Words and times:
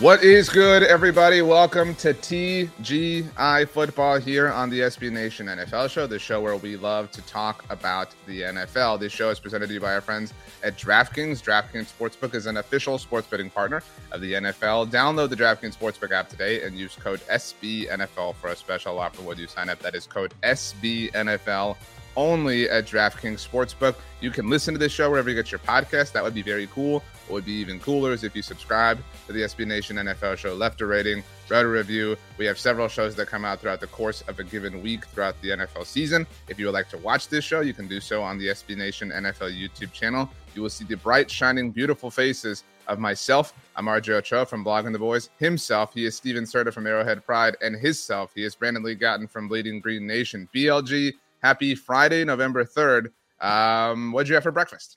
What 0.00 0.24
is 0.24 0.48
good, 0.48 0.82
everybody? 0.82 1.42
Welcome 1.42 1.94
to 1.96 2.14
TGI 2.14 3.68
Football 3.68 4.18
here 4.18 4.48
on 4.48 4.70
the 4.70 4.80
SB 4.80 5.12
Nation 5.12 5.46
NFL 5.46 5.90
Show, 5.90 6.06
the 6.06 6.18
show 6.18 6.40
where 6.40 6.56
we 6.56 6.78
love 6.78 7.10
to 7.10 7.20
talk 7.26 7.66
about 7.68 8.14
the 8.24 8.40
NFL. 8.40 8.98
This 8.98 9.12
show 9.12 9.28
is 9.28 9.38
presented 9.38 9.66
to 9.66 9.74
you 9.74 9.80
by 9.80 9.92
our 9.92 10.00
friends 10.00 10.32
at 10.64 10.78
DraftKings. 10.78 11.42
DraftKings 11.42 11.92
Sportsbook 11.92 12.34
is 12.34 12.46
an 12.46 12.56
official 12.56 12.96
sports 12.96 13.26
betting 13.26 13.50
partner 13.50 13.82
of 14.10 14.22
the 14.22 14.32
NFL. 14.32 14.88
Download 14.88 15.28
the 15.28 15.36
DraftKings 15.36 15.76
Sportsbook 15.76 16.12
app 16.12 16.30
today 16.30 16.62
and 16.62 16.78
use 16.78 16.96
code 16.96 17.20
SBNFL 17.30 18.36
for 18.36 18.48
a 18.48 18.56
special 18.56 18.98
offer 18.98 19.20
when 19.20 19.36
you 19.36 19.48
sign 19.48 19.68
up. 19.68 19.80
That 19.80 19.94
is 19.94 20.06
code 20.06 20.32
SBNFL 20.42 21.76
only 22.16 22.70
at 22.70 22.86
DraftKings 22.86 23.46
Sportsbook. 23.46 23.96
You 24.22 24.30
can 24.30 24.48
listen 24.48 24.72
to 24.72 24.78
this 24.78 24.92
show 24.92 25.10
wherever 25.10 25.28
you 25.28 25.36
get 25.36 25.52
your 25.52 25.58
podcast. 25.58 26.12
That 26.12 26.22
would 26.22 26.34
be 26.34 26.42
very 26.42 26.68
cool. 26.68 27.02
What 27.30 27.34
would 27.36 27.44
be 27.44 27.52
even 27.52 27.78
cooler 27.78 28.12
is 28.12 28.24
if 28.24 28.34
you 28.34 28.42
subscribe 28.42 28.98
to 29.28 29.32
the 29.32 29.42
SB 29.42 29.64
Nation 29.64 29.94
NFL 29.94 30.36
show, 30.36 30.52
left 30.52 30.80
a 30.80 30.86
rating, 30.86 31.22
wrote 31.48 31.64
a 31.64 31.68
review. 31.68 32.16
We 32.38 32.44
have 32.46 32.58
several 32.58 32.88
shows 32.88 33.14
that 33.14 33.28
come 33.28 33.44
out 33.44 33.60
throughout 33.60 33.78
the 33.78 33.86
course 33.86 34.22
of 34.22 34.40
a 34.40 34.42
given 34.42 34.82
week 34.82 35.04
throughout 35.04 35.40
the 35.40 35.50
NFL 35.50 35.86
season. 35.86 36.26
If 36.48 36.58
you 36.58 36.66
would 36.66 36.74
like 36.74 36.88
to 36.88 36.98
watch 36.98 37.28
this 37.28 37.44
show, 37.44 37.60
you 37.60 37.72
can 37.72 37.86
do 37.86 38.00
so 38.00 38.20
on 38.20 38.36
the 38.36 38.48
SB 38.48 38.76
Nation 38.76 39.10
NFL 39.10 39.56
YouTube 39.56 39.92
channel. 39.92 40.28
You 40.56 40.62
will 40.62 40.70
see 40.70 40.84
the 40.84 40.96
bright, 40.96 41.30
shining, 41.30 41.70
beautiful 41.70 42.10
faces 42.10 42.64
of 42.88 42.98
myself. 42.98 43.54
I'm 43.76 43.86
RJ 43.86 44.08
Ochoa 44.08 44.44
from 44.44 44.64
Blogging 44.64 44.92
the 44.92 44.98
Boys. 44.98 45.30
Himself, 45.38 45.94
he 45.94 46.06
is 46.06 46.16
Stephen 46.16 46.42
Serda 46.42 46.74
from 46.74 46.84
Arrowhead 46.88 47.24
Pride. 47.24 47.56
And 47.62 47.76
his 47.76 48.02
self, 48.02 48.32
he 48.34 48.42
is 48.42 48.56
Brandon 48.56 48.82
Lee 48.82 48.96
Gowton 48.96 49.30
from 49.30 49.46
Bleeding 49.46 49.78
Green 49.78 50.04
Nation. 50.04 50.48
BLG, 50.52 51.12
happy 51.44 51.76
Friday, 51.76 52.24
November 52.24 52.64
3rd. 52.64 53.12
Um, 53.40 54.10
what'd 54.10 54.28
you 54.28 54.34
have 54.34 54.42
for 54.42 54.50
breakfast? 54.50 54.96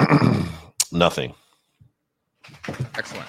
Nothing. 0.90 1.36
Excellent. 2.96 3.28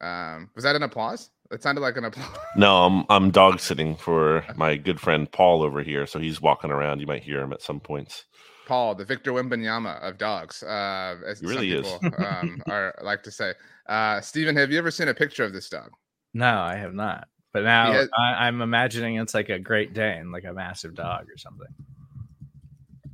Um, 0.00 0.50
was 0.54 0.64
that 0.64 0.76
an 0.76 0.82
applause? 0.82 1.30
It 1.50 1.62
sounded 1.62 1.80
like 1.80 1.96
an 1.96 2.04
applause. 2.04 2.36
No, 2.56 2.84
I'm 2.84 3.04
I'm 3.08 3.30
dog 3.30 3.60
sitting 3.60 3.96
for 3.96 4.44
my 4.56 4.76
good 4.76 5.00
friend 5.00 5.30
Paul 5.30 5.62
over 5.62 5.82
here, 5.82 6.06
so 6.06 6.18
he's 6.18 6.40
walking 6.40 6.70
around. 6.70 7.00
You 7.00 7.06
might 7.06 7.22
hear 7.22 7.40
him 7.40 7.52
at 7.52 7.62
some 7.62 7.80
points. 7.80 8.24
Paul, 8.66 8.94
the 8.94 9.04
Victor 9.04 9.32
Wembanyama 9.32 10.00
of 10.00 10.16
dogs, 10.16 10.62
uh, 10.62 11.16
as 11.26 11.40
he 11.40 11.46
really 11.46 11.70
people, 11.70 12.00
is. 12.02 12.12
um, 12.18 12.62
are 12.68 12.94
like 13.02 13.22
to 13.24 13.30
say. 13.30 13.52
Uh, 13.88 14.20
Stephen, 14.20 14.56
have 14.56 14.70
you 14.70 14.78
ever 14.78 14.90
seen 14.90 15.08
a 15.08 15.14
picture 15.14 15.44
of 15.44 15.52
this 15.52 15.68
dog? 15.68 15.90
No, 16.32 16.60
I 16.60 16.76
have 16.76 16.94
not. 16.94 17.28
But 17.52 17.64
now 17.64 17.92
has, 17.92 18.08
I, 18.18 18.46
I'm 18.46 18.62
imagining 18.62 19.16
it's 19.16 19.34
like 19.34 19.48
a 19.48 19.58
Great 19.58 19.94
Dane, 19.94 20.32
like 20.32 20.44
a 20.44 20.52
massive 20.52 20.94
dog 20.94 21.26
or 21.30 21.36
something. 21.36 21.68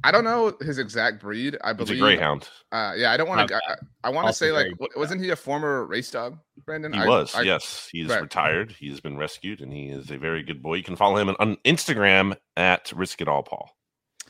I 0.03 0.11
don't 0.11 0.25
know 0.25 0.57
his 0.61 0.79
exact 0.79 1.21
breed. 1.21 1.57
I 1.63 1.73
believe 1.73 1.91
He's 1.91 1.99
a 1.99 2.03
greyhound. 2.03 2.49
Uh, 2.73 2.95
yeah, 2.97 3.13
I 3.13 3.17
don't 3.17 3.29
want 3.29 3.49
to. 3.49 3.57
I, 3.57 3.77
I 4.05 4.11
want 4.11 4.27
to 4.29 4.33
say 4.33 4.53
like, 4.53 4.69
wasn't 4.97 5.23
he 5.23 5.31
a 5.31 5.37
former 5.37 5.85
race 5.85 6.11
dog, 6.11 6.39
Brandon? 6.65 6.93
He 6.93 7.01
I, 7.01 7.07
was. 7.07 7.35
I, 7.35 7.43
yes, 7.43 7.89
he's 7.93 8.09
right. 8.09 8.23
retired. 8.23 8.75
He's 8.79 9.01
been 9.01 9.17
rescued, 9.17 9.61
and 9.61 9.73
he 9.73 9.89
is 9.89 10.11
a 10.11 10.19
very 10.19 10.43
good 10.43 10.63
boy. 10.63 10.75
You 10.75 10.85
can 10.85 10.97
follow 10.97 11.17
him 11.17 11.35
on 11.39 11.57
Instagram 11.65 12.37
at 12.57 12.93
Risk 12.93 13.21
It 13.21 13.29
All 13.29 13.43
Paul. 13.43 13.71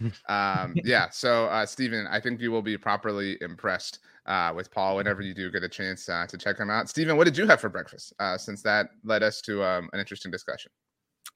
um, 0.28 0.74
yeah. 0.84 1.10
So, 1.10 1.46
uh, 1.46 1.66
Stephen, 1.66 2.06
I 2.10 2.20
think 2.20 2.40
you 2.40 2.50
will 2.50 2.62
be 2.62 2.76
properly 2.76 3.36
impressed 3.40 4.00
uh, 4.26 4.52
with 4.54 4.70
Paul 4.70 4.96
whenever 4.96 5.22
you 5.22 5.34
do 5.34 5.50
get 5.50 5.62
a 5.62 5.68
chance 5.68 6.08
uh, 6.08 6.26
to 6.28 6.38
check 6.38 6.58
him 6.58 6.70
out. 6.70 6.88
Stephen, 6.88 7.16
what 7.16 7.24
did 7.24 7.36
you 7.36 7.46
have 7.46 7.60
for 7.60 7.68
breakfast? 7.68 8.12
Uh, 8.18 8.38
since 8.38 8.62
that 8.62 8.90
led 9.04 9.22
us 9.22 9.40
to 9.42 9.62
um, 9.62 9.90
an 9.92 10.00
interesting 10.00 10.30
discussion. 10.30 10.70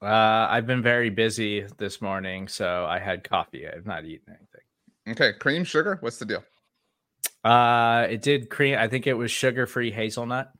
Uh, 0.01 0.47
I've 0.49 0.67
been 0.67 0.81
very 0.81 1.09
busy 1.09 1.65
this 1.77 2.01
morning, 2.01 2.47
so 2.47 2.85
I 2.85 2.99
had 2.99 3.23
coffee. 3.23 3.67
I 3.67 3.75
have 3.75 3.85
not 3.85 4.05
eaten 4.05 4.35
anything. 4.35 4.61
Okay, 5.07 5.37
cream, 5.37 5.63
sugar. 5.63 5.97
What's 6.01 6.17
the 6.17 6.25
deal? 6.25 6.43
Uh, 7.43 8.07
it 8.09 8.21
did 8.21 8.49
cream. 8.49 8.77
I 8.77 8.87
think 8.87 9.07
it 9.07 9.13
was 9.13 9.31
sugar-free 9.31 9.91
hazelnut. 9.91 10.51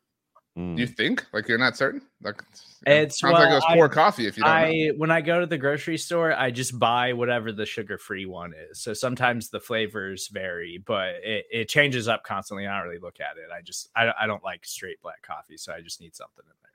Mm. 0.57 0.77
You 0.77 0.87
think? 0.87 1.25
Like 1.33 1.49
you're 1.49 1.57
not 1.57 1.75
certain? 1.75 2.01
Like 2.21 2.41
it 2.87 3.11
sounds 3.11 3.33
well, 3.33 3.41
like 3.41 3.51
it 3.51 3.55
was 3.55 3.65
poor 3.73 3.89
coffee. 3.89 4.25
If 4.25 4.37
you 4.37 4.43
don't 4.43 4.51
I 4.51 4.71
know. 4.71 4.93
when 4.95 5.11
I 5.11 5.19
go 5.19 5.41
to 5.41 5.45
the 5.45 5.57
grocery 5.57 5.97
store, 5.97 6.31
I 6.31 6.49
just 6.49 6.79
buy 6.79 7.11
whatever 7.11 7.51
the 7.51 7.65
sugar-free 7.65 8.25
one 8.25 8.53
is. 8.69 8.79
So 8.79 8.93
sometimes 8.93 9.49
the 9.49 9.59
flavors 9.59 10.29
vary, 10.29 10.81
but 10.85 11.15
it, 11.23 11.45
it 11.51 11.69
changes 11.69 12.07
up 12.07 12.23
constantly. 12.23 12.67
I 12.67 12.77
don't 12.77 12.87
really 12.87 13.01
look 13.01 13.19
at 13.19 13.37
it. 13.37 13.49
I 13.53 13.61
just 13.61 13.89
I, 13.97 14.11
I 14.21 14.27
don't 14.27 14.43
like 14.43 14.65
straight 14.65 15.01
black 15.01 15.21
coffee, 15.23 15.57
so 15.57 15.73
I 15.73 15.81
just 15.81 15.99
need 15.99 16.15
something 16.15 16.45
in 16.45 16.53
there. 16.63 16.74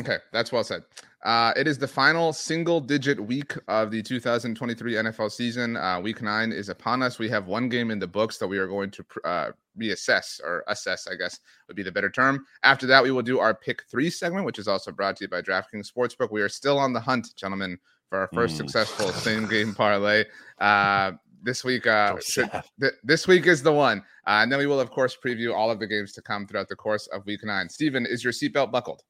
Okay, 0.00 0.18
that's 0.32 0.50
well 0.50 0.64
said. 0.64 0.82
Uh, 1.22 1.52
it 1.54 1.68
is 1.68 1.76
the 1.76 1.86
final 1.86 2.32
single 2.32 2.80
digit 2.80 3.20
week 3.20 3.52
of 3.68 3.90
the 3.90 4.02
2023 4.02 4.94
NFL 4.94 5.30
season. 5.30 5.76
Uh, 5.76 6.00
week 6.00 6.22
nine 6.22 6.50
is 6.50 6.70
upon 6.70 7.02
us. 7.02 7.18
We 7.18 7.28
have 7.28 7.46
one 7.46 7.68
game 7.68 7.90
in 7.90 7.98
the 7.98 8.06
books 8.06 8.38
that 8.38 8.48
we 8.48 8.56
are 8.56 8.66
going 8.66 8.90
to 8.92 9.04
uh, 9.24 9.50
reassess 9.78 10.40
or 10.42 10.64
assess, 10.68 11.06
I 11.06 11.16
guess 11.16 11.38
would 11.68 11.76
be 11.76 11.82
the 11.82 11.92
better 11.92 12.08
term. 12.08 12.46
After 12.62 12.86
that, 12.86 13.02
we 13.02 13.10
will 13.10 13.22
do 13.22 13.38
our 13.38 13.54
pick 13.54 13.82
three 13.90 14.08
segment, 14.08 14.46
which 14.46 14.58
is 14.58 14.66
also 14.66 14.90
brought 14.92 15.16
to 15.18 15.24
you 15.24 15.28
by 15.28 15.42
DraftKings 15.42 15.92
Sportsbook. 15.92 16.30
We 16.30 16.40
are 16.40 16.48
still 16.48 16.78
on 16.78 16.94
the 16.94 17.00
hunt, 17.00 17.36
gentlemen, 17.36 17.78
for 18.08 18.18
our 18.18 18.30
first 18.32 18.54
mm. 18.54 18.58
successful 18.58 19.08
same 19.12 19.46
game 19.46 19.74
parlay. 19.74 20.24
Uh, 20.58 21.12
this 21.42 21.64
week, 21.64 21.86
uh, 21.86 22.16
should, 22.20 22.50
th- 22.80 22.94
this 23.02 23.28
week 23.28 23.46
is 23.46 23.62
the 23.62 23.72
one. 23.72 23.98
Uh, 24.26 24.40
and 24.42 24.50
then 24.50 24.58
we 24.58 24.66
will, 24.66 24.80
of 24.80 24.90
course, 24.90 25.16
preview 25.22 25.54
all 25.54 25.70
of 25.70 25.78
the 25.78 25.86
games 25.86 26.12
to 26.12 26.22
come 26.22 26.46
throughout 26.46 26.68
the 26.68 26.76
course 26.76 27.06
of 27.08 27.26
week 27.26 27.44
nine. 27.44 27.68
Stephen, 27.68 28.06
is 28.06 28.24
your 28.24 28.32
seatbelt 28.32 28.70
buckled? 28.70 29.02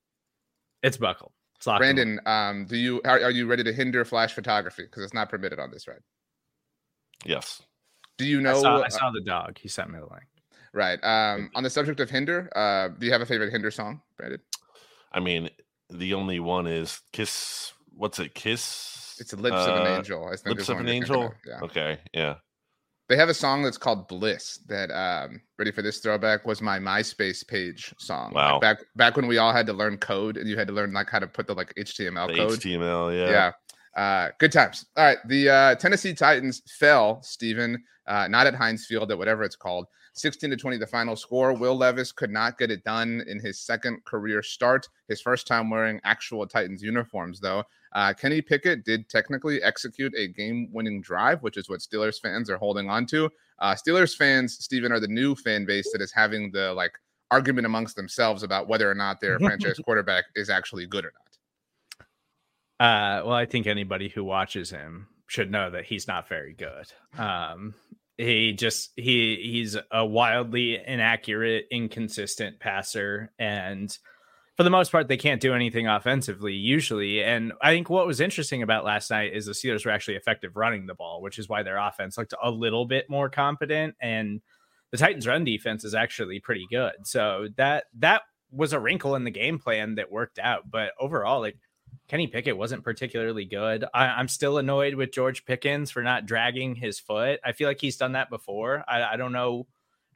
It's 0.82 0.96
buckled. 0.96 1.32
It's 1.56 1.66
locked. 1.66 1.80
Brandon, 1.80 2.20
um, 2.26 2.64
do 2.64 2.76
you 2.76 3.00
are, 3.04 3.22
are 3.22 3.30
you 3.30 3.46
ready 3.46 3.62
to 3.64 3.72
hinder 3.72 4.04
flash 4.04 4.32
photography 4.32 4.84
because 4.84 5.02
it's 5.02 5.14
not 5.14 5.28
permitted 5.28 5.58
on 5.58 5.70
this 5.70 5.86
ride? 5.86 6.00
Yes. 7.24 7.62
Do 8.16 8.24
you 8.24 8.40
know? 8.40 8.58
I 8.58 8.60
saw, 8.60 8.82
I 8.82 8.88
saw 8.88 9.08
uh, 9.08 9.12
the 9.12 9.20
dog. 9.20 9.58
He 9.58 9.68
sent 9.68 9.90
me 9.90 9.98
the 9.98 10.06
link. 10.06 10.24
Right. 10.72 11.02
Um, 11.02 11.50
on 11.54 11.62
the 11.62 11.70
subject 11.70 12.00
of 12.00 12.08
hinder, 12.08 12.48
uh, 12.56 12.88
do 12.98 13.06
you 13.06 13.12
have 13.12 13.20
a 13.20 13.26
favorite 13.26 13.50
hinder 13.50 13.70
song, 13.70 14.00
Brandon? 14.16 14.40
I 15.12 15.20
mean, 15.20 15.50
the 15.90 16.14
only 16.14 16.40
one 16.40 16.66
is 16.66 17.00
Kiss. 17.12 17.72
What's 17.94 18.18
it? 18.18 18.34
Kiss. 18.34 19.16
It's 19.18 19.34
Lips 19.34 19.56
uh, 19.56 19.72
of 19.72 19.80
an 19.80 19.92
uh, 19.92 19.96
Angel. 19.96 20.26
I 20.26 20.36
think 20.36 20.56
Lips 20.56 20.68
of 20.68 20.78
an 20.78 20.88
Angel. 20.88 21.34
Yeah. 21.46 21.60
Okay. 21.62 21.98
Yeah. 22.14 22.36
They 23.10 23.16
have 23.16 23.28
a 23.28 23.34
song 23.34 23.64
that's 23.64 23.76
called 23.76 24.06
Bliss 24.06 24.60
that 24.68 24.88
um 24.92 25.40
ready 25.58 25.72
for 25.72 25.82
this 25.82 25.98
throwback 25.98 26.46
was 26.46 26.62
my 26.62 26.78
MySpace 26.78 27.44
page 27.46 27.92
song. 27.98 28.30
Wow. 28.32 28.52
Like 28.52 28.60
back 28.60 28.78
back 28.94 29.16
when 29.16 29.26
we 29.26 29.38
all 29.38 29.52
had 29.52 29.66
to 29.66 29.72
learn 29.72 29.98
code 29.98 30.36
and 30.36 30.48
you 30.48 30.56
had 30.56 30.68
to 30.68 30.72
learn 30.72 30.92
like 30.92 31.10
how 31.10 31.18
to 31.18 31.26
put 31.26 31.48
the 31.48 31.54
like 31.54 31.74
HTML 31.74 32.28
the 32.28 32.36
code. 32.36 32.60
HTML, 32.60 33.12
yeah. 33.12 33.52
Yeah. 33.96 34.00
Uh, 34.00 34.30
good 34.38 34.52
times. 34.52 34.86
All 34.96 35.04
right. 35.04 35.18
The 35.26 35.50
uh, 35.50 35.74
Tennessee 35.74 36.14
Titans 36.14 36.62
fell, 36.78 37.20
Stephen, 37.22 37.82
uh, 38.06 38.28
not 38.28 38.46
at 38.46 38.54
Heinz 38.54 38.86
Field, 38.86 39.10
at 39.10 39.18
whatever 39.18 39.42
it's 39.42 39.56
called. 39.56 39.86
16 40.14 40.50
to 40.50 40.56
20, 40.56 40.76
the 40.76 40.86
final 40.86 41.16
score. 41.16 41.52
Will 41.52 41.76
Levis 41.76 42.12
could 42.12 42.30
not 42.30 42.58
get 42.58 42.70
it 42.70 42.84
done 42.84 43.24
in 43.26 43.40
his 43.40 43.60
second 43.60 44.04
career 44.04 44.40
start. 44.40 44.88
His 45.08 45.20
first 45.20 45.48
time 45.48 45.68
wearing 45.68 46.00
actual 46.04 46.46
Titans 46.46 46.80
uniforms, 46.80 47.40
though. 47.40 47.64
Uh, 47.92 48.12
Kenny 48.12 48.40
Pickett 48.40 48.84
did 48.84 49.08
technically 49.08 49.62
execute 49.62 50.14
a 50.16 50.28
game 50.28 50.68
winning 50.72 51.00
drive, 51.00 51.42
which 51.42 51.56
is 51.56 51.68
what 51.68 51.80
Steelers 51.80 52.20
fans 52.20 52.48
are 52.48 52.56
holding 52.56 52.88
on 52.88 53.06
to. 53.06 53.28
Uh, 53.58 53.74
Steelers 53.74 54.16
fans, 54.16 54.56
Stephen, 54.60 54.92
are 54.92 55.00
the 55.00 55.08
new 55.08 55.34
fan 55.34 55.64
base 55.64 55.90
that 55.92 56.00
is 56.00 56.12
having 56.12 56.50
the 56.52 56.72
like 56.72 56.92
argument 57.30 57.66
amongst 57.66 57.96
themselves 57.96 58.42
about 58.42 58.68
whether 58.68 58.90
or 58.90 58.94
not 58.94 59.20
their 59.20 59.38
franchise 59.38 59.78
quarterback 59.84 60.24
is 60.34 60.50
actually 60.50 60.86
good 60.86 61.04
or 61.04 61.12
not. 61.12 61.20
Uh, 62.80 63.22
well, 63.26 63.34
I 63.34 63.44
think 63.44 63.66
anybody 63.66 64.08
who 64.08 64.24
watches 64.24 64.70
him 64.70 65.08
should 65.26 65.50
know 65.50 65.70
that 65.70 65.84
he's 65.84 66.08
not 66.08 66.28
very 66.28 66.54
good. 66.54 66.86
Um, 67.18 67.74
he 68.16 68.52
just 68.52 68.90
he 68.96 69.38
he's 69.42 69.76
a 69.90 70.04
wildly 70.04 70.80
inaccurate, 70.84 71.66
inconsistent 71.70 72.58
passer, 72.58 73.32
and 73.38 73.96
for 74.60 74.64
the 74.64 74.68
most 74.68 74.92
part, 74.92 75.08
they 75.08 75.16
can't 75.16 75.40
do 75.40 75.54
anything 75.54 75.86
offensively 75.86 76.52
usually. 76.52 77.24
And 77.24 77.54
I 77.62 77.72
think 77.72 77.88
what 77.88 78.06
was 78.06 78.20
interesting 78.20 78.62
about 78.62 78.84
last 78.84 79.10
night 79.10 79.32
is 79.32 79.46
the 79.46 79.52
Steelers 79.52 79.86
were 79.86 79.90
actually 79.90 80.16
effective 80.16 80.54
running 80.54 80.84
the 80.84 80.94
ball, 80.94 81.22
which 81.22 81.38
is 81.38 81.48
why 81.48 81.62
their 81.62 81.78
offense 81.78 82.18
looked 82.18 82.34
a 82.42 82.50
little 82.50 82.84
bit 82.84 83.08
more 83.08 83.30
competent. 83.30 83.94
And 84.02 84.42
the 84.90 84.98
Titans 84.98 85.26
run 85.26 85.44
defense 85.44 85.82
is 85.82 85.94
actually 85.94 86.40
pretty 86.40 86.66
good. 86.70 86.92
So 87.04 87.48
that 87.56 87.84
that 88.00 88.20
was 88.52 88.74
a 88.74 88.78
wrinkle 88.78 89.14
in 89.14 89.24
the 89.24 89.30
game 89.30 89.58
plan 89.58 89.94
that 89.94 90.12
worked 90.12 90.38
out. 90.38 90.70
But 90.70 90.90
overall, 91.00 91.40
like 91.40 91.56
Kenny 92.08 92.26
Pickett 92.26 92.58
wasn't 92.58 92.84
particularly 92.84 93.46
good. 93.46 93.86
I, 93.94 94.20
am 94.20 94.28
still 94.28 94.58
annoyed 94.58 94.94
with 94.94 95.10
George 95.10 95.46
Pickens 95.46 95.90
for 95.90 96.02
not 96.02 96.26
dragging 96.26 96.74
his 96.74 97.00
foot. 97.00 97.40
I 97.42 97.52
feel 97.52 97.66
like 97.66 97.80
he's 97.80 97.96
done 97.96 98.12
that 98.12 98.28
before. 98.28 98.84
I, 98.86 99.14
I 99.14 99.16
don't 99.16 99.32
know 99.32 99.66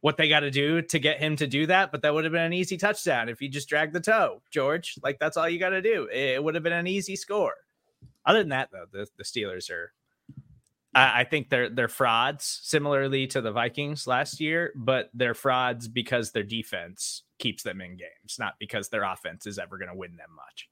what 0.04 0.18
they 0.18 0.28
got 0.28 0.40
to 0.40 0.50
do 0.50 0.82
to 0.82 0.98
get 0.98 1.18
him 1.18 1.34
to 1.34 1.46
do 1.46 1.64
that, 1.64 1.90
but 1.90 2.02
that 2.02 2.12
would 2.12 2.24
have 2.24 2.32
been 2.34 2.42
an 2.42 2.52
easy 2.52 2.76
touchdown 2.76 3.30
if 3.30 3.38
he 3.38 3.48
just 3.48 3.70
dragged 3.70 3.94
the 3.94 4.00
toe, 4.00 4.42
George. 4.50 4.98
Like 5.02 5.18
that's 5.18 5.38
all 5.38 5.48
you 5.48 5.58
got 5.58 5.70
to 5.70 5.80
do. 5.80 6.10
It 6.12 6.44
would 6.44 6.54
have 6.54 6.62
been 6.62 6.74
an 6.74 6.86
easy 6.86 7.16
score. 7.16 7.54
Other 8.26 8.40
than 8.40 8.50
that, 8.50 8.68
though, 8.70 8.84
the, 8.92 9.06
the 9.16 9.24
Steelers 9.24 9.70
are 9.70 9.92
I 10.94 11.24
think 11.24 11.48
they're 11.48 11.70
they're 11.70 11.88
frauds, 11.88 12.60
similarly 12.62 13.26
to 13.28 13.40
the 13.40 13.50
Vikings 13.50 14.06
last 14.06 14.40
year, 14.40 14.72
but 14.76 15.08
they're 15.14 15.32
frauds 15.32 15.88
because 15.88 16.32
their 16.32 16.42
defense 16.42 17.22
keeps 17.38 17.62
them 17.62 17.80
in 17.80 17.96
games, 17.96 18.36
not 18.38 18.56
because 18.60 18.90
their 18.90 19.04
offense 19.04 19.46
is 19.46 19.58
ever 19.58 19.78
going 19.78 19.90
to 19.90 19.96
win 19.96 20.16
them 20.16 20.36
much. 20.36 20.68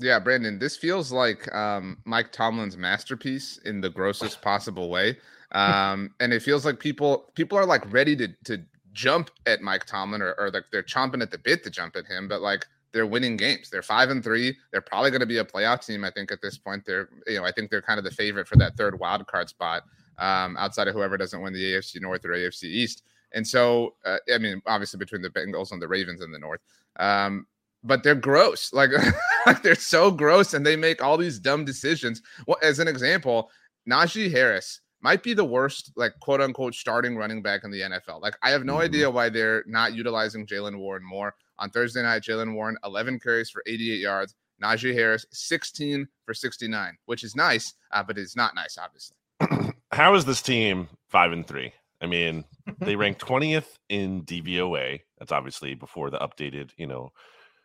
Yeah, 0.00 0.18
Brandon, 0.18 0.58
this 0.58 0.76
feels 0.76 1.12
like 1.12 1.54
um, 1.54 1.98
Mike 2.04 2.32
Tomlin's 2.32 2.76
masterpiece 2.76 3.58
in 3.64 3.80
the 3.80 3.88
grossest 3.88 4.42
possible 4.42 4.90
way, 4.90 5.16
um, 5.52 6.14
and 6.20 6.32
it 6.32 6.42
feels 6.42 6.64
like 6.64 6.78
people 6.78 7.30
people 7.34 7.58
are 7.58 7.66
like 7.66 7.90
ready 7.92 8.14
to 8.16 8.28
to 8.44 8.62
jump 8.92 9.30
at 9.46 9.62
Mike 9.62 9.84
Tomlin 9.84 10.22
or, 10.22 10.34
or 10.38 10.50
like 10.50 10.64
they're 10.72 10.82
chomping 10.82 11.22
at 11.22 11.30
the 11.30 11.38
bit 11.38 11.62
to 11.64 11.70
jump 11.70 11.96
at 11.96 12.06
him, 12.06 12.28
but 12.28 12.40
like 12.42 12.66
they're 12.92 13.06
winning 13.06 13.36
games. 13.36 13.70
They're 13.70 13.82
five 13.82 14.10
and 14.10 14.24
three. 14.24 14.56
They're 14.72 14.80
probably 14.80 15.10
going 15.10 15.20
to 15.20 15.26
be 15.26 15.38
a 15.38 15.44
playoff 15.44 15.86
team. 15.86 16.04
I 16.04 16.10
think 16.10 16.32
at 16.32 16.40
this 16.42 16.58
point, 16.58 16.84
they're 16.84 17.08
you 17.26 17.36
know 17.36 17.44
I 17.44 17.52
think 17.52 17.70
they're 17.70 17.82
kind 17.82 17.98
of 17.98 18.04
the 18.04 18.10
favorite 18.10 18.48
for 18.48 18.56
that 18.56 18.76
third 18.76 18.98
wild 18.98 19.26
card 19.26 19.48
spot 19.48 19.84
um, 20.18 20.56
outside 20.56 20.88
of 20.88 20.94
whoever 20.94 21.16
doesn't 21.16 21.40
win 21.40 21.52
the 21.52 21.72
AFC 21.74 22.00
North 22.00 22.24
or 22.24 22.30
AFC 22.30 22.64
East. 22.64 23.02
And 23.32 23.46
so, 23.46 23.94
uh, 24.06 24.16
I 24.32 24.38
mean, 24.38 24.62
obviously 24.66 24.98
between 24.98 25.22
the 25.22 25.30
Bengals 25.30 25.72
and 25.72 25.82
the 25.82 25.88
Ravens 25.88 26.22
in 26.22 26.32
the 26.32 26.38
North, 26.38 26.60
um, 26.98 27.46
but 27.84 28.02
they're 28.02 28.14
gross. 28.14 28.72
Like, 28.72 28.90
like 29.46 29.62
they're 29.62 29.74
so 29.74 30.10
gross, 30.10 30.54
and 30.54 30.64
they 30.64 30.76
make 30.76 31.02
all 31.02 31.16
these 31.16 31.38
dumb 31.38 31.64
decisions. 31.64 32.22
Well, 32.46 32.56
as 32.62 32.78
an 32.78 32.88
example, 32.88 33.50
Najee 33.88 34.30
Harris 34.30 34.80
might 35.00 35.22
be 35.22 35.34
the 35.34 35.44
worst, 35.44 35.92
like 35.96 36.12
quote 36.20 36.40
unquote, 36.40 36.74
starting 36.74 37.16
running 37.16 37.42
back 37.42 37.62
in 37.64 37.70
the 37.70 37.80
NFL. 37.80 38.20
Like, 38.20 38.36
I 38.42 38.50
have 38.50 38.64
no 38.64 38.74
mm-hmm. 38.74 38.82
idea 38.82 39.10
why 39.10 39.28
they're 39.28 39.64
not 39.66 39.94
utilizing 39.94 40.46
Jaylen 40.46 40.78
Warren 40.78 41.04
more. 41.04 41.34
On 41.60 41.70
Thursday 41.70 42.02
night, 42.02 42.22
Jaylen 42.22 42.54
Warren, 42.54 42.76
11 42.84 43.18
carries 43.18 43.50
for 43.50 43.62
88 43.66 43.98
yards. 43.98 44.34
Najee 44.62 44.94
Harris, 44.94 45.24
16 45.32 46.06
for 46.24 46.34
69, 46.34 46.96
which 47.06 47.22
is 47.22 47.36
nice, 47.36 47.74
uh, 47.92 48.02
but 48.02 48.18
it's 48.18 48.36
not 48.36 48.54
nice, 48.54 48.76
obviously. 48.76 49.16
How 49.92 50.14
is 50.14 50.24
this 50.24 50.42
team 50.42 50.88
five 51.08 51.32
and 51.32 51.46
three? 51.46 51.72
I 52.00 52.06
mean, 52.06 52.44
they 52.80 52.96
rank 52.96 53.18
20th 53.18 53.76
in 53.88 54.22
DVOA. 54.24 55.00
That's 55.18 55.32
obviously 55.32 55.74
before 55.74 56.10
the 56.10 56.18
updated, 56.18 56.70
you 56.76 56.86
know, 56.86 57.12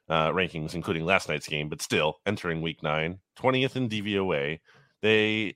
uh, 0.10 0.32
rankings, 0.32 0.76
including 0.76 1.06
last 1.06 1.30
night's 1.30 1.48
game, 1.48 1.70
but 1.70 1.82
still 1.82 2.20
entering 2.26 2.62
week 2.62 2.84
nine, 2.84 3.20
20th 3.40 3.76
in 3.76 3.90
DVOA. 3.90 4.60
They 5.02 5.56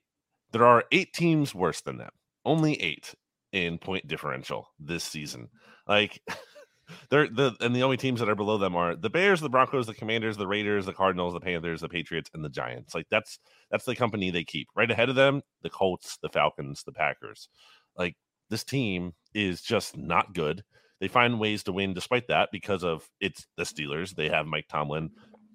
there 0.57 0.67
are 0.67 0.85
eight 0.91 1.13
teams 1.13 1.53
worse 1.53 1.81
than 1.81 1.97
them. 1.97 2.11
Only 2.45 2.81
eight 2.81 3.13
in 3.51 3.77
point 3.77 4.07
differential 4.07 4.69
this 4.79 5.03
season. 5.03 5.49
Like 5.87 6.21
they're 7.09 7.27
the 7.27 7.55
and 7.61 7.75
the 7.75 7.83
only 7.83 7.97
teams 7.97 8.19
that 8.19 8.29
are 8.29 8.35
below 8.35 8.57
them 8.57 8.75
are 8.75 8.95
the 8.95 9.09
Bears, 9.09 9.39
the 9.39 9.49
Broncos, 9.49 9.87
the 9.87 9.93
Commanders, 9.93 10.37
the 10.37 10.47
Raiders, 10.47 10.85
the 10.85 10.93
Cardinals, 10.93 11.33
the 11.33 11.39
Panthers, 11.39 11.81
the 11.81 11.89
Patriots, 11.89 12.29
and 12.33 12.43
the 12.43 12.49
Giants. 12.49 12.95
Like 12.95 13.07
that's 13.09 13.39
that's 13.69 13.85
the 13.85 13.95
company 13.95 14.31
they 14.31 14.43
keep. 14.43 14.67
Right 14.75 14.89
ahead 14.89 15.09
of 15.09 15.15
them, 15.15 15.41
the 15.61 15.69
Colts, 15.69 16.17
the 16.21 16.29
Falcons, 16.29 16.83
the 16.83 16.91
Packers. 16.91 17.49
Like 17.97 18.15
this 18.49 18.63
team 18.63 19.13
is 19.33 19.61
just 19.61 19.97
not 19.97 20.33
good. 20.33 20.63
They 20.99 21.07
find 21.07 21.39
ways 21.39 21.63
to 21.63 21.71
win 21.71 21.93
despite 21.93 22.27
that 22.29 22.49
because 22.51 22.83
of 22.83 23.07
it's 23.19 23.45
the 23.57 23.63
Steelers. 23.63 24.15
They 24.15 24.29
have 24.29 24.47
Mike 24.47 24.67
Tomlin. 24.67 25.11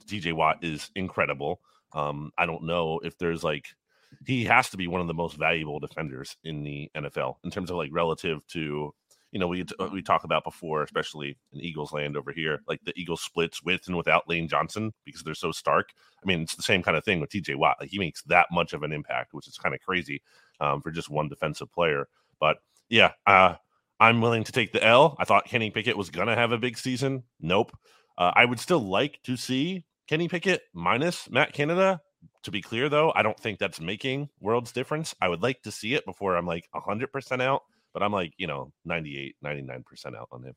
TJ 0.06 0.34
Watt 0.34 0.58
is 0.62 0.90
incredible. 0.94 1.60
Um, 1.94 2.30
I 2.38 2.46
don't 2.46 2.64
know 2.64 3.00
if 3.02 3.18
there's 3.18 3.42
like 3.42 3.66
he 4.26 4.44
has 4.44 4.70
to 4.70 4.76
be 4.76 4.86
one 4.86 5.00
of 5.00 5.06
the 5.06 5.14
most 5.14 5.36
valuable 5.36 5.78
defenders 5.78 6.36
in 6.44 6.62
the 6.62 6.90
NFL 6.96 7.36
in 7.44 7.50
terms 7.50 7.70
of 7.70 7.76
like 7.76 7.90
relative 7.92 8.46
to 8.48 8.92
you 9.32 9.38
know 9.38 9.48
we 9.48 9.64
uh, 9.78 9.88
we 9.92 10.02
talk 10.02 10.24
about 10.24 10.44
before, 10.44 10.82
especially 10.82 11.36
in 11.52 11.60
Eagles 11.60 11.92
land 11.92 12.16
over 12.16 12.32
here, 12.32 12.60
like 12.68 12.80
the 12.84 12.92
Eagles 12.96 13.22
splits 13.22 13.62
with 13.62 13.86
and 13.86 13.96
without 13.96 14.28
Lane 14.28 14.48
Johnson 14.48 14.92
because 15.04 15.22
they're 15.22 15.34
so 15.34 15.52
stark. 15.52 15.90
I 16.22 16.26
mean, 16.26 16.42
it's 16.42 16.54
the 16.54 16.62
same 16.62 16.82
kind 16.82 16.96
of 16.96 17.04
thing 17.04 17.20
with 17.20 17.30
TJ 17.30 17.56
Watt. 17.56 17.76
Like 17.80 17.90
he 17.90 17.98
makes 17.98 18.22
that 18.24 18.46
much 18.52 18.72
of 18.72 18.82
an 18.82 18.92
impact, 18.92 19.32
which 19.32 19.48
is 19.48 19.56
kind 19.56 19.74
of 19.74 19.80
crazy 19.80 20.22
um, 20.60 20.82
for 20.82 20.90
just 20.90 21.10
one 21.10 21.28
defensive 21.28 21.72
player. 21.72 22.08
But 22.38 22.58
yeah, 22.88 23.12
uh, 23.26 23.54
I'm 23.98 24.20
willing 24.20 24.44
to 24.44 24.52
take 24.52 24.72
the 24.72 24.84
L. 24.84 25.16
I 25.18 25.24
thought 25.24 25.46
Kenny 25.46 25.70
Pickett 25.70 25.96
was 25.96 26.10
gonna 26.10 26.36
have 26.36 26.52
a 26.52 26.58
big 26.58 26.76
season. 26.76 27.24
Nope. 27.40 27.76
Uh, 28.18 28.32
I 28.34 28.44
would 28.44 28.60
still 28.60 28.80
like 28.80 29.18
to 29.24 29.36
see 29.36 29.84
Kenny 30.08 30.28
Pickett 30.28 30.62
minus 30.74 31.30
Matt 31.30 31.52
Canada. 31.52 32.00
To 32.44 32.50
be 32.50 32.60
clear, 32.60 32.88
though, 32.88 33.12
I 33.14 33.22
don't 33.22 33.38
think 33.38 33.58
that's 33.58 33.80
making 33.80 34.28
worlds 34.40 34.72
difference. 34.72 35.14
I 35.20 35.28
would 35.28 35.42
like 35.42 35.62
to 35.62 35.70
see 35.70 35.94
it 35.94 36.04
before 36.04 36.36
I'm 36.36 36.46
like 36.46 36.68
100% 36.74 37.40
out 37.40 37.62
but 37.92 38.02
I'm 38.02 38.12
like, 38.12 38.34
you 38.38 38.46
know, 38.46 38.72
98, 38.84 39.36
99% 39.44 40.16
out 40.16 40.28
on 40.32 40.44
him. 40.44 40.54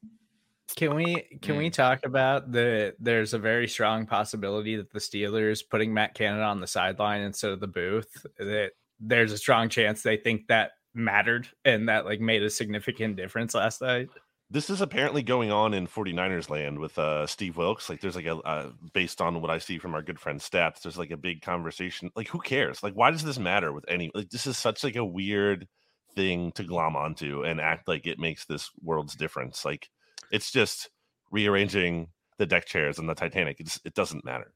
Can 0.75 0.95
we 0.95 1.37
can 1.43 1.57
we 1.57 1.69
mm. 1.69 1.73
talk 1.73 1.99
about 2.05 2.51
the 2.51 2.95
there's 2.99 3.35
a 3.35 3.39
very 3.39 3.67
strong 3.67 4.07
possibility 4.07 4.75
that 4.75 4.91
the 4.91 4.99
Steelers 4.99 5.61
putting 5.69 5.93
Matt 5.93 6.15
Canada 6.15 6.43
on 6.43 6.59
the 6.59 6.65
sideline 6.65 7.21
instead 7.21 7.51
of 7.51 7.59
the 7.59 7.67
booth 7.67 8.25
that 8.39 8.71
there's 8.99 9.31
a 9.31 9.37
strong 9.37 9.69
chance 9.69 10.01
they 10.01 10.17
think 10.17 10.47
that 10.47 10.71
mattered 10.95 11.47
and 11.65 11.87
that 11.87 12.05
like 12.05 12.19
made 12.19 12.41
a 12.41 12.49
significant 12.49 13.15
difference 13.15 13.53
last 13.53 13.79
night. 13.81 14.09
This 14.56 14.69
is 14.69 14.80
apparently 14.80 15.22
going 15.22 15.52
on 15.52 15.74
in 15.74 15.86
49ers 15.86 16.50
land 16.50 16.80
with 16.80 16.98
uh 16.98 17.28
Steve 17.28 17.57
Wilks. 17.57 17.90
Like 17.90 18.00
there's 18.00 18.16
like 18.16 18.25
a 18.25 18.38
uh, 18.38 18.69
based 18.94 19.19
on 19.19 19.42
what 19.42 19.52
I 19.52 19.57
see 19.57 19.78
from 19.78 19.94
our 19.94 20.02
good 20.02 20.18
friend 20.18 20.40
stats, 20.40 20.81
there's 20.81 20.98
like 20.98 21.12
a 21.12 21.18
big 21.18 21.42
conversation. 21.42 22.10
Like 22.16 22.30
who 22.30 22.40
cares? 22.40 22.81
Like 22.81 22.94
why 22.94 23.12
does 23.12 23.25
this 23.25 23.38
matter 23.38 23.74
with 23.74 23.84
any 23.90 24.12
like 24.16 24.30
this 24.30 24.48
is 24.48 24.57
such 24.57 24.81
like 24.81 24.96
a 24.96 25.04
weird 25.04 25.68
thing 26.16 26.54
to 26.54 26.63
glom 26.63 26.96
onto 26.96 27.44
and 27.44 27.60
act 27.60 27.90
like 27.90 28.07
it 28.07 28.18
makes 28.18 28.46
this 28.46 28.72
world's 28.81 29.13
difference. 29.16 29.66
Like 29.66 29.90
it's 30.31 30.52
just 30.52 30.90
rearranging 31.31 32.07
the 32.38 32.46
deck 32.46 32.66
chairs 32.66 32.98
on 32.98 33.07
the 33.07 33.13
Titanic. 33.13 33.57
It's, 33.60 33.81
it 33.84 33.94
doesn't 33.94 34.24
matter. 34.24 34.54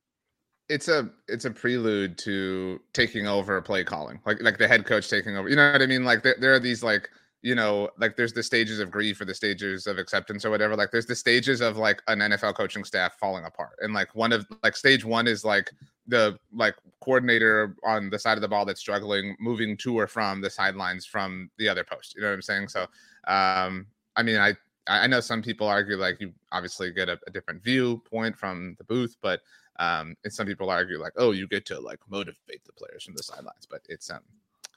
It's 0.69 0.87
a 0.87 1.09
it's 1.27 1.43
a 1.43 1.51
prelude 1.51 2.17
to 2.19 2.79
taking 2.93 3.27
over 3.27 3.61
play 3.61 3.83
calling, 3.83 4.21
like 4.25 4.41
like 4.41 4.59
the 4.59 4.67
head 4.69 4.85
coach 4.85 5.09
taking 5.09 5.35
over. 5.35 5.49
You 5.49 5.57
know 5.57 5.73
what 5.73 5.81
I 5.81 5.87
mean? 5.87 6.05
Like 6.05 6.23
there, 6.23 6.37
there 6.39 6.53
are 6.53 6.59
these 6.59 6.83
like 6.83 7.09
you 7.41 7.55
know, 7.55 7.89
like 7.97 8.17
there's 8.17 8.33
the 8.33 8.43
stages 8.43 8.79
of 8.79 8.91
grief 8.91 9.21
or 9.21 9.25
the 9.25 9.33
stages 9.33 9.87
of 9.87 9.97
acceptance 9.97 10.43
or 10.43 10.49
whatever. 10.49 10.75
Like 10.75 10.91
there's 10.91 11.05
the 11.05 11.15
stages 11.15 11.61
of 11.61 11.77
like 11.77 12.01
an 12.07 12.19
NFL 12.19 12.55
coaching 12.55 12.83
staff 12.83 13.17
falling 13.17 13.45
apart. 13.45 13.77
And 13.79 13.93
like 13.93 14.13
one 14.13 14.33
of 14.33 14.45
like 14.61 14.75
stage 14.75 15.05
one 15.05 15.25
is 15.25 15.45
like 15.45 15.71
the 16.07 16.37
like 16.53 16.75
coordinator 17.01 17.75
on 17.85 18.09
the 18.09 18.19
side 18.19 18.37
of 18.37 18.41
the 18.41 18.47
ball 18.47 18.65
that's 18.65 18.81
struggling, 18.81 19.37
moving 19.39 19.77
to 19.77 19.97
or 19.97 20.07
from 20.07 20.41
the 20.41 20.49
sidelines 20.49 21.05
from 21.05 21.49
the 21.57 21.69
other 21.69 21.83
post. 21.83 22.13
You 22.15 22.21
know 22.21 22.27
what 22.27 22.33
I'm 22.33 22.41
saying? 22.41 22.67
So 22.67 22.81
um 23.27 23.87
I 24.17 24.23
mean 24.23 24.37
I 24.37 24.55
I 24.87 25.07
know 25.07 25.21
some 25.21 25.41
people 25.41 25.67
argue 25.67 25.95
like 25.95 26.19
you 26.19 26.33
obviously 26.51 26.91
get 26.91 27.07
a, 27.07 27.17
a 27.25 27.31
different 27.31 27.63
viewpoint 27.63 28.35
from 28.37 28.75
the 28.79 28.83
booth, 28.83 29.15
but 29.21 29.39
um 29.79 30.13
and 30.25 30.33
some 30.33 30.45
people 30.45 30.69
argue 30.69 30.99
like, 30.99 31.13
oh, 31.15 31.31
you 31.31 31.47
get 31.47 31.65
to 31.67 31.79
like 31.79 31.99
motivate 32.09 32.65
the 32.65 32.73
players 32.73 33.05
from 33.05 33.15
the 33.15 33.23
sidelines, 33.23 33.65
but 33.69 33.79
it's 33.87 34.09
um 34.09 34.19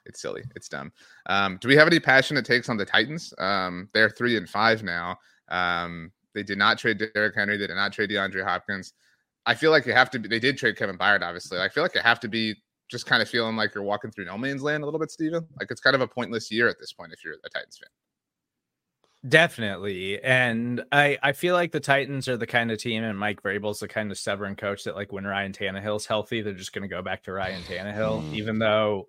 it's 0.05 0.21
silly. 0.21 0.43
It's 0.55 0.67
dumb. 0.69 0.91
Um, 1.27 1.57
do 1.61 1.67
we 1.67 1.75
have 1.75 1.87
any 1.87 1.99
passionate 1.99 2.45
takes 2.45 2.69
on 2.69 2.77
the 2.77 2.85
Titans? 2.85 3.33
Um, 3.37 3.89
they're 3.93 4.09
three 4.09 4.37
and 4.37 4.49
five 4.49 4.83
now. 4.83 5.17
Um, 5.49 6.11
they 6.33 6.43
did 6.43 6.57
not 6.57 6.77
trade 6.77 7.01
Derrick 7.13 7.35
Henry. 7.35 7.57
They 7.57 7.67
did 7.67 7.75
not 7.75 7.93
trade 7.93 8.09
DeAndre 8.09 8.43
Hopkins. 8.43 8.93
I 9.45 9.55
feel 9.55 9.71
like 9.71 9.85
you 9.85 9.93
have 9.93 10.09
to. 10.11 10.19
Be, 10.19 10.27
they 10.27 10.39
did 10.39 10.57
trade 10.57 10.77
Kevin 10.77 10.97
Byard, 10.97 11.21
obviously. 11.21 11.59
I 11.59 11.69
feel 11.69 11.83
like 11.83 11.95
you 11.95 12.01
have 12.01 12.19
to 12.21 12.27
be 12.27 12.55
just 12.89 13.05
kind 13.05 13.21
of 13.21 13.29
feeling 13.29 13.55
like 13.55 13.73
you're 13.75 13.83
walking 13.83 14.11
through 14.11 14.25
no 14.25 14.37
man's 14.37 14.63
land 14.63 14.83
a 14.83 14.85
little 14.85 14.99
bit, 14.99 15.11
Steven. 15.11 15.45
Like 15.59 15.69
it's 15.71 15.81
kind 15.81 15.95
of 15.95 16.01
a 16.01 16.07
pointless 16.07 16.51
year 16.51 16.67
at 16.67 16.79
this 16.79 16.93
point 16.93 17.11
if 17.13 17.23
you're 17.23 17.33
a 17.33 17.49
Titans 17.49 17.77
fan. 17.77 17.89
Definitely. 19.27 20.21
And 20.21 20.83
I, 20.91 21.17
I 21.23 21.31
feel 21.31 21.55
like 21.55 21.71
the 21.71 21.79
Titans 21.79 22.27
are 22.27 22.35
the 22.35 22.45
kind 22.45 22.71
of 22.71 22.77
team, 22.77 23.03
and 23.03 23.17
Mike 23.17 23.41
Vrabel's 23.41 23.79
the 23.79 23.87
kind 23.87 24.11
of 24.11 24.17
stubborn 24.17 24.57
coach 24.57 24.83
that, 24.83 24.95
like, 24.95 25.13
when 25.13 25.23
Ryan 25.23 25.53
Tannehill's 25.53 26.05
healthy, 26.05 26.41
they're 26.41 26.53
just 26.53 26.73
going 26.73 26.81
to 26.81 26.93
go 26.93 27.01
back 27.01 27.23
to 27.23 27.31
Ryan 27.31 27.61
Tannehill, 27.61 28.21
mm. 28.21 28.33
even 28.33 28.59
though 28.59 29.07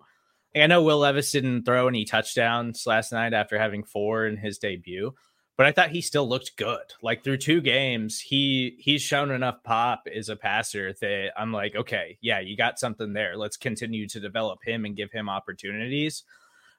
I 0.63 0.67
know 0.67 0.81
Will 0.81 0.99
Levis 0.99 1.31
didn't 1.31 1.63
throw 1.63 1.87
any 1.87 2.05
touchdowns 2.05 2.87
last 2.87 3.11
night 3.11 3.33
after 3.33 3.59
having 3.59 3.83
four 3.83 4.25
in 4.25 4.37
his 4.37 4.57
debut, 4.57 5.13
but 5.57 5.65
I 5.65 5.71
thought 5.71 5.89
he 5.89 6.01
still 6.01 6.27
looked 6.27 6.55
good. 6.57 6.93
Like 7.01 7.23
through 7.23 7.37
two 7.37 7.61
games, 7.61 8.19
he 8.19 8.77
he's 8.79 9.01
shown 9.01 9.31
enough 9.31 9.63
pop 9.63 10.07
as 10.13 10.29
a 10.29 10.35
passer 10.35 10.93
that 11.01 11.31
I'm 11.37 11.51
like, 11.51 11.75
okay, 11.75 12.17
yeah, 12.21 12.39
you 12.39 12.55
got 12.55 12.79
something 12.79 13.13
there. 13.13 13.35
Let's 13.35 13.57
continue 13.57 14.07
to 14.07 14.19
develop 14.19 14.59
him 14.63 14.85
and 14.85 14.95
give 14.95 15.11
him 15.11 15.29
opportunities. 15.29 16.23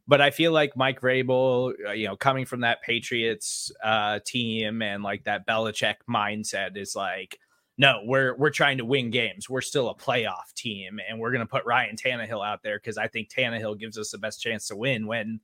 But 0.09 0.21
I 0.21 0.31
feel 0.31 0.53
like 0.53 0.77
Mike 0.77 1.01
Vrabel, 1.01 1.73
uh, 1.89 1.93
you 1.93 2.07
know, 2.07 2.17
coming 2.17 2.47
from 2.47 2.61
that 2.61 2.83
Patriots 2.83 3.73
uh, 3.83 4.21
team 4.25 4.81
and 4.81 5.03
like 5.03 5.25
that 5.25 5.47
Belichick 5.47 5.97
mindset 6.09 6.77
is 6.77 6.95
like, 6.95 7.41
no, 7.79 8.01
we're 8.05 8.35
we're 8.37 8.51
trying 8.51 8.79
to 8.79 8.85
win 8.85 9.11
games. 9.11 9.51
We're 9.51 9.61
still 9.61 9.91
a 9.91 9.95
playoff 9.95 10.53
team, 10.55 10.99
and 11.09 11.19
we're 11.21 11.31
going 11.31 11.41
to 11.41 11.47
put 11.47 11.67
Ryan 11.67 11.97
Tannehill 11.97 12.47
out 12.47 12.63
there 12.63 12.79
because 12.79 12.97
I 12.97 13.09
think 13.09 13.29
Tannehill 13.29 13.79
gives 13.79 13.99
us 13.99 14.11
the 14.11 14.19
best 14.19 14.41
chance 14.41 14.69
to 14.69 14.77
win. 14.77 15.07
When 15.07 15.41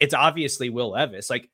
it's 0.00 0.14
obviously 0.14 0.70
Will 0.70 0.90
Levis. 0.90 1.30
Like 1.30 1.48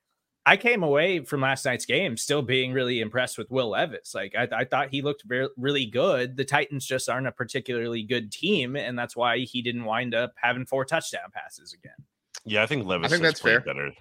I 0.45 0.55
came 0.57 0.81
away 0.81 1.19
from 1.25 1.41
last 1.41 1.65
night's 1.65 1.85
game 1.85 2.15
still 2.15 2.41
being 2.41 2.71
really 2.71 3.01
impressed 3.01 3.37
with 3.37 3.51
Will 3.51 3.71
Levis. 3.71 4.15
Like 4.15 4.33
I, 4.35 4.47
I 4.51 4.65
thought 4.65 4.89
he 4.89 5.01
looked 5.01 5.23
very, 5.27 5.49
really 5.57 5.85
good. 5.85 6.37
The 6.37 6.45
Titans 6.45 6.85
just 6.85 7.09
aren't 7.09 7.27
a 7.27 7.31
particularly 7.31 8.03
good 8.03 8.31
team, 8.31 8.75
and 8.75 8.97
that's 8.97 9.15
why 9.15 9.39
he 9.39 9.61
didn't 9.61 9.83
wind 9.83 10.15
up 10.15 10.33
having 10.41 10.65
four 10.65 10.85
touchdown 10.85 11.29
passes 11.33 11.73
again. 11.73 12.05
Yeah, 12.45 12.63
I 12.63 12.65
think 12.65 12.87
Levis 12.87 13.07
I 13.07 13.09
think 13.09 13.23
that's 13.23 13.41
fair. 13.41 13.59
better 13.59 13.91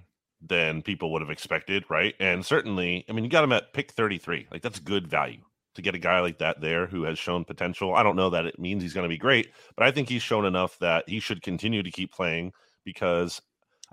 than 0.41 0.83
people 0.83 1.13
would 1.13 1.23
have 1.23 1.31
expected, 1.31 1.85
right? 1.89 2.15
And 2.21 2.47
certainly, 2.47 3.05
I 3.09 3.13
mean, 3.13 3.25
you 3.25 3.31
got 3.31 3.43
him 3.43 3.53
at 3.53 3.73
pick 3.73 3.91
33. 3.93 4.47
Like 4.53 4.63
that's 4.63 4.79
good 4.79 5.09
value 5.09 5.41
to 5.77 5.83
get 5.83 5.95
a 5.95 5.99
guy 5.99 6.21
like 6.21 6.39
that 6.39 6.61
there 6.61 6.87
who 6.87 7.05
has 7.05 7.19
shown 7.19 7.45
potential. 7.45 7.95
I 7.95 8.03
don't 8.03 8.17
know 8.17 8.31
that 8.31 8.47
it 8.47 8.59
means 8.59 8.83
he's 8.83 8.95
going 8.95 9.05
to 9.05 9.09
be 9.09 9.19
great, 9.19 9.49
but 9.77 9.87
I 9.87 9.91
think 9.91 10.09
he's 10.09 10.23
shown 10.23 10.45
enough 10.45 10.79
that 10.81 11.09
he 11.09 11.21
should 11.21 11.43
continue 11.43 11.83
to 11.83 11.91
keep 11.91 12.13
playing 12.13 12.53
because 12.85 13.41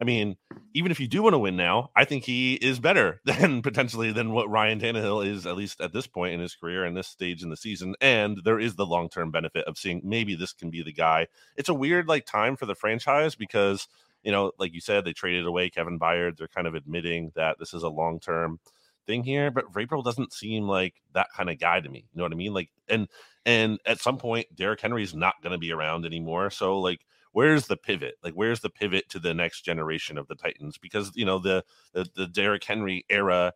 I 0.02 0.06
mean, 0.06 0.38
even 0.74 0.92
if 0.92 1.00
you 1.00 1.08
do 1.08 1.22
want 1.22 1.34
to 1.34 1.40
win 1.40 1.56
now, 1.56 1.92
I 1.96 2.04
think 2.04 2.24
he 2.24 2.56
is 2.56 2.80
better 2.80 3.22
than 3.26 3.62
potentially 3.62 4.12
than 4.12 4.32
what 4.32 4.50
Ryan 4.50 4.80
Tannehill 4.80 5.26
is, 5.26 5.46
at 5.46 5.56
least 5.56 5.80
at 5.80 5.94
this 5.94 6.08
point 6.08 6.34
in 6.34 6.40
his 6.40 6.56
career 6.56 6.84
and 6.84 6.98
this 6.98 7.08
stage 7.08 7.44
in 7.44 7.50
the 7.50 7.58
season. 7.58 7.96
And 8.02 8.40
there 8.44 8.60
is 8.60 8.76
the 8.76 8.86
long 8.86 9.10
term 9.10 9.30
benefit 9.30 9.66
of 9.66 9.78
seeing 9.78 10.02
maybe 10.04 10.36
this 10.36 10.54
can 10.54 10.72
be 10.72 10.82
the 10.82 10.94
guy. 10.94 11.28
It's 11.56 11.70
a 11.70 11.74
weird 11.74 12.08
like 12.08 12.26
time 12.26 12.56
for 12.56 12.66
the 12.66 12.76
franchise 12.76 13.36
because 13.36 13.88
you 14.24 14.32
know, 14.32 14.54
like 14.58 14.74
you 14.74 14.80
said, 14.80 15.04
they 15.04 15.14
traded 15.14 15.46
away 15.46 15.70
Kevin 15.70 16.00
Byard. 16.00 16.38
They're 16.38 16.48
kind 16.48 16.66
of 16.66 16.76
admitting 16.76 17.34
that 17.36 17.60
this 17.60 17.74
is 17.74 17.84
a 17.84 17.90
long 17.90 18.20
term 18.20 18.60
thing 19.06 19.24
here, 19.24 19.52
but 19.52 19.72
Vrabel 19.72 20.04
doesn't 20.04 20.34
seem 20.34 20.68
like 20.68 20.96
that 21.14 21.28
kind 21.36 21.50
of 21.50 21.60
guy 21.60 21.80
to 21.80 21.90
me. 21.90 22.06
You 22.14 22.18
know 22.18 22.24
what 22.24 22.34
I 22.34 22.36
mean? 22.36 22.54
Like, 22.54 22.70
and 22.88 23.08
and 23.46 23.80
at 23.86 24.00
some 24.00 24.18
point, 24.18 24.48
Derrick 24.56 24.82
Henry's 24.82 25.14
not 25.14 25.36
going 25.42 25.52
to 25.52 25.58
be 25.58 25.72
around 25.72 26.06
anymore. 26.06 26.50
So 26.50 26.80
like 26.80 27.06
where's 27.34 27.68
the 27.68 27.76
pivot? 27.76 28.16
Like, 28.24 28.34
where's 28.34 28.62
the 28.62 28.70
pivot 28.70 29.10
to 29.10 29.20
the 29.20 29.34
next 29.34 29.62
generation 29.62 30.18
of 30.18 30.28
the 30.28 30.36
Titans? 30.36 30.78
Because 30.78 31.12
you 31.16 31.26
know 31.26 31.40
the 31.40 31.66
the, 31.94 32.08
the 32.16 32.28
Derrick 32.28 32.64
Henry 32.64 33.06
era, 33.10 33.54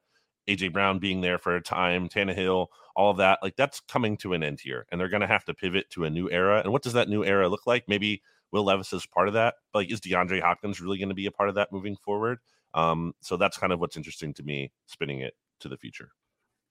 AJ 0.50 0.74
Brown 0.74 1.00
being 1.00 1.22
there 1.22 1.38
for 1.38 1.56
a 1.56 1.62
time, 1.62 2.10
Tannehill, 2.10 2.68
all 2.96 3.12
of 3.12 3.18
that, 3.18 3.40
like 3.42 3.56
that's 3.56 3.80
coming 3.88 4.18
to 4.18 4.34
an 4.34 4.44
end 4.44 4.60
here, 4.60 4.86
and 4.92 5.00
they're 5.00 5.08
going 5.08 5.22
to 5.22 5.28
have 5.28 5.46
to 5.46 5.54
pivot 5.54 5.90
to 5.92 6.04
a 6.04 6.10
new 6.10 6.30
era. 6.30 6.62
And 6.62 6.74
what 6.74 6.84
does 6.84 6.94
that 6.94 7.10
new 7.10 7.24
era 7.24 7.48
look 7.48 7.66
like? 7.66 7.86
Maybe 7.88 8.22
Will 8.52 8.66
Levis 8.66 8.94
is 8.94 9.06
part 9.06 9.28
of 9.28 9.34
that. 9.36 9.56
Like, 9.74 9.92
is 9.92 10.02
DeAndre 10.02 10.42
Hopkins 10.42 10.82
really 10.82 10.98
going 10.98 11.10
to 11.10 11.16
be 11.16 11.26
a 11.26 11.32
part 11.32 11.50
of 11.50 11.56
that 11.56 11.72
moving 11.72 11.96
forward? 11.96 12.40
Um, 12.78 13.14
so 13.22 13.38
that's 13.38 13.58
kind 13.58 13.74
of 13.74 13.80
what's 13.80 13.98
interesting 13.98 14.34
to 14.36 14.44
me, 14.44 14.72
spinning 14.86 15.22
it 15.22 15.34
to 15.62 15.68
the 15.68 15.78
future. 15.78 16.12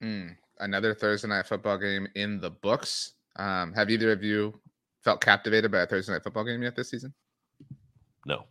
Mm, 0.03 0.37
another 0.61 0.95
Thursday 0.95 1.27
night 1.27 1.47
football 1.47 1.79
game 1.79 2.07
in 2.15 2.41
the 2.41 2.51
books. 2.51 3.15
Um, 3.37 3.73
have 3.73 3.91
either 3.91 4.13
of 4.13 4.23
you 4.23 4.59
felt 5.03 5.21
captivated 5.21 5.73
by 5.73 5.81
a 5.81 5.87
Thursday 5.87 6.13
night 6.13 6.23
football 6.23 6.45
game 6.45 6.63
yet 6.63 6.77
this 6.77 6.91
season? 6.91 7.13
No. 8.25 8.45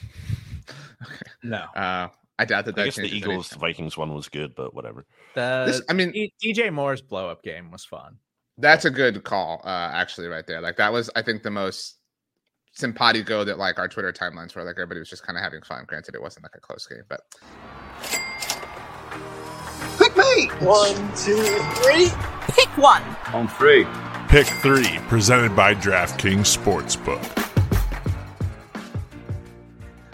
okay. 1.02 1.30
No. 1.42 1.64
Uh, 1.74 2.08
I 2.38 2.44
doubt 2.44 2.66
that. 2.66 2.78
I 2.78 2.84
guess 2.84 2.96
the 2.96 3.04
Eagles 3.04 3.50
Vikings 3.54 3.96
one 3.96 4.14
was 4.14 4.28
good, 4.28 4.54
but 4.54 4.72
whatever. 4.72 5.04
The 5.34 5.64
this, 5.66 5.82
I 5.88 5.92
mean, 5.92 6.12
DJ 6.42 6.72
Moore's 6.72 7.02
blow 7.02 7.28
up 7.28 7.42
game 7.42 7.72
was 7.72 7.84
fun. 7.84 8.18
That's 8.56 8.84
a 8.84 8.90
good 8.90 9.24
call, 9.24 9.60
uh, 9.64 9.90
actually, 9.92 10.28
right 10.28 10.46
there. 10.46 10.60
Like 10.60 10.76
that 10.76 10.92
was, 10.92 11.10
I 11.16 11.22
think, 11.22 11.42
the 11.42 11.50
most 11.50 11.97
simpatico 12.72 13.44
that 13.44 13.58
like 13.58 13.78
our 13.78 13.88
Twitter 13.88 14.12
timelines 14.12 14.54
were. 14.54 14.64
Like 14.64 14.76
everybody 14.76 15.00
was 15.00 15.10
just 15.10 15.26
kind 15.26 15.36
of 15.36 15.42
having 15.42 15.62
fun. 15.62 15.84
Granted, 15.86 16.14
it 16.14 16.22
wasn't 16.22 16.44
like 16.44 16.54
a 16.54 16.60
close 16.60 16.86
game, 16.86 17.02
but 17.08 17.20
pick 19.98 20.16
me. 20.16 20.48
One, 20.66 20.94
two, 21.16 21.42
three. 21.82 22.08
Pick 22.48 22.68
one. 22.76 23.02
On 23.32 23.48
three. 23.48 23.86
Pick 24.28 24.46
three, 24.46 24.98
presented 25.08 25.56
by 25.56 25.74
DraftKings 25.74 26.56
Sportsbook. 26.56 27.47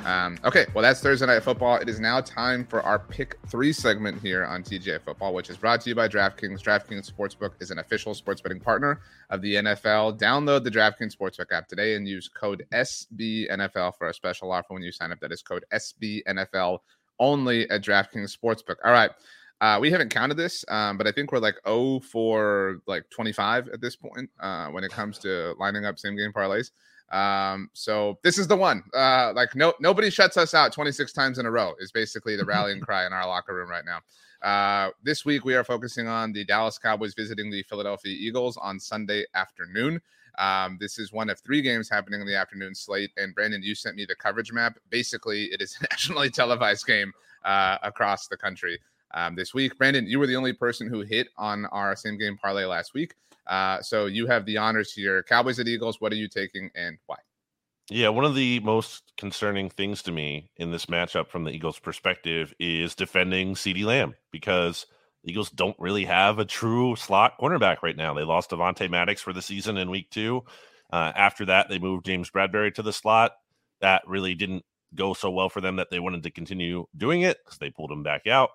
Um, 0.05 0.39
okay, 0.45 0.67
well, 0.75 0.83
that's 0.83 1.01
Thursday 1.01 1.25
Night 1.25 1.43
Football. 1.43 1.77
It 1.77 1.89
is 1.89 1.99
now 1.99 2.21
time 2.21 2.67
for 2.67 2.83
our 2.83 2.99
pick 2.99 3.39
three 3.49 3.73
segment 3.73 4.21
here 4.21 4.45
on 4.45 4.63
TGI 4.63 5.01
Football, 5.01 5.33
which 5.33 5.49
is 5.49 5.57
brought 5.57 5.81
to 5.81 5.89
you 5.89 5.95
by 5.95 6.09
DraftKings. 6.09 6.61
DraftKings 6.61 7.11
Sportsbook 7.11 7.53
is 7.61 7.71
an 7.71 7.79
official 7.79 8.13
sports 8.13 8.43
betting 8.43 8.61
partner 8.61 9.01
of 9.31 9.41
the 9.41 9.55
NFL. 9.55 10.19
Download 10.19 10.63
the 10.63 10.71
DraftKings 10.71 11.17
Sportsbook 11.17 11.51
app 11.53 11.69
today 11.69 11.95
and 11.95 12.07
use 12.07 12.29
code 12.29 12.67
SBNFL 12.75 13.97
for 13.97 14.09
a 14.09 14.15
special 14.15 14.53
offer 14.53 14.75
when 14.75 14.83
you 14.83 14.93
sign 14.93 15.11
up. 15.11 15.21
That 15.21 15.33
is 15.33 15.41
code 15.41 15.65
SBNFL 15.73 16.81
only 17.19 17.69
at 17.71 17.83
DraftKings 17.83 18.37
Sportsbook. 18.37 18.77
All 18.85 18.93
right. 18.93 19.11
Uh, 19.63 19.79
we 19.81 19.91
haven't 19.91 20.11
counted 20.11 20.37
this, 20.37 20.65
um, 20.69 20.99
but 20.99 21.07
I 21.07 21.13
think 21.13 21.33
we're 21.33 21.39
like 21.39 21.57
0 21.67 22.01
for 22.01 22.81
like 22.87 23.09
25 23.09 23.69
at 23.69 23.81
this 23.81 23.97
point 23.97 24.29
uh, 24.41 24.67
when 24.67 24.85
it 24.85 24.91
comes 24.91 25.19
to 25.21 25.55
lining 25.59 25.87
up 25.87 25.99
same 25.99 26.17
game 26.17 26.33
parlays. 26.33 26.73
Um, 27.11 27.71
so 27.73 28.19
this 28.23 28.39
is 28.39 28.47
the 28.49 28.57
one. 28.57 28.83
Uh, 28.95 29.33
like 29.35 29.55
no 29.55 29.75
nobody 29.81 30.11
shuts 30.11 30.37
us 30.37 30.55
out 30.55 30.73
26 30.73 31.13
times 31.13 31.39
in 31.39 31.47
a 31.47 31.51
row 31.51 31.75
is 31.79 31.93
basically 31.93 32.37
the 32.37 32.45
rallying 32.45 32.81
cry 32.83 33.07
in 33.07 33.13
our 33.13 33.27
locker 33.27 33.55
room 33.55 33.71
right 33.71 33.85
now. 33.85 34.01
Uh, 34.43 34.91
this 35.03 35.25
week 35.25 35.45
we 35.45 35.55
are 35.55 35.65
focusing 35.65 36.07
on 36.07 36.33
the 36.33 36.45
Dallas 36.45 36.79
Cowboys 36.79 37.15
visiting 37.15 37.51
the 37.51 37.63
Philadelphia 37.63 38.13
Eagles 38.13 38.57
on 38.57 38.79
Sunday 38.79 39.25
afternoon. 39.35 40.01
Um, 40.39 40.79
this 40.81 40.99
is 40.99 41.13
one 41.13 41.31
of 41.31 41.39
three 41.41 41.63
games 41.63 41.89
happening 41.89 42.21
in 42.21 42.27
the 42.27 42.37
afternoon 42.37 42.75
slate. 42.75 43.11
And 43.17 43.35
Brandon, 43.35 43.63
you 43.63 43.75
sent 43.75 43.97
me 43.97 44.05
the 44.05 44.17
coverage 44.17 44.53
map. 44.53 44.79
Basically, 44.91 45.45
it 45.45 45.63
is 45.63 45.77
a 45.81 45.85
nationally 45.91 46.31
televised 46.31 46.87
game 46.87 47.13
uh, 47.45 47.79
across 47.83 48.27
the 48.27 48.37
country 48.37 48.79
um, 49.15 49.35
this 49.35 49.55
week. 49.55 49.79
Brandon, 49.79 50.07
you 50.07 50.19
were 50.19 50.27
the 50.27 50.37
only 50.37 50.53
person 50.53 50.89
who 50.89 51.03
hit 51.03 51.29
on 51.37 51.67
our 51.67 51.95
same 51.97 52.19
game 52.19 52.37
parlay 52.37 52.65
last 52.65 52.95
week. 52.95 53.15
Uh, 53.47 53.81
so 53.83 54.07
you 54.07 54.27
have 54.27 54.47
the 54.47 54.57
honors 54.57 54.93
here. 54.93 55.23
Cowboys 55.23 55.59
and 55.59 55.69
Eagles, 55.69 56.01
what 56.01 56.13
are 56.13 56.17
you 56.17 56.29
taking 56.29 56.71
and 56.75 56.99
why? 57.07 57.17
Yeah, 57.91 58.09
one 58.09 58.25
of 58.25 58.35
the 58.35 58.61
most 58.61 59.13
concerning 59.19 59.69
things 59.69 60.03
to 60.05 60.13
me 60.13 60.51
in 60.57 60.71
this 60.71 60.87
matchup 60.87 61.29
from 61.29 61.45
the 61.45 61.51
Eagles' 61.51 61.79
perspective 61.79 62.55
is 62.59 62.95
defending 62.95 63.55
CeeDee 63.55 63.85
Lamb 63.85 64.15
because 64.31 64.87
Eagles 65.23 65.51
don't 65.51 65.79
really 65.79 66.07
have 66.07 66.39
a 66.39 66.47
true 66.47 66.97
slot 66.97 67.35
cornerback 67.39 67.83
right 67.83 67.97
now. 67.97 68.15
They 68.15 68.23
lost 68.23 68.51
Avonte 68.51 68.89
Maddox 68.91 69.21
for 69.21 69.35
the 69.35 69.43
season 69.43 69.77
in 69.77 69.91
week 69.91 70.09
two. 70.11 70.45
Uh, 70.91 71.13
after 71.15 71.45
that, 71.47 71.69
they 71.69 71.79
moved 71.79 72.07
James 72.07 72.31
Bradberry 72.31 72.73
to 72.75 72.83
the 72.83 72.93
slot. 72.93 73.33
That 73.81 74.03
really 74.07 74.35
didn't 74.35 74.65
go 74.95 75.13
so 75.13 75.31
well 75.31 75.49
for 75.49 75.61
them 75.61 75.77
that 75.77 75.91
they 75.91 75.99
wanted 75.99 76.23
to 76.23 76.31
continue 76.31 76.87
doing 76.97 77.23
it 77.23 77.39
because 77.45 77.59
they 77.59 77.71
pulled 77.71 77.91
him 77.91 78.03
back 78.03 78.27
out. 78.27 78.51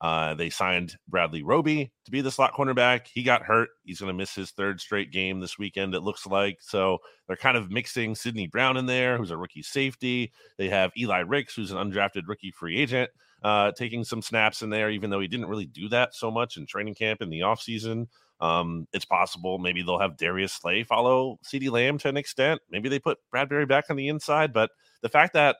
Uh, 0.00 0.34
they 0.34 0.48
signed 0.48 0.96
Bradley 1.08 1.42
Roby 1.42 1.90
to 2.04 2.10
be 2.10 2.20
the 2.20 2.30
slot 2.30 2.54
cornerback. 2.54 3.08
He 3.12 3.22
got 3.22 3.42
hurt. 3.42 3.70
He's 3.84 3.98
going 3.98 4.12
to 4.12 4.16
miss 4.16 4.34
his 4.34 4.52
third 4.52 4.80
straight 4.80 5.10
game 5.10 5.40
this 5.40 5.58
weekend, 5.58 5.94
it 5.94 6.02
looks 6.02 6.26
like. 6.26 6.58
So 6.60 6.98
they're 7.26 7.36
kind 7.36 7.56
of 7.56 7.70
mixing 7.70 8.14
Sydney 8.14 8.46
Brown 8.46 8.76
in 8.76 8.86
there, 8.86 9.16
who's 9.16 9.32
a 9.32 9.36
rookie 9.36 9.62
safety. 9.62 10.32
They 10.56 10.68
have 10.68 10.92
Eli 10.96 11.20
Ricks, 11.20 11.54
who's 11.54 11.72
an 11.72 11.78
undrafted 11.78 12.28
rookie 12.28 12.52
free 12.52 12.78
agent, 12.78 13.10
uh, 13.42 13.72
taking 13.72 14.04
some 14.04 14.22
snaps 14.22 14.62
in 14.62 14.70
there, 14.70 14.90
even 14.90 15.10
though 15.10 15.20
he 15.20 15.28
didn't 15.28 15.48
really 15.48 15.66
do 15.66 15.88
that 15.88 16.14
so 16.14 16.30
much 16.30 16.56
in 16.56 16.66
training 16.66 16.94
camp 16.94 17.20
in 17.20 17.30
the 17.30 17.40
offseason. 17.40 18.06
Um, 18.40 18.86
it's 18.92 19.04
possible 19.04 19.58
maybe 19.58 19.82
they'll 19.82 19.98
have 19.98 20.16
Darius 20.16 20.52
Slay 20.52 20.84
follow 20.84 21.40
CeeDee 21.44 21.72
Lamb 21.72 21.98
to 21.98 22.08
an 22.08 22.16
extent. 22.16 22.60
Maybe 22.70 22.88
they 22.88 23.00
put 23.00 23.18
Bradberry 23.34 23.66
back 23.66 23.86
on 23.90 23.96
the 23.96 24.06
inside, 24.06 24.52
but 24.52 24.70
the 25.02 25.08
fact 25.08 25.32
that 25.32 25.56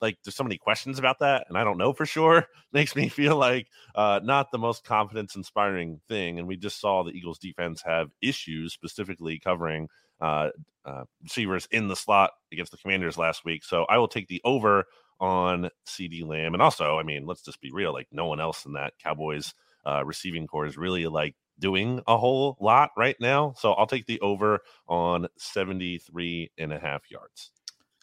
like 0.00 0.18
there's 0.24 0.34
so 0.34 0.44
many 0.44 0.58
questions 0.58 0.98
about 0.98 1.18
that 1.18 1.46
and 1.48 1.56
i 1.56 1.64
don't 1.64 1.78
know 1.78 1.92
for 1.92 2.06
sure 2.06 2.46
makes 2.72 2.94
me 2.94 3.08
feel 3.08 3.36
like 3.36 3.68
uh, 3.94 4.20
not 4.22 4.50
the 4.50 4.58
most 4.58 4.84
confidence 4.84 5.36
inspiring 5.36 6.00
thing 6.08 6.38
and 6.38 6.46
we 6.46 6.56
just 6.56 6.80
saw 6.80 7.02
the 7.02 7.12
eagles 7.12 7.38
defense 7.38 7.82
have 7.82 8.10
issues 8.22 8.72
specifically 8.72 9.38
covering 9.38 9.88
uh, 10.20 10.48
uh, 10.84 11.04
receivers 11.22 11.68
in 11.70 11.88
the 11.88 11.96
slot 11.96 12.30
against 12.52 12.72
the 12.72 12.78
commanders 12.78 13.18
last 13.18 13.44
week 13.44 13.64
so 13.64 13.84
i 13.84 13.98
will 13.98 14.08
take 14.08 14.28
the 14.28 14.40
over 14.44 14.84
on 15.20 15.68
CeeDee 15.86 16.26
Lamb 16.26 16.54
and 16.54 16.62
also 16.62 16.98
i 16.98 17.02
mean 17.02 17.26
let's 17.26 17.42
just 17.42 17.60
be 17.60 17.70
real 17.72 17.92
like 17.92 18.08
no 18.12 18.26
one 18.26 18.40
else 18.40 18.66
in 18.66 18.72
that 18.74 18.94
cowboys 19.02 19.54
uh, 19.86 20.04
receiving 20.04 20.46
core 20.46 20.66
is 20.66 20.76
really 20.76 21.06
like 21.06 21.34
doing 21.58 22.00
a 22.06 22.16
whole 22.16 22.56
lot 22.60 22.90
right 22.96 23.16
now 23.20 23.52
so 23.56 23.72
i'll 23.72 23.86
take 23.86 24.06
the 24.06 24.20
over 24.20 24.60
on 24.86 25.26
73 25.38 26.50
and 26.58 26.72
a 26.72 26.78
half 26.78 27.10
yards 27.10 27.50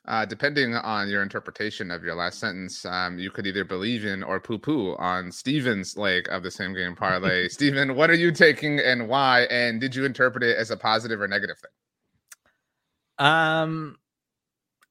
uh, 0.08 0.26
depending 0.26 0.76
on 0.76 1.10
your 1.10 1.24
interpretation 1.24 1.92
of 1.92 2.04
your 2.04 2.16
last 2.16 2.40
sentence, 2.40 2.86
um, 2.86 3.18
you 3.18 3.32
could 3.32 3.48
either 3.48 3.64
believe 3.64 4.06
in 4.06 4.24
or 4.24 4.40
poo 4.40 4.58
poo 4.58 4.96
on 4.96 5.32
Steven's 5.32 5.98
leg 5.98 6.28
of 6.30 6.44
the 6.44 6.52
same 6.52 6.74
game 6.74 6.96
parlay. 6.96 7.48
Steven, 7.50 7.96
what 7.96 8.10
are 8.10 8.16
you 8.16 8.32
taking 8.32 8.80
and 8.80 9.08
why? 9.08 9.42
And 9.44 9.82
did 9.82 9.96
you 9.96 10.06
interpret 10.06 10.44
it 10.44 10.58
as 10.58 10.72
a 10.72 10.78
positive 10.78 11.22
or 11.22 11.28
negative 11.28 11.58
thing? 11.58 13.26
Um, 13.28 13.98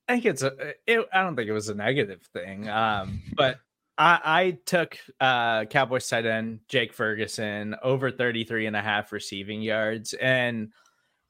I 0.09 0.15
think 0.15 0.27
it's 0.27 0.43
a, 0.43 0.75
it, 0.87 1.07
I 1.13 1.23
don't 1.23 1.37
think 1.37 1.49
it 1.49 1.53
was 1.53 1.69
a 1.69 1.75
negative 1.75 2.23
thing. 2.33 2.69
Um, 2.69 3.23
but 3.37 3.59
I, 3.97 4.21
I 4.25 4.59
took 4.67 4.99
uh, 5.21 5.67
Cowboys 5.67 6.09
tight 6.09 6.27
end 6.27 6.61
Jake 6.69 6.93
Ferguson 6.93 7.77
over 7.83 8.11
33 8.11 8.67
and 8.67 8.77
a 8.77 8.83
half 8.83 9.13
receiving 9.13 9.63
yards. 9.63 10.15
And 10.15 10.73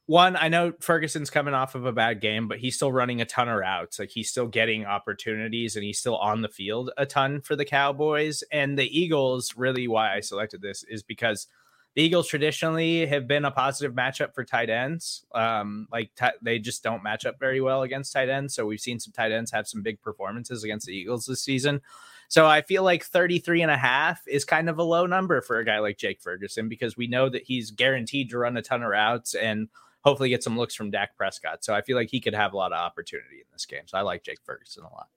one, 0.06 0.37
I 0.37 0.49
know 0.49 0.73
Ferguson's 0.80 1.30
coming 1.30 1.54
off 1.54 1.75
of 1.75 1.87
a 1.87 1.92
bad 1.92 2.20
game, 2.20 2.46
but 2.46 2.58
he's 2.58 2.76
still 2.76 2.92
running 2.92 3.23
a 3.23 3.25
ton 3.25 3.49
of 3.49 3.56
routes. 3.56 3.99
Like 3.99 4.11
he's 4.11 4.28
still 4.28 4.46
getting 4.46 4.84
opportunities 4.84 5.76
and 5.76 5.84
he's 5.84 5.99
still 5.99 6.16
on 6.16 6.42
the 6.42 6.49
field 6.49 6.90
a 6.99 7.06
ton 7.06 7.40
for 7.40 7.56
the 7.56 7.64
Cowboys. 7.64 8.44
And 8.52 8.78
the 8.78 8.99
Eagles, 8.99 9.54
really 9.56 9.88
why 9.88 10.14
I 10.14 10.20
selected 10.20 10.61
this 10.61 10.84
is 10.84 11.02
because 11.02 11.46
the 11.94 12.02
Eagles 12.02 12.28
traditionally 12.28 13.06
have 13.06 13.26
been 13.26 13.46
a 13.46 13.50
positive 13.50 13.94
matchup 13.94 14.34
for 14.34 14.44
tight 14.44 14.68
ends. 14.68 15.25
Um, 15.34 15.87
like 15.90 16.11
t- 16.16 16.26
they 16.42 16.58
just 16.58 16.82
don't 16.82 17.02
match 17.02 17.25
up 17.25 17.38
very 17.38 17.62
well 17.62 17.82
against 17.82 18.12
tight 18.12 18.28
ends. 18.28 18.54
So 18.54 18.66
we've 18.66 18.80
seen 18.80 19.00
some 19.00 19.12
tight 19.12 19.32
ends 19.32 19.52
have 19.52 19.68
some 19.68 19.82
big 19.82 20.02
performances 20.02 20.64
against 20.64 20.87
the 20.87 20.92
Eagles 20.92 21.25
this 21.25 21.40
season. 21.40 21.80
So 22.28 22.46
I 22.46 22.62
feel 22.62 22.82
like 22.82 23.04
33 23.04 23.62
and 23.62 23.70
a 23.70 23.76
half 23.76 24.26
is 24.26 24.44
kind 24.44 24.68
of 24.68 24.78
a 24.78 24.82
low 24.82 25.06
number 25.06 25.40
for 25.40 25.58
a 25.58 25.64
guy 25.64 25.78
like 25.78 25.96
Jake 25.96 26.20
Ferguson 26.20 26.68
because 26.68 26.96
we 26.96 27.06
know 27.06 27.28
that 27.28 27.44
he's 27.44 27.70
guaranteed 27.70 28.30
to 28.30 28.38
run 28.38 28.56
a 28.56 28.62
ton 28.62 28.82
of 28.82 28.88
routes 28.88 29.34
and 29.34 29.68
hopefully 30.04 30.28
get 30.28 30.42
some 30.42 30.56
looks 30.56 30.75
from 30.75 30.90
Dak 30.90 31.16
Prescott. 31.16 31.64
So 31.64 31.75
I 31.75 31.82
feel 31.82 31.96
like 31.96 32.11
he 32.11 32.20
could 32.20 32.34
have 32.34 32.52
a 32.52 32.56
lot 32.56 32.73
of 32.73 32.78
opportunity 32.78 33.37
in 33.37 33.46
this 33.52 33.66
game. 33.66 33.82
So 33.87 33.99
I 33.99 34.02
like 34.02 34.23
Jake 34.23 34.40
Ferguson 34.44 34.84
a 34.84 34.92
lot. 34.92 35.08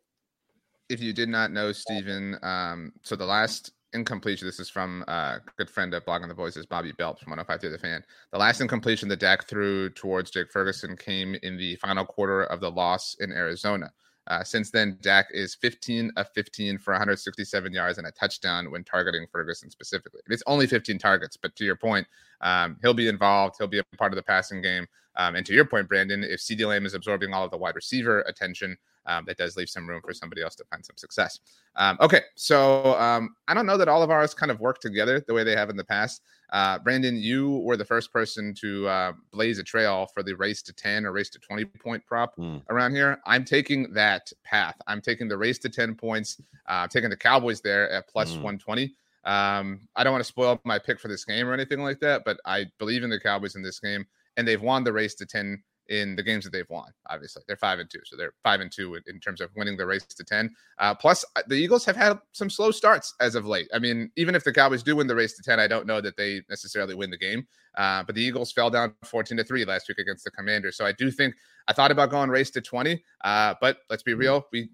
If 0.89 1.01
you 1.01 1.11
did 1.11 1.27
not 1.27 1.51
know, 1.51 1.73
Stephen, 1.73 2.37
um, 2.41 2.93
so 3.01 3.17
the 3.17 3.25
last 3.25 3.73
incompletion, 3.93 4.47
this 4.47 4.59
is 4.59 4.69
from 4.69 5.03
a 5.07 5.11
uh, 5.11 5.39
good 5.57 5.69
friend 5.69 5.93
of 5.93 6.05
Blogging 6.05 6.29
the 6.29 6.33
Boys, 6.33 6.57
Bobby 6.65 6.93
Belt 6.93 7.19
from 7.19 7.31
105 7.31 7.59
Through 7.59 7.71
the 7.71 7.77
fan. 7.77 8.01
The 8.31 8.37
last 8.37 8.61
incompletion 8.61 9.09
that 9.09 9.19
Dak 9.19 9.47
threw 9.47 9.89
towards 9.89 10.31
Jake 10.31 10.51
Ferguson 10.51 10.95
came 10.95 11.35
in 11.43 11.57
the 11.57 11.75
final 11.77 12.05
quarter 12.05 12.43
of 12.43 12.61
the 12.61 12.71
loss 12.71 13.17
in 13.19 13.31
Arizona. 13.31 13.91
Uh, 14.27 14.43
since 14.43 14.69
then, 14.69 14.97
Dak 15.01 15.27
is 15.31 15.55
15 15.55 16.11
of 16.17 16.27
15 16.33 16.77
for 16.79 16.93
167 16.93 17.71
yards 17.71 17.97
and 17.97 18.07
a 18.07 18.11
touchdown 18.11 18.69
when 18.69 18.83
targeting 18.83 19.25
Ferguson 19.31 19.71
specifically. 19.71 20.19
It's 20.27 20.43
only 20.47 20.67
15 20.67 20.97
targets, 20.97 21.37
but 21.37 21.55
to 21.55 21.63
your 21.63 21.77
point, 21.77 22.05
um, 22.41 22.77
he'll 22.81 22.93
be 22.93 23.07
involved. 23.07 23.55
He'll 23.57 23.67
be 23.67 23.79
a 23.79 23.83
part 23.97 24.11
of 24.11 24.17
the 24.17 24.23
passing 24.23 24.61
game. 24.61 24.85
Um, 25.15 25.35
and 25.35 25.45
to 25.47 25.53
your 25.53 25.65
point, 25.65 25.87
Brandon, 25.87 26.23
if 26.23 26.41
CeeDee 26.41 26.67
Lamb 26.67 26.85
is 26.85 26.93
absorbing 26.93 27.33
all 27.33 27.43
of 27.43 27.51
the 27.51 27.57
wide 27.57 27.75
receiver 27.75 28.21
attention, 28.21 28.77
um, 29.07 29.23
that 29.25 29.37
does 29.37 29.55
leave 29.55 29.69
some 29.69 29.87
room 29.87 30.01
for 30.05 30.13
somebody 30.13 30.43
else 30.43 30.55
to 30.55 30.65
find 30.65 30.85
some 30.85 30.97
success. 30.97 31.39
Um, 31.75 31.97
okay, 32.01 32.21
so 32.35 32.93
um, 32.99 33.35
I 33.47 33.53
don't 33.53 33.65
know 33.65 33.77
that 33.77 33.87
all 33.87 34.03
of 34.03 34.11
ours 34.11 34.33
kind 34.33 34.51
of 34.51 34.59
work 34.59 34.79
together 34.79 35.23
the 35.25 35.33
way 35.33 35.43
they 35.43 35.55
have 35.55 35.69
in 35.69 35.77
the 35.77 35.83
past. 35.83 36.21
Uh, 36.51 36.79
Brandon, 36.79 37.17
you 37.17 37.57
were 37.57 37.75
the 37.75 37.85
first 37.85 38.13
person 38.13 38.53
to 38.55 38.87
uh, 38.87 39.13
blaze 39.31 39.59
a 39.59 39.63
trail 39.63 40.07
for 40.13 40.23
the 40.23 40.33
race 40.33 40.61
to 40.63 40.73
10 40.73 41.05
or 41.05 41.11
race 41.11 41.29
to 41.29 41.39
20 41.39 41.65
point 41.65 42.05
prop 42.05 42.35
mm. 42.37 42.61
around 42.69 42.95
here. 42.95 43.19
I'm 43.25 43.43
taking 43.43 43.91
that 43.93 44.31
path. 44.43 44.75
I'm 44.87 45.01
taking 45.01 45.27
the 45.27 45.37
race 45.37 45.59
to 45.59 45.69
10 45.69 45.95
points, 45.95 46.41
uh, 46.67 46.87
taking 46.87 47.09
the 47.09 47.17
Cowboys 47.17 47.61
there 47.61 47.89
at 47.91 48.07
plus 48.07 48.29
mm. 48.29 48.43
120. 48.43 48.93
Um, 49.25 49.81
I 49.95 50.03
don't 50.03 50.13
want 50.13 50.23
to 50.23 50.27
spoil 50.27 50.59
my 50.63 50.79
pick 50.79 51.01
for 51.01 51.09
this 51.09 51.25
game 51.25 51.47
or 51.49 51.53
anything 51.53 51.81
like 51.81 51.99
that, 51.99 52.23
but 52.23 52.39
I 52.45 52.65
believe 52.79 53.03
in 53.03 53.09
the 53.09 53.19
Cowboys 53.19 53.55
in 53.55 53.61
this 53.61 53.79
game, 53.79 54.05
and 54.37 54.47
they've 54.47 54.61
won 54.61 54.85
the 54.85 54.93
race 54.93 55.15
to 55.15 55.25
10 55.25 55.61
in 55.89 56.15
the 56.15 56.23
games 56.23 56.43
that 56.43 56.51
they've 56.51 56.69
won. 56.69 56.91
Obviously, 57.09 57.43
they're 57.47 57.57
five 57.57 57.79
and 57.79 57.89
two, 57.89 57.99
so 58.05 58.15
they're 58.15 58.33
five 58.43 58.61
and 58.61 58.71
two 58.71 58.99
in, 59.07 59.19
terms 59.19 59.41
of 59.41 59.49
winning 59.55 59.77
the 59.77 59.85
race 59.85 60.05
to 60.05 60.23
ten. 60.23 60.53
Uh, 60.79 60.93
plus, 60.93 61.23
uh, 61.35 61.41
the 61.47 61.55
Eagles 61.55 61.85
have 61.85 61.95
had 61.95 62.19
some 62.31 62.49
slow 62.49 62.71
starts 62.71 63.13
as 63.19 63.35
of 63.35 63.45
late. 63.45 63.67
I 63.73 63.79
mean, 63.79 64.11
even 64.15 64.35
if 64.35 64.43
the 64.43 64.53
Cowboys 64.53 64.83
do 64.83 64.95
win 64.95 65.07
the 65.07 65.15
race 65.15 65.35
to 65.37 65.43
ten, 65.43 65.59
I 65.59 65.67
don't 65.67 65.87
know 65.87 66.01
that 66.01 66.17
they 66.17 66.41
necessarily 66.49 66.95
win 66.95 67.09
the 67.09 67.17
game. 67.17 67.47
Uh, 67.75 68.03
but 68.03 68.15
the 68.15 68.21
Eagles 68.21 68.51
fell 68.51 68.69
down 68.69 68.93
fourteen 69.03 69.37
to 69.37 69.43
three 69.43 69.65
last 69.65 69.87
week 69.87 69.99
against 69.99 70.23
the 70.23 70.31
Commanders, 70.31 70.77
so 70.77 70.85
I 70.85 70.91
do 70.91 71.11
think 71.11 71.35
I 71.67 71.73
thought 71.73 71.91
about 71.91 72.09
going 72.09 72.29
race 72.29 72.51
to 72.51 72.61
twenty. 72.61 73.03
Uh, 73.23 73.55
but 73.61 73.79
let's 73.89 74.03
be 74.03 74.11
mm-hmm. 74.11 74.21
real, 74.21 74.47
we 74.51 74.69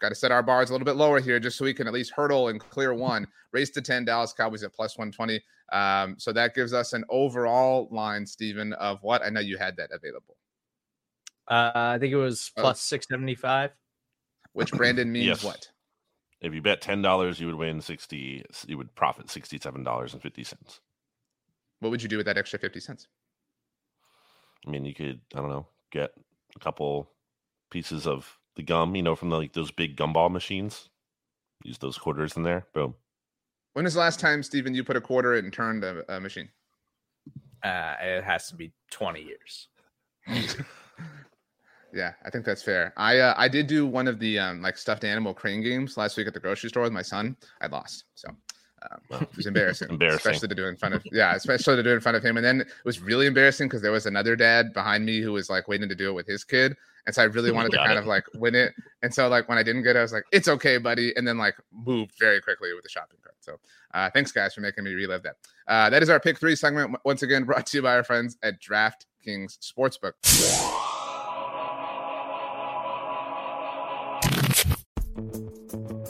got 0.00 0.10
to 0.10 0.14
set 0.14 0.30
our 0.32 0.42
bars 0.42 0.70
a 0.70 0.72
little 0.72 0.84
bit 0.84 0.96
lower 0.96 1.20
here 1.20 1.40
just 1.40 1.56
so 1.56 1.64
we 1.64 1.74
can 1.74 1.86
at 1.86 1.92
least 1.92 2.12
hurdle 2.14 2.48
and 2.48 2.60
clear 2.60 2.94
one. 2.94 3.26
Race 3.52 3.70
to 3.70 3.82
10, 3.82 4.04
Dallas 4.04 4.32
Cowboys 4.32 4.62
at 4.62 4.74
plus 4.74 4.98
120. 4.98 5.40
Um, 5.72 6.16
so 6.18 6.32
that 6.32 6.54
gives 6.54 6.72
us 6.72 6.92
an 6.92 7.04
overall 7.08 7.88
line, 7.90 8.26
Stephen, 8.26 8.72
of 8.74 9.02
what? 9.02 9.24
I 9.24 9.30
know 9.30 9.40
you 9.40 9.56
had 9.56 9.76
that 9.76 9.90
available. 9.92 10.36
Uh, 11.48 11.70
I 11.74 11.98
think 11.98 12.12
it 12.12 12.16
was 12.16 12.50
oh. 12.56 12.62
plus 12.62 12.80
675. 12.80 13.70
Which 14.52 14.72
Brandon 14.72 15.12
means 15.12 15.26
yes. 15.26 15.44
what? 15.44 15.68
If 16.40 16.54
you 16.54 16.62
bet 16.62 16.80
ten 16.80 17.02
dollars, 17.02 17.40
you 17.40 17.46
would 17.46 17.56
win 17.56 17.80
sixty. 17.80 18.44
You 18.66 18.78
would 18.78 18.94
profit 18.94 19.30
sixty-seven 19.30 19.84
dollars 19.84 20.12
and 20.12 20.22
fifty 20.22 20.44
cents. 20.44 20.80
What 21.80 21.90
would 21.90 22.02
you 22.02 22.08
do 22.08 22.16
with 22.16 22.26
that 22.26 22.38
extra 22.38 22.58
fifty 22.58 22.80
cents? 22.80 23.06
I 24.66 24.70
mean, 24.70 24.84
you 24.84 24.94
could 24.94 25.20
I 25.34 25.40
don't 25.40 25.50
know 25.50 25.66
get 25.92 26.12
a 26.54 26.58
couple 26.58 27.10
pieces 27.70 28.06
of 28.06 28.38
the 28.56 28.62
gum, 28.62 28.96
you 28.96 29.02
know, 29.02 29.14
from 29.14 29.30
the, 29.30 29.36
like 29.36 29.52
those 29.52 29.70
big 29.70 29.96
gumball 29.96 30.30
machines. 30.30 30.88
Use 31.64 31.78
those 31.78 31.98
quarters 31.98 32.36
in 32.36 32.42
there. 32.42 32.66
Boom. 32.74 32.94
When 33.72 33.84
was 33.84 33.94
the 33.94 34.00
last 34.00 34.20
time, 34.20 34.42
Stephen, 34.42 34.74
you 34.74 34.84
put 34.84 34.96
a 34.96 35.00
quarter 35.00 35.34
in 35.34 35.44
and 35.44 35.52
turned 35.52 35.84
a, 35.84 36.02
a 36.14 36.20
machine? 36.20 36.48
Uh, 37.62 37.94
it 38.00 38.24
has 38.24 38.48
to 38.48 38.54
be 38.54 38.72
twenty 38.90 39.22
years. 39.22 39.68
Yeah, 41.92 42.12
I 42.24 42.30
think 42.30 42.44
that's 42.44 42.62
fair. 42.62 42.92
I 42.96 43.18
uh, 43.18 43.34
I 43.36 43.48
did 43.48 43.66
do 43.66 43.86
one 43.86 44.08
of 44.08 44.18
the 44.18 44.38
um, 44.38 44.62
like 44.62 44.76
stuffed 44.76 45.04
animal 45.04 45.32
crane 45.32 45.62
games 45.62 45.96
last 45.96 46.16
week 46.16 46.26
at 46.26 46.34
the 46.34 46.40
grocery 46.40 46.68
store 46.68 46.82
with 46.82 46.92
my 46.92 47.02
son. 47.02 47.36
I 47.60 47.66
lost, 47.66 48.04
so 48.14 48.28
um, 48.82 49.22
it 49.22 49.36
was 49.36 49.46
embarrassing, 49.46 49.88
embarrassing, 49.90 50.18
especially 50.18 50.48
to 50.48 50.54
do 50.54 50.66
in 50.66 50.76
front 50.76 50.94
of 50.94 51.04
yeah, 51.12 51.34
especially 51.34 51.76
to 51.76 51.82
do 51.82 51.92
in 51.92 52.00
front 52.00 52.16
of 52.16 52.24
him. 52.24 52.36
And 52.36 52.44
then 52.44 52.60
it 52.60 52.68
was 52.84 53.00
really 53.00 53.26
embarrassing 53.26 53.68
because 53.68 53.82
there 53.82 53.92
was 53.92 54.06
another 54.06 54.36
dad 54.36 54.72
behind 54.72 55.04
me 55.04 55.20
who 55.20 55.32
was 55.32 55.48
like 55.48 55.68
waiting 55.68 55.88
to 55.88 55.94
do 55.94 56.10
it 56.10 56.12
with 56.12 56.26
his 56.26 56.44
kid, 56.44 56.76
and 57.06 57.14
so 57.14 57.22
I 57.22 57.26
really 57.26 57.52
wanted 57.52 57.72
to 57.72 57.78
kind 57.78 57.92
it. 57.92 57.98
of 57.98 58.06
like 58.06 58.24
win 58.34 58.54
it. 58.54 58.74
And 59.02 59.12
so 59.12 59.28
like 59.28 59.48
when 59.48 59.58
I 59.58 59.62
didn't 59.62 59.82
get 59.82 59.96
it, 59.96 60.00
I 60.00 60.02
was 60.02 60.12
like, 60.12 60.24
"It's 60.32 60.48
okay, 60.48 60.78
buddy," 60.78 61.16
and 61.16 61.26
then 61.26 61.38
like 61.38 61.54
moved 61.72 62.12
very 62.18 62.40
quickly 62.40 62.72
with 62.74 62.82
the 62.82 62.90
shopping 62.90 63.18
cart. 63.22 63.36
So 63.40 63.58
uh, 63.94 64.10
thanks 64.10 64.32
guys 64.32 64.54
for 64.54 64.60
making 64.60 64.84
me 64.84 64.94
relive 64.94 65.22
that. 65.22 65.36
Uh, 65.66 65.88
that 65.90 66.02
is 66.02 66.10
our 66.10 66.20
pick 66.20 66.38
three 66.38 66.56
segment. 66.56 66.96
Once 67.04 67.22
again, 67.22 67.44
brought 67.44 67.66
to 67.68 67.78
you 67.78 67.82
by 67.82 67.94
our 67.94 68.04
friends 68.04 68.36
at 68.42 68.60
DraftKings 68.60 69.58
Sportsbook. 69.60 70.12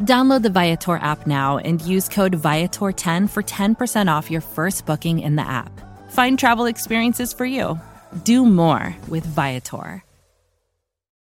Download 0.00 0.42
the 0.42 0.50
Viator 0.50 0.96
app 0.96 1.26
now 1.26 1.58
and 1.58 1.80
use 1.80 2.08
code 2.08 2.36
Viator10 2.36 3.30
for 3.30 3.42
10% 3.42 4.12
off 4.12 4.30
your 4.30 4.40
first 4.40 4.86
booking 4.86 5.20
in 5.20 5.36
the 5.36 5.46
app. 5.46 5.72
Find 6.10 6.38
travel 6.38 6.66
experiences 6.66 7.32
for 7.32 7.44
you. 7.44 7.80
Do 8.24 8.44
more 8.44 8.96
with 9.08 9.24
Viator. 9.24 10.02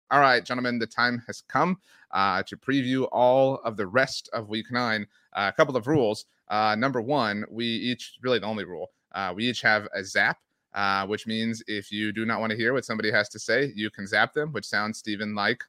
All 0.10 0.20
right, 0.20 0.44
gentlemen, 0.44 0.80
the 0.80 0.88
time 0.88 1.22
has 1.28 1.42
come 1.48 1.80
uh, 2.12 2.44
to 2.44 2.58
preview 2.58 3.08
all 3.12 3.56
of 3.64 3.78
the 3.78 3.88
rest 3.88 4.30
of 4.34 4.50
week 4.50 4.72
nine. 4.72 5.08
Uh, 5.34 5.52
a 5.54 5.56
couple 5.56 5.76
of 5.76 5.88
rules. 5.88 6.26
Uh, 6.48 6.76
number 6.76 7.02
one, 7.02 7.46
we 7.50 7.66
each, 7.66 8.20
really 8.22 8.40
the 8.40 8.46
only 8.46 8.66
rule, 8.66 8.92
uh, 9.14 9.34
we 9.36 9.50
each 9.50 9.62
have 9.62 9.88
a 9.94 10.04
zap 10.04 10.38
uh, 10.74 11.06
which 11.06 11.28
means 11.28 11.62
if 11.68 11.92
you 11.92 12.12
do 12.12 12.26
not 12.26 12.40
want 12.40 12.52
to 12.52 12.58
hear 12.58 12.74
what 12.74 12.86
somebody 12.86 13.12
has 13.12 13.30
to 13.30 13.40
say, 13.40 13.72
you 13.76 13.90
can 13.90 14.08
zap 14.08 14.34
them, 14.34 14.52
which 14.52 14.66
sounds, 14.66 14.98
Stephen, 14.98 15.36
like. 15.36 15.64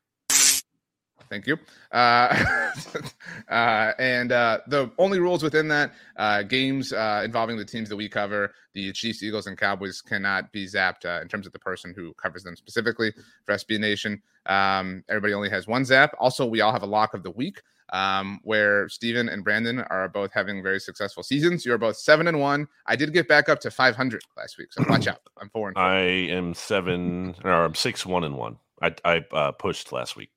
Thank 1.30 1.46
you. 1.46 1.58
Uh, 1.90 2.37
uh, 3.48 3.92
and 3.98 4.32
uh, 4.32 4.61
the 4.66 4.90
only 4.98 5.18
rules 5.18 5.42
within 5.42 5.68
that 5.68 5.92
uh, 6.16 6.42
games 6.42 6.92
uh, 6.92 7.22
involving 7.24 7.56
the 7.56 7.64
teams 7.64 7.88
that 7.88 7.96
we 7.96 8.08
cover, 8.08 8.54
the 8.74 8.92
Chiefs, 8.92 9.22
Eagles, 9.22 9.46
and 9.46 9.56
Cowboys, 9.56 10.00
cannot 10.00 10.52
be 10.52 10.66
zapped 10.66 11.04
uh, 11.04 11.20
in 11.22 11.28
terms 11.28 11.46
of 11.46 11.52
the 11.52 11.58
person 11.58 11.92
who 11.94 12.12
covers 12.14 12.42
them 12.42 12.56
specifically 12.56 13.12
for 13.44 13.54
SB 13.54 13.78
Nation. 13.78 14.22
Um, 14.46 15.04
everybody 15.08 15.35
only 15.35 15.50
has 15.50 15.66
one 15.66 15.85
zap. 15.85 16.14
Also, 16.18 16.46
we 16.46 16.61
all 16.61 16.72
have 16.72 16.82
a 16.82 16.87
lock 16.87 17.14
of 17.14 17.22
the 17.22 17.30
week 17.30 17.62
um, 17.92 18.40
where 18.42 18.88
Steven 18.88 19.28
and 19.28 19.44
Brandon 19.44 19.80
are 19.80 20.08
both 20.08 20.32
having 20.32 20.62
very 20.62 20.80
successful 20.80 21.22
seasons. 21.22 21.64
You're 21.64 21.78
both 21.78 21.96
seven 21.96 22.26
and 22.26 22.40
one. 22.40 22.66
I 22.87 22.96
did 22.96 23.12
get 23.12 23.28
back 23.28 23.48
up 23.48 23.61
to 23.61 23.70
500 23.70 24.22
last 24.37 24.58
week, 24.58 24.72
so 24.72 24.82
watch 24.88 25.06
out. 25.06 25.20
I'm 25.38 25.50
four 25.50 25.68
and 25.68 25.76
four. 25.76 25.85
I 25.85 26.00
am 26.00 26.54
seven, 26.54 27.37
or 27.44 27.52
I'm 27.52 27.74
six, 27.74 28.04
one 28.04 28.24
and 28.24 28.37
one. 28.37 28.56
I, 28.80 28.94
I 29.04 29.24
uh, 29.32 29.52
pushed 29.52 29.92
last 29.92 30.16
week. 30.16 30.30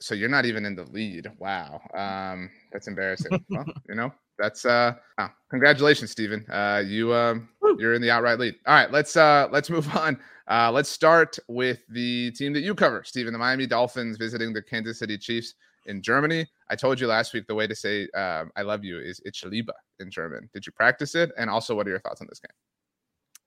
So 0.00 0.14
you're 0.14 0.28
not 0.28 0.46
even 0.46 0.64
in 0.64 0.76
the 0.76 0.84
lead. 0.84 1.30
Wow. 1.38 1.80
Um, 1.94 2.50
that's 2.72 2.86
embarrassing. 2.86 3.44
well, 3.50 3.64
you 3.88 3.94
know, 3.94 4.12
that's 4.38 4.64
uh 4.64 4.94
oh, 5.18 5.28
congratulations, 5.50 6.10
Stephen. 6.10 6.46
Uh 6.50 6.82
you 6.86 7.12
um 7.14 7.48
you're 7.78 7.94
in 7.94 8.02
the 8.02 8.10
outright 8.10 8.38
lead. 8.38 8.54
All 8.66 8.74
right, 8.74 8.90
let's 8.92 9.16
uh 9.16 9.48
let's 9.50 9.70
move 9.70 9.88
on. 9.96 10.18
Uh 10.48 10.70
let's 10.70 10.88
start 10.88 11.38
with 11.48 11.80
the 11.88 12.30
team 12.32 12.52
that 12.52 12.60
you 12.60 12.74
cover, 12.74 13.02
Stephen. 13.04 13.32
the 13.32 13.38
Miami 13.38 13.66
Dolphins 13.66 14.16
visiting 14.16 14.52
the 14.52 14.62
Kansas 14.62 14.98
City 14.98 15.18
Chiefs 15.18 15.54
in 15.86 16.02
Germany. 16.02 16.46
I 16.70 16.76
told 16.76 17.00
you 17.00 17.06
last 17.06 17.34
week 17.34 17.46
the 17.48 17.54
way 17.54 17.66
to 17.66 17.74
say 17.74 18.08
um, 18.14 18.52
"I 18.56 18.62
love 18.62 18.84
you" 18.84 19.00
is 19.00 19.20
"Ich 19.26 19.44
liebe" 19.44 19.70
in 19.98 20.10
German. 20.10 20.48
Did 20.54 20.66
you 20.66 20.72
practice 20.72 21.14
it? 21.14 21.32
And 21.36 21.50
also, 21.50 21.74
what 21.74 21.86
are 21.86 21.90
your 21.90 22.00
thoughts 22.00 22.20
on 22.20 22.28
this 22.28 22.40
game? 22.40 22.54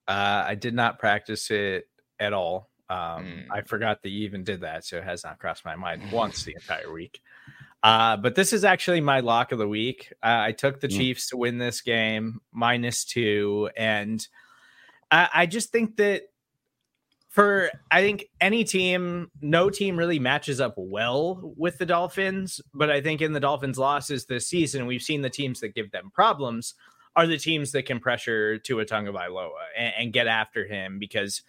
Uh, 0.08 0.44
I 0.46 0.56
did 0.56 0.74
not 0.74 1.00
practice 1.00 1.52
it 1.52 1.88
at 2.20 2.34
all. 2.34 2.71
Um, 2.92 3.26
mm. 3.26 3.46
I 3.50 3.62
forgot 3.62 4.02
that 4.02 4.10
you 4.10 4.26
even 4.26 4.44
did 4.44 4.62
that, 4.62 4.84
so 4.84 4.98
it 4.98 5.06
has 5.06 5.24
not 5.24 5.40
crossed 5.40 5.64
my 5.64 5.76
mind 5.76 6.04
once 6.12 6.44
the 6.44 6.54
entire 6.54 6.92
week. 6.92 7.22
Uh, 7.82 8.18
but 8.18 8.36
this 8.36 8.52
is 8.54 8.64
actually 8.64 9.02
my 9.02 9.22
lock 9.22 9.52
of 9.52 9.58
the 9.58 9.68
week. 9.68 10.14
Uh, 10.22 10.40
I 10.42 10.52
took 10.52 10.82
the 10.82 10.88
mm. 10.88 10.98
Chiefs 10.98 11.30
to 11.30 11.38
win 11.38 11.58
this 11.58 11.82
game 11.82 12.42
minus 12.52 13.06
two, 13.06 13.70
and 13.78 14.28
I, 15.10 15.30
I 15.34 15.46
just 15.46 15.72
think 15.72 15.96
that 15.98 16.24
for 17.30 17.72
I 17.90 18.02
think 18.02 18.26
any 18.42 18.66
team, 18.66 19.32
no 19.42 19.70
team 19.70 19.96
really 19.96 20.20
matches 20.20 20.60
up 20.60 20.74
well 20.76 21.54
with 21.56 21.78
the 21.78 21.86
Dolphins. 21.86 22.60
But 22.74 22.92
I 22.92 23.00
think 23.00 23.22
in 23.22 23.32
the 23.32 23.40
Dolphins' 23.40 23.78
losses 23.78 24.26
this 24.26 24.48
season, 24.48 24.86
we've 24.86 25.02
seen 25.02 25.22
the 25.22 25.30
teams 25.30 25.62
that 25.62 25.74
give 25.74 25.92
them 25.92 26.12
problems 26.14 26.76
are 27.16 27.28
the 27.28 27.38
teams 27.38 27.72
that 27.72 27.86
can 27.86 28.00
pressure 28.00 28.58
Tua 28.58 28.86
Tagovailoa 28.86 29.50
and, 29.78 29.94
and 29.98 30.14
get 30.14 30.28
after 30.28 30.66
him 30.66 31.00
because 31.00 31.42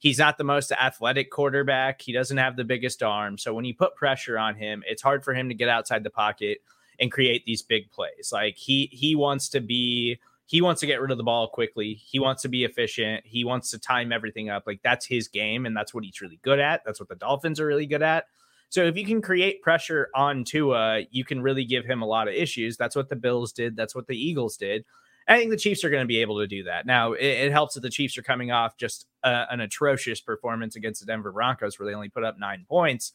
he's 0.00 0.18
not 0.18 0.38
the 0.38 0.44
most 0.44 0.72
athletic 0.72 1.30
quarterback. 1.30 2.02
He 2.02 2.12
doesn't 2.12 2.38
have 2.38 2.56
the 2.56 2.64
biggest 2.64 3.02
arm. 3.02 3.38
So 3.38 3.54
when 3.54 3.64
you 3.64 3.74
put 3.74 3.94
pressure 3.94 4.36
on 4.36 4.56
him, 4.56 4.82
it's 4.86 5.02
hard 5.02 5.22
for 5.22 5.32
him 5.32 5.48
to 5.48 5.54
get 5.54 5.68
outside 5.68 6.02
the 6.02 6.10
pocket 6.10 6.58
and 6.98 7.12
create 7.12 7.44
these 7.44 7.62
big 7.62 7.90
plays. 7.92 8.30
Like 8.32 8.56
he 8.56 8.88
he 8.92 9.14
wants 9.14 9.48
to 9.50 9.60
be 9.60 10.18
he 10.46 10.60
wants 10.60 10.80
to 10.80 10.86
get 10.86 11.00
rid 11.00 11.12
of 11.12 11.16
the 11.18 11.22
ball 11.22 11.48
quickly. 11.48 11.94
He 11.94 12.18
wants 12.18 12.42
to 12.42 12.48
be 12.48 12.64
efficient. 12.64 13.24
He 13.24 13.44
wants 13.44 13.70
to 13.70 13.78
time 13.78 14.10
everything 14.10 14.50
up. 14.50 14.64
Like 14.66 14.80
that's 14.82 15.06
his 15.06 15.28
game, 15.28 15.64
and 15.64 15.76
that's 15.76 15.94
what 15.94 16.02
he's 16.02 16.20
really 16.20 16.40
good 16.42 16.58
at. 16.58 16.82
That's 16.84 16.98
what 16.98 17.08
the 17.08 17.14
Dolphins 17.14 17.60
are 17.60 17.66
really 17.66 17.86
good 17.86 18.02
at. 18.02 18.24
So 18.68 18.84
if 18.84 18.96
you 18.96 19.04
can 19.04 19.20
create 19.20 19.62
pressure 19.62 20.08
on 20.14 20.44
Tua, 20.44 21.02
you 21.10 21.24
can 21.24 21.42
really 21.42 21.64
give 21.64 21.84
him 21.84 22.02
a 22.02 22.06
lot 22.06 22.28
of 22.28 22.34
issues. 22.34 22.76
That's 22.76 22.94
what 22.94 23.08
the 23.08 23.16
Bills 23.16 23.52
did. 23.52 23.76
That's 23.76 23.94
what 23.94 24.06
the 24.06 24.16
Eagles 24.16 24.56
did. 24.56 24.84
I 25.30 25.38
think 25.38 25.50
the 25.50 25.56
Chiefs 25.56 25.84
are 25.84 25.90
going 25.90 26.02
to 26.02 26.08
be 26.08 26.20
able 26.20 26.40
to 26.40 26.48
do 26.48 26.64
that. 26.64 26.86
Now, 26.86 27.12
it, 27.12 27.24
it 27.24 27.52
helps 27.52 27.74
that 27.74 27.80
the 27.80 27.88
Chiefs 27.88 28.18
are 28.18 28.22
coming 28.22 28.50
off 28.50 28.76
just 28.76 29.06
a, 29.22 29.46
an 29.50 29.60
atrocious 29.60 30.20
performance 30.20 30.74
against 30.74 31.00
the 31.00 31.06
Denver 31.06 31.30
Broncos, 31.30 31.78
where 31.78 31.86
they 31.86 31.94
only 31.94 32.08
put 32.08 32.24
up 32.24 32.38
nine 32.38 32.66
points. 32.68 33.12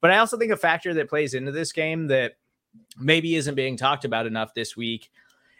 But 0.00 0.10
I 0.10 0.18
also 0.18 0.36
think 0.36 0.50
a 0.50 0.56
factor 0.56 0.92
that 0.94 1.08
plays 1.08 1.34
into 1.34 1.52
this 1.52 1.72
game 1.72 2.08
that 2.08 2.32
maybe 2.98 3.36
isn't 3.36 3.54
being 3.54 3.76
talked 3.76 4.04
about 4.04 4.26
enough 4.26 4.54
this 4.54 4.76
week 4.76 5.10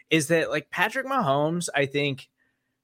is 0.09 0.27
that 0.27 0.49
like 0.49 0.69
Patrick 0.69 1.05
Mahomes, 1.05 1.69
I 1.73 1.85
think 1.85 2.29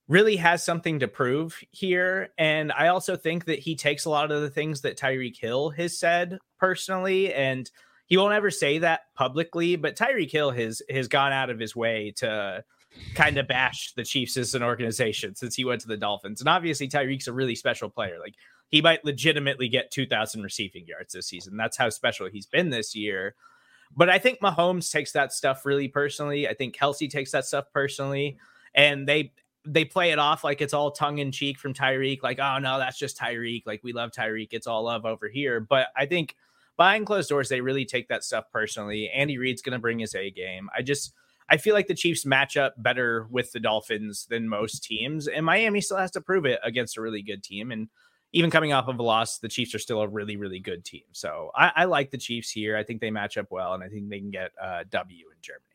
really 0.07 0.37
has 0.37 0.63
something 0.63 0.99
to 0.99 1.07
prove 1.07 1.61
here. 1.71 2.29
And 2.37 2.71
I 2.71 2.87
also 2.87 3.17
think 3.17 3.45
that 3.45 3.59
he 3.59 3.75
takes 3.75 4.05
a 4.05 4.09
lot 4.09 4.31
of 4.31 4.41
the 4.41 4.49
things 4.49 4.81
that 4.81 4.97
Tyreek 4.97 5.37
Hill 5.37 5.71
has 5.71 5.99
said 5.99 6.39
personally. 6.57 7.33
And 7.33 7.69
he 8.07 8.17
won't 8.17 8.33
ever 8.33 8.49
say 8.49 8.79
that 8.79 9.01
publicly, 9.13 9.75
but 9.75 9.95
Tyreek 9.97 10.31
Hill 10.31 10.51
has 10.51 10.81
has 10.89 11.07
gone 11.07 11.31
out 11.31 11.49
of 11.49 11.59
his 11.59 11.75
way 11.75 12.13
to 12.17 12.63
kind 13.15 13.37
of 13.37 13.47
bash 13.47 13.93
the 13.93 14.03
Chiefs 14.03 14.37
as 14.37 14.55
an 14.55 14.63
organization 14.63 15.35
since 15.35 15.55
he 15.55 15.65
went 15.65 15.81
to 15.81 15.87
the 15.87 15.97
Dolphins. 15.97 16.41
And 16.41 16.49
obviously 16.49 16.87
Tyreek's 16.87 17.27
a 17.27 17.33
really 17.33 17.55
special 17.55 17.89
player. 17.89 18.17
Like 18.19 18.35
he 18.69 18.81
might 18.81 19.05
legitimately 19.05 19.67
get 19.67 19.91
2000 19.91 20.41
receiving 20.41 20.85
yards 20.85 21.13
this 21.13 21.27
season. 21.27 21.57
That's 21.57 21.77
how 21.77 21.89
special 21.89 22.29
he's 22.29 22.45
been 22.45 22.69
this 22.69 22.95
year. 22.95 23.35
But 23.95 24.09
I 24.09 24.19
think 24.19 24.39
Mahomes 24.39 24.91
takes 24.91 25.11
that 25.13 25.33
stuff 25.33 25.65
really 25.65 25.87
personally. 25.87 26.47
I 26.47 26.53
think 26.53 26.75
Kelce 26.75 27.09
takes 27.09 27.31
that 27.31 27.45
stuff 27.45 27.65
personally, 27.73 28.37
and 28.75 29.07
they 29.07 29.33
they 29.65 29.83
play 29.83 30.11
it 30.11 30.19
off 30.19 30.43
like 30.43 30.61
it's 30.61 30.73
all 30.73 30.91
tongue 30.91 31.17
in 31.17 31.31
cheek 31.31 31.57
from 31.57 31.73
Tyreek, 31.73 32.23
like, 32.23 32.39
oh 32.39 32.59
no, 32.59 32.77
that's 32.77 32.97
just 32.97 33.17
Tyreek. 33.17 33.63
Like 33.65 33.83
we 33.83 33.93
love 33.93 34.11
Tyreek. 34.11 34.49
It's 34.51 34.67
all 34.67 34.83
love 34.83 35.05
over 35.05 35.27
here. 35.27 35.59
But 35.59 35.87
I 35.95 36.05
think 36.05 36.35
behind 36.77 37.07
closed 37.07 37.29
doors, 37.29 37.49
they 37.49 37.61
really 37.61 37.85
take 37.85 38.07
that 38.09 38.23
stuff 38.23 38.45
personally. 38.51 39.09
Andy 39.09 39.37
Reid's 39.37 39.61
gonna 39.61 39.79
bring 39.79 39.99
his 39.99 40.15
A 40.15 40.29
game. 40.29 40.69
I 40.75 40.83
just 40.83 41.13
I 41.49 41.57
feel 41.57 41.73
like 41.73 41.87
the 41.87 41.95
Chiefs 41.95 42.25
match 42.25 42.57
up 42.57 42.75
better 42.77 43.27
with 43.31 43.51
the 43.51 43.59
Dolphins 43.59 44.27
than 44.29 44.47
most 44.47 44.83
teams, 44.83 45.27
and 45.27 45.45
Miami 45.45 45.81
still 45.81 45.97
has 45.97 46.11
to 46.11 46.21
prove 46.21 46.45
it 46.45 46.59
against 46.63 46.97
a 46.97 47.01
really 47.01 47.21
good 47.21 47.43
team. 47.43 47.71
And 47.71 47.89
even 48.33 48.51
coming 48.51 48.73
off 48.73 48.87
of 48.87 48.99
a 48.99 49.03
loss, 49.03 49.39
the 49.39 49.49
Chiefs 49.49 49.73
are 49.73 49.79
still 49.79 50.01
a 50.01 50.07
really, 50.07 50.37
really 50.37 50.59
good 50.59 50.85
team. 50.85 51.03
So 51.11 51.51
I, 51.55 51.71
I 51.75 51.85
like 51.85 52.11
the 52.11 52.17
Chiefs 52.17 52.51
here. 52.51 52.77
I 52.77 52.83
think 52.83 53.01
they 53.01 53.09
match 53.09 53.37
up 53.37 53.47
well, 53.49 53.73
and 53.73 53.83
I 53.83 53.87
think 53.87 54.09
they 54.09 54.19
can 54.19 54.29
get 54.29 54.51
a 54.61 54.85
W 54.85 55.25
in 55.31 55.37
Germany. 55.41 55.65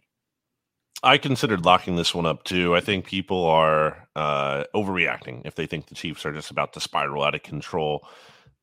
I 1.03 1.19
considered 1.19 1.65
locking 1.65 1.97
this 1.97 2.15
one 2.15 2.25
up 2.25 2.45
too. 2.45 2.75
I 2.75 2.81
think 2.81 3.05
people 3.05 3.45
are 3.45 4.09
uh, 4.17 4.65
overreacting 4.75 5.43
if 5.45 5.55
they 5.55 5.67
think 5.67 5.87
the 5.87 5.95
Chiefs 5.95 6.25
are 6.25 6.33
just 6.33 6.51
about 6.51 6.73
to 6.75 6.81
spiral 6.81 7.25
out 7.25 7.35
of 7.35 7.43
control. 7.43 8.07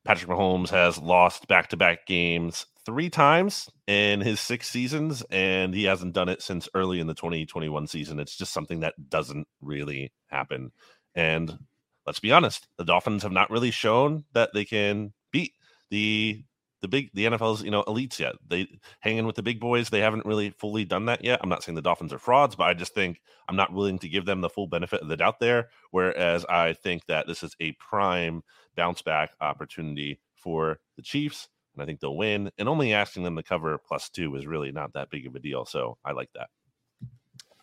Patrick 0.04 0.30
Mahomes 0.30 0.70
has 0.70 0.98
lost 0.98 1.46
back 1.46 1.68
to 1.68 1.76
back 1.76 2.06
games 2.06 2.66
three 2.84 3.10
times 3.10 3.70
in 3.86 4.20
his 4.20 4.40
six 4.40 4.68
seasons, 4.68 5.22
and 5.30 5.74
he 5.74 5.84
hasn't 5.84 6.14
done 6.14 6.28
it 6.28 6.42
since 6.42 6.68
early 6.74 7.00
in 7.00 7.06
the 7.06 7.14
2021 7.14 7.86
season. 7.86 8.18
It's 8.18 8.36
just 8.36 8.52
something 8.52 8.80
that 8.80 8.94
doesn't 9.08 9.46
really 9.60 10.12
happen. 10.26 10.72
And 11.14 11.58
let's 12.06 12.20
be 12.20 12.32
honest, 12.32 12.66
the 12.76 12.84
Dolphins 12.84 13.22
have 13.22 13.32
not 13.32 13.50
really 13.50 13.70
shown 13.70 14.24
that 14.32 14.50
they 14.52 14.64
can 14.64 15.12
beat 15.30 15.52
the 15.90 16.44
the 16.80 16.88
big 16.88 17.10
the 17.14 17.26
NFL's 17.26 17.62
you 17.62 17.70
know 17.70 17.84
elites 17.84 18.18
yet. 18.18 18.34
They 18.46 18.68
hanging 19.00 19.26
with 19.26 19.36
the 19.36 19.42
big 19.42 19.60
boys. 19.60 19.88
They 19.88 20.00
haven't 20.00 20.26
really 20.26 20.50
fully 20.50 20.84
done 20.84 21.06
that 21.06 21.24
yet. 21.24 21.40
I'm 21.42 21.48
not 21.48 21.62
saying 21.62 21.76
the 21.76 21.82
Dolphins 21.82 22.12
are 22.12 22.18
frauds, 22.18 22.56
but 22.56 22.64
I 22.64 22.74
just 22.74 22.94
think 22.94 23.20
I'm 23.48 23.56
not 23.56 23.72
willing 23.72 23.98
to 24.00 24.08
give 24.08 24.26
them 24.26 24.40
the 24.40 24.50
full 24.50 24.66
benefit 24.66 25.00
of 25.00 25.08
the 25.08 25.16
doubt 25.16 25.38
there. 25.38 25.68
Whereas 25.92 26.44
I 26.44 26.72
think 26.74 27.06
that 27.06 27.26
this 27.26 27.42
is 27.42 27.54
a 27.60 27.72
prime 27.72 28.42
bounce 28.76 29.00
back 29.00 29.30
opportunity 29.40 30.20
for 30.34 30.80
the 30.96 31.02
Chiefs, 31.02 31.48
and 31.74 31.82
I 31.82 31.86
think 31.86 32.00
they'll 32.00 32.16
win. 32.16 32.50
And 32.58 32.68
only 32.68 32.92
asking 32.92 33.24
them 33.24 33.36
to 33.36 33.42
cover 33.42 33.78
plus 33.78 34.08
two 34.10 34.34
is 34.36 34.46
really 34.46 34.72
not 34.72 34.92
that 34.94 35.10
big 35.10 35.26
of 35.26 35.34
a 35.34 35.40
deal. 35.40 35.64
So 35.64 35.96
I 36.04 36.12
like 36.12 36.30
that. 36.34 36.48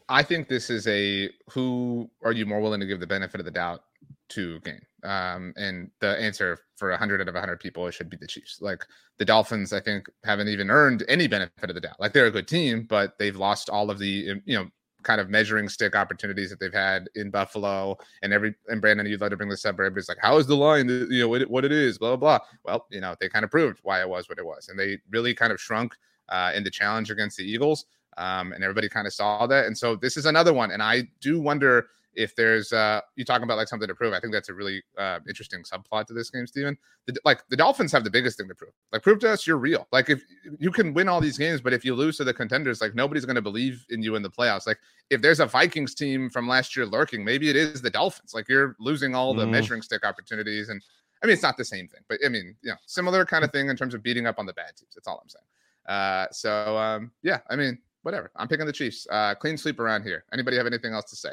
I 0.07 0.23
think 0.23 0.47
this 0.47 0.69
is 0.69 0.87
a 0.87 1.29
who 1.51 2.09
are 2.23 2.31
you 2.31 2.45
more 2.45 2.61
willing 2.61 2.79
to 2.79 2.87
give 2.87 2.99
the 2.99 3.07
benefit 3.07 3.39
of 3.39 3.45
the 3.45 3.51
doubt 3.51 3.81
to 4.29 4.59
game. 4.61 4.81
Um, 5.03 5.53
and 5.55 5.91
the 6.01 6.19
answer 6.19 6.59
for 6.77 6.89
100 6.89 7.21
out 7.21 7.27
of 7.27 7.33
100 7.33 7.59
people 7.59 7.87
it 7.87 7.93
should 7.93 8.09
be 8.09 8.17
the 8.17 8.27
Chiefs. 8.27 8.59
Like 8.59 8.85
the 9.17 9.25
Dolphins, 9.25 9.71
I 9.71 9.79
think 9.79 10.07
haven't 10.23 10.47
even 10.47 10.69
earned 10.69 11.05
any 11.07 11.27
benefit 11.27 11.69
of 11.69 11.75
the 11.75 11.81
doubt. 11.81 11.99
Like 11.99 12.13
they're 12.13 12.25
a 12.25 12.31
good 12.31 12.47
team, 12.47 12.85
but 12.89 13.17
they've 13.19 13.35
lost 13.35 13.69
all 13.69 13.91
of 13.91 13.99
the 13.99 14.41
you 14.45 14.57
know 14.57 14.67
kind 15.03 15.21
of 15.21 15.29
measuring 15.29 15.69
stick 15.69 15.95
opportunities 15.95 16.49
that 16.49 16.59
they've 16.59 16.73
had 16.73 17.09
in 17.15 17.29
Buffalo. 17.29 17.97
And 18.21 18.33
every 18.33 18.55
and 18.67 18.81
Brandon, 18.81 19.05
you'd 19.05 19.21
like 19.21 19.31
to 19.31 19.37
bring 19.37 19.49
this 19.49 19.65
up. 19.65 19.75
Everybody's 19.75 20.09
like, 20.09 20.17
"How 20.21 20.37
is 20.37 20.47
the 20.47 20.55
line? 20.55 20.89
You 20.89 21.21
know 21.21 21.27
what 21.29 21.41
it, 21.41 21.49
what 21.49 21.65
it 21.65 21.71
is?" 21.71 21.97
Blah 21.97 22.15
blah 22.15 22.37
blah. 22.37 22.45
Well, 22.63 22.85
you 22.89 23.01
know 23.01 23.15
they 23.19 23.29
kind 23.29 23.45
of 23.45 23.51
proved 23.51 23.79
why 23.83 24.01
it 24.01 24.09
was 24.09 24.29
what 24.29 24.37
it 24.37 24.45
was, 24.45 24.69
and 24.69 24.79
they 24.79 24.99
really 25.09 25.33
kind 25.33 25.51
of 25.51 25.59
shrunk 25.59 25.95
uh, 26.29 26.51
in 26.55 26.63
the 26.63 26.71
challenge 26.71 27.11
against 27.11 27.37
the 27.37 27.43
Eagles. 27.43 27.85
Um, 28.17 28.51
and 28.51 28.63
everybody 28.63 28.89
kind 28.89 29.07
of 29.07 29.13
saw 29.13 29.47
that. 29.47 29.65
And 29.65 29.77
so 29.77 29.95
this 29.95 30.17
is 30.17 30.25
another 30.25 30.53
one. 30.53 30.71
And 30.71 30.83
I 30.83 31.07
do 31.21 31.39
wonder 31.39 31.87
if 32.15 32.35
there's 32.35 32.73
uh 32.73 33.01
you 33.15 33.23
talking 33.23 33.43
about 33.43 33.57
like 33.57 33.67
something 33.67 33.87
to 33.87 33.95
prove 33.95 34.13
i 34.13 34.19
think 34.19 34.33
that's 34.33 34.49
a 34.49 34.53
really 34.53 34.81
uh 34.97 35.19
interesting 35.27 35.63
subplot 35.63 36.05
to 36.07 36.13
this 36.13 36.29
game 36.29 36.47
Steven. 36.47 36.77
The, 37.07 37.15
like 37.25 37.41
the 37.49 37.55
dolphins 37.55 37.91
have 37.91 38.03
the 38.03 38.09
biggest 38.09 38.37
thing 38.37 38.47
to 38.47 38.55
prove. 38.55 38.73
Like 38.91 39.03
prove 39.03 39.19
to 39.19 39.31
us 39.31 39.47
you're 39.47 39.57
real. 39.57 39.87
Like 39.91 40.09
if 40.09 40.21
you 40.59 40.71
can 40.71 40.93
win 40.93 41.07
all 41.07 41.21
these 41.21 41.37
games 41.37 41.61
but 41.61 41.73
if 41.73 41.85
you 41.85 41.95
lose 41.95 42.17
to 42.17 42.23
the 42.23 42.33
contenders 42.33 42.81
like 42.81 42.95
nobody's 42.95 43.25
going 43.25 43.35
to 43.35 43.41
believe 43.41 43.85
in 43.89 44.01
you 44.01 44.15
in 44.15 44.21
the 44.21 44.29
playoffs. 44.29 44.67
Like 44.67 44.79
if 45.09 45.21
there's 45.21 45.39
a 45.39 45.45
vikings 45.45 45.95
team 45.95 46.29
from 46.29 46.47
last 46.47 46.75
year 46.75 46.85
lurking 46.85 47.23
maybe 47.23 47.49
it 47.49 47.55
is 47.55 47.81
the 47.81 47.89
dolphins. 47.89 48.33
Like 48.33 48.49
you're 48.49 48.75
losing 48.79 49.15
all 49.15 49.33
the 49.33 49.45
mm. 49.45 49.51
measuring 49.51 49.81
stick 49.81 50.05
opportunities 50.05 50.69
and 50.69 50.81
i 51.21 51.25
mean 51.25 51.33
it's 51.33 51.43
not 51.43 51.57
the 51.57 51.65
same 51.65 51.87
thing 51.87 51.99
but 52.07 52.17
i 52.25 52.29
mean 52.29 52.55
you 52.61 52.69
know 52.69 52.77
similar 52.85 53.25
kind 53.25 53.43
of 53.43 53.51
thing 53.51 53.67
in 53.69 53.75
terms 53.75 53.93
of 53.93 54.01
beating 54.01 54.25
up 54.25 54.39
on 54.39 54.45
the 54.45 54.53
bad 54.53 54.75
teams. 54.77 54.93
That's 54.95 55.07
all 55.07 55.21
i'm 55.21 55.29
saying. 55.29 55.45
Uh 55.87 56.27
so 56.31 56.77
um 56.77 57.11
yeah 57.23 57.39
i 57.49 57.55
mean 57.55 57.77
whatever. 58.03 58.31
I'm 58.35 58.47
picking 58.47 58.65
the 58.65 58.73
chiefs. 58.73 59.07
Uh 59.09 59.35
clean 59.35 59.57
sweep 59.57 59.79
around 59.79 60.03
here. 60.03 60.23
Anybody 60.31 60.57
have 60.57 60.67
anything 60.67 60.93
else 60.93 61.09
to 61.09 61.15
say 61.15 61.31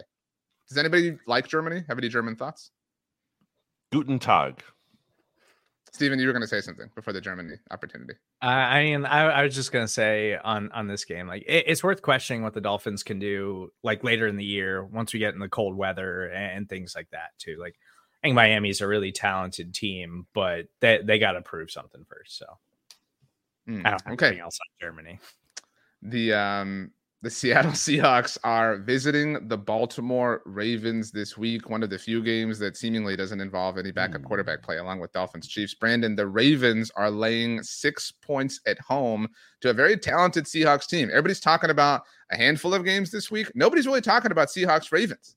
does 0.68 0.78
anybody 0.78 1.18
like 1.26 1.48
Germany? 1.48 1.84
Have 1.88 1.98
any 1.98 2.08
German 2.08 2.36
thoughts? 2.36 2.70
Guten 3.92 4.18
Tag. 4.18 4.62
Steven, 5.92 6.18
you 6.18 6.26
were 6.26 6.32
going 6.34 6.42
to 6.42 6.48
say 6.48 6.60
something 6.60 6.90
before 6.94 7.14
the 7.14 7.22
Germany 7.22 7.54
opportunity. 7.70 8.12
Uh, 8.42 8.46
I 8.46 8.84
mean, 8.84 9.06
I, 9.06 9.22
I, 9.22 9.42
was 9.44 9.54
just 9.54 9.72
going 9.72 9.84
to 9.84 9.90
say 9.90 10.36
on 10.36 10.70
on 10.72 10.88
this 10.88 11.06
game, 11.06 11.26
like 11.26 11.42
it, 11.46 11.64
it's 11.66 11.82
worth 11.82 12.02
questioning 12.02 12.42
what 12.42 12.52
the 12.52 12.60
Dolphins 12.60 13.02
can 13.02 13.18
do, 13.18 13.72
like 13.82 14.04
later 14.04 14.26
in 14.26 14.36
the 14.36 14.44
year 14.44 14.84
once 14.84 15.14
we 15.14 15.20
get 15.20 15.32
in 15.32 15.40
the 15.40 15.48
cold 15.48 15.74
weather 15.74 16.26
and, 16.26 16.58
and 16.58 16.68
things 16.68 16.94
like 16.94 17.08
that 17.12 17.30
too. 17.38 17.56
Like, 17.58 17.76
I 18.22 18.26
think 18.26 18.34
Miami's 18.34 18.82
a 18.82 18.86
really 18.86 19.10
talented 19.10 19.72
team, 19.72 20.26
but 20.34 20.66
they 20.80 21.00
they 21.02 21.18
got 21.18 21.32
to 21.32 21.40
prove 21.40 21.70
something 21.70 22.04
first. 22.06 22.36
So, 22.36 22.46
mm, 23.66 23.80
I 23.86 23.90
don't 23.90 24.02
have 24.02 24.12
okay. 24.12 24.26
anything 24.26 24.42
else 24.42 24.58
on 24.60 24.86
Germany. 24.86 25.18
The 26.02 26.34
um 26.34 26.90
the 27.26 27.30
Seattle 27.30 27.72
Seahawks 27.72 28.38
are 28.44 28.76
visiting 28.76 29.48
the 29.48 29.58
Baltimore 29.58 30.42
Ravens 30.46 31.10
this 31.10 31.36
week. 31.36 31.68
One 31.68 31.82
of 31.82 31.90
the 31.90 31.98
few 31.98 32.22
games 32.22 32.56
that 32.60 32.76
seemingly 32.76 33.16
doesn't 33.16 33.40
involve 33.40 33.78
any 33.78 33.90
backup 33.90 34.20
mm. 34.20 34.26
quarterback 34.26 34.62
play, 34.62 34.76
along 34.76 35.00
with 35.00 35.10
Dolphins 35.10 35.48
Chiefs. 35.48 35.74
Brandon, 35.74 36.14
the 36.14 36.28
Ravens 36.28 36.92
are 36.94 37.10
laying 37.10 37.64
six 37.64 38.12
points 38.12 38.60
at 38.68 38.78
home 38.78 39.26
to 39.60 39.70
a 39.70 39.72
very 39.72 39.96
talented 39.96 40.44
Seahawks 40.44 40.86
team. 40.86 41.08
Everybody's 41.08 41.40
talking 41.40 41.70
about 41.70 42.02
a 42.30 42.36
handful 42.36 42.72
of 42.74 42.84
games 42.84 43.10
this 43.10 43.28
week. 43.28 43.50
Nobody's 43.56 43.88
really 43.88 44.00
talking 44.00 44.30
about 44.30 44.46
Seahawks 44.46 44.92
Ravens. 44.92 45.34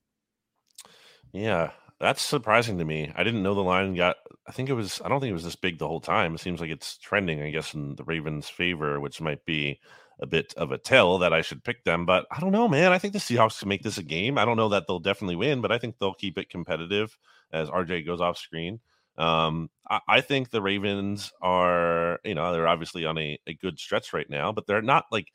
Yeah, 1.34 1.72
that's 2.00 2.22
surprising 2.22 2.78
to 2.78 2.86
me. 2.86 3.12
I 3.16 3.24
didn't 3.24 3.42
know 3.42 3.56
the 3.56 3.62
line 3.62 3.96
got 3.96 4.18
I 4.48 4.52
think 4.52 4.70
it 4.70 4.74
was. 4.74 5.02
I 5.04 5.10
don't 5.10 5.22
think 5.22 5.30
it 5.30 5.34
was 5.34 5.44
this 5.44 5.56
big 5.56 5.80
the 5.80 5.88
whole 5.88 6.02
time. 6.02 6.34
It 6.34 6.40
seems 6.40 6.60
like 6.60 6.72
it's 6.72 6.98
trending. 6.98 7.42
I 7.42 7.52
guess 7.52 7.76
in 7.76 7.96
the 7.96 8.04
Ravens' 8.04 8.50
favor, 8.50 9.00
which 9.00 9.22
might 9.22 9.46
be 9.46 9.80
a 10.20 10.26
bit 10.26 10.54
of 10.58 10.72
a 10.72 10.78
tell 10.78 11.20
that 11.20 11.34
I 11.34 11.42
should 11.42 11.64
pick 11.64 11.84
them. 11.84 12.06
But 12.06 12.26
I 12.32 12.40
don't 12.40 12.52
know, 12.52 12.68
man. 12.68 12.92
I 12.92 12.98
think 12.98 13.14
the 13.14 13.20
Seahawks 13.20 13.60
can 13.60 13.70
make 13.70 13.84
this 13.84 13.98
a 13.98 14.04
game. 14.04 14.38
I 14.38 14.46
don't 14.46 14.58
know 14.58 14.70
that 14.70 14.86
they'll 14.88 15.00
definitely 15.00 15.36
win, 15.36 15.62
but 15.62 15.72
I 15.72 15.78
think 15.78 15.98
they'll 15.98 16.14
keep 16.14 16.38
it 16.38 16.50
competitive 16.50 17.18
as 17.52 17.70
RJ 17.70 18.06
goes 18.06 18.22
off 18.22 18.38
screen. 18.38 18.80
Um, 19.18 19.70
I, 19.90 20.00
I, 20.08 20.22
think 20.22 20.50
the 20.50 20.62
Ravens 20.62 21.34
are, 21.42 22.20
you 22.24 22.36
know, 22.36 22.54
they're 22.54 22.68
obviously 22.68 23.06
on 23.06 23.18
a, 23.18 23.38
a 23.48 23.54
good 23.54 23.78
stretch 23.78 24.14
right 24.14 24.30
now, 24.30 24.54
but 24.54 24.66
they're 24.66 24.82
not 24.82 25.06
like 25.12 25.28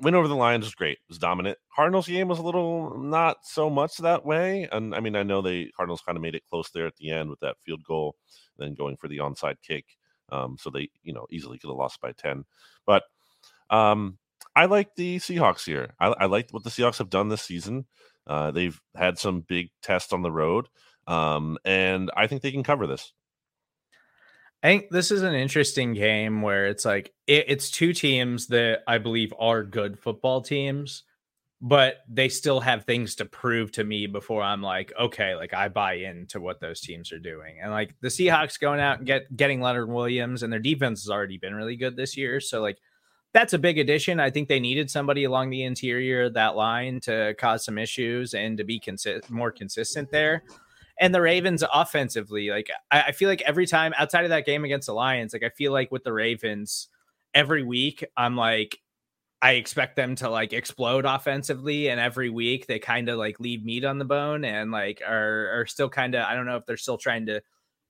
win 0.00 0.14
over 0.14 0.28
the 0.28 0.34
Lions 0.34 0.64
was 0.64 0.74
great. 0.74 0.98
Was 1.08 1.18
dominant. 1.18 1.58
Cardinals 1.74 2.08
game 2.08 2.28
was 2.28 2.38
a 2.38 2.42
little 2.42 2.98
not 2.98 3.38
so 3.42 3.70
much 3.70 3.98
that 3.98 4.24
way. 4.24 4.68
And 4.72 4.94
I 4.94 5.00
mean, 5.00 5.16
I 5.16 5.22
know 5.22 5.42
they 5.42 5.70
Cardinals 5.76 6.00
kind 6.00 6.16
of 6.16 6.22
made 6.22 6.34
it 6.34 6.46
close 6.48 6.70
there 6.70 6.86
at 6.86 6.96
the 6.96 7.10
end 7.10 7.30
with 7.30 7.40
that 7.40 7.56
field 7.64 7.84
goal, 7.84 8.16
then 8.58 8.74
going 8.74 8.96
for 8.96 9.08
the 9.08 9.18
onside 9.18 9.56
kick. 9.62 9.84
Um, 10.30 10.56
so 10.58 10.70
they, 10.70 10.90
you 11.02 11.12
know, 11.12 11.26
easily 11.30 11.58
could 11.58 11.68
have 11.68 11.76
lost 11.76 12.00
by 12.00 12.12
10. 12.12 12.44
But 12.84 13.04
um, 13.70 14.18
I 14.54 14.66
like 14.66 14.94
the 14.96 15.18
Seahawks 15.18 15.64
here. 15.64 15.94
I, 16.00 16.08
I 16.08 16.24
like 16.26 16.48
what 16.50 16.64
the 16.64 16.70
Seahawks 16.70 16.98
have 16.98 17.10
done 17.10 17.28
this 17.28 17.42
season. 17.42 17.86
Uh, 18.26 18.50
they've 18.50 18.80
had 18.94 19.18
some 19.18 19.40
big 19.40 19.70
tests 19.82 20.12
on 20.12 20.22
the 20.22 20.32
road, 20.32 20.68
um, 21.06 21.58
and 21.64 22.10
I 22.16 22.26
think 22.26 22.42
they 22.42 22.52
can 22.52 22.64
cover 22.64 22.86
this. 22.86 23.12
I 24.62 24.68
think 24.68 24.90
this 24.90 25.10
is 25.10 25.22
an 25.22 25.34
interesting 25.34 25.92
game 25.92 26.42
where 26.42 26.66
it's 26.66 26.84
like 26.84 27.12
it, 27.26 27.44
it's 27.48 27.70
two 27.70 27.92
teams 27.92 28.48
that 28.48 28.80
I 28.88 28.98
believe 28.98 29.32
are 29.38 29.62
good 29.62 29.98
football 29.98 30.40
teams, 30.40 31.04
but 31.60 31.98
they 32.08 32.28
still 32.28 32.60
have 32.60 32.84
things 32.84 33.14
to 33.16 33.26
prove 33.26 33.70
to 33.72 33.84
me 33.84 34.06
before 34.06 34.42
I'm 34.42 34.62
like, 34.62 34.92
okay, 34.98 35.36
like 35.36 35.54
I 35.54 35.68
buy 35.68 35.94
into 35.94 36.40
what 36.40 36.60
those 36.60 36.80
teams 36.80 37.12
are 37.12 37.18
doing. 37.18 37.58
And 37.62 37.70
like 37.70 37.94
the 38.00 38.08
Seahawks 38.08 38.58
going 38.58 38.80
out 38.80 38.98
and 38.98 39.06
get 39.06 39.36
getting 39.36 39.60
Leonard 39.60 39.88
Williams 39.88 40.42
and 40.42 40.52
their 40.52 40.58
defense 40.58 41.02
has 41.02 41.10
already 41.10 41.38
been 41.38 41.54
really 41.54 41.76
good 41.76 41.96
this 41.96 42.16
year. 42.16 42.40
So 42.40 42.60
like 42.60 42.78
that's 43.36 43.52
a 43.52 43.58
big 43.58 43.76
addition. 43.76 44.18
I 44.18 44.30
think 44.30 44.48
they 44.48 44.58
needed 44.58 44.90
somebody 44.90 45.24
along 45.24 45.50
the 45.50 45.62
interior 45.62 46.22
of 46.22 46.34
that 46.34 46.56
line 46.56 47.00
to 47.00 47.34
cause 47.38 47.66
some 47.66 47.76
issues 47.76 48.32
and 48.32 48.56
to 48.56 48.64
be 48.64 48.80
consi- 48.80 49.28
more 49.28 49.52
consistent 49.52 50.10
there. 50.10 50.42
And 50.98 51.14
the 51.14 51.20
Ravens 51.20 51.62
offensively, 51.70 52.48
like 52.48 52.70
I, 52.90 53.02
I 53.02 53.12
feel 53.12 53.28
like 53.28 53.42
every 53.42 53.66
time 53.66 53.92
outside 53.98 54.24
of 54.24 54.30
that 54.30 54.46
game 54.46 54.64
against 54.64 54.86
the 54.86 54.94
Lions, 54.94 55.34
like 55.34 55.42
I 55.42 55.50
feel 55.50 55.70
like 55.70 55.92
with 55.92 56.02
the 56.02 56.14
Ravens, 56.14 56.88
every 57.34 57.62
week 57.62 58.06
I'm 58.16 58.36
like, 58.36 58.78
I 59.42 59.52
expect 59.52 59.96
them 59.96 60.14
to 60.16 60.30
like 60.30 60.54
explode 60.54 61.04
offensively, 61.04 61.90
and 61.90 62.00
every 62.00 62.30
week 62.30 62.66
they 62.66 62.78
kind 62.78 63.10
of 63.10 63.18
like 63.18 63.38
leave 63.38 63.62
meat 63.62 63.84
on 63.84 63.98
the 63.98 64.06
bone 64.06 64.46
and 64.46 64.70
like 64.70 65.02
are 65.06 65.60
are 65.60 65.66
still 65.66 65.90
kind 65.90 66.14
of 66.14 66.24
I 66.24 66.34
don't 66.34 66.46
know 66.46 66.56
if 66.56 66.64
they're 66.64 66.78
still 66.78 66.96
trying 66.96 67.26
to 67.26 67.42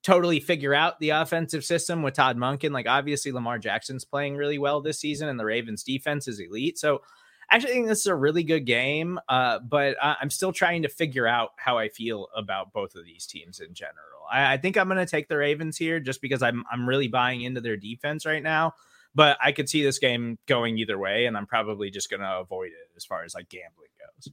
totally 0.07 0.39
figure 0.39 0.73
out 0.73 1.01
the 1.01 1.11
offensive 1.11 1.65
system 1.65 2.01
with 2.01 2.15
Todd 2.15 2.37
Monken. 2.37 2.71
Like 2.71 2.87
obviously 2.87 3.33
Lamar 3.33 3.59
Jackson's 3.59 4.05
playing 4.05 4.37
really 4.37 4.57
well 4.57 4.81
this 4.81 5.01
season, 5.01 5.29
and 5.29 5.39
the 5.39 5.45
Ravens 5.45 5.83
defense 5.83 6.29
is 6.29 6.39
elite. 6.39 6.79
So 6.79 7.03
actually 7.51 7.73
think 7.73 7.89
this 7.89 8.01
is 8.01 8.07
a 8.07 8.15
really 8.15 8.45
good 8.45 8.67
game, 8.67 9.19
uh, 9.29 9.59
but 9.59 9.97
I, 10.01 10.17
am 10.23 10.31
still 10.31 10.53
trying 10.53 10.83
to 10.83 10.89
figure 10.89 11.27
out 11.27 11.51
how 11.57 11.77
I 11.77 11.89
feel 11.89 12.29
about 12.37 12.73
both 12.73 12.95
of 12.95 13.05
these 13.05 13.27
teams 13.27 13.59
in 13.59 13.75
general. 13.75 14.23
I, 14.31 14.53
I 14.53 14.57
think 14.59 14.77
I'm 14.77 14.87
going 14.87 14.99
to 14.99 15.07
take 15.07 15.27
the 15.29 15.37
Ravens 15.37 15.77
here 15.77 15.99
just 15.99 16.23
because 16.23 16.41
I'm 16.41 16.65
I'm 16.71 16.89
really 16.89 17.09
buying 17.09 17.43
into 17.43 17.61
their 17.61 17.77
defense 17.77 18.25
right 18.25 18.43
now. 18.43 18.75
But 19.13 19.39
I 19.43 19.51
could 19.51 19.69
see 19.69 19.83
this 19.83 19.99
game 19.99 20.39
going 20.47 20.79
either 20.79 20.99
way, 20.99 21.27
and 21.27 21.37
I'm 21.37 21.47
probably 21.47 21.91
just 21.91 22.11
going 22.11 22.21
to 22.21 22.39
avoid 22.39 22.69
it 22.69 22.91
as 22.97 23.05
far 23.05 23.25
as 23.25 23.35
like 23.35 23.49
gambling 23.49 23.89
goes. 23.99 24.33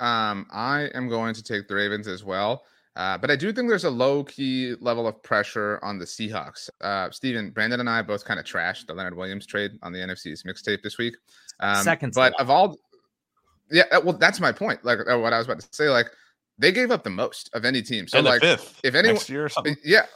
Um, 0.00 0.46
I 0.50 0.90
am 0.94 1.08
going 1.08 1.34
to 1.34 1.42
take 1.42 1.68
the 1.68 1.74
Ravens 1.76 2.08
as 2.08 2.24
well. 2.24 2.64
Uh, 2.96 3.18
but 3.18 3.30
I 3.30 3.36
do 3.36 3.52
think 3.52 3.68
there's 3.68 3.84
a 3.84 3.90
low 3.90 4.22
key 4.22 4.74
level 4.80 5.06
of 5.08 5.20
pressure 5.22 5.80
on 5.82 5.98
the 5.98 6.04
Seahawks. 6.04 6.70
Uh, 6.80 7.10
Steven, 7.10 7.50
Brandon, 7.50 7.80
and 7.80 7.90
I 7.90 8.02
both 8.02 8.24
kind 8.24 8.38
of 8.38 8.46
trashed 8.46 8.86
the 8.86 8.94
Leonard 8.94 9.16
Williams 9.16 9.46
trade 9.46 9.72
on 9.82 9.92
the 9.92 9.98
NFC's 9.98 10.44
mixtape 10.44 10.82
this 10.82 10.96
week. 10.96 11.16
Um, 11.58 11.82
Second, 11.82 12.12
but 12.14 12.38
of 12.40 12.50
all, 12.50 12.76
yeah, 13.70 13.84
uh, 13.90 14.00
well, 14.04 14.16
that's 14.16 14.40
my 14.40 14.52
point. 14.52 14.84
Like 14.84 15.00
uh, 15.10 15.18
what 15.18 15.32
I 15.32 15.38
was 15.38 15.46
about 15.46 15.60
to 15.60 15.68
say, 15.72 15.88
like 15.88 16.06
they 16.56 16.70
gave 16.70 16.92
up 16.92 17.02
the 17.02 17.10
most 17.10 17.50
of 17.52 17.64
any 17.64 17.82
team. 17.82 18.06
So, 18.06 18.18
and 18.18 18.26
like, 18.26 18.40
fifth 18.40 18.80
if 18.84 18.94
anyone, 18.94 19.20
year 19.26 19.46
or 19.46 19.48
something. 19.48 19.76
yeah, 19.84 20.06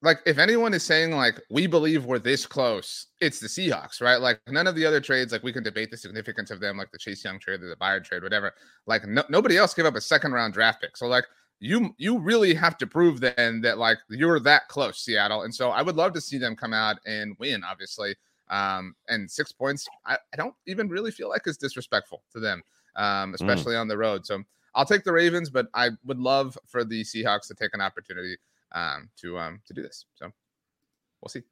like 0.00 0.20
if 0.24 0.38
anyone 0.38 0.72
is 0.72 0.82
saying 0.82 1.12
like 1.12 1.40
we 1.50 1.66
believe 1.66 2.04
we're 2.04 2.18
this 2.18 2.46
close, 2.46 3.06
it's 3.20 3.40
the 3.40 3.48
Seahawks, 3.48 4.00
right? 4.00 4.16
Like 4.16 4.40
none 4.48 4.66
of 4.66 4.74
the 4.74 4.86
other 4.86 5.00
trades, 5.00 5.32
like 5.32 5.42
we 5.42 5.52
can 5.52 5.62
debate 5.62 5.90
the 5.90 5.96
significance 5.96 6.50
of 6.50 6.60
them, 6.60 6.76
like 6.76 6.90
the 6.90 6.98
Chase 6.98 7.22
Young 7.24 7.38
trade 7.38 7.62
or 7.62 7.68
the 7.68 7.76
Byard 7.76 8.04
trade, 8.04 8.22
whatever. 8.22 8.54
Like 8.86 9.06
no, 9.06 9.24
nobody 9.28 9.58
else 9.58 9.74
gave 9.74 9.86
up 9.86 9.94
a 9.94 10.00
second 10.00 10.32
round 10.32 10.54
draft 10.54 10.80
pick. 10.80 10.96
So 10.96 11.06
like 11.06 11.24
you 11.64 11.94
you 11.96 12.18
really 12.18 12.54
have 12.54 12.76
to 12.78 12.86
prove 12.86 13.20
then 13.20 13.62
that 13.62 13.78
like 13.78 13.98
you're 14.10 14.38
that 14.40 14.68
close, 14.68 14.98
Seattle. 14.98 15.42
And 15.42 15.54
so 15.54 15.70
I 15.70 15.82
would 15.82 15.96
love 15.96 16.12
to 16.12 16.20
see 16.20 16.38
them 16.38 16.54
come 16.56 16.74
out 16.74 16.98
and 17.06 17.34
win, 17.38 17.64
obviously. 17.64 18.14
Um, 18.50 18.94
and 19.08 19.30
six 19.30 19.52
points, 19.52 19.86
I, 20.04 20.18
I 20.32 20.36
don't 20.36 20.54
even 20.66 20.88
really 20.88 21.10
feel 21.10 21.30
like 21.30 21.42
it's 21.46 21.56
disrespectful 21.56 22.22
to 22.32 22.40
them, 22.40 22.62
um, 22.96 23.32
mm. 23.32 23.34
especially 23.34 23.74
mm. 23.74 23.80
on 23.80 23.88
the 23.88 23.96
road. 23.96 24.26
So 24.26 24.42
I'll 24.74 24.84
take 24.84 25.04
the 25.04 25.12
Ravens, 25.12 25.48
but 25.48 25.68
I 25.72 25.90
would 26.04 26.18
love 26.18 26.58
for 26.66 26.84
the 26.84 27.02
Seahawks 27.02 27.48
to 27.48 27.54
take 27.54 27.70
an 27.72 27.80
opportunity 27.80 28.36
um, 28.72 29.08
to 29.22 29.38
um, 29.38 29.60
to 29.66 29.72
do 29.72 29.82
this. 29.82 30.04
So 30.16 30.30
we'll 31.22 31.30
see. 31.30 31.42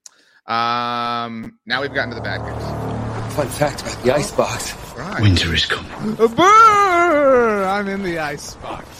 Um, 0.46 1.58
now 1.64 1.80
we've 1.80 1.94
gotten 1.94 2.10
to 2.10 2.16
the 2.16 2.20
bad 2.20 2.44
games. 2.44 3.34
Fun 3.34 3.48
fact 3.48 3.80
about 3.80 4.02
the 4.02 4.14
ice 4.14 4.30
box: 4.30 4.74
right. 4.94 5.22
winter 5.22 5.54
is 5.54 5.64
coming. 5.64 5.90
I'm 6.28 7.88
in 7.88 8.02
the 8.02 8.18
ice 8.18 8.54
box. 8.56 8.86
It 8.90 8.91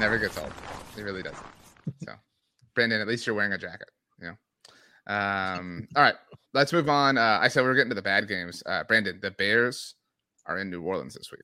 never 0.00 0.18
gets 0.18 0.38
old. 0.38 0.52
It 0.96 1.02
really 1.02 1.22
doesn't. 1.22 1.46
So, 2.02 2.12
Brandon, 2.74 3.00
at 3.00 3.06
least 3.06 3.26
you're 3.26 3.36
wearing 3.36 3.52
a 3.52 3.58
jacket. 3.58 3.90
You 4.20 4.28
know. 4.28 5.14
Um. 5.14 5.86
All 5.96 6.02
right. 6.02 6.16
Let's 6.52 6.72
move 6.72 6.88
on. 6.88 7.18
Uh, 7.18 7.38
I 7.40 7.48
said 7.48 7.62
we 7.62 7.68
are 7.68 7.74
getting 7.74 7.90
to 7.90 7.94
the 7.94 8.02
bad 8.02 8.26
games. 8.26 8.62
Uh, 8.66 8.82
Brandon, 8.84 9.20
the 9.22 9.30
Bears 9.30 9.94
are 10.46 10.58
in 10.58 10.70
New 10.70 10.82
Orleans 10.82 11.14
this 11.14 11.30
week. 11.30 11.42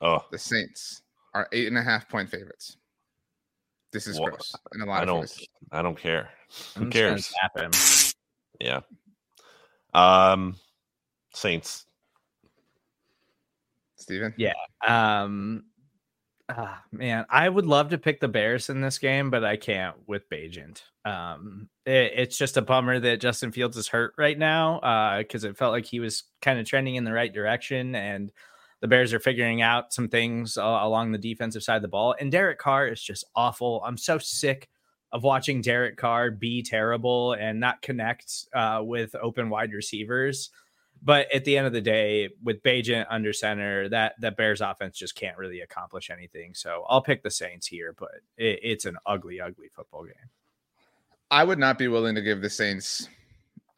Oh. 0.00 0.24
The 0.30 0.38
Saints 0.38 1.02
are 1.34 1.48
eight 1.52 1.66
and 1.66 1.76
a 1.76 1.82
half 1.82 2.08
point 2.08 2.30
favorites. 2.30 2.78
This 3.92 4.06
is 4.06 4.18
well, 4.18 4.30
gross. 4.30 4.54
In 4.74 4.80
a 4.80 4.86
lot 4.86 4.98
I 4.98 5.02
of 5.02 5.06
don't. 5.08 5.20
Ways. 5.20 5.46
I 5.72 5.82
don't 5.82 5.98
care. 5.98 6.30
Who 6.78 6.88
cares? 6.88 7.32
Yeah. 8.60 8.80
Um. 9.92 10.56
Saints. 11.34 11.84
Steven? 13.96 14.32
Yeah. 14.36 14.52
Um 14.86 15.64
Ah, 16.48 16.84
man, 16.92 17.26
I 17.28 17.48
would 17.48 17.66
love 17.66 17.88
to 17.90 17.98
pick 17.98 18.20
the 18.20 18.28
Bears 18.28 18.70
in 18.70 18.80
this 18.80 18.98
game, 18.98 19.30
but 19.30 19.44
I 19.44 19.56
can't 19.56 19.96
with 20.06 20.30
Bagent. 20.30 20.82
Um, 21.04 21.68
it, 21.84 22.12
it's 22.14 22.38
just 22.38 22.56
a 22.56 22.62
bummer 22.62 23.00
that 23.00 23.20
Justin 23.20 23.50
Fields 23.50 23.76
is 23.76 23.88
hurt 23.88 24.14
right 24.16 24.38
now 24.38 25.18
because 25.18 25.44
uh, 25.44 25.48
it 25.48 25.56
felt 25.56 25.72
like 25.72 25.86
he 25.86 25.98
was 25.98 26.22
kind 26.42 26.60
of 26.60 26.66
trending 26.66 26.94
in 26.94 27.02
the 27.02 27.12
right 27.12 27.32
direction, 27.32 27.96
and 27.96 28.30
the 28.80 28.86
Bears 28.86 29.12
are 29.12 29.18
figuring 29.18 29.60
out 29.60 29.92
some 29.92 30.08
things 30.08 30.56
uh, 30.56 30.62
along 30.62 31.10
the 31.10 31.18
defensive 31.18 31.64
side 31.64 31.76
of 31.76 31.82
the 31.82 31.88
ball. 31.88 32.14
And 32.20 32.30
Derek 32.30 32.58
Carr 32.58 32.86
is 32.86 33.02
just 33.02 33.24
awful. 33.34 33.82
I'm 33.84 33.96
so 33.96 34.18
sick 34.18 34.68
of 35.10 35.24
watching 35.24 35.62
Derek 35.62 35.96
Carr 35.96 36.30
be 36.30 36.62
terrible 36.62 37.32
and 37.32 37.58
not 37.58 37.82
connect 37.82 38.46
uh, 38.54 38.80
with 38.82 39.16
open 39.20 39.50
wide 39.50 39.72
receivers. 39.72 40.50
But 41.02 41.32
at 41.32 41.44
the 41.44 41.56
end 41.56 41.66
of 41.66 41.72
the 41.72 41.80
day, 41.80 42.30
with 42.42 42.62
Bagent 42.62 43.06
under 43.10 43.32
center, 43.32 43.88
that 43.90 44.14
that 44.20 44.36
Bears 44.36 44.60
offense 44.60 44.98
just 44.98 45.14
can't 45.14 45.38
really 45.38 45.60
accomplish 45.60 46.10
anything. 46.10 46.54
So 46.54 46.84
I'll 46.88 47.02
pick 47.02 47.22
the 47.22 47.30
Saints 47.30 47.66
here, 47.66 47.94
but 47.98 48.10
it, 48.36 48.60
it's 48.62 48.84
an 48.84 48.96
ugly, 49.06 49.40
ugly 49.40 49.68
football 49.74 50.04
game. 50.04 50.14
I 51.30 51.44
would 51.44 51.58
not 51.58 51.78
be 51.78 51.88
willing 51.88 52.14
to 52.14 52.22
give 52.22 52.40
the 52.40 52.50
Saints. 52.50 53.08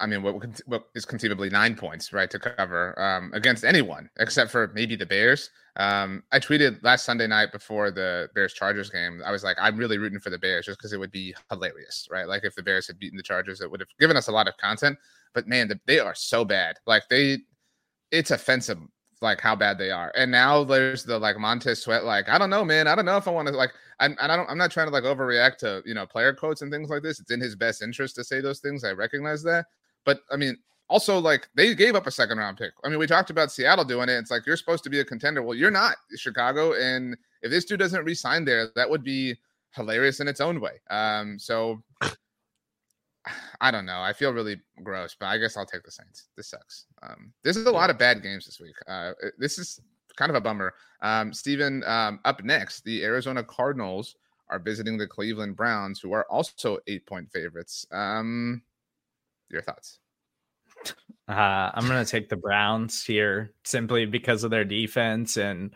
I 0.01 0.07
mean, 0.07 0.23
what, 0.23 0.63
what 0.67 0.89
is 0.95 1.05
conceivably 1.05 1.51
nine 1.51 1.75
points, 1.75 2.13
right, 2.13 2.31
to 2.31 2.39
cover 2.39 2.97
um, 3.03 3.33
against 3.35 3.65
anyone 3.65 4.09
except 4.21 4.53
for 4.53 4.71
maybe 4.75 4.95
the 4.95 5.07
Bears. 5.07 5.51
Um, 5.77 6.23
I 6.33 6.39
tweeted 6.39 6.83
last 6.83 7.05
Sunday 7.05 7.27
night 7.27 7.53
before 7.53 7.91
the 7.91 8.29
Bears 8.35 8.53
Chargers 8.53 8.91
game. 8.91 9.23
I 9.25 9.33
was 9.33 9.45
like, 9.45 9.57
I'm 9.61 9.77
really 9.77 9.99
rooting 9.99 10.21
for 10.21 10.31
the 10.31 10.39
Bears 10.39 10.67
just 10.67 10.79
because 10.79 10.93
it 10.93 10.99
would 10.99 11.13
be 11.13 11.35
hilarious, 11.51 12.07
right? 12.11 12.29
Like 12.29 12.45
if 12.45 12.55
the 12.55 12.63
Bears 12.63 12.87
had 12.87 12.99
beaten 12.99 13.17
the 13.17 13.23
Chargers, 13.23 13.61
it 13.61 13.71
would 13.71 13.81
have 13.81 13.89
given 13.99 14.17
us 14.17 14.29
a 14.29 14.33
lot 14.33 14.49
of 14.49 14.57
content. 14.57 14.99
But 15.35 15.47
man, 15.47 15.81
they 15.87 15.99
are 15.99 16.15
so 16.15 16.45
bad. 16.45 16.79
Like 16.87 17.09
they, 17.09 17.39
it's 18.11 18.31
offensive. 18.31 18.79
Like 19.21 19.41
how 19.41 19.57
bad 19.57 19.79
they 19.79 19.91
are. 19.91 20.13
And 20.17 20.31
now 20.31 20.63
there's 20.63 21.05
the 21.05 21.19
like 21.19 21.39
Montez 21.39 21.83
Sweat. 21.83 22.05
Like 22.05 22.29
I 22.29 22.39
don't 22.39 22.51
know, 22.51 22.65
man. 22.65 22.87
I 22.87 22.95
don't 22.95 23.05
know 23.05 23.17
if 23.17 23.27
I 23.27 23.33
want 23.33 23.49
to 23.49 23.55
like. 23.55 23.73
And 24.01 24.17
I 24.21 24.29
don't. 24.29 24.49
I'm 24.49 24.59
not 24.59 24.71
trying 24.71 24.87
to 24.87 24.93
like 24.93 25.03
overreact 25.03 25.57
to 25.59 25.83
you 25.85 25.95
know 25.95 26.07
player 26.07 26.33
quotes 26.33 26.63
and 26.63 26.71
things 26.71 26.89
like 26.89 27.03
this. 27.03 27.19
It's 27.19 27.33
in 27.33 27.41
his 27.41 27.57
best 27.57 27.83
interest 27.83 28.15
to 28.15 28.25
say 28.25 28.41
those 28.41 28.61
things. 28.61 28.85
I 28.85 28.93
recognize 28.93 29.43
that. 29.43 29.67
But 30.05 30.21
I 30.31 30.37
mean, 30.37 30.57
also 30.89 31.19
like 31.19 31.49
they 31.55 31.75
gave 31.75 31.95
up 31.95 32.07
a 32.07 32.11
second 32.11 32.39
round 32.39 32.59
pick. 32.59 32.73
I 32.85 32.89
mean, 32.89 32.99
we 32.99 33.07
talked 33.07 33.31
about 33.31 33.53
Seattle 33.53 33.85
doing 33.85 34.09
it. 34.09 34.13
It's 34.13 34.31
like 34.31 34.47
you're 34.47 34.57
supposed 34.57 34.85
to 34.85 34.91
be 34.91 35.01
a 35.01 35.05
contender. 35.05 35.43
Well, 35.43 35.57
you're 35.57 35.71
not 35.71 35.97
Chicago. 36.17 36.75
And 36.75 37.17
if 37.43 37.51
this 37.51 37.65
dude 37.65 37.81
doesn't 37.81 38.05
resign 38.05 38.45
there, 38.45 38.69
that 38.75 38.89
would 38.89 39.03
be 39.05 39.37
hilarious 39.75 40.21
in 40.21 40.29
its 40.29 40.41
own 40.41 40.61
way. 40.61 40.81
Um, 40.91 41.39
so 41.39 41.83
I 43.61 43.71
don't 43.71 43.87
know. 43.87 44.01
I 44.01 44.13
feel 44.13 44.33
really 44.33 44.61
gross, 44.83 45.17
but 45.19 45.27
I 45.27 45.39
guess 45.39 45.57
I'll 45.57 45.67
take 45.67 45.83
the 45.83 45.91
Saints. 45.91 46.29
This 46.37 46.49
sucks. 46.49 46.87
Um, 47.03 47.33
this 47.43 47.57
is 47.57 47.67
a 47.67 47.71
lot 47.71 47.91
of 47.91 47.99
bad 47.99 48.23
games 48.23 48.47
this 48.47 48.61
week. 48.61 48.77
Uh, 48.87 49.13
this 49.39 49.59
is 49.59 49.81
kind 50.17 50.31
of 50.31 50.37
a 50.37 50.41
bummer. 50.41 50.75
Um, 51.03 51.33
Steven, 51.33 51.83
um, 51.85 52.21
up 52.25 52.43
next, 52.45 52.85
the 52.85 53.05
Arizona 53.05 53.43
Cardinals 53.43 54.17
are 54.49 54.59
visiting 54.59 54.97
the 54.97 55.07
Cleveland 55.07 55.57
Browns, 55.57 56.01
who 56.01 56.13
are 56.13 56.27
also 56.31 56.79
eight 56.87 57.07
point 57.07 57.31
favorites. 57.31 57.87
Um, 57.93 58.63
your 59.51 59.63
thoughts? 59.63 59.99
Uh, 61.29 61.71
I'm 61.75 61.87
going 61.87 62.05
to 62.05 62.11
take 62.11 62.29
the 62.29 62.37
Browns 62.37 63.05
here 63.05 63.53
simply 63.65 64.07
because 64.07 64.45
of 64.45 64.51
their 64.51 64.65
defense 64.65 65.37
and 65.37 65.73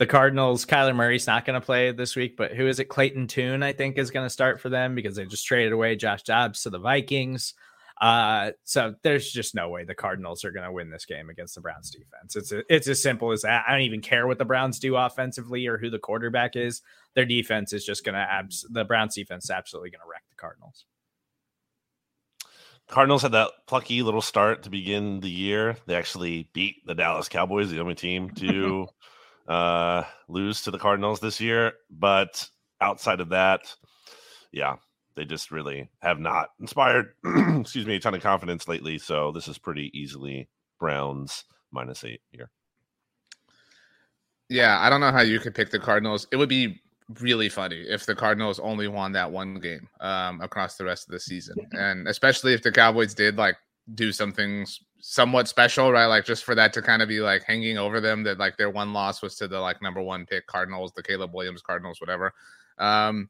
the 0.00 0.06
Cardinals. 0.06 0.64
Kyler 0.64 0.96
Murray's 0.96 1.26
not 1.26 1.44
going 1.44 1.60
to 1.60 1.64
play 1.64 1.92
this 1.92 2.16
week, 2.16 2.34
but 2.34 2.54
who 2.54 2.66
is 2.66 2.80
it? 2.80 2.86
Clayton 2.86 3.26
Tune, 3.26 3.62
I 3.62 3.74
think, 3.74 3.98
is 3.98 4.10
going 4.10 4.24
to 4.24 4.30
start 4.30 4.58
for 4.58 4.70
them 4.70 4.94
because 4.94 5.14
they 5.14 5.26
just 5.26 5.46
traded 5.46 5.74
away 5.74 5.94
Josh 5.94 6.22
Dobbs 6.22 6.62
to 6.62 6.70
the 6.70 6.78
Vikings. 6.78 7.52
Uh, 8.00 8.52
so 8.64 8.94
there's 9.02 9.30
just 9.30 9.54
no 9.54 9.68
way 9.68 9.84
the 9.84 9.94
Cardinals 9.94 10.42
are 10.42 10.52
going 10.52 10.64
to 10.64 10.72
win 10.72 10.88
this 10.88 11.04
game 11.04 11.28
against 11.28 11.54
the 11.54 11.60
Browns 11.60 11.90
defense. 11.90 12.34
It's 12.34 12.50
a, 12.50 12.62
it's 12.74 12.88
as 12.88 13.02
simple 13.02 13.30
as 13.30 13.42
that. 13.42 13.64
I 13.68 13.72
don't 13.72 13.82
even 13.82 14.00
care 14.00 14.26
what 14.26 14.38
the 14.38 14.44
Browns 14.46 14.78
do 14.78 14.96
offensively 14.96 15.66
or 15.66 15.76
who 15.76 15.90
the 15.90 15.98
quarterback 15.98 16.56
is. 16.56 16.80
Their 17.14 17.26
defense 17.26 17.74
is 17.74 17.84
just 17.84 18.02
going 18.02 18.14
to 18.14 18.20
abs- 18.20 18.64
the 18.70 18.86
Browns 18.86 19.14
defense 19.14 19.44
is 19.44 19.50
absolutely 19.50 19.90
going 19.90 20.00
to 20.00 20.10
wreck 20.10 20.24
the 20.30 20.36
Cardinals. 20.36 20.86
Cardinals 22.88 23.20
had 23.20 23.32
that 23.32 23.50
plucky 23.66 24.00
little 24.00 24.22
start 24.22 24.62
to 24.62 24.70
begin 24.70 25.20
the 25.20 25.28
year. 25.28 25.76
They 25.84 25.94
actually 25.94 26.48
beat 26.54 26.86
the 26.86 26.94
Dallas 26.94 27.28
Cowboys, 27.28 27.70
the 27.70 27.80
only 27.80 27.94
team 27.94 28.30
to 28.36 28.88
uh, 29.48 30.04
lose 30.28 30.62
to 30.62 30.70
the 30.70 30.78
Cardinals 30.78 31.20
this 31.20 31.40
year. 31.40 31.72
But 31.90 32.48
outside 32.80 33.20
of 33.20 33.30
that, 33.30 33.74
yeah, 34.52 34.76
they 35.16 35.24
just 35.24 35.50
really 35.50 35.90
have 36.00 36.18
not 36.18 36.50
inspired, 36.60 37.14
excuse 37.60 37.86
me, 37.86 37.96
a 37.96 38.00
ton 38.00 38.14
of 38.14 38.22
confidence 38.22 38.68
lately. 38.68 38.98
So 38.98 39.32
this 39.32 39.48
is 39.48 39.58
pretty 39.58 39.90
easily 39.98 40.48
Browns 40.78 41.44
minus 41.70 42.04
eight 42.04 42.22
here. 42.30 42.50
Yeah, 44.48 44.78
I 44.80 44.90
don't 44.90 45.00
know 45.00 45.12
how 45.12 45.20
you 45.20 45.38
could 45.38 45.54
pick 45.54 45.70
the 45.70 45.78
Cardinals. 45.78 46.26
It 46.32 46.36
would 46.36 46.48
be 46.48 46.80
really 47.20 47.48
funny 47.48 47.82
if 47.88 48.06
the 48.06 48.14
Cardinals 48.14 48.58
only 48.58 48.88
won 48.88 49.12
that 49.12 49.30
one 49.30 49.60
game 49.60 49.88
um, 50.00 50.40
across 50.40 50.76
the 50.76 50.84
rest 50.84 51.08
of 51.08 51.12
the 51.12 51.20
season, 51.20 51.56
and 51.72 52.08
especially 52.08 52.54
if 52.54 52.62
the 52.62 52.72
Cowboys 52.72 53.14
did 53.14 53.36
like 53.36 53.56
do 53.94 54.12
something 54.12 54.66
somewhat 55.00 55.48
special, 55.48 55.90
right? 55.90 56.06
Like 56.06 56.24
just 56.24 56.44
for 56.44 56.54
that 56.54 56.72
to 56.74 56.82
kind 56.82 57.02
of 57.02 57.08
be 57.08 57.20
like 57.20 57.42
hanging 57.44 57.78
over 57.78 58.00
them 58.00 58.22
that 58.24 58.38
like 58.38 58.56
their 58.56 58.70
one 58.70 58.92
loss 58.92 59.22
was 59.22 59.34
to 59.36 59.48
the 59.48 59.58
like 59.58 59.82
number 59.82 60.02
one 60.02 60.26
pick 60.26 60.46
Cardinals, 60.46 60.92
the 60.94 61.02
Caleb 61.02 61.34
Williams 61.34 61.62
Cardinals, 61.62 62.00
whatever. 62.00 62.32
Um, 62.78 63.28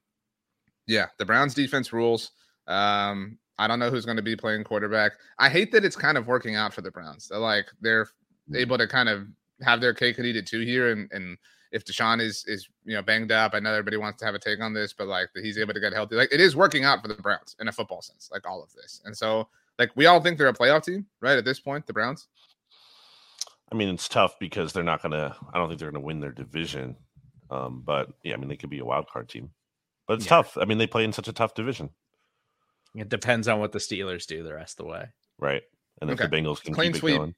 yeah, 0.87 1.07
the 1.19 1.25
Browns 1.25 1.55
defense 1.55 1.93
rules. 1.93 2.33
Um, 2.67 3.39
I 3.59 3.67
don't 3.67 3.79
know 3.79 3.91
who's 3.91 4.07
going 4.07 4.17
to 4.17 4.23
be 4.23 4.37
playing 4.37 4.65
quarterback. 4.65 5.13
I 5.39 5.49
hate 5.49 5.71
that 5.73 5.85
it's 5.85 5.97
kind 5.97 6.19
of 6.19 6.27
working 6.27 6.57
out 6.57 6.73
for 6.73 6.81
the 6.81 6.91
Browns. 6.91 7.29
They're 7.29 7.39
like 7.39 7.67
they're 7.81 8.09
able 8.55 8.79
to 8.79 8.89
kind 8.89 9.09
of 9.09 9.27
have 9.63 9.81
their 9.81 9.95
cake 9.95 10.19
and 10.19 10.27
eat 10.27 10.37
it 10.37 10.47
too 10.47 10.61
here. 10.61 10.91
And 10.91 11.11
and 11.13 11.37
if 11.71 11.85
Deshaun 11.85 12.21
is 12.21 12.45
is 12.47 12.69
you 12.85 12.95
know 12.95 13.03
banged 13.03 13.33
up, 13.33 13.55
I 13.55 13.61
know 13.61 13.73
everybody 13.73 13.97
wants 13.97 14.19
to 14.21 14.25
have 14.25 14.35
a 14.35 14.39
take 14.39 14.61
on 14.61 14.73
this, 14.73 14.93
but 14.93 15.07
like 15.07 15.29
he's 15.41 15.59
able 15.59 15.75
to 15.75 15.81
get 15.81 15.93
healthy. 15.93 16.17
Like 16.17 16.33
it 16.33 16.41
is 16.41 16.57
working 16.57 16.85
out 16.85 17.03
for 17.03 17.09
the 17.09 17.15
Browns 17.15 17.55
in 17.61 17.69
a 17.69 17.73
football 17.73 18.03
sense, 18.03 18.31
like 18.33 18.49
all 18.49 18.63
of 18.63 18.73
this. 18.73 19.03
And 19.05 19.17
so 19.17 19.49
like 19.81 19.91
we 19.97 20.05
all 20.05 20.21
think 20.21 20.37
they're 20.37 20.47
a 20.47 20.53
playoff 20.53 20.85
team, 20.85 21.07
right? 21.23 21.39
At 21.39 21.47
this 21.47 21.59
point, 21.59 21.87
the 21.87 21.95
Browns. 21.95 22.29
I 23.73 23.75
mean, 23.75 23.89
it's 23.89 24.09
tough 24.09 24.39
because 24.39 24.73
they're 24.73 24.85
not 24.85 25.03
gonna. 25.03 25.35
I 25.53 25.59
don't 25.59 25.69
think 25.69 25.81
they're 25.81 25.91
gonna 25.91 26.05
win 26.05 26.21
their 26.21 26.33
division. 26.33 26.97
Um, 27.51 27.83
but 27.85 28.11
yeah, 28.23 28.35
I 28.35 28.37
mean, 28.37 28.49
they 28.49 28.57
could 28.57 28.71
be 28.71 28.81
a 28.81 28.85
wild 28.85 29.09
card 29.09 29.29
team. 29.31 29.51
But 30.07 30.15
it's 30.15 30.27
yeah. 30.27 30.37
tough. 30.37 30.59
I 30.61 30.67
mean, 30.67 30.77
they 30.77 30.87
play 30.87 31.05
in 31.05 31.13
such 31.13 31.29
a 31.29 31.33
tough 31.33 31.55
division. 31.55 31.91
It 32.95 33.09
depends 33.09 33.49
on 33.49 33.59
what 33.59 33.73
the 33.73 33.79
Steelers 33.79 34.27
do 34.27 34.43
the 34.43 34.55
rest 34.55 34.79
of 34.79 34.85
the 34.85 34.93
way. 34.93 35.07
Right. 35.39 35.63
And 36.01 36.11
if 36.11 36.19
the 36.19 36.25
Bengals 36.25 36.63
can 36.63 36.75
Clean 36.75 36.93
keep 36.93 37.01
sweep. 37.01 37.15
it 37.15 37.19
going. 37.19 37.35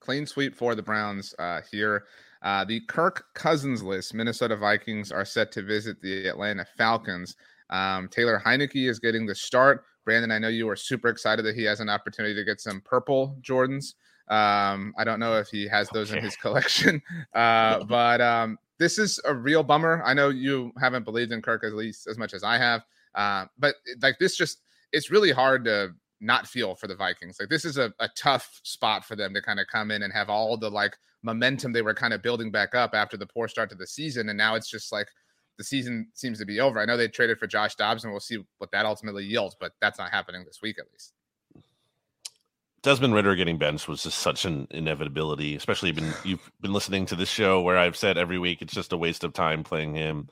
Clean 0.00 0.26
sweep 0.26 0.56
for 0.56 0.74
the 0.74 0.82
Browns 0.82 1.34
uh, 1.38 1.60
here. 1.70 2.04
Uh, 2.42 2.64
the 2.64 2.80
Kirk 2.88 3.24
Cousins 3.34 3.82
list. 3.82 4.14
Minnesota 4.14 4.56
Vikings 4.56 5.12
are 5.12 5.24
set 5.26 5.52
to 5.52 5.62
visit 5.62 6.00
the 6.00 6.26
Atlanta 6.26 6.64
Falcons. 6.78 7.36
Um, 7.68 8.08
Taylor 8.08 8.40
Heinicke 8.44 8.88
is 8.88 8.98
getting 8.98 9.26
the 9.26 9.34
start. 9.34 9.84
Brandon, 10.10 10.32
I 10.32 10.40
know 10.40 10.48
you 10.48 10.66
were 10.66 10.74
super 10.74 11.06
excited 11.06 11.44
that 11.44 11.54
he 11.54 11.62
has 11.62 11.78
an 11.78 11.88
opportunity 11.88 12.34
to 12.34 12.42
get 12.42 12.60
some 12.60 12.80
purple 12.80 13.36
Jordans. 13.42 13.94
Um, 14.26 14.92
I 14.98 15.04
don't 15.04 15.20
know 15.20 15.38
if 15.38 15.50
he 15.50 15.68
has 15.68 15.88
those 15.90 16.10
okay. 16.10 16.18
in 16.18 16.24
his 16.24 16.34
collection, 16.42 17.00
uh, 17.32 17.84
but 17.88 18.20
um, 18.20 18.58
this 18.80 18.98
is 18.98 19.20
a 19.24 19.32
real 19.32 19.62
bummer. 19.62 20.02
I 20.04 20.12
know 20.14 20.28
you 20.28 20.72
haven't 20.80 21.04
believed 21.04 21.30
in 21.30 21.42
Kirk 21.42 21.62
at 21.62 21.74
least 21.74 22.08
as 22.08 22.18
much 22.18 22.34
as 22.34 22.42
I 22.42 22.58
have, 22.58 22.82
uh, 23.14 23.44
but 23.56 23.76
like 24.02 24.18
this, 24.18 24.36
just 24.36 24.62
it's 24.92 25.12
really 25.12 25.30
hard 25.30 25.64
to 25.66 25.90
not 26.20 26.48
feel 26.48 26.74
for 26.74 26.88
the 26.88 26.96
Vikings. 26.96 27.36
Like 27.38 27.48
this 27.48 27.64
is 27.64 27.78
a, 27.78 27.94
a 28.00 28.08
tough 28.16 28.60
spot 28.64 29.04
for 29.04 29.14
them 29.14 29.32
to 29.34 29.40
kind 29.40 29.60
of 29.60 29.68
come 29.68 29.92
in 29.92 30.02
and 30.02 30.12
have 30.12 30.28
all 30.28 30.56
the 30.56 30.72
like 30.72 30.96
momentum 31.22 31.72
they 31.72 31.82
were 31.82 31.94
kind 31.94 32.12
of 32.12 32.20
building 32.20 32.50
back 32.50 32.74
up 32.74 32.94
after 32.94 33.16
the 33.16 33.26
poor 33.28 33.46
start 33.46 33.70
to 33.70 33.76
the 33.76 33.86
season, 33.86 34.28
and 34.28 34.36
now 34.36 34.56
it's 34.56 34.68
just 34.68 34.90
like 34.90 35.06
the 35.60 35.64
season 35.64 36.08
seems 36.14 36.38
to 36.38 36.46
be 36.46 36.58
over. 36.58 36.80
I 36.80 36.86
know 36.86 36.96
they 36.96 37.06
traded 37.06 37.38
for 37.38 37.46
Josh 37.46 37.74
Dobbs, 37.74 38.02
and 38.02 38.10
we'll 38.14 38.18
see 38.18 38.38
what 38.56 38.70
that 38.70 38.86
ultimately 38.86 39.26
yields, 39.26 39.54
but 39.60 39.72
that's 39.78 39.98
not 39.98 40.10
happening 40.10 40.42
this 40.46 40.62
week 40.62 40.78
at 40.78 40.86
least. 40.90 41.12
Desmond 42.82 43.12
Ridder 43.12 43.36
getting 43.36 43.58
benched 43.58 43.86
was 43.86 44.02
just 44.02 44.20
such 44.20 44.46
an 44.46 44.66
inevitability, 44.70 45.54
especially 45.54 45.92
been 45.92 46.14
you've 46.24 46.50
been 46.62 46.72
listening 46.72 47.04
to 47.06 47.14
this 47.14 47.28
show 47.28 47.60
where 47.60 47.76
I've 47.76 47.96
said 47.96 48.16
every 48.16 48.38
week 48.38 48.62
it's 48.62 48.72
just 48.72 48.94
a 48.94 48.96
waste 48.96 49.22
of 49.22 49.34
time 49.34 49.62
playing 49.62 49.94
him. 49.94 50.28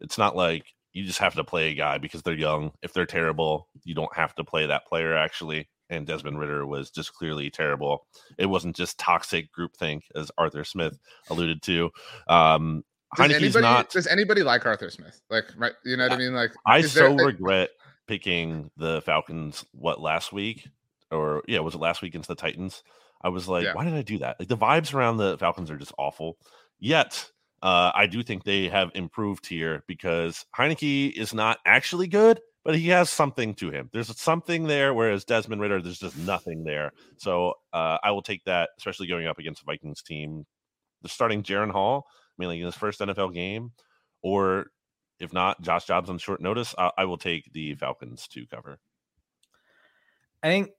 It's 0.00 0.16
not 0.16 0.34
like 0.34 0.64
you 0.94 1.04
just 1.04 1.18
have 1.18 1.34
to 1.34 1.44
play 1.44 1.70
a 1.70 1.74
guy 1.74 1.98
because 1.98 2.22
they're 2.22 2.32
young. 2.32 2.72
If 2.80 2.94
they're 2.94 3.04
terrible, 3.04 3.68
you 3.84 3.94
don't 3.94 4.16
have 4.16 4.34
to 4.36 4.44
play 4.44 4.64
that 4.66 4.86
player 4.86 5.14
actually. 5.14 5.68
And 5.90 6.06
Desmond 6.06 6.38
Ridder 6.38 6.66
was 6.66 6.90
just 6.90 7.12
clearly 7.12 7.50
terrible. 7.50 8.06
It 8.38 8.46
wasn't 8.46 8.74
just 8.74 8.98
toxic 8.98 9.50
groupthink, 9.52 10.04
as 10.14 10.30
Arthur 10.38 10.64
Smith 10.64 10.98
alluded 11.28 11.60
to. 11.64 11.90
Um, 12.26 12.84
does 13.16 13.32
anybody, 13.32 13.62
not. 13.62 13.90
Does 13.90 14.06
anybody 14.06 14.42
like 14.42 14.64
Arthur 14.64 14.90
Smith? 14.90 15.20
Like, 15.30 15.44
right? 15.56 15.72
You 15.84 15.96
know 15.96 16.04
what 16.04 16.12
I 16.12 16.16
mean? 16.16 16.34
Like, 16.34 16.52
I 16.66 16.82
so 16.82 17.14
there, 17.14 17.26
regret 17.26 17.70
picking 18.06 18.70
the 18.76 19.02
Falcons. 19.02 19.64
What 19.72 20.00
last 20.00 20.32
week? 20.32 20.68
or 21.12 21.42
yeah, 21.46 21.60
was 21.60 21.74
it 21.74 21.80
last 21.80 22.02
week 22.02 22.12
against 22.12 22.28
the 22.28 22.34
Titans? 22.34 22.82
I 23.22 23.28
was 23.28 23.46
like, 23.46 23.64
yeah. 23.64 23.74
why 23.74 23.84
did 23.84 23.94
I 23.94 24.02
do 24.02 24.18
that? 24.18 24.36
Like 24.38 24.48
the 24.48 24.56
vibes 24.56 24.94
around 24.94 25.18
the 25.18 25.38
Falcons 25.38 25.70
are 25.70 25.76
just 25.76 25.92
awful. 25.98 26.38
Yet, 26.80 27.30
uh, 27.62 27.92
I 27.94 28.06
do 28.06 28.22
think 28.22 28.42
they 28.42 28.68
have 28.68 28.90
improved 28.94 29.46
here 29.46 29.84
because 29.86 30.44
Heinicke 30.56 31.12
is 31.12 31.32
not 31.32 31.58
actually 31.64 32.08
good, 32.08 32.40
but 32.64 32.74
he 32.74 32.88
has 32.88 33.10
something 33.10 33.54
to 33.56 33.70
him. 33.70 33.90
There's 33.92 34.18
something 34.20 34.64
there, 34.64 34.92
whereas 34.92 35.24
Desmond 35.24 35.60
Ridder, 35.60 35.80
there's 35.80 36.00
just 36.00 36.16
nothing 36.18 36.64
there. 36.64 36.92
So 37.18 37.54
uh, 37.72 37.98
I 38.02 38.10
will 38.10 38.22
take 38.22 38.42
that, 38.44 38.70
especially 38.78 39.06
going 39.06 39.28
up 39.28 39.38
against 39.38 39.64
the 39.64 39.70
Vikings 39.70 40.02
team. 40.02 40.44
They're 41.02 41.08
starting 41.08 41.44
Jaren 41.44 41.70
Hall, 41.70 42.06
I 42.06 42.21
like 42.46 42.58
in 42.58 42.66
his 42.66 42.74
first 42.74 43.00
NFL 43.00 43.34
game, 43.34 43.72
or 44.22 44.66
if 45.20 45.32
not, 45.32 45.60
Josh 45.62 45.86
Dobbs 45.86 46.10
on 46.10 46.18
short 46.18 46.40
notice. 46.40 46.74
I, 46.76 46.90
I 46.98 47.04
will 47.04 47.18
take 47.18 47.52
the 47.52 47.74
Falcons 47.74 48.26
to 48.28 48.46
cover. 48.46 48.78
I 50.42 50.48
think 50.48 50.70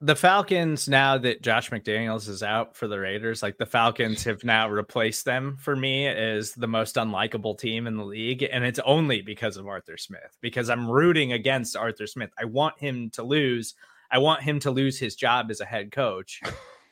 the 0.00 0.16
Falcons 0.16 0.88
now 0.88 1.18
that 1.18 1.42
Josh 1.42 1.68
McDaniels 1.70 2.26
is 2.26 2.42
out 2.42 2.74
for 2.74 2.88
the 2.88 2.98
Raiders, 2.98 3.42
like 3.42 3.58
the 3.58 3.66
Falcons 3.66 4.24
have 4.24 4.42
now 4.44 4.68
replaced 4.70 5.26
them 5.26 5.58
for 5.60 5.76
me 5.76 6.06
as 6.06 6.52
the 6.52 6.66
most 6.66 6.96
unlikable 6.96 7.58
team 7.58 7.86
in 7.86 7.96
the 7.98 8.04
league, 8.04 8.42
and 8.50 8.64
it's 8.64 8.78
only 8.80 9.20
because 9.20 9.58
of 9.58 9.66
Arthur 9.66 9.98
Smith. 9.98 10.38
Because 10.40 10.70
I'm 10.70 10.90
rooting 10.90 11.34
against 11.34 11.76
Arthur 11.76 12.06
Smith. 12.06 12.30
I 12.38 12.46
want 12.46 12.78
him 12.78 13.10
to 13.10 13.22
lose. 13.22 13.74
I 14.10 14.18
want 14.18 14.42
him 14.42 14.58
to 14.60 14.70
lose 14.70 14.98
his 14.98 15.14
job 15.14 15.50
as 15.50 15.60
a 15.60 15.66
head 15.66 15.92
coach 15.92 16.40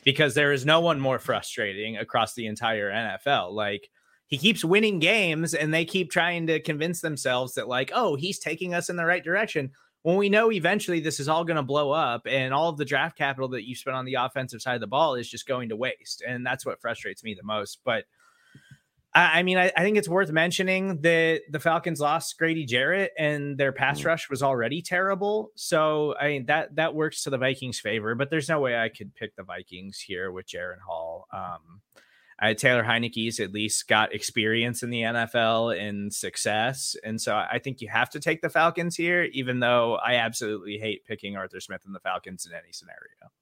because 0.04 0.34
there 0.34 0.52
is 0.52 0.66
no 0.66 0.80
one 0.80 1.00
more 1.00 1.18
frustrating 1.18 1.96
across 1.96 2.34
the 2.34 2.46
entire 2.46 2.90
NFL. 2.90 3.52
Like 3.52 3.90
he 4.28 4.38
keeps 4.38 4.64
winning 4.64 4.98
games 4.98 5.54
and 5.54 5.74
they 5.74 5.84
keep 5.84 6.10
trying 6.10 6.46
to 6.46 6.60
convince 6.60 7.00
themselves 7.00 7.54
that 7.54 7.68
like, 7.68 7.90
oh, 7.94 8.14
he's 8.14 8.38
taking 8.38 8.74
us 8.74 8.88
in 8.88 8.96
the 8.96 9.04
right 9.04 9.24
direction 9.24 9.72
when 10.02 10.16
we 10.16 10.28
know 10.28 10.52
eventually 10.52 11.00
this 11.00 11.18
is 11.18 11.28
all 11.28 11.44
going 11.44 11.56
to 11.56 11.62
blow 11.62 11.90
up 11.90 12.22
and 12.26 12.54
all 12.54 12.68
of 12.68 12.76
the 12.76 12.84
draft 12.84 13.16
capital 13.16 13.48
that 13.48 13.66
you 13.66 13.74
spent 13.74 13.96
on 13.96 14.04
the 14.04 14.14
offensive 14.14 14.62
side 14.62 14.74
of 14.74 14.80
the 14.80 14.86
ball 14.86 15.14
is 15.14 15.28
just 15.28 15.46
going 15.46 15.68
to 15.70 15.76
waste. 15.76 16.22
And 16.26 16.46
that's 16.46 16.64
what 16.64 16.80
frustrates 16.80 17.24
me 17.24 17.34
the 17.34 17.42
most. 17.42 17.80
But 17.84 18.04
I, 19.12 19.40
I 19.40 19.42
mean, 19.42 19.58
I, 19.58 19.72
I, 19.76 19.82
think 19.82 19.96
it's 19.98 20.08
worth 20.08 20.30
mentioning 20.30 21.00
that 21.02 21.42
the 21.50 21.60
Falcons 21.60 22.00
lost 22.00 22.38
Grady 22.38 22.64
Jarrett 22.64 23.12
and 23.18 23.58
their 23.58 23.72
pass 23.72 24.00
mm. 24.00 24.06
rush 24.06 24.30
was 24.30 24.42
already 24.42 24.82
terrible. 24.82 25.50
So 25.56 26.14
I 26.18 26.28
mean 26.28 26.46
that 26.46 26.76
that 26.76 26.94
works 26.94 27.24
to 27.24 27.30
the 27.30 27.38
Vikings' 27.38 27.80
favor, 27.80 28.14
but 28.14 28.30
there's 28.30 28.48
no 28.48 28.60
way 28.60 28.78
I 28.78 28.88
could 28.88 29.14
pick 29.14 29.34
the 29.36 29.42
Vikings 29.42 29.98
here 29.98 30.30
with 30.30 30.46
Jaren 30.46 30.80
Hall. 30.86 31.26
Um, 31.32 31.80
uh, 32.40 32.54
Taylor 32.54 32.84
Heinicke's 32.84 33.40
at 33.40 33.52
least 33.52 33.88
got 33.88 34.14
experience 34.14 34.82
in 34.82 34.90
the 34.90 35.02
NFL 35.02 35.78
and 35.78 36.12
success. 36.12 36.96
And 37.04 37.20
so 37.20 37.34
I 37.34 37.58
think 37.58 37.80
you 37.80 37.88
have 37.88 38.10
to 38.10 38.20
take 38.20 38.42
the 38.42 38.48
Falcons 38.48 38.96
here, 38.96 39.24
even 39.32 39.60
though 39.60 39.96
I 39.96 40.14
absolutely 40.14 40.78
hate 40.78 41.04
picking 41.04 41.36
Arthur 41.36 41.60
Smith 41.60 41.82
and 41.84 41.94
the 41.94 42.00
Falcons 42.00 42.46
in 42.46 42.52
any 42.52 42.72
scenario. 42.72 43.32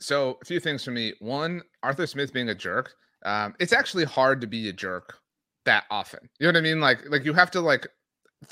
So 0.00 0.38
a 0.42 0.44
few 0.44 0.60
things 0.60 0.84
for 0.84 0.90
me. 0.90 1.14
One, 1.20 1.62
Arthur 1.82 2.06
Smith 2.06 2.32
being 2.32 2.50
a 2.50 2.54
jerk. 2.54 2.94
Um, 3.24 3.54
it's 3.58 3.72
actually 3.72 4.04
hard 4.04 4.40
to 4.42 4.46
be 4.46 4.68
a 4.68 4.72
jerk 4.72 5.18
that 5.64 5.84
often. 5.90 6.28
You 6.38 6.46
know 6.46 6.52
what 6.52 6.58
I 6.58 6.62
mean? 6.62 6.80
Like, 6.80 7.08
like 7.08 7.24
you 7.24 7.32
have 7.32 7.50
to 7.52 7.60
like 7.60 7.86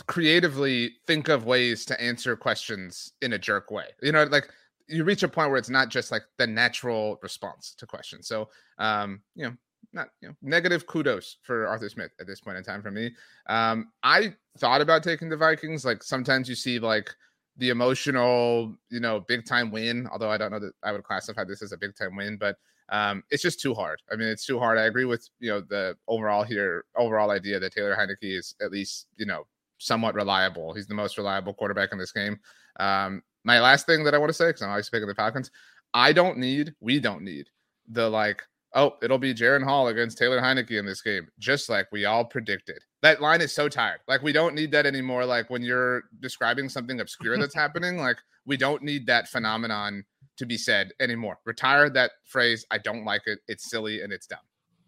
creatively 0.06 0.94
think 1.06 1.28
of 1.28 1.44
ways 1.44 1.84
to 1.86 2.00
answer 2.00 2.34
questions 2.34 3.12
in 3.22 3.34
a 3.34 3.38
jerk 3.38 3.70
way. 3.70 3.86
You 4.02 4.12
know, 4.12 4.24
like 4.24 4.48
you 4.88 5.04
reach 5.04 5.22
a 5.22 5.28
point 5.28 5.50
where 5.50 5.58
it's 5.58 5.70
not 5.70 5.88
just 5.88 6.10
like 6.10 6.22
the 6.38 6.46
natural 6.46 7.18
response 7.22 7.74
to 7.78 7.86
questions. 7.86 8.26
So, 8.26 8.48
um, 8.78 9.20
you 9.34 9.44
know, 9.44 9.56
not 9.92 10.08
you 10.20 10.28
know 10.28 10.34
negative 10.42 10.86
kudos 10.86 11.38
for 11.42 11.66
Arthur 11.66 11.88
Smith 11.88 12.10
at 12.20 12.26
this 12.26 12.40
point 12.40 12.56
in 12.56 12.64
time 12.64 12.82
for 12.82 12.90
me. 12.90 13.14
Um, 13.48 13.92
I 14.02 14.34
thought 14.58 14.80
about 14.80 15.02
taking 15.02 15.28
the 15.28 15.36
Vikings. 15.36 15.84
Like 15.84 16.02
sometimes 16.02 16.48
you 16.48 16.54
see 16.54 16.78
like 16.78 17.14
the 17.56 17.70
emotional, 17.70 18.74
you 18.90 19.00
know, 19.00 19.20
big 19.20 19.46
time 19.46 19.70
win. 19.70 20.08
Although 20.12 20.30
I 20.30 20.36
don't 20.36 20.50
know 20.50 20.60
that 20.60 20.72
I 20.82 20.92
would 20.92 21.04
classify 21.04 21.44
this 21.44 21.62
as 21.62 21.72
a 21.72 21.78
big 21.78 21.96
time 21.96 22.16
win, 22.16 22.36
but 22.36 22.56
um, 22.90 23.22
it's 23.30 23.42
just 23.42 23.60
too 23.60 23.74
hard. 23.74 24.00
I 24.12 24.16
mean, 24.16 24.28
it's 24.28 24.46
too 24.46 24.58
hard. 24.58 24.78
I 24.78 24.84
agree 24.84 25.06
with 25.06 25.28
you 25.40 25.50
know 25.50 25.60
the 25.60 25.96
overall 26.08 26.44
here 26.44 26.84
overall 26.96 27.30
idea 27.30 27.58
that 27.58 27.72
Taylor 27.72 27.96
Heinicke 27.96 28.38
is 28.38 28.54
at 28.60 28.70
least 28.70 29.06
you 29.16 29.26
know 29.26 29.46
somewhat 29.78 30.14
reliable. 30.14 30.72
He's 30.74 30.86
the 30.86 30.94
most 30.94 31.18
reliable 31.18 31.54
quarterback 31.54 31.90
in 31.92 31.98
this 31.98 32.12
game. 32.12 32.38
Um, 32.78 33.22
my 33.44 33.60
last 33.60 33.86
thing 33.86 34.04
that 34.04 34.14
I 34.14 34.18
want 34.18 34.30
to 34.30 34.34
say, 34.34 34.48
because 34.48 34.62
I'm 34.62 34.70
always 34.70 34.90
picking 34.90 35.08
the 35.08 35.14
Falcons, 35.14 35.50
I 35.94 36.12
don't 36.12 36.38
need, 36.38 36.74
we 36.80 36.98
don't 36.98 37.22
need 37.22 37.48
the 37.88 38.08
like, 38.08 38.42
oh, 38.74 38.96
it'll 39.02 39.18
be 39.18 39.34
Jaren 39.34 39.64
Hall 39.64 39.88
against 39.88 40.18
Taylor 40.18 40.40
Heinicke 40.40 40.78
in 40.78 40.86
this 40.86 41.02
game, 41.02 41.28
just 41.38 41.68
like 41.68 41.86
we 41.92 42.04
all 42.04 42.24
predicted. 42.24 42.78
That 43.02 43.20
line 43.20 43.40
is 43.40 43.52
so 43.52 43.68
tired. 43.68 44.00
Like 44.08 44.22
we 44.22 44.32
don't 44.32 44.54
need 44.54 44.70
that 44.72 44.86
anymore. 44.86 45.24
Like 45.24 45.50
when 45.50 45.62
you're 45.62 46.04
describing 46.20 46.68
something 46.68 47.00
obscure 47.00 47.38
that's 47.38 47.54
happening, 47.64 47.98
like 47.98 48.18
we 48.44 48.56
don't 48.56 48.82
need 48.82 49.06
that 49.06 49.28
phenomenon 49.28 50.04
to 50.36 50.46
be 50.46 50.58
said 50.58 50.92
anymore. 51.00 51.38
Retire 51.44 51.88
that 51.90 52.12
phrase. 52.24 52.66
I 52.70 52.78
don't 52.78 53.04
like 53.04 53.22
it. 53.26 53.38
It's 53.48 53.70
silly 53.70 54.02
and 54.02 54.12
it's 54.12 54.26
dumb. 54.26 54.38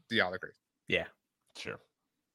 Do 0.08 0.16
y'all 0.16 0.34
agree? 0.34 0.50
Yeah. 0.88 1.06
Sure. 1.56 1.78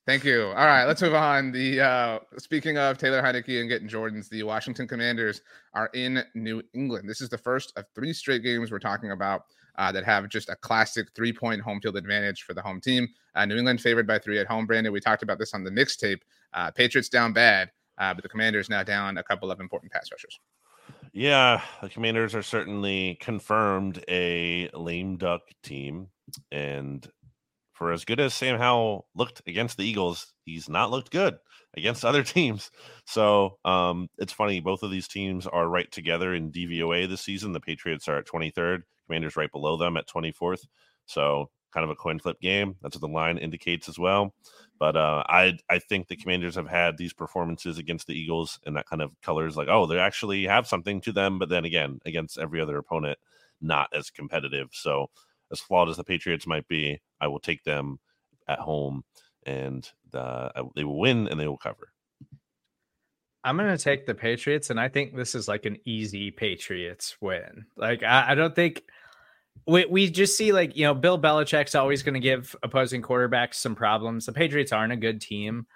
Thank 0.05 0.25
you. 0.25 0.47
All 0.47 0.65
right, 0.65 0.83
let's 0.83 1.01
move 1.01 1.13
on. 1.13 1.53
The 1.53 1.79
uh 1.79 2.19
speaking 2.37 2.77
of 2.77 2.97
Taylor 2.97 3.21
Heinicke 3.21 3.61
and 3.61 3.69
getting 3.69 3.87
Jordans, 3.87 4.27
the 4.27 4.43
Washington 4.43 4.85
Commanders 4.85 5.41
are 5.73 5.89
in 5.93 6.23
New 6.35 6.61
England. 6.73 7.07
This 7.07 7.21
is 7.21 7.29
the 7.29 7.37
first 7.37 7.71
of 7.77 7.85
three 7.95 8.11
straight 8.11 8.43
games 8.43 8.69
we're 8.69 8.79
talking 8.79 9.11
about 9.11 9.43
uh, 9.78 9.91
that 9.91 10.03
have 10.03 10.30
just 10.30 10.49
a 10.49 10.55
classic 10.57 11.07
three-point 11.15 11.61
home 11.61 11.80
field 11.82 11.97
advantage 11.97 12.43
for 12.43 12.53
the 12.53 12.61
home 12.61 12.80
team. 12.80 13.07
Uh, 13.36 13.45
New 13.45 13.57
England 13.57 13.82
favored 13.82 14.07
by 14.07 14.19
three 14.19 14.39
at 14.39 14.47
home. 14.47 14.65
Brandon, 14.65 14.93
we 14.93 14.99
talked 14.99 15.24
about 15.24 15.39
this 15.39 15.53
on 15.53 15.63
the 15.63 15.71
mixtape. 15.71 16.21
Uh, 16.53 16.71
Patriots 16.71 17.09
down 17.09 17.34
bad, 17.34 17.71
uh, 17.97 18.13
but 18.13 18.24
the 18.24 18.30
Commanders 18.30 18.69
now 18.69 18.84
down 18.84 19.17
a 19.17 19.24
couple 19.24 19.51
of 19.51 19.59
important 19.59 19.91
pass 19.91 20.09
rushers. 20.11 20.39
Yeah, 21.13 21.61
the 21.82 21.89
Commanders 21.89 22.34
are 22.34 22.43
certainly 22.43 23.17
confirmed 23.21 24.03
a 24.07 24.69
lame 24.74 25.17
duck 25.17 25.41
team, 25.61 26.07
and 26.51 27.07
for 27.74 27.91
as 27.91 28.05
good 28.05 28.19
as 28.19 28.34
Sam 28.34 28.57
Howell 28.57 29.07
looked 29.15 29.41
against 29.47 29.78
the 29.78 29.84
Eagles, 29.84 30.34
he's 30.45 30.69
not 30.69 30.91
looked 30.91 31.11
good 31.11 31.38
against 31.76 32.05
other 32.05 32.24
teams. 32.24 32.71
So 33.05 33.57
um, 33.65 34.09
it's 34.17 34.34
funny. 34.34 34.59
Both 34.59 34.84
of 34.84 34.91
these 34.91 35.07
teams 35.07 35.45
are 35.47 35.67
right 35.67 35.91
together 35.91 36.34
in 36.34 36.51
DVOA 36.51 37.07
this 37.07 37.21
season. 37.21 37.51
The 37.51 37.59
Patriots 37.59 38.07
are 38.07 38.17
at 38.17 38.28
23rd, 38.28 38.84
Commanders 39.08 39.36
right 39.36 39.51
below 39.51 39.78
them 39.78 39.97
at 39.97 40.08
24th. 40.08 40.66
So 41.06 41.49
kind 41.74 41.84
of 41.84 41.89
a 41.89 41.95
coin 41.95 42.20
flip 42.20 42.39
game. 42.39 42.76
That's 42.82 42.95
what 42.95 43.01
the 43.01 43.14
line 43.14 43.38
indicates 43.38 43.89
as 43.89 43.97
well. 43.97 44.34
But 44.80 44.95
uh, 44.95 45.24
I 45.28 45.58
I 45.70 45.80
think 45.80 46.08
the 46.08 46.16
Commanders 46.16 46.56
have 46.56 46.68
had 46.68 46.97
these 46.97 47.14
performances 47.14 47.78
against 47.78 48.08
the 48.08 48.14
Eagles, 48.14 48.60
and 48.66 48.76
that 48.76 48.86
kind 48.86 49.01
of 49.01 49.12
colors 49.22 49.58
like, 49.58 49.68
oh, 49.70 49.86
they 49.86 49.97
actually 49.97 50.45
have 50.45 50.68
something 50.68 51.01
to 51.01 51.12
them. 51.12 51.39
But 51.39 51.49
then 51.49 51.66
again, 51.66 51.99
against 52.06 52.38
every 52.38 52.62
other 52.62 52.78
opponent, 52.78 53.18
not 53.62 53.89
as 53.93 54.10
competitive. 54.10 54.70
So 54.74 55.08
as 55.51 55.60
flawed 55.60 55.89
as 55.89 55.97
the 55.97 56.04
Patriots 56.04 56.47
might 56.47 56.68
be, 56.68 57.01
I 57.22 57.28
will 57.28 57.39
take 57.39 57.64
them 57.64 57.99
at 58.47 58.60
home, 58.60 59.04
and 59.45 59.89
the, 60.12 60.51
they 60.76 60.84
will 60.84 60.99
win 60.99 61.28
and 61.28 61.39
they 61.39 61.47
will 61.47 61.58
cover. 61.58 61.93
I'm 63.43 63.57
gonna 63.57 63.77
take 63.77 64.05
the 64.05 64.15
Patriots, 64.15 64.69
and 64.69 64.79
I 64.79 64.89
think 64.89 65.15
this 65.15 65.35
is 65.35 65.47
like 65.47 65.65
an 65.65 65.77
easy 65.85 66.31
Patriots 66.31 67.17
win. 67.21 67.65
Like 67.75 68.03
I, 68.03 68.31
I 68.31 68.35
don't 68.35 68.55
think 68.55 68.83
we 69.67 69.85
we 69.85 70.09
just 70.09 70.37
see 70.37 70.51
like 70.51 70.75
you 70.75 70.83
know 70.83 70.93
Bill 70.93 71.19
Belichick's 71.19 71.75
always 71.75 72.03
going 72.03 72.15
to 72.15 72.19
give 72.19 72.55
opposing 72.63 73.01
quarterbacks 73.01 73.55
some 73.55 73.75
problems. 73.75 74.25
The 74.25 74.33
Patriots 74.33 74.71
aren't 74.71 74.93
a 74.93 74.97
good 74.97 75.21
team, 75.21 75.67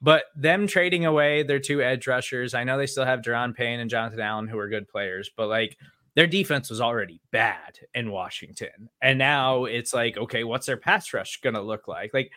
but 0.00 0.24
them 0.36 0.66
trading 0.66 1.06
away 1.06 1.42
their 1.42 1.58
two 1.58 1.82
edge 1.82 2.06
rushers, 2.06 2.54
I 2.54 2.64
know 2.64 2.76
they 2.76 2.86
still 2.86 3.04
have 3.04 3.20
Daron 3.20 3.54
Payne 3.54 3.80
and 3.80 3.90
Jonathan 3.90 4.20
Allen 4.20 4.48
who 4.48 4.58
are 4.58 4.68
good 4.68 4.88
players, 4.88 5.30
but 5.36 5.48
like 5.48 5.76
their 6.14 6.26
defense 6.26 6.70
was 6.70 6.80
already 6.80 7.20
bad 7.32 7.78
in 7.94 8.10
Washington. 8.10 8.88
And 9.02 9.18
now 9.18 9.64
it's 9.64 9.92
like, 9.92 10.16
okay, 10.16 10.44
what's 10.44 10.66
their 10.66 10.76
pass 10.76 11.12
rush 11.12 11.40
going 11.40 11.54
to 11.54 11.62
look 11.62 11.88
like? 11.88 12.14
Like 12.14 12.30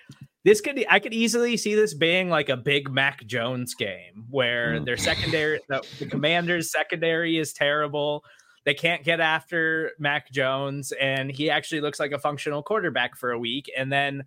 this 0.48 0.62
could 0.62 0.86
I 0.90 1.00
could 1.00 1.14
easily 1.14 1.58
see 1.58 1.76
this 1.76 1.94
being 1.94 2.30
like 2.30 2.48
a 2.48 2.56
big 2.56 2.90
Mac 2.90 3.26
Jones 3.26 3.74
game 3.74 4.24
where 4.30 4.80
mm. 4.80 4.86
their 4.86 4.96
secondary 4.98 5.60
the, 5.68 5.86
the 6.00 6.06
Commanders 6.06 6.72
secondary 6.72 7.38
is 7.38 7.52
terrible. 7.52 8.24
They 8.64 8.74
can't 8.74 9.04
get 9.04 9.20
after 9.20 9.92
Mac 10.00 10.32
Jones 10.32 10.94
and 10.94 11.30
he 11.30 11.50
actually 11.50 11.82
looks 11.82 12.00
like 12.00 12.14
a 12.14 12.18
functional 12.18 12.64
quarterback 12.64 13.18
for 13.18 13.32
a 13.32 13.40
week 13.40 13.70
and 13.78 13.92
then 13.92 14.24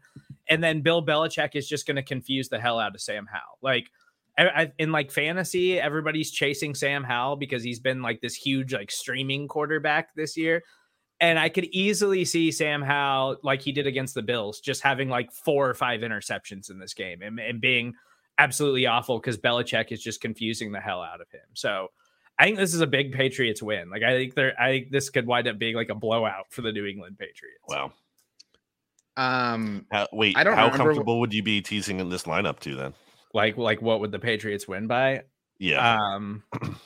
and 0.50 0.62
then 0.62 0.82
Bill 0.82 1.02
Belichick 1.04 1.56
is 1.56 1.66
just 1.66 1.86
going 1.86 1.96
to 1.96 2.02
confuse 2.02 2.50
the 2.50 2.60
hell 2.60 2.78
out 2.78 2.94
of 2.94 3.00
Sam 3.00 3.26
Howell. 3.26 3.56
Like 3.62 3.90
I, 4.36 4.72
in 4.78 4.92
like 4.92 5.10
fantasy, 5.10 5.80
everybody's 5.80 6.30
chasing 6.30 6.74
Sam 6.74 7.02
Howell 7.02 7.36
because 7.36 7.62
he's 7.62 7.80
been 7.80 8.02
like 8.02 8.20
this 8.20 8.34
huge 8.34 8.74
like 8.74 8.90
streaming 8.90 9.48
quarterback 9.48 10.14
this 10.14 10.36
year. 10.36 10.62
And 11.20 11.38
I 11.38 11.50
could 11.50 11.66
easily 11.66 12.24
see 12.24 12.50
Sam 12.50 12.80
Howell, 12.80 13.38
like 13.42 13.60
he 13.60 13.72
did 13.72 13.86
against 13.86 14.14
the 14.14 14.22
Bills, 14.22 14.60
just 14.60 14.80
having 14.80 15.10
like 15.10 15.30
four 15.32 15.68
or 15.68 15.74
five 15.74 16.00
interceptions 16.00 16.70
in 16.70 16.78
this 16.78 16.94
game 16.94 17.20
and, 17.20 17.38
and 17.38 17.60
being 17.60 17.94
absolutely 18.38 18.86
awful 18.86 19.18
because 19.18 19.36
Belichick 19.36 19.92
is 19.92 20.02
just 20.02 20.22
confusing 20.22 20.72
the 20.72 20.80
hell 20.80 21.02
out 21.02 21.20
of 21.20 21.30
him. 21.30 21.42
So 21.52 21.88
I 22.38 22.44
think 22.44 22.56
this 22.56 22.72
is 22.72 22.80
a 22.80 22.86
big 22.86 23.12
Patriots 23.12 23.62
win. 23.62 23.90
Like 23.90 24.02
I 24.02 24.12
think 24.12 24.34
there, 24.34 24.58
I 24.58 24.70
think 24.70 24.90
this 24.90 25.10
could 25.10 25.26
wind 25.26 25.46
up 25.46 25.58
being 25.58 25.76
like 25.76 25.90
a 25.90 25.94
blowout 25.94 26.46
for 26.48 26.62
the 26.62 26.72
New 26.72 26.86
England 26.86 27.18
Patriots. 27.18 27.64
Wow. 27.68 27.92
Um, 29.18 29.84
how, 29.92 30.08
wait, 30.12 30.38
I 30.38 30.44
don't 30.44 30.56
how 30.56 30.74
comfortable 30.74 31.20
would 31.20 31.34
you 31.34 31.42
be 31.42 31.60
teasing 31.60 32.00
in 32.00 32.08
this 32.08 32.22
lineup 32.22 32.58
to 32.60 32.74
then? 32.74 32.94
Like 33.34 33.58
like 33.58 33.82
what 33.82 34.00
would 34.00 34.10
the 34.10 34.18
Patriots 34.18 34.66
win 34.66 34.86
by? 34.86 35.24
Yeah. 35.58 35.98
Um 35.98 36.42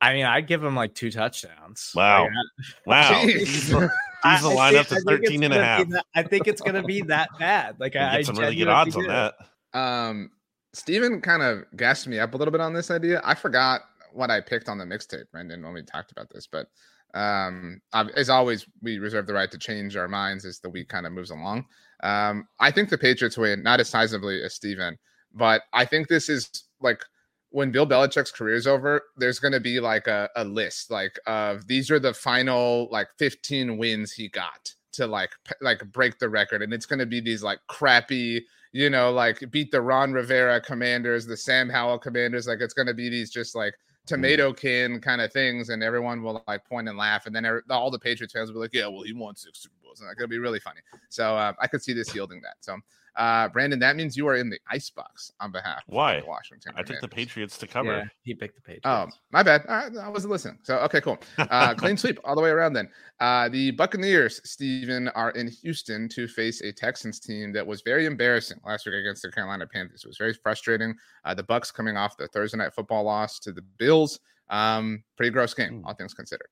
I 0.00 0.14
mean, 0.14 0.24
I'd 0.24 0.46
give 0.46 0.64
him 0.64 0.74
like 0.74 0.94
two 0.94 1.10
touchdowns. 1.10 1.92
Wow. 1.94 2.24
Like, 2.24 2.32
wow. 2.86 3.20
He's 3.22 3.68
the 3.68 3.90
lineup 4.24 4.88
to 4.88 5.00
13 5.00 5.42
and 5.42 5.54
a 5.54 5.62
half. 5.62 5.88
That, 5.88 6.06
I 6.14 6.22
think 6.22 6.46
it's 6.46 6.60
going 6.60 6.74
to 6.74 6.82
be 6.82 7.02
that 7.02 7.28
bad. 7.38 7.78
Like, 7.78 7.96
I 7.96 8.18
get 8.18 8.26
some 8.26 8.36
really 8.36 8.56
good 8.56 8.68
odds 8.68 8.96
on 8.96 9.06
that. 9.06 9.34
Um, 9.72 10.30
Steven 10.72 11.20
kind 11.20 11.42
of 11.42 11.64
gassed 11.76 12.06
me 12.06 12.18
up 12.18 12.34
a 12.34 12.36
little 12.36 12.52
bit 12.52 12.60
on 12.60 12.72
this 12.72 12.90
idea. 12.90 13.20
I 13.24 13.34
forgot 13.34 13.82
what 14.12 14.30
I 14.30 14.40
picked 14.40 14.68
on 14.68 14.78
the 14.78 14.84
mixtape, 14.84 15.30
Brandon, 15.32 15.62
when 15.62 15.74
we 15.74 15.82
talked 15.82 16.12
about 16.12 16.30
this. 16.30 16.46
But 16.46 16.68
um, 17.14 17.80
as 17.92 18.30
always, 18.30 18.66
we 18.82 18.98
reserve 18.98 19.26
the 19.26 19.34
right 19.34 19.50
to 19.50 19.58
change 19.58 19.96
our 19.96 20.08
minds 20.08 20.44
as 20.44 20.60
the 20.60 20.70
week 20.70 20.88
kind 20.88 21.06
of 21.06 21.12
moves 21.12 21.30
along. 21.30 21.66
Um, 22.02 22.48
I 22.58 22.70
think 22.70 22.88
the 22.88 22.98
Patriots 22.98 23.36
win, 23.36 23.62
not 23.62 23.80
as 23.80 23.90
sizably 23.90 24.42
as 24.44 24.54
Steven. 24.54 24.96
But 25.32 25.62
I 25.72 25.84
think 25.84 26.08
this 26.08 26.28
is 26.28 26.64
like 26.80 27.04
when 27.50 27.70
Bill 27.70 27.86
Belichick's 27.86 28.30
career 28.30 28.54
is 28.54 28.66
over, 28.66 29.02
there's 29.16 29.38
going 29.38 29.52
to 29.52 29.60
be 29.60 29.80
like 29.80 30.06
a, 30.06 30.28
a 30.36 30.44
list 30.44 30.90
like 30.90 31.18
of 31.26 31.66
these 31.66 31.90
are 31.90 31.98
the 31.98 32.14
final 32.14 32.88
like 32.90 33.08
15 33.18 33.76
wins 33.76 34.12
he 34.12 34.28
got 34.28 34.72
to 34.92 35.06
like 35.06 35.32
like 35.60 35.80
break 35.92 36.18
the 36.18 36.28
record, 36.28 36.62
and 36.62 36.72
it's 36.72 36.86
going 36.86 36.98
to 36.98 37.06
be 37.06 37.20
these 37.20 37.42
like 37.42 37.60
crappy, 37.68 38.44
you 38.72 38.90
know, 38.90 39.10
like 39.10 39.42
beat 39.50 39.70
the 39.70 39.80
Ron 39.80 40.12
Rivera 40.12 40.60
Commanders, 40.60 41.26
the 41.26 41.36
Sam 41.36 41.68
Howell 41.68 41.98
Commanders. 41.98 42.46
Like 42.46 42.60
it's 42.60 42.74
going 42.74 42.88
to 42.88 42.94
be 42.94 43.08
these 43.08 43.30
just 43.30 43.54
like 43.54 43.74
tomato 44.06 44.52
can 44.52 45.00
kind 45.00 45.20
of 45.20 45.32
things, 45.32 45.68
and 45.68 45.82
everyone 45.82 46.22
will 46.22 46.42
like 46.48 46.64
point 46.64 46.88
and 46.88 46.98
laugh, 46.98 47.26
and 47.26 47.34
then 47.34 47.46
all 47.70 47.90
the 47.90 47.98
Patriots 47.98 48.32
fans 48.32 48.48
will 48.48 48.60
be 48.60 48.60
like, 48.60 48.74
"Yeah, 48.74 48.86
well, 48.88 49.02
he 49.02 49.12
won 49.12 49.36
six 49.36 49.60
Super 49.60 49.76
Bowls," 49.82 50.00
and 50.00 50.08
like, 50.08 50.16
it'll 50.18 50.28
be 50.28 50.38
really 50.38 50.60
funny. 50.60 50.80
So 51.08 51.36
uh, 51.36 51.52
I 51.60 51.66
could 51.66 51.82
see 51.82 51.92
this 51.92 52.14
yielding 52.14 52.40
that. 52.42 52.56
So 52.60 52.76
uh, 53.20 53.48
Brandon, 53.48 53.78
that 53.78 53.96
means 53.96 54.16
you 54.16 54.26
are 54.26 54.36
in 54.36 54.48
the 54.48 54.58
ice 54.70 54.88
box 54.88 55.30
on 55.40 55.52
behalf 55.52 55.82
Why? 55.86 56.14
of 56.14 56.26
Washington. 56.26 56.72
I 56.74 56.82
took 56.82 57.02
the 57.02 57.08
Patriots 57.08 57.58
to 57.58 57.66
cover. 57.66 57.98
Yeah, 57.98 58.04
he 58.22 58.34
picked 58.34 58.54
the 58.54 58.62
Patriots. 58.62 58.86
Oh, 58.86 59.08
my 59.30 59.42
bad. 59.42 59.66
I, 59.68 59.88
I 60.02 60.08
wasn't 60.08 60.30
listening. 60.30 60.58
So 60.62 60.78
okay, 60.78 61.02
cool. 61.02 61.18
Uh, 61.36 61.74
clean 61.78 61.98
sweep 61.98 62.18
all 62.24 62.34
the 62.34 62.40
way 62.40 62.48
around. 62.48 62.72
Then 62.72 62.88
uh, 63.20 63.50
the 63.50 63.72
Buccaneers, 63.72 64.40
Stephen, 64.44 65.08
are 65.08 65.32
in 65.32 65.48
Houston 65.48 66.08
to 66.08 66.26
face 66.26 66.62
a 66.62 66.72
Texans 66.72 67.20
team 67.20 67.52
that 67.52 67.66
was 67.66 67.82
very 67.82 68.06
embarrassing 68.06 68.58
last 68.64 68.86
week 68.86 68.94
against 68.94 69.20
the 69.20 69.30
Carolina 69.30 69.66
Panthers. 69.66 70.02
It 70.02 70.08
was 70.08 70.16
very 70.16 70.32
frustrating. 70.32 70.94
Uh, 71.26 71.34
the 71.34 71.44
Bucs 71.44 71.72
coming 71.74 71.98
off 71.98 72.16
the 72.16 72.26
Thursday 72.28 72.56
night 72.56 72.72
football 72.74 73.04
loss 73.04 73.38
to 73.40 73.52
the 73.52 73.62
Bills. 73.76 74.18
Um, 74.48 75.04
pretty 75.18 75.30
gross 75.30 75.52
game, 75.52 75.82
mm. 75.82 75.86
all 75.86 75.94
things 75.94 76.14
considered. 76.14 76.48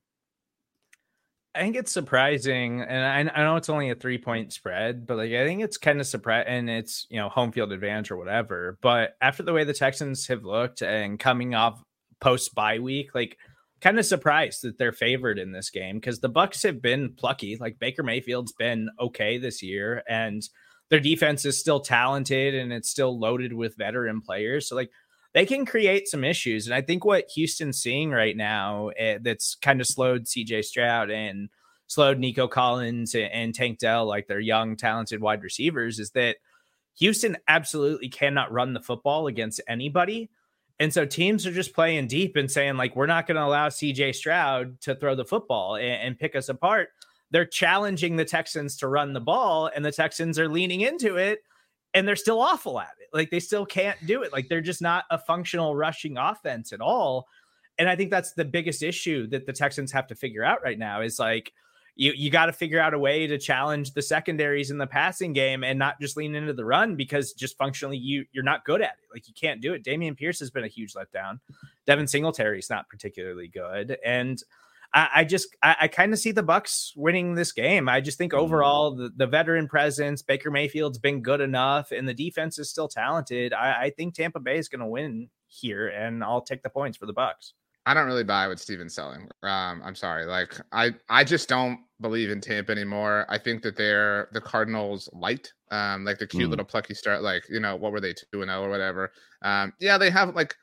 I 1.54 1.60
think 1.60 1.76
it's 1.76 1.92
surprising, 1.92 2.82
and 2.82 3.30
I, 3.30 3.40
I, 3.40 3.42
know 3.42 3.56
it's 3.56 3.70
only 3.70 3.90
a 3.90 3.94
three 3.94 4.18
point 4.18 4.52
spread, 4.52 5.06
but 5.06 5.16
like 5.16 5.32
I 5.32 5.44
think 5.46 5.62
it's 5.62 5.78
kind 5.78 6.00
of 6.00 6.06
surprising, 6.06 6.52
and 6.52 6.70
it's 6.70 7.06
you 7.10 7.16
know 7.18 7.28
home 7.28 7.52
field 7.52 7.72
advantage 7.72 8.10
or 8.10 8.16
whatever. 8.16 8.78
But 8.82 9.16
after 9.20 9.42
the 9.42 9.52
way 9.52 9.64
the 9.64 9.74
Texans 9.74 10.26
have 10.28 10.44
looked 10.44 10.82
and 10.82 11.18
coming 11.18 11.54
off 11.54 11.82
post 12.20 12.54
bye 12.54 12.78
week, 12.78 13.14
like 13.14 13.38
kind 13.80 13.98
of 13.98 14.04
surprised 14.04 14.62
that 14.62 14.78
they're 14.78 14.92
favored 14.92 15.38
in 15.38 15.52
this 15.52 15.70
game 15.70 15.96
because 15.96 16.20
the 16.20 16.30
Bucs 16.30 16.62
have 16.64 16.82
been 16.82 17.14
plucky. 17.14 17.56
Like 17.58 17.78
Baker 17.78 18.02
Mayfield's 18.02 18.52
been 18.52 18.90
okay 19.00 19.38
this 19.38 19.62
year, 19.62 20.02
and 20.08 20.42
their 20.90 21.00
defense 21.00 21.44
is 21.44 21.58
still 21.58 21.80
talented 21.80 22.54
and 22.54 22.72
it's 22.72 22.88
still 22.88 23.18
loaded 23.18 23.52
with 23.52 23.76
veteran 23.76 24.20
players. 24.20 24.68
So 24.68 24.76
like 24.76 24.90
they 25.38 25.46
can 25.46 25.64
create 25.64 26.08
some 26.08 26.24
issues. 26.24 26.66
And 26.66 26.74
I 26.74 26.82
think 26.82 27.04
what 27.04 27.30
Houston's 27.30 27.80
seeing 27.80 28.10
right 28.10 28.36
now 28.36 28.90
uh, 29.00 29.18
that's 29.20 29.54
kind 29.54 29.80
of 29.80 29.86
slowed 29.86 30.24
CJ 30.24 30.64
Stroud 30.64 31.12
and 31.12 31.48
slowed 31.86 32.18
Nico 32.18 32.48
Collins 32.48 33.14
and 33.14 33.54
Tank 33.54 33.78
Dell, 33.78 34.04
like 34.04 34.26
their 34.26 34.40
young, 34.40 34.74
talented 34.74 35.20
wide 35.20 35.44
receivers, 35.44 36.00
is 36.00 36.10
that 36.10 36.38
Houston 36.98 37.36
absolutely 37.46 38.08
cannot 38.08 38.50
run 38.50 38.72
the 38.72 38.80
football 38.80 39.28
against 39.28 39.60
anybody. 39.68 40.28
And 40.80 40.92
so 40.92 41.06
teams 41.06 41.46
are 41.46 41.52
just 41.52 41.72
playing 41.72 42.08
deep 42.08 42.34
and 42.34 42.50
saying, 42.50 42.76
like, 42.76 42.96
we're 42.96 43.06
not 43.06 43.28
going 43.28 43.36
to 43.36 43.44
allow 43.44 43.68
CJ 43.68 44.16
Stroud 44.16 44.80
to 44.80 44.96
throw 44.96 45.14
the 45.14 45.24
football 45.24 45.76
and, 45.76 46.02
and, 46.02 46.18
pick 46.18 46.34
us 46.34 46.48
apart. 46.48 46.88
They're 47.30 47.46
challenging 47.46 48.16
the 48.16 48.24
Texans 48.24 48.76
to 48.78 48.88
run 48.88 49.12
the 49.12 49.20
ball, 49.20 49.70
and 49.72 49.84
the 49.84 49.92
Texans 49.92 50.36
are 50.36 50.48
leaning 50.48 50.80
into 50.80 51.14
it, 51.14 51.44
and 51.94 52.08
they're 52.08 52.16
still 52.16 52.40
awful 52.40 52.80
at 52.80 52.90
it. 52.97 52.97
Like, 53.12 53.30
they 53.30 53.40
still 53.40 53.66
can't 53.66 53.98
do 54.06 54.22
it. 54.22 54.32
Like, 54.32 54.48
they're 54.48 54.60
just 54.60 54.82
not 54.82 55.04
a 55.10 55.18
functional 55.18 55.76
rushing 55.76 56.18
offense 56.18 56.72
at 56.72 56.80
all. 56.80 57.26
And 57.78 57.88
I 57.88 57.96
think 57.96 58.10
that's 58.10 58.32
the 58.32 58.44
biggest 58.44 58.82
issue 58.82 59.26
that 59.28 59.46
the 59.46 59.52
Texans 59.52 59.92
have 59.92 60.06
to 60.08 60.14
figure 60.14 60.44
out 60.44 60.62
right 60.62 60.78
now 60.78 61.00
is 61.00 61.18
like, 61.18 61.52
you 61.98 62.12
you 62.12 62.30
got 62.30 62.46
to 62.46 62.52
figure 62.52 62.80
out 62.80 62.94
a 62.94 62.98
way 62.98 63.26
to 63.26 63.36
challenge 63.38 63.92
the 63.92 64.00
secondaries 64.00 64.70
in 64.70 64.78
the 64.78 64.86
passing 64.86 65.32
game 65.32 65.64
and 65.64 65.78
not 65.78 66.00
just 66.00 66.16
lean 66.16 66.36
into 66.36 66.52
the 66.52 66.64
run 66.64 66.94
because 66.94 67.32
just 67.32 67.58
functionally 67.58 67.98
you 67.98 68.24
you're 68.32 68.44
not 68.44 68.64
good 68.64 68.80
at 68.80 68.94
it. 69.02 69.12
Like 69.12 69.26
you 69.26 69.34
can't 69.34 69.60
do 69.60 69.74
it. 69.74 69.84
Dameon 69.84 70.16
Pierce 70.16 70.38
has 70.38 70.50
been 70.50 70.64
a 70.64 70.68
huge 70.68 70.94
letdown. 70.94 71.40
Devin 71.86 72.06
Singletary 72.06 72.60
is 72.60 72.70
not 72.70 72.88
particularly 72.88 73.48
good, 73.48 73.98
and 74.06 74.40
I, 74.94 75.08
I 75.16 75.24
just 75.24 75.56
I, 75.62 75.76
I 75.82 75.88
kind 75.88 76.12
of 76.12 76.18
see 76.18 76.32
the 76.32 76.42
Bucs 76.42 76.92
winning 76.96 77.34
this 77.34 77.52
game. 77.52 77.88
I 77.88 78.00
just 78.00 78.18
think 78.18 78.32
mm. 78.32 78.38
overall 78.38 78.94
the, 78.94 79.10
the 79.14 79.26
veteran 79.26 79.68
presence, 79.68 80.22
Baker 80.22 80.50
Mayfield's 80.50 80.98
been 80.98 81.22
good 81.22 81.40
enough, 81.40 81.92
and 81.92 82.08
the 82.08 82.14
defense 82.14 82.58
is 82.58 82.70
still 82.70 82.88
talented. 82.88 83.52
I, 83.52 83.84
I 83.84 83.90
think 83.90 84.14
Tampa 84.14 84.40
Bay 84.40 84.58
is 84.58 84.68
going 84.68 84.80
to 84.80 84.86
win 84.86 85.28
here, 85.46 85.88
and 85.88 86.24
I'll 86.24 86.42
take 86.42 86.62
the 86.62 86.70
points 86.70 86.96
for 86.96 87.06
the 87.06 87.14
Bucs. 87.14 87.52
I 87.86 87.94
don't 87.94 88.06
really 88.06 88.24
buy 88.24 88.46
what 88.48 88.60
Steven's 88.60 88.94
selling. 88.94 89.30
Um, 89.42 89.80
I'm 89.82 89.94
sorry. 89.94 90.26
Like 90.26 90.60
I, 90.72 90.90
I 91.08 91.24
just 91.24 91.48
don't 91.48 91.78
believe 92.02 92.30
in 92.30 92.38
Tampa 92.38 92.70
anymore. 92.70 93.24
I 93.30 93.38
think 93.38 93.62
that 93.62 93.76
they're 93.76 94.28
the 94.32 94.42
Cardinals 94.42 95.08
light. 95.14 95.50
Um, 95.70 96.04
like 96.04 96.18
the 96.18 96.26
cute 96.26 96.48
mm. 96.48 96.50
little 96.50 96.66
plucky 96.66 96.92
start, 96.92 97.22
like, 97.22 97.44
you 97.48 97.60
know, 97.60 97.76
what 97.76 97.92
were 97.92 98.00
they 98.00 98.12
two 98.12 98.42
and 98.42 98.50
oh 98.50 98.62
or 98.62 98.68
whatever. 98.68 99.10
Um, 99.40 99.72
yeah, 99.80 99.96
they 99.96 100.10
have 100.10 100.34
like, 100.34 100.54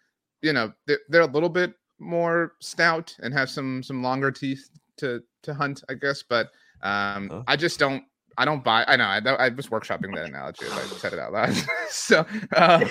you 0.44 0.54
know, 0.54 0.72
they're, 0.86 1.00
they're 1.10 1.22
a 1.22 1.26
little 1.26 1.50
bit 1.50 1.74
more 2.00 2.54
stout 2.60 3.16
and 3.22 3.34
have 3.34 3.50
some 3.50 3.84
some 3.84 4.04
longer 4.04 4.32
teeth 4.32 4.70
to 4.98 5.22
to 5.44 5.54
hunt, 5.54 5.84
I 5.90 5.94
guess. 5.94 6.24
But 6.24 6.50
um, 6.82 7.30
huh? 7.30 7.44
I 7.48 7.56
just 7.56 7.80
don't 7.80 8.04
I 8.38 8.46
don't 8.46 8.64
buy. 8.64 8.84
I 8.88 8.96
know. 8.96 9.06
I, 9.06 9.20
I 9.20 9.50
was 9.50 9.68
workshopping 9.68 10.14
that 10.16 10.28
analogy. 10.28 10.66
I 10.70 10.82
said 10.98 11.14
it 11.14 11.20
out 11.20 11.32
loud. 11.34 11.56
so 11.90 12.26
uh, 12.56 12.86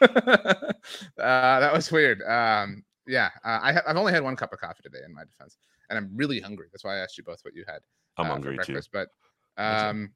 uh, 0.02 0.66
that 1.16 1.72
was 1.72 1.90
weird. 1.90 2.22
Um, 2.22 2.84
yeah, 3.06 3.30
uh, 3.44 3.60
I 3.62 3.72
have 3.72 3.96
only 3.96 4.12
had 4.12 4.22
one 4.22 4.36
cup 4.36 4.52
of 4.52 4.60
coffee 4.60 4.82
today 4.82 4.98
in 5.06 5.14
my 5.14 5.24
defense, 5.24 5.56
and 5.88 5.98
I'm 5.98 6.10
really 6.14 6.40
hungry. 6.40 6.66
That's 6.72 6.84
why 6.84 6.96
I 6.96 6.98
asked 6.98 7.16
you 7.16 7.24
both 7.24 7.40
what 7.42 7.54
you 7.54 7.64
had. 7.66 7.80
I'm 8.18 8.26
uh, 8.26 8.30
hungry 8.30 8.58
too. 8.62 8.78
But 8.92 9.08
um, 9.56 10.12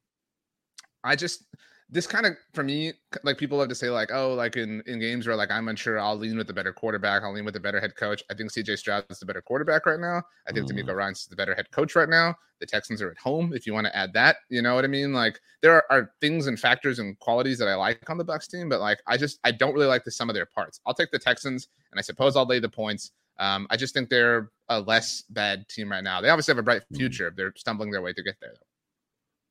I 1.03 1.15
just 1.15 1.43
this 1.89 2.05
kind 2.05 2.25
of 2.25 2.33
for 2.53 2.63
me 2.63 2.91
like 3.23 3.37
people 3.37 3.57
love 3.57 3.69
to 3.69 3.75
say 3.75 3.89
like 3.89 4.11
oh 4.11 4.33
like 4.33 4.57
in 4.57 4.83
in 4.87 4.99
games 4.99 5.25
where 5.25 5.35
like 5.35 5.51
i'm 5.51 5.67
unsure 5.69 5.97
i'll 5.99 6.17
lean 6.17 6.37
with 6.37 6.47
the 6.47 6.53
better 6.53 6.73
quarterback 6.73 7.23
i'll 7.23 7.33
lean 7.33 7.45
with 7.45 7.53
the 7.53 7.59
better 7.59 7.79
head 7.79 7.95
coach 7.95 8.21
i 8.29 8.33
think 8.33 8.51
cj 8.51 8.77
stroud 8.77 9.05
is 9.09 9.19
the 9.19 9.25
better 9.25 9.41
quarterback 9.41 9.85
right 9.85 9.99
now 9.99 10.21
i 10.47 10.51
think 10.51 10.69
mm. 10.69 10.77
DeMeco 10.77 10.95
Ryans 10.95 11.27
the 11.27 11.35
better 11.35 11.55
head 11.55 11.71
coach 11.71 11.95
right 11.95 12.09
now 12.09 12.35
the 12.59 12.65
texans 12.65 13.01
are 13.01 13.11
at 13.11 13.17
home 13.17 13.53
if 13.53 13.65
you 13.65 13.73
want 13.73 13.87
to 13.87 13.95
add 13.95 14.11
that 14.13 14.37
you 14.49 14.61
know 14.61 14.75
what 14.75 14.83
i 14.83 14.87
mean 14.87 15.13
like 15.13 15.39
there 15.61 15.73
are, 15.73 15.85
are 15.89 16.11
things 16.19 16.47
and 16.47 16.59
factors 16.59 16.99
and 16.99 17.17
qualities 17.19 17.57
that 17.57 17.69
i 17.69 17.75
like 17.75 18.09
on 18.09 18.17
the 18.17 18.25
bucs 18.25 18.49
team 18.49 18.67
but 18.67 18.81
like 18.81 18.99
i 19.07 19.15
just 19.15 19.39
i 19.43 19.51
don't 19.51 19.73
really 19.73 19.87
like 19.87 20.03
the 20.03 20.11
sum 20.11 20.29
of 20.29 20.35
their 20.35 20.45
parts 20.45 20.81
i'll 20.85 20.93
take 20.93 21.11
the 21.11 21.19
texans 21.19 21.69
and 21.91 21.99
i 21.99 22.01
suppose 22.01 22.35
i'll 22.35 22.45
lay 22.45 22.59
the 22.59 22.69
points 22.69 23.11
um, 23.39 23.67
I 23.69 23.77
just 23.77 23.93
think 23.93 24.09
they're 24.09 24.49
a 24.69 24.79
less 24.79 25.23
bad 25.29 25.67
team 25.69 25.91
right 25.91 26.03
now. 26.03 26.21
They 26.21 26.29
obviously 26.29 26.53
have 26.53 26.57
a 26.57 26.63
bright 26.63 26.81
mm. 26.91 26.97
future. 26.97 27.31
They're 27.35 27.53
stumbling 27.55 27.91
their 27.91 28.01
way 28.01 28.13
to 28.13 28.23
get 28.23 28.35
there. 28.41 28.53
Though. 28.53 28.76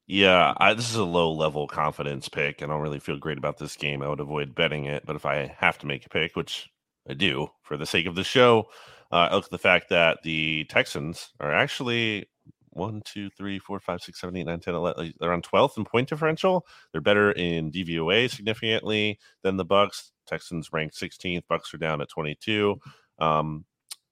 Yeah, 0.06 0.54
I, 0.58 0.74
this 0.74 0.88
is 0.88 0.96
a 0.96 1.04
low 1.04 1.32
level 1.32 1.66
confidence 1.66 2.28
pick. 2.28 2.62
I 2.62 2.66
don't 2.66 2.80
really 2.80 3.00
feel 3.00 3.18
great 3.18 3.38
about 3.38 3.58
this 3.58 3.76
game. 3.76 4.02
I 4.02 4.08
would 4.08 4.20
avoid 4.20 4.54
betting 4.54 4.84
it, 4.84 5.04
but 5.04 5.16
if 5.16 5.26
I 5.26 5.54
have 5.58 5.78
to 5.78 5.86
make 5.86 6.06
a 6.06 6.08
pick, 6.08 6.36
which 6.36 6.68
I 7.08 7.14
do 7.14 7.48
for 7.62 7.76
the 7.76 7.86
sake 7.86 8.06
of 8.06 8.14
the 8.14 8.22
show, 8.22 8.66
uh, 9.10 9.28
I 9.30 9.34
look 9.34 9.46
at 9.46 9.50
the 9.50 9.58
fact 9.58 9.88
that 9.90 10.22
the 10.22 10.64
Texans 10.68 11.30
are 11.40 11.52
actually 11.52 12.26
one, 12.70 13.02
two, 13.04 13.30
three, 13.30 13.58
four, 13.58 13.80
five, 13.80 14.00
six, 14.00 14.20
seven, 14.20 14.36
eight, 14.36 14.46
nine, 14.46 14.60
10, 14.60 14.74
11. 14.74 15.14
They're 15.18 15.32
on 15.32 15.42
12th 15.42 15.76
in 15.78 15.84
point 15.84 16.08
differential. 16.08 16.66
They're 16.92 17.00
better 17.00 17.32
in 17.32 17.72
DVOA 17.72 18.30
significantly 18.30 19.18
than 19.42 19.56
the 19.56 19.64
Bucs. 19.64 20.10
Texans 20.26 20.72
ranked 20.72 20.94
16th. 20.94 21.42
Bucs 21.50 21.72
are 21.74 21.78
down 21.78 22.00
at 22.00 22.10
22. 22.10 22.76
Um, 23.18 23.64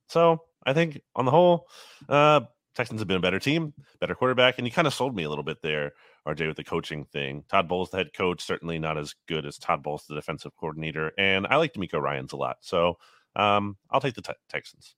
so 0.09 0.39
I 0.65 0.73
think 0.73 1.01
on 1.15 1.25
the 1.25 1.31
whole, 1.31 1.67
uh, 2.09 2.41
Texans 2.75 3.01
have 3.01 3.09
been 3.09 3.17
a 3.17 3.21
better 3.21 3.39
team, 3.39 3.73
better 4.01 4.15
quarterback, 4.15 4.59
and 4.59 4.67
you 4.67 4.73
kind 4.73 4.87
of 4.87 4.95
sold 4.95 5.15
me 5.15 5.23
a 5.23 5.29
little 5.29 5.45
bit 5.45 5.63
there, 5.63 5.93
RJ, 6.27 6.49
with 6.49 6.57
the 6.57 6.65
coaching 6.65 7.05
thing. 7.05 7.45
Todd 7.49 7.69
Bowles, 7.69 7.91
the 7.91 7.99
head 7.99 8.13
coach, 8.13 8.43
certainly 8.43 8.79
not 8.79 8.99
as 8.99 9.15
good 9.29 9.47
as 9.47 9.59
Todd 9.59 9.83
Bowles, 9.83 10.07
the 10.07 10.15
defensive 10.15 10.53
coordinator, 10.57 11.13
and 11.17 11.47
I 11.47 11.57
like 11.57 11.75
DeMeco 11.75 12.01
Ryans 12.01 12.33
a 12.33 12.37
lot, 12.37 12.57
so 12.61 12.99
um, 13.37 13.77
I'll 13.91 14.01
take 14.01 14.15
the 14.15 14.23
te- 14.23 14.33
Texans. 14.49 14.95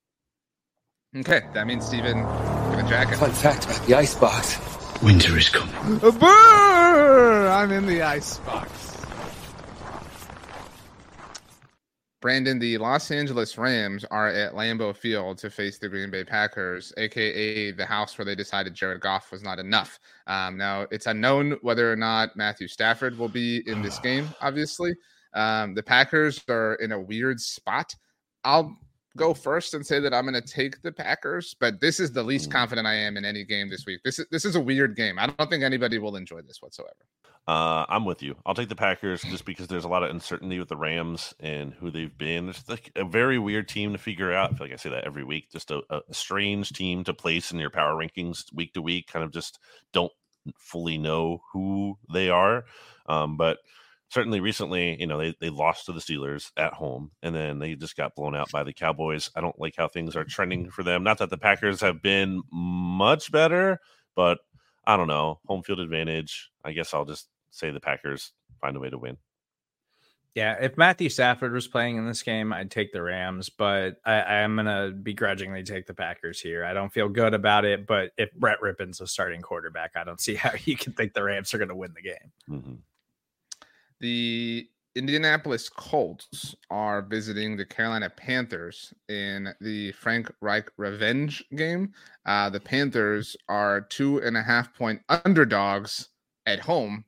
Okay, 1.17 1.43
that 1.55 1.67
means 1.67 1.87
Steven, 1.87 2.19
give 2.71 2.85
a 2.85 2.87
jacket. 2.89 3.17
Fun 3.17 3.31
fact 3.31 3.65
about 3.65 3.87
the 3.87 3.95
icebox: 3.95 4.59
winter 5.03 5.37
is 5.37 5.49
coming. 5.49 5.75
I'm 6.23 7.73
in 7.73 7.87
the 7.87 8.03
icebox. 8.03 8.96
Brandon, 12.27 12.59
the 12.59 12.77
Los 12.79 13.13
Angeles 13.13 13.57
Rams 13.57 14.05
are 14.11 14.27
at 14.27 14.55
Lambeau 14.55 14.97
Field 14.97 15.39
to 15.39 15.49
face 15.49 15.79
the 15.79 15.89
Green 15.89 16.11
Bay 16.11 16.25
Packers, 16.25 16.93
aka 16.97 17.71
the 17.71 17.87
house 17.87 18.19
where 18.19 18.25
they 18.25 18.35
decided 18.35 18.75
Jared 18.75 19.01
Goff 19.01 19.31
was 19.31 19.45
not 19.45 19.61
enough. 19.61 20.01
Um, 20.27 20.57
now, 20.57 20.89
it's 20.91 21.07
unknown 21.07 21.57
whether 21.63 21.89
or 21.89 21.95
not 21.95 22.35
Matthew 22.35 22.67
Stafford 22.67 23.17
will 23.17 23.29
be 23.29 23.63
in 23.69 23.81
this 23.81 23.99
game, 24.01 24.29
obviously. 24.41 24.97
Um, 25.35 25.73
the 25.75 25.85
Packers 25.85 26.43
are 26.49 26.75
in 26.75 26.91
a 26.91 27.01
weird 27.01 27.39
spot. 27.39 27.95
I'll 28.43 28.77
go 29.17 29.35
first 29.35 29.75
and 29.75 29.85
say 29.85 29.99
that 30.01 30.15
I'm 30.15 30.25
going 30.25 30.41
to 30.41 30.47
take 30.47 30.83
the 30.83 30.93
Packers, 30.93 31.57
but 31.59 31.81
this 31.81 31.99
is 31.99 32.13
the 32.13 32.23
least 32.23 32.49
mm. 32.49 32.53
confident 32.53 32.87
I 32.87 32.95
am 32.95 33.17
in 33.17 33.25
any 33.25 33.45
game 33.45 33.69
this 33.69 33.85
week. 33.87 34.01
This 34.05 34.19
is 34.19 34.27
this 34.31 34.45
is 34.45 34.57
a 34.57 34.61
weird 34.61 34.97
game. 34.97 35.19
I 35.19 35.27
don't 35.27 35.51
think 35.51 35.65
anybody 35.65 35.99
will 35.99 36.17
enjoy 36.17 36.43
this 36.43 36.63
whatsoever. 36.63 36.95
Uh, 37.49 37.87
I'm 37.89 38.05
with 38.05 38.23
you. 38.23 38.35
I'll 38.45 38.55
take 38.55 38.69
the 38.69 38.75
Packers 38.75 39.23
just 39.23 39.45
because 39.45 39.69
there's 39.69 39.85
a 39.85 39.89
lot 39.89 40.03
of 40.03 40.11
uncertainty 40.11 40.59
with 40.59 40.69
the 40.69 40.77
Rams 40.77 41.33
and 41.39 41.73
who 41.75 41.93
they've 41.93 42.17
been. 42.19 42.49
It's 42.49 42.69
like 42.69 42.91
a 42.97 43.05
very 43.05 43.39
weird 43.39 43.69
team 43.69 43.93
to 43.93 43.99
figure 43.99 44.33
out. 44.33 44.53
I 44.53 44.57
feel 44.57 44.67
like 44.67 44.75
I 44.75 44.77
say 44.77 44.91
that 44.91 45.05
every 45.05 45.23
week. 45.23 45.53
Just 45.53 45.71
a, 45.71 45.81
a 45.89 46.03
strange 46.11 46.71
team 46.71 47.05
to 47.05 47.15
place 47.15 47.53
in 47.53 47.61
your 47.61 47.71
power 47.71 47.95
rankings 47.95 48.53
week 48.53 48.73
to 48.75 48.83
week. 48.83 49.07
Kind 49.07 49.25
of 49.25 49.31
just 49.31 49.61
don't 49.93 50.13
fully 50.59 50.99
know 50.99 51.41
who 51.53 51.97
they 52.13 52.31
are. 52.31 52.65
Um, 53.09 53.37
but 53.37 53.59
certainly 54.09 54.41
recently, 54.41 54.99
you 55.01 55.07
know, 55.07 55.19
they, 55.19 55.35
they 55.41 55.51
lost 55.51 55.87
to 55.87 55.93
the 55.93 56.01
Steelers 56.01 56.51
at 56.57 56.73
home 56.73 57.11
and 57.23 57.35
then 57.35 57.59
they 57.59 57.75
just 57.75 57.97
got 57.97 58.15
blown 58.15 58.37
out 58.37 58.51
by 58.51 58.63
the 58.63 58.73
Cowboys. 58.73 59.31
I 59.35 59.41
don't 59.41 59.59
like 59.59 59.75
how 59.77 59.89
things 59.89 60.17
are 60.17 60.25
trending 60.25 60.71
for 60.71 60.83
them. 60.83 61.03
Not 61.03 61.19
that 61.19 61.31
the 61.31 61.39
Packers 61.39 61.81
have 61.81 62.03
been 62.03 62.43
much 62.53 63.33
better, 63.33 63.81
but 64.15 64.39
I 64.87 64.97
don't 64.97 65.09
know. 65.09 65.41
Home 65.47 65.63
field 65.63 65.81
advantage. 65.81 66.51
I 66.65 66.73
guess 66.73 66.95
I'll 66.95 67.05
just 67.05 67.29
say 67.51 67.71
the 67.71 67.81
Packers 67.81 68.33
find 68.61 68.77
a 68.77 68.81
way 68.81 68.91
to 68.91 68.99
win. 68.99 69.19
Yeah, 70.37 70.59
if 70.61 70.77
Matthew 70.77 71.09
Stafford 71.09 71.55
was 71.55 71.67
playing 71.67 71.97
in 71.97 72.07
this 72.07 72.23
game, 72.23 72.53
I'd 72.53 72.71
take 72.71 72.93
the 72.93 73.01
Rams, 73.01 73.49
but 73.49 73.97
I, 74.05 74.41
am 74.41 74.57
gonna 74.57 74.91
begrudgingly 74.91 75.63
take 75.63 75.87
the 75.87 75.95
Packers 75.95 76.39
here. 76.39 76.63
I 76.63 76.75
don't 76.75 76.93
feel 76.93 77.09
good 77.09 77.33
about 77.33 77.65
it, 77.65 77.87
but 77.87 78.11
if 78.19 78.31
Brett 78.35 78.61
Rypien's 78.61 79.01
a 79.01 79.07
starting 79.07 79.41
quarterback, 79.41 79.93
I 79.97 80.05
don't 80.05 80.21
see 80.21 80.35
how 80.35 80.51
you 80.67 80.77
can 80.77 80.93
think 80.93 81.15
the 81.15 81.23
Rams 81.23 81.55
are 81.55 81.59
gonna 81.59 81.75
win 81.75 81.95
the 81.95 82.03
game. 82.03 82.33
Mm-hmm. 82.51 82.75
The 84.01 84.69
Indianapolis 84.97 85.69
Colts 85.69 86.55
are 86.71 87.03
visiting 87.03 87.57
the 87.57 87.67
Carolina 87.67 88.09
Panthers 88.09 88.95
in 89.09 89.53
the 89.61 89.93
Frank 89.93 90.33
Reich 90.41 90.71
revenge 90.79 91.45
game. 91.55 91.93
Uh, 92.25 92.49
the 92.49 92.61
Panthers 92.61 93.37
are 93.49 93.83
two 93.83 94.19
and 94.19 94.37
a 94.37 94.43
half 94.43 94.73
point 94.75 95.03
underdogs 95.09 96.09
at 96.47 96.61
home 96.61 97.05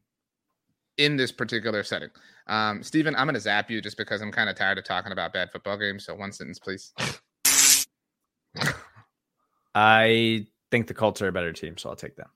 in 0.98 1.16
this 1.16 1.32
particular 1.32 1.82
setting. 1.82 2.10
Um, 2.46 2.82
Steven, 2.82 3.14
I'm 3.16 3.26
going 3.26 3.34
to 3.34 3.40
zap 3.40 3.70
you 3.70 3.80
just 3.80 3.96
because 3.96 4.20
I'm 4.20 4.32
kind 4.32 4.50
of 4.50 4.56
tired 4.56 4.78
of 4.78 4.84
talking 4.84 5.12
about 5.12 5.32
bad 5.32 5.50
football 5.50 5.78
games. 5.78 6.04
So 6.04 6.14
one 6.14 6.32
sentence, 6.32 6.58
please. 6.58 6.92
I 9.74 10.46
think 10.70 10.88
the 10.88 10.94
Colts 10.94 11.22
are 11.22 11.28
a 11.28 11.32
better 11.32 11.52
team, 11.52 11.78
so 11.78 11.88
I'll 11.88 11.96
take 11.96 12.16
them. 12.16 12.28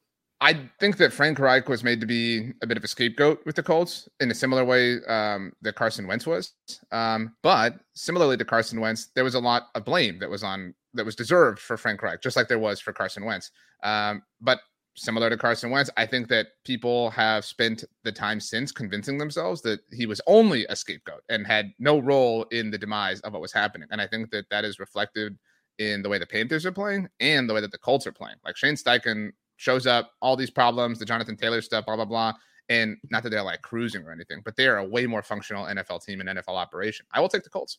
I 0.43 0.59
think 0.81 0.97
that 0.97 1.13
Frank 1.13 1.39
Reich 1.39 1.69
was 1.69 1.85
made 1.85 2.01
to 2.01 2.07
be 2.07 2.51
a 2.63 2.67
bit 2.67 2.77
of 2.77 2.83
a 2.83 2.89
scapegoat 2.89 3.41
with 3.47 3.55
the 3.55 3.63
Colts 3.63 4.09
in 4.19 4.29
a 4.29 4.35
similar 4.35 4.65
way 4.65 4.99
um, 5.07 5.53
that 5.63 5.77
Carson 5.77 6.09
Wentz 6.09 6.27
was. 6.27 6.53
Um, 6.91 7.37
but 7.45 7.77
similarly 7.95 8.37
to 8.37 8.45
Carson 8.45 8.81
Wentz, 8.81 9.11
there 9.15 9.23
was 9.23 9.37
a 9.37 9.41
lot 9.41 9.69
of 9.77 9.85
blame 9.85 10.19
that 10.19 10.29
was 10.29 10.43
on 10.43 10.75
that 10.95 11.07
was 11.07 11.15
deserved 11.15 11.61
for 11.61 11.77
Frank 11.77 12.03
Reich, 12.03 12.21
just 12.21 12.37
like 12.37 12.49
there 12.49 12.59
was 12.59 12.81
for 12.81 12.93
Carson 12.93 13.25
Wentz. 13.25 13.53
Um, 13.85 14.25
but 14.41 14.59
similar 14.97 15.31
to 15.31 15.37
Carson 15.37 15.71
Wentz, 15.71 15.91
I 15.97 16.07
think 16.07 16.27
that 16.29 16.49
people 16.65 17.11
have 17.11 17.45
spent 17.45 17.85
the 18.03 18.13
time 18.13 18.41
since 18.41 18.73
convincing 18.73 19.19
themselves 19.19 19.63
that 19.63 19.79
he 19.93 20.07
was 20.07 20.21
only 20.27 20.67
a 20.67 20.75
scapegoat 20.75 21.23
and 21.29 21.47
had 21.47 21.71
no 21.79 22.01
role 22.01 22.47
in 22.51 22.73
the 22.73 22.79
demise 22.79 23.21
of 23.21 23.33
what 23.33 23.41
was 23.43 23.53
happening. 23.53 23.87
And 23.93 24.01
I 24.01 24.09
think 24.09 24.33
that 24.33 24.51
that 24.51 24.65
is 24.65 24.81
reflected 24.81 25.39
in 25.79 26.03
the 26.03 26.09
way 26.09 26.19
the 26.19 26.27
Panthers 26.27 26.67
are 26.67 26.73
playing 26.73 27.09
and 27.21 27.49
the 27.49 27.55
way 27.55 27.61
that 27.61 27.71
the 27.71 27.79
Colts 27.79 28.09
are 28.09 28.13
playing. 28.13 28.37
Like 28.45 28.57
Shane 28.57 28.75
Steichen 28.75 29.31
shows 29.63 29.87
up, 29.87 30.11
all 30.21 30.35
these 30.35 30.51
problems, 30.51 30.99
the 30.99 31.05
Jonathan 31.05 31.37
Taylor 31.37 31.63
stuff, 31.63 31.87
blah 31.87 31.95
blah 31.95 32.05
blah. 32.05 32.33
And 32.69 32.97
not 33.11 33.23
that 33.23 33.31
they're 33.31 33.43
like 33.43 33.63
cruising 33.63 34.03
or 34.05 34.13
anything, 34.13 34.43
but 34.45 34.57
they 34.57 34.67
are 34.67 34.79
a 34.79 34.85
way 34.85 35.07
more 35.07 35.23
functional 35.23 35.67
NFL 35.67 36.05
team 36.05 36.21
and 36.21 36.29
NFL 36.29 36.57
operation. 36.57 37.07
I 37.13 37.21
will 37.21 37.29
take 37.29 37.45
the 37.45 37.51
Colts. 37.51 37.79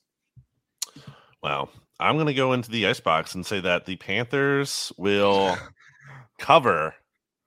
Wow. 1.42 1.70
I'm 2.00 2.16
going 2.16 2.28
to 2.28 2.34
go 2.34 2.54
into 2.54 2.72
the 2.72 2.88
icebox 2.88 3.36
and 3.36 3.46
say 3.46 3.60
that 3.60 3.86
the 3.86 3.98
Panthers 3.98 4.94
will 4.98 5.58
cover, 6.40 6.96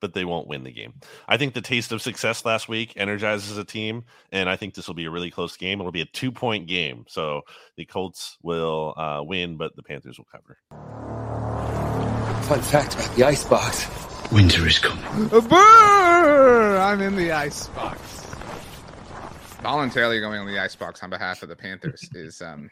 but 0.01 0.12
they 0.12 0.24
won't 0.24 0.49
win 0.49 0.64
the 0.64 0.72
game. 0.72 0.95
I 1.28 1.37
think 1.37 1.55
the 1.55 1.61
taste 1.61 1.93
of 1.93 2.03
success 2.03 2.45
last 2.45 2.68
week 2.68 2.93
energizes 2.97 3.57
a 3.59 3.64
team, 3.64 4.05
and 4.32 4.51
I 4.51 4.57
think 4.57 4.74
this 4.74 4.87
will 4.87 4.95
be 4.95 5.07
a 5.07 5.11
really 5.11 5.30
close 5.30 5.57
game. 5.57 5.80
It'll 5.80 5.93
be 5.93 6.03
a 6.03 6.07
two 6.07 6.32
point 6.32 6.66
game. 6.66 7.05
So 7.09 7.43
the 7.76 7.87
Colts 7.87 8.37
will 8.43 8.95
uh, 8.97 9.22
win, 9.22 9.57
but 9.57 9.76
the 9.76 9.82
Panthers 9.82 10.18
will 10.18 10.26
cover. 10.30 10.59
Fun 12.47 12.61
fact 12.62 12.95
about 12.95 13.16
the 13.16 13.24
icebox 13.24 14.16
winter 14.33 14.66
is 14.66 14.79
coming. 14.79 15.29
Brr! 15.29 16.79
I'm 16.79 17.01
in 17.01 17.16
the 17.16 17.33
icebox. 17.33 18.01
Voluntarily 19.62 20.20
going 20.20 20.39
on 20.39 20.47
the 20.47 20.59
icebox 20.59 21.03
on 21.03 21.11
behalf 21.11 21.43
of 21.43 21.49
the 21.49 21.57
Panthers 21.57 22.09
is 22.14 22.41
um 22.41 22.70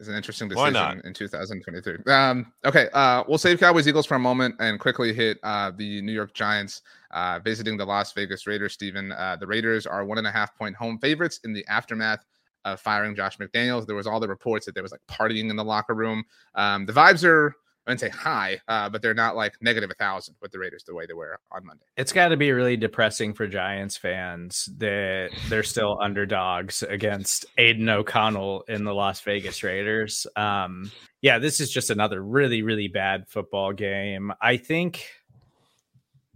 is 0.00 0.08
an 0.08 0.14
interesting 0.14 0.48
decision 0.48 1.00
in 1.04 1.14
2023. 1.14 2.12
Um, 2.12 2.52
okay, 2.64 2.88
uh, 2.92 3.22
we'll 3.28 3.38
save 3.38 3.60
Cowboys 3.60 3.86
Eagles 3.86 4.06
for 4.06 4.16
a 4.16 4.18
moment 4.18 4.56
and 4.58 4.78
quickly 4.78 5.14
hit 5.14 5.38
uh, 5.42 5.70
the 5.76 6.02
New 6.02 6.12
York 6.12 6.34
Giants 6.34 6.82
uh, 7.12 7.38
visiting 7.42 7.76
the 7.76 7.84
Las 7.84 8.12
Vegas 8.12 8.46
Raiders. 8.46 8.72
Stephen, 8.72 9.12
uh, 9.12 9.36
the 9.38 9.46
Raiders 9.46 9.86
are 9.86 10.04
one 10.04 10.18
and 10.18 10.26
a 10.26 10.30
half 10.30 10.54
point 10.56 10.74
home 10.76 10.98
favorites 10.98 11.40
in 11.44 11.52
the 11.52 11.64
aftermath 11.68 12.24
of 12.64 12.80
firing 12.80 13.14
Josh 13.14 13.38
McDaniels. 13.38 13.86
There 13.86 13.96
was 13.96 14.06
all 14.06 14.20
the 14.20 14.28
reports 14.28 14.66
that 14.66 14.74
there 14.74 14.82
was 14.82 14.92
like 14.92 15.02
partying 15.08 15.50
in 15.50 15.56
the 15.56 15.64
locker 15.64 15.94
room. 15.94 16.24
Um, 16.54 16.86
the 16.86 16.92
vibes 16.92 17.24
are 17.24 17.54
I 17.86 17.90
wouldn't 17.90 18.00
say 18.00 18.08
high, 18.08 18.60
uh, 18.66 18.88
but 18.88 19.02
they're 19.02 19.12
not 19.12 19.36
like 19.36 19.54
negative 19.60 19.90
a 19.90 19.94
thousand 19.94 20.36
with 20.40 20.52
the 20.52 20.58
Raiders 20.58 20.84
the 20.84 20.94
way 20.94 21.04
they 21.04 21.12
were 21.12 21.38
on 21.52 21.66
Monday. 21.66 21.84
It's 21.98 22.12
got 22.12 22.28
to 22.28 22.36
be 22.36 22.50
really 22.52 22.78
depressing 22.78 23.34
for 23.34 23.46
Giants 23.46 23.96
fans 23.96 24.70
that 24.78 25.30
they're 25.48 25.62
still 25.62 25.98
underdogs 26.00 26.82
against 26.82 27.44
Aidan 27.58 27.88
O'Connell 27.90 28.64
in 28.68 28.84
the 28.84 28.94
Las 28.94 29.20
Vegas 29.20 29.62
Raiders. 29.62 30.26
Um, 30.34 30.90
yeah, 31.20 31.38
this 31.38 31.60
is 31.60 31.70
just 31.70 31.90
another 31.90 32.22
really, 32.22 32.62
really 32.62 32.88
bad 32.88 33.28
football 33.28 33.72
game. 33.72 34.32
I 34.40 34.56
think 34.56 35.06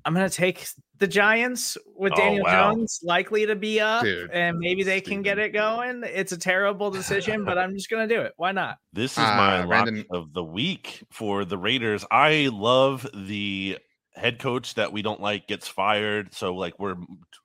I'm 0.09 0.15
going 0.15 0.29
to 0.29 0.35
take 0.35 0.67
the 0.97 1.07
Giants 1.07 1.77
with 1.95 2.15
Oh, 2.15 2.17
Daniel 2.17 2.45
wow. 2.45 2.73
Jones 2.73 3.01
likely 3.03 3.45
to 3.45 3.55
be 3.55 3.79
up, 3.79 4.03
Dude, 4.05 4.31
and 4.31 4.57
maybe 4.59 4.83
they 4.83 5.03
can 5.03 5.21
get 5.21 5.39
it 5.39 5.53
going. 5.53 6.03
It's 6.03 6.33
a 6.33 6.39
terrible 6.39 6.91
decision, 6.91 7.45
but 7.45 7.59
I'm 7.59 7.75
just 7.75 7.91
going 7.91 8.09
to 8.09 8.15
do 8.15 8.23
it. 8.23 8.33
Why 8.39 8.53
not? 8.53 8.79
This 8.95 9.13
is 9.13 9.19
Uh, 9.19 9.37
my 9.37 9.59
lock 9.59 9.69
Brandon- 9.69 10.07
of 10.11 10.33
the 10.33 10.43
week 10.43 11.05
for 11.11 11.45
the 11.45 11.59
Raiders. 11.59 12.07
I 12.11 12.49
love 12.51 13.07
the 13.15 13.77
head 14.15 14.39
coach 14.39 14.75
that 14.77 14.91
we 14.93 15.03
don't 15.03 15.21
like 15.21 15.47
gets 15.47 15.69
fired. 15.69 16.33
So 16.33 16.55
like 16.55 16.79
we're 16.79 16.97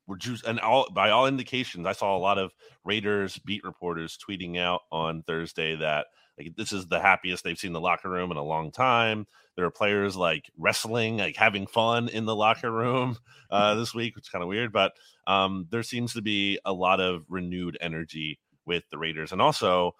we're 0.07 0.15
juice 0.17 0.41
and 0.45 0.59
all 0.61 0.87
by 0.91 1.09
all 1.09 1.27
indications, 1.27 1.85
I 1.85 1.91
saw 1.91 2.15
a 2.15 2.17
lot 2.17 2.37
of 2.37 2.51
Raiders 2.85 3.37
beat 3.39 3.65
reporters 3.65 4.17
tweeting 4.17 4.57
out 4.57 4.81
on 4.89 5.21
Thursday 5.27 5.75
that 5.75 6.07
like 6.37 6.55
this 6.55 6.71
is 6.71 6.87
the 6.87 6.99
happiest 6.99 7.43
they've 7.43 7.57
seen 7.57 7.73
the 7.73 7.79
locker 7.81 8.09
room 8.09 8.31
in 8.31 8.37
a 8.37 8.43
long 8.43 8.71
time. 8.71 9.27
There 9.55 9.65
are 9.65 9.71
players 9.71 10.15
like 10.15 10.49
wrestling, 10.57 11.17
like 11.17 11.35
having 11.35 11.67
fun 11.67 12.09
in 12.09 12.25
the 12.25 12.35
locker 12.35 12.71
room 12.71 13.17
uh, 13.51 13.75
this 13.75 13.93
week, 13.93 14.15
which 14.15 14.25
is 14.25 14.29
kind 14.29 14.41
of 14.41 14.49
weird. 14.49 14.71
But 14.73 14.93
um, 15.27 15.67
there 15.69 15.83
seems 15.83 16.13
to 16.13 16.21
be 16.21 16.59
a 16.65 16.73
lot 16.73 16.99
of 16.99 17.23
renewed 17.29 17.77
energy 17.81 18.39
with 18.65 18.83
the 18.89 18.97
Raiders, 18.97 19.31
and 19.31 19.41
also 19.41 19.95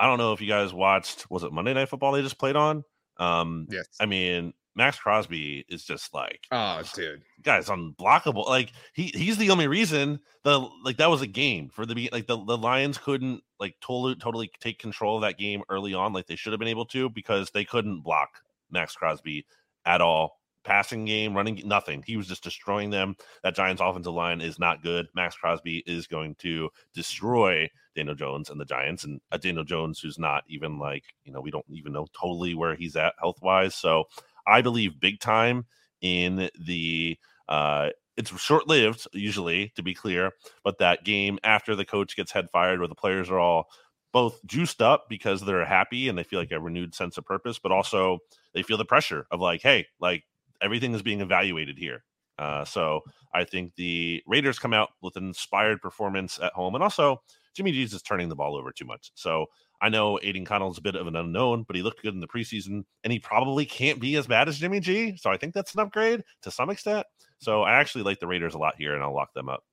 I 0.00 0.06
don't 0.06 0.18
know 0.18 0.32
if 0.32 0.40
you 0.40 0.48
guys 0.48 0.72
watched. 0.72 1.30
Was 1.30 1.42
it 1.44 1.52
Monday 1.52 1.74
Night 1.74 1.88
Football 1.88 2.12
they 2.12 2.22
just 2.22 2.38
played 2.38 2.56
on? 2.56 2.84
Um, 3.18 3.66
Yes. 3.70 3.86
I 4.00 4.04
mean, 4.06 4.52
Maxx 4.74 4.98
Crosby 4.98 5.64
is 5.70 5.84
just 5.84 6.12
like 6.12 6.40
Oh, 6.50 6.82
dude. 6.94 7.22
guy's 7.42 7.68
unblockable. 7.68 8.46
Like 8.46 8.72
he 8.94 9.04
he's 9.14 9.38
the 9.38 9.50
only 9.50 9.68
reason 9.68 10.18
the 10.44 10.58
like 10.84 10.96
that 10.98 11.08
was 11.08 11.22
a 11.22 11.26
game 11.26 11.70
for 11.70 11.86
the 11.86 12.10
like 12.12 12.26
the, 12.26 12.36
the 12.44 12.58
Lions 12.58 12.98
couldn't 12.98 13.42
like 13.60 13.76
totally 13.80 14.14
totally 14.16 14.50
take 14.60 14.78
control 14.78 15.16
of 15.16 15.22
that 15.22 15.38
game 15.38 15.62
early 15.68 15.94
on 15.94 16.12
like 16.12 16.26
they 16.26 16.36
should 16.36 16.52
have 16.52 16.60
been 16.60 16.68
able 16.68 16.86
to 16.86 17.08
because 17.10 17.50
they 17.50 17.64
couldn't 17.64 18.00
block 18.00 18.42
Maxx 18.70 18.94
Crosby 18.94 19.46
at 19.84 20.00
all. 20.00 20.40
Passing 20.64 21.04
game, 21.04 21.36
running 21.36 21.62
nothing. 21.64 22.02
He 22.04 22.16
was 22.16 22.26
just 22.26 22.42
destroying 22.42 22.90
them. 22.90 23.14
That 23.44 23.54
Giants 23.54 23.80
offensive 23.80 24.12
line 24.12 24.40
is 24.40 24.58
not 24.58 24.82
good. 24.82 25.06
Maxx 25.14 25.36
Crosby 25.36 25.84
is 25.86 26.08
going 26.08 26.34
to 26.40 26.70
destroy 26.92 27.70
Daniel 27.94 28.16
Jones 28.16 28.50
and 28.50 28.60
the 28.60 28.64
Giants, 28.64 29.04
and 29.04 29.20
a 29.30 29.38
Daniel 29.38 29.62
Jones 29.62 30.00
who's 30.00 30.18
not 30.18 30.42
even 30.48 30.80
like 30.80 31.04
you 31.24 31.32
know 31.32 31.40
we 31.40 31.52
don't 31.52 31.64
even 31.70 31.92
know 31.92 32.08
totally 32.12 32.54
where 32.54 32.74
he's 32.74 32.96
at 32.96 33.14
health 33.20 33.40
wise. 33.42 33.76
So 33.76 34.08
I 34.44 34.60
believe 34.60 34.98
big 34.98 35.20
time 35.20 35.66
in 36.00 36.50
the 36.58 37.16
uh 37.48 37.90
it's 38.16 38.36
short 38.40 38.66
lived 38.66 39.06
usually 39.12 39.72
to 39.76 39.82
be 39.82 39.94
clear, 39.94 40.32
but 40.64 40.78
that 40.78 41.04
game 41.04 41.38
after 41.44 41.74
the 41.74 41.84
coach 41.84 42.16
gets 42.16 42.32
head 42.32 42.50
fired 42.50 42.78
where 42.78 42.88
the 42.88 42.94
players 42.94 43.30
are 43.30 43.38
all 43.38 43.68
both 44.12 44.44
juiced 44.46 44.80
up 44.80 45.04
because 45.08 45.42
they're 45.42 45.64
happy 45.64 46.08
and 46.08 46.16
they 46.16 46.22
feel 46.22 46.38
like 46.38 46.50
a 46.50 46.60
renewed 46.60 46.94
sense 46.94 47.18
of 47.18 47.24
purpose, 47.24 47.58
but 47.58 47.72
also 47.72 48.18
they 48.54 48.62
feel 48.62 48.78
the 48.78 48.84
pressure 48.84 49.26
of 49.30 49.40
like, 49.40 49.60
hey, 49.60 49.86
like 50.00 50.24
everything 50.62 50.94
is 50.94 51.02
being 51.02 51.20
evaluated 51.20 51.76
here. 51.76 52.02
Uh, 52.38 52.64
so 52.64 53.00
I 53.34 53.44
think 53.44 53.74
the 53.76 54.22
Raiders 54.26 54.58
come 54.58 54.72
out 54.72 54.90
with 55.02 55.16
an 55.16 55.26
inspired 55.26 55.80
performance 55.80 56.38
at 56.42 56.52
home, 56.52 56.74
and 56.74 56.84
also 56.84 57.22
Jimmy 57.54 57.72
G's 57.72 57.94
is 57.94 58.02
turning 58.02 58.28
the 58.28 58.36
ball 58.36 58.56
over 58.56 58.72
too 58.72 58.84
much. 58.84 59.10
So 59.14 59.46
I 59.80 59.88
know 59.88 60.18
Aidan 60.22 60.44
Connell's 60.44 60.78
a 60.78 60.82
bit 60.82 60.96
of 60.96 61.06
an 61.06 61.16
unknown, 61.16 61.64
but 61.66 61.76
he 61.76 61.82
looked 61.82 62.02
good 62.02 62.14
in 62.14 62.20
the 62.20 62.28
preseason, 62.28 62.84
and 63.04 63.12
he 63.12 63.18
probably 63.18 63.64
can't 63.64 64.00
be 64.00 64.16
as 64.16 64.26
bad 64.26 64.48
as 64.48 64.58
Jimmy 64.58 64.80
G. 64.80 65.16
So 65.16 65.30
I 65.30 65.36
think 65.36 65.54
that's 65.54 65.74
an 65.74 65.80
upgrade 65.80 66.24
to 66.42 66.50
some 66.50 66.70
extent. 66.70 67.06
So 67.38 67.62
I 67.62 67.74
actually 67.74 68.04
like 68.04 68.20
the 68.20 68.26
Raiders 68.26 68.54
a 68.54 68.58
lot 68.58 68.74
here, 68.78 68.94
and 68.94 69.02
I'll 69.02 69.14
lock 69.14 69.34
them 69.34 69.48
up. 69.48 69.64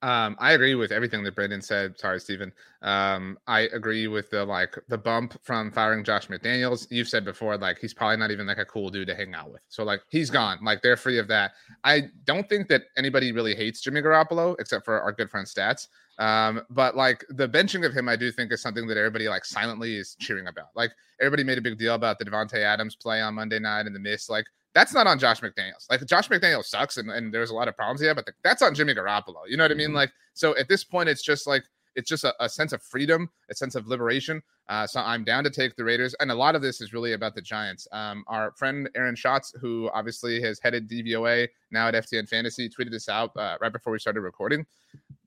Um, 0.00 0.36
I 0.38 0.52
agree 0.52 0.76
with 0.76 0.92
everything 0.92 1.24
that 1.24 1.34
Brandon 1.34 1.60
said. 1.60 1.98
Sorry, 1.98 2.20
Stephen. 2.20 2.52
Um, 2.82 3.36
I 3.48 3.62
agree 3.72 4.06
with 4.06 4.30
the 4.30 4.44
like 4.44 4.78
the 4.86 4.98
bump 4.98 5.36
from 5.42 5.72
firing 5.72 6.04
Josh 6.04 6.28
McDaniels. 6.28 6.86
You've 6.90 7.08
said 7.08 7.24
before, 7.24 7.56
like 7.58 7.78
he's 7.78 7.94
probably 7.94 8.16
not 8.16 8.30
even 8.30 8.46
like 8.46 8.58
a 8.58 8.64
cool 8.64 8.90
dude 8.90 9.08
to 9.08 9.14
hang 9.16 9.34
out 9.34 9.50
with. 9.50 9.62
So 9.68 9.82
like 9.82 10.02
he's 10.08 10.30
gone. 10.30 10.58
Like 10.62 10.82
they're 10.82 10.96
free 10.96 11.18
of 11.18 11.26
that. 11.28 11.52
I 11.82 12.10
don't 12.24 12.48
think 12.48 12.68
that 12.68 12.82
anybody 12.96 13.32
really 13.32 13.56
hates 13.56 13.80
Jimmy 13.80 14.00
Garoppolo 14.00 14.54
except 14.60 14.84
for 14.84 15.00
our 15.00 15.10
good 15.10 15.30
friend 15.30 15.46
Stats. 15.46 15.88
Um, 16.20 16.62
but 16.70 16.96
like 16.96 17.24
the 17.30 17.48
benching 17.48 17.84
of 17.84 17.92
him, 17.92 18.08
I 18.08 18.14
do 18.14 18.30
think 18.30 18.52
is 18.52 18.62
something 18.62 18.86
that 18.86 18.96
everybody 18.96 19.28
like 19.28 19.44
silently 19.44 19.96
is 19.96 20.16
cheering 20.20 20.46
about. 20.46 20.68
Like 20.76 20.92
everybody 21.20 21.42
made 21.42 21.58
a 21.58 21.62
big 21.62 21.76
deal 21.76 21.94
about 21.94 22.20
the 22.20 22.24
Davante 22.24 22.58
Adams 22.58 22.94
play 22.94 23.20
on 23.20 23.34
Monday 23.34 23.58
night 23.58 23.86
and 23.86 23.94
the 23.94 24.00
miss. 24.00 24.30
Like 24.30 24.46
that's 24.74 24.94
not 24.94 25.06
on 25.06 25.18
Josh 25.18 25.40
McDaniels. 25.40 25.88
Like 25.90 26.04
Josh 26.06 26.28
McDaniels 26.28 26.66
sucks 26.66 26.96
and, 26.96 27.10
and 27.10 27.32
there's 27.32 27.50
a 27.50 27.54
lot 27.54 27.68
of 27.68 27.76
problems 27.76 28.00
here, 28.00 28.14
but 28.14 28.26
the, 28.26 28.32
that's 28.44 28.62
on 28.62 28.74
Jimmy 28.74 28.94
Garoppolo. 28.94 29.42
You 29.48 29.56
know 29.56 29.64
what 29.64 29.70
I 29.72 29.74
mean? 29.74 29.88
Mm-hmm. 29.88 29.96
Like, 29.96 30.12
so 30.34 30.56
at 30.56 30.68
this 30.68 30.84
point, 30.84 31.08
it's 31.08 31.22
just 31.22 31.46
like, 31.46 31.64
it's 31.94 32.08
just 32.08 32.24
a, 32.24 32.34
a 32.38 32.48
sense 32.48 32.72
of 32.72 32.82
freedom, 32.82 33.30
a 33.50 33.54
sense 33.54 33.74
of 33.74 33.88
liberation. 33.88 34.42
Uh, 34.68 34.86
so 34.86 35.00
I'm 35.00 35.24
down 35.24 35.44
to 35.44 35.50
take 35.50 35.76
the 35.76 35.84
Raiders. 35.84 36.14
And 36.20 36.30
a 36.30 36.34
lot 36.34 36.54
of 36.54 36.62
this 36.62 36.80
is 36.80 36.92
really 36.92 37.14
about 37.14 37.34
the 37.34 37.40
Giants. 37.40 37.88
Um, 37.92 38.24
our 38.26 38.52
friend 38.52 38.88
Aaron 38.94 39.16
Schatz, 39.16 39.52
who 39.60 39.88
obviously 39.94 40.40
has 40.42 40.58
headed 40.62 40.88
DVOA 40.88 41.48
now 41.70 41.88
at 41.88 41.94
FTN 41.94 42.28
Fantasy, 42.28 42.68
tweeted 42.68 42.90
this 42.90 43.08
out 43.08 43.30
uh, 43.36 43.56
right 43.60 43.72
before 43.72 43.92
we 43.92 43.98
started 43.98 44.20
recording. 44.20 44.66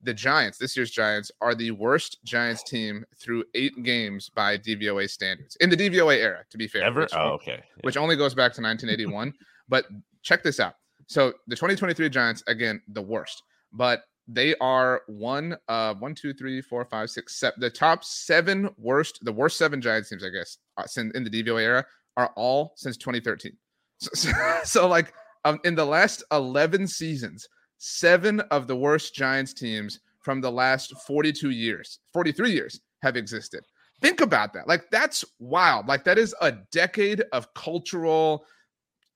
The 0.03 0.13
Giants, 0.13 0.57
this 0.57 0.75
year's 0.75 0.91
Giants, 0.91 1.31
are 1.41 1.53
the 1.55 1.71
worst 1.71 2.17
Giants 2.23 2.63
team 2.63 3.03
through 3.19 3.43
eight 3.55 3.83
games 3.83 4.29
by 4.29 4.57
DVOA 4.57 5.09
standards 5.09 5.55
in 5.57 5.69
the 5.69 5.77
DVOA 5.77 6.17
era, 6.17 6.43
to 6.49 6.57
be 6.57 6.67
fair. 6.67 6.83
Ever? 6.83 7.01
which- 7.01 7.13
Oh, 7.15 7.29
okay. 7.33 7.51
Yeah. 7.57 7.81
which 7.81 7.97
only 7.97 8.15
goes 8.15 8.33
back 8.33 8.53
to 8.53 8.61
1981. 8.61 9.33
but 9.69 9.85
check 10.23 10.43
this 10.43 10.59
out. 10.59 10.75
So 11.07 11.33
the 11.47 11.55
2023 11.55 12.09
Giants, 12.09 12.43
again, 12.47 12.81
the 12.87 13.01
worst, 13.01 13.43
but 13.73 14.03
they 14.33 14.55
are 14.55 15.01
one, 15.07 15.57
uh, 15.67 15.93
one, 15.95 16.15
two, 16.15 16.33
three, 16.33 16.61
four, 16.61 16.85
five, 16.85 17.09
six, 17.09 17.39
seven. 17.39 17.59
The 17.59 17.69
top 17.69 18.03
seven 18.03 18.69
worst, 18.77 19.19
the 19.23 19.31
worst 19.31 19.57
seven 19.57 19.81
Giants 19.81 20.09
teams, 20.09 20.23
I 20.23 20.29
guess, 20.29 20.57
uh, 20.77 20.83
in 21.13 21.23
the 21.23 21.29
DVOA 21.29 21.61
era 21.61 21.85
are 22.17 22.31
all 22.35 22.73
since 22.77 22.97
2013. 22.97 23.51
So, 23.99 24.09
so, 24.13 24.31
so 24.63 24.87
like 24.87 25.13
um, 25.45 25.59
in 25.63 25.75
the 25.75 25.85
last 25.85 26.23
11 26.31 26.87
seasons, 26.87 27.47
seven 27.77 28.39
of 28.51 28.67
the 28.67 28.75
worst 28.75 29.13
Giants 29.15 29.53
teams 29.53 29.99
from 30.21 30.39
the 30.39 30.51
last 30.51 30.93
42 31.05 31.49
years, 31.49 31.99
43 32.13 32.51
years 32.51 32.79
have 33.01 33.17
existed. 33.17 33.63
Think 34.01 34.21
about 34.21 34.53
that. 34.53 34.67
Like 34.67 34.89
that's 34.91 35.25
wild. 35.39 35.87
Like 35.87 36.03
that 36.05 36.17
is 36.17 36.33
a 36.41 36.53
decade 36.71 37.23
of 37.33 37.53
cultural 37.53 38.45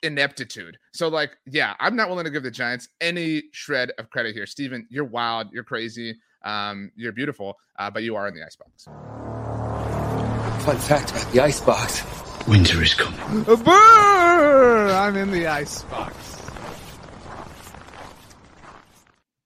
ineptitude. 0.03 0.77
So 0.93 1.07
like, 1.07 1.37
yeah, 1.45 1.73
I'm 1.79 1.95
not 1.95 2.09
willing 2.09 2.25
to 2.25 2.31
give 2.31 2.43
the 2.43 2.51
Giants 2.51 2.89
any 3.01 3.43
shred 3.51 3.91
of 3.97 4.09
credit 4.09 4.35
here. 4.35 4.45
Steven, 4.45 4.87
you're 4.89 5.05
wild, 5.05 5.47
you're 5.51 5.63
crazy, 5.63 6.15
um, 6.43 6.91
you're 6.95 7.11
beautiful, 7.11 7.57
uh, 7.77 7.89
but 7.89 8.03
you 8.03 8.15
are 8.15 8.27
in 8.27 8.35
the 8.35 8.43
icebox. 8.43 8.85
Fun 10.65 10.77
fact 10.77 11.11
about 11.11 11.31
the 11.31 11.39
icebox 11.41 12.47
winter 12.47 12.81
is 12.81 12.93
coming. 12.93 13.19
I'm 13.57 15.15
in 15.15 15.31
the 15.31 15.47
icebox. 15.47 16.35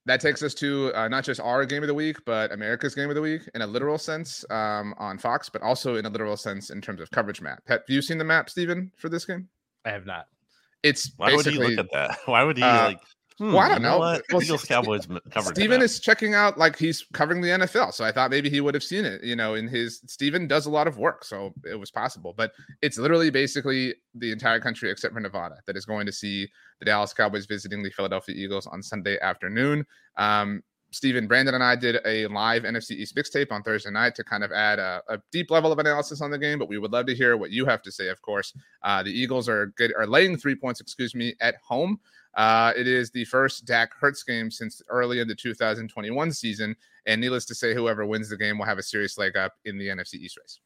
that 0.10 0.20
takes 0.20 0.42
us 0.42 0.56
to 0.56 0.92
uh, 0.96 1.08
not 1.08 1.24
just 1.24 1.40
our 1.40 1.64
game 1.66 1.84
of 1.84 1.88
the 1.88 1.94
week, 1.94 2.18
but 2.26 2.52
America's 2.52 2.96
game 2.96 3.10
of 3.10 3.16
the 3.16 3.22
week 3.22 3.48
in 3.54 3.62
a 3.62 3.68
literal 3.68 4.00
sense 4.00 4.44
um, 4.50 4.96
on 4.98 5.20
Fox, 5.20 5.50
but 5.50 5.62
also 5.62 5.98
in 5.98 6.06
a 6.06 6.10
literal 6.10 6.36
sense 6.36 6.72
in 6.72 6.82
terms 6.82 7.00
of 7.00 7.12
coverage 7.12 7.42
map. 7.42 7.62
Have 7.68 7.82
you 7.88 8.02
seen 8.02 8.18
the 8.18 8.24
map, 8.24 8.50
Stephen, 8.50 8.92
for 8.98 9.08
this 9.08 9.24
game? 9.26 9.50
I 9.86 9.92
have 9.92 10.08
not. 10.08 10.28
It's 10.84 11.12
Why 11.18 11.36
would 11.36 11.46
he 11.46 11.58
look 11.58 11.78
at 11.78 11.92
that? 11.92 12.20
Why 12.26 12.44
would 12.44 12.58
he 12.58 12.64
uh, 12.64 12.86
like? 12.86 13.00
Hmm, 13.40 13.54
well, 13.54 13.60
I 13.60 13.70
don't 13.70 13.78
you 13.78 13.84
know. 13.84 14.00
What? 14.00 14.24
Well, 14.32 14.44
Eagles 14.44 14.66
Cowboys 14.66 15.08
covered. 15.32 15.56
Steven 15.56 15.82
is 15.82 16.02
checking 16.02 16.34
out 16.34 16.58
like 16.58 16.78
he's 16.78 17.06
covering 17.14 17.40
the 17.42 17.48
NFL. 17.48 17.94
So 17.94 18.04
I 18.04 18.12
thought 18.12 18.32
maybe 18.32 18.50
he 18.50 18.60
would 18.60 18.74
have 18.74 18.84
seen 18.84 19.06
it, 19.06 19.24
you 19.24 19.36
know, 19.38 19.54
in 19.54 19.66
his 19.70 20.02
Steven 20.08 20.46
does 20.46 20.66
a 20.66 20.70
lot 20.70 20.88
of 20.88 20.98
work. 20.98 21.24
So 21.24 21.54
it 21.64 21.80
was 21.80 21.90
possible. 21.90 22.34
But 22.36 22.52
it's 22.82 22.98
literally 22.98 23.30
basically 23.30 23.96
the 24.14 24.34
entire 24.34 24.60
country 24.60 24.92
except 24.92 25.14
for 25.14 25.22
Nevada 25.22 25.56
that 25.68 25.78
is 25.78 25.86
going 25.86 26.06
to 26.06 26.12
see 26.12 26.50
the 26.80 26.86
Dallas 26.86 27.14
Cowboys 27.14 27.46
visiting 27.46 27.82
the 27.82 27.92
Philadelphia 27.92 28.36
Eagles 28.36 28.68
on 28.68 28.84
Sunday 28.84 29.18
afternoon. 29.22 29.86
Um, 30.18 30.62
Steven, 30.92 31.28
Brandon, 31.28 31.56
and 31.56 31.64
I 31.64 31.76
did 31.76 31.98
a 32.06 32.28
live 32.28 32.64
NFC 32.64 32.92
East 32.92 33.16
mixtape 33.16 33.52
on 33.52 33.62
Thursday 33.62 33.92
night 33.92 34.16
to 34.16 34.24
kind 34.24 34.44
of 34.44 34.52
add 34.52 34.80
a, 34.80 35.02
a 35.08 35.20
deep 35.32 35.52
level 35.52 35.72
of 35.72 35.80
analysis 35.80 36.22
on 36.22 36.32
the 36.32 36.38
game. 36.38 36.58
But 36.58 36.68
we 36.68 36.78
would 36.78 36.92
love 36.92 37.06
to 37.08 37.16
hear 37.16 37.38
what 37.38 37.52
you 37.52 37.66
have 37.66 37.82
to 37.84 37.92
say. 37.92 38.10
Of 38.10 38.22
course, 38.22 38.54
uh, 38.84 39.04
the 39.04 39.12
Eagles 39.12 39.48
are 39.48 39.68
good, 39.78 39.94
are 39.96 40.08
laying 40.08 40.38
three 40.38 40.56
points, 40.56 40.82
excuse 40.82 41.14
me, 41.14 41.36
at 41.42 41.56
home. 41.58 42.00
Uh, 42.36 42.74
it 42.76 42.88
is 42.88 43.12
the 43.12 43.26
first 43.26 43.66
Dak 43.66 43.94
Hurts 44.00 44.24
game 44.24 44.52
since 44.52 44.82
early 44.88 45.20
in 45.20 45.28
the 45.28 45.36
2021 45.36 46.32
season, 46.32 46.76
and 47.06 47.20
needless 47.20 47.46
to 47.46 47.56
say, 47.56 47.74
whoever 47.74 48.06
wins 48.06 48.30
the 48.30 48.38
game 48.38 48.58
will 48.58 48.66
have 48.66 48.78
a 48.78 48.84
serious 48.84 49.18
leg 49.18 49.36
up 49.36 49.54
in 49.66 49.78
the 49.78 49.88
NFC 49.88 50.16
East 50.16 50.38
race. 50.38 50.60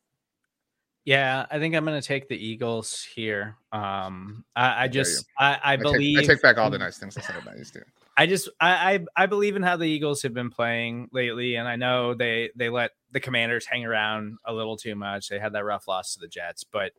Yeah, 1.05 1.45
I 1.51 1.59
think 1.59 1.75
I'm 1.75 1.83
going 1.83 1.99
to 1.99 2.07
take 2.07 2.29
the 2.29 2.37
Eagles 2.37 3.05
here. 3.13 3.57
Um, 3.73 4.45
I, 4.55 4.83
I 4.83 4.87
just, 4.87 5.25
I, 5.37 5.53
I 5.53 5.59
I 5.73 5.75
take, 5.75 5.83
believe, 5.83 6.19
I 6.19 6.23
take 6.23 6.41
back 6.41 6.57
all 6.57 6.69
the 6.69 6.77
nice 6.79 6.97
things 6.97 7.17
I 7.17 7.21
said 7.21 7.35
about 7.41 7.57
these 7.57 7.71
two. 7.71 7.81
I 8.15 8.27
just, 8.27 8.49
I, 8.59 8.93
I, 8.93 9.23
I 9.23 9.25
believe 9.25 9.55
in 9.55 9.63
how 9.63 9.77
the 9.77 9.85
Eagles 9.85 10.21
have 10.21 10.33
been 10.33 10.51
playing 10.51 11.09
lately, 11.11 11.55
and 11.55 11.67
I 11.67 11.75
know 11.75 12.13
they, 12.13 12.51
they 12.55 12.69
let 12.69 12.91
the 13.11 13.19
Commanders 13.19 13.65
hang 13.65 13.85
around 13.85 14.37
a 14.45 14.53
little 14.53 14.77
too 14.77 14.95
much. 14.95 15.29
They 15.29 15.39
had 15.39 15.53
that 15.53 15.65
rough 15.65 15.87
loss 15.87 16.13
to 16.13 16.19
the 16.19 16.27
Jets, 16.27 16.63
but 16.63 16.91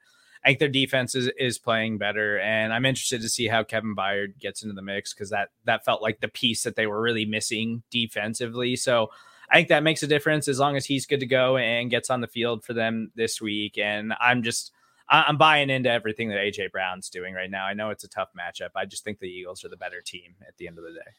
I 0.45 0.49
think 0.49 0.59
their 0.59 0.69
defense 0.69 1.15
is, 1.15 1.31
is 1.39 1.59
playing 1.59 1.99
better, 1.99 2.39
and 2.41 2.73
I'm 2.73 2.85
interested 2.85 3.23
to 3.23 3.29
see 3.29 3.47
how 3.47 3.63
Kevin 3.65 3.95
Byard 3.95 4.39
gets 4.41 4.63
into 4.63 4.75
the 4.75 4.83
mix 4.83 5.15
because 5.15 5.31
that 5.31 5.51
that 5.65 5.85
felt 5.85 6.03
like 6.03 6.21
the 6.21 6.29
piece 6.29 6.65
that 6.65 6.77
they 6.77 6.87
were 6.87 7.01
really 7.01 7.25
missing 7.25 7.83
defensively. 7.91 8.77
So 8.77 9.09
I 9.51 9.57
think 9.57 9.69
that 9.69 9.83
makes 9.83 10.03
a 10.03 10.07
difference 10.07 10.49
as 10.49 10.59
long 10.59 10.77
as 10.77 10.85
he's 10.85 11.07
good 11.07 11.21
to 11.21 11.27
go 11.27 11.57
and 11.57 11.91
gets 11.91 12.11
on 12.11 12.21
the 12.21 12.27
field 12.27 12.65
for 12.65 12.75
them 12.75 13.13
this 13.15 13.41
week. 13.41 13.79
And 13.79 14.13
I'm 14.21 14.43
just 14.43 14.73
I- 15.09 15.25
I'm 15.29 15.37
buying 15.37 15.71
into 15.71 15.91
everything 15.91 16.29
that 16.31 16.39
AJ 16.39 16.73
Brown's 16.73 17.09
doing 17.11 17.35
right 17.35 17.51
now. 17.51 17.65
I 17.67 17.75
know 17.75 17.91
it's 17.91 18.05
a 18.05 18.09
tough 18.09 18.31
matchup. 18.39 18.71
I 18.75 18.85
just 18.87 19.05
think 19.05 19.19
the 19.19 19.29
Eagles 19.29 19.65
are 19.65 19.69
the 19.69 19.77
better 19.77 20.01
team 20.01 20.35
at 20.47 20.57
the 20.57 20.67
end 20.67 20.79
of 20.79 20.85
the 20.85 20.93
day. 20.93 21.11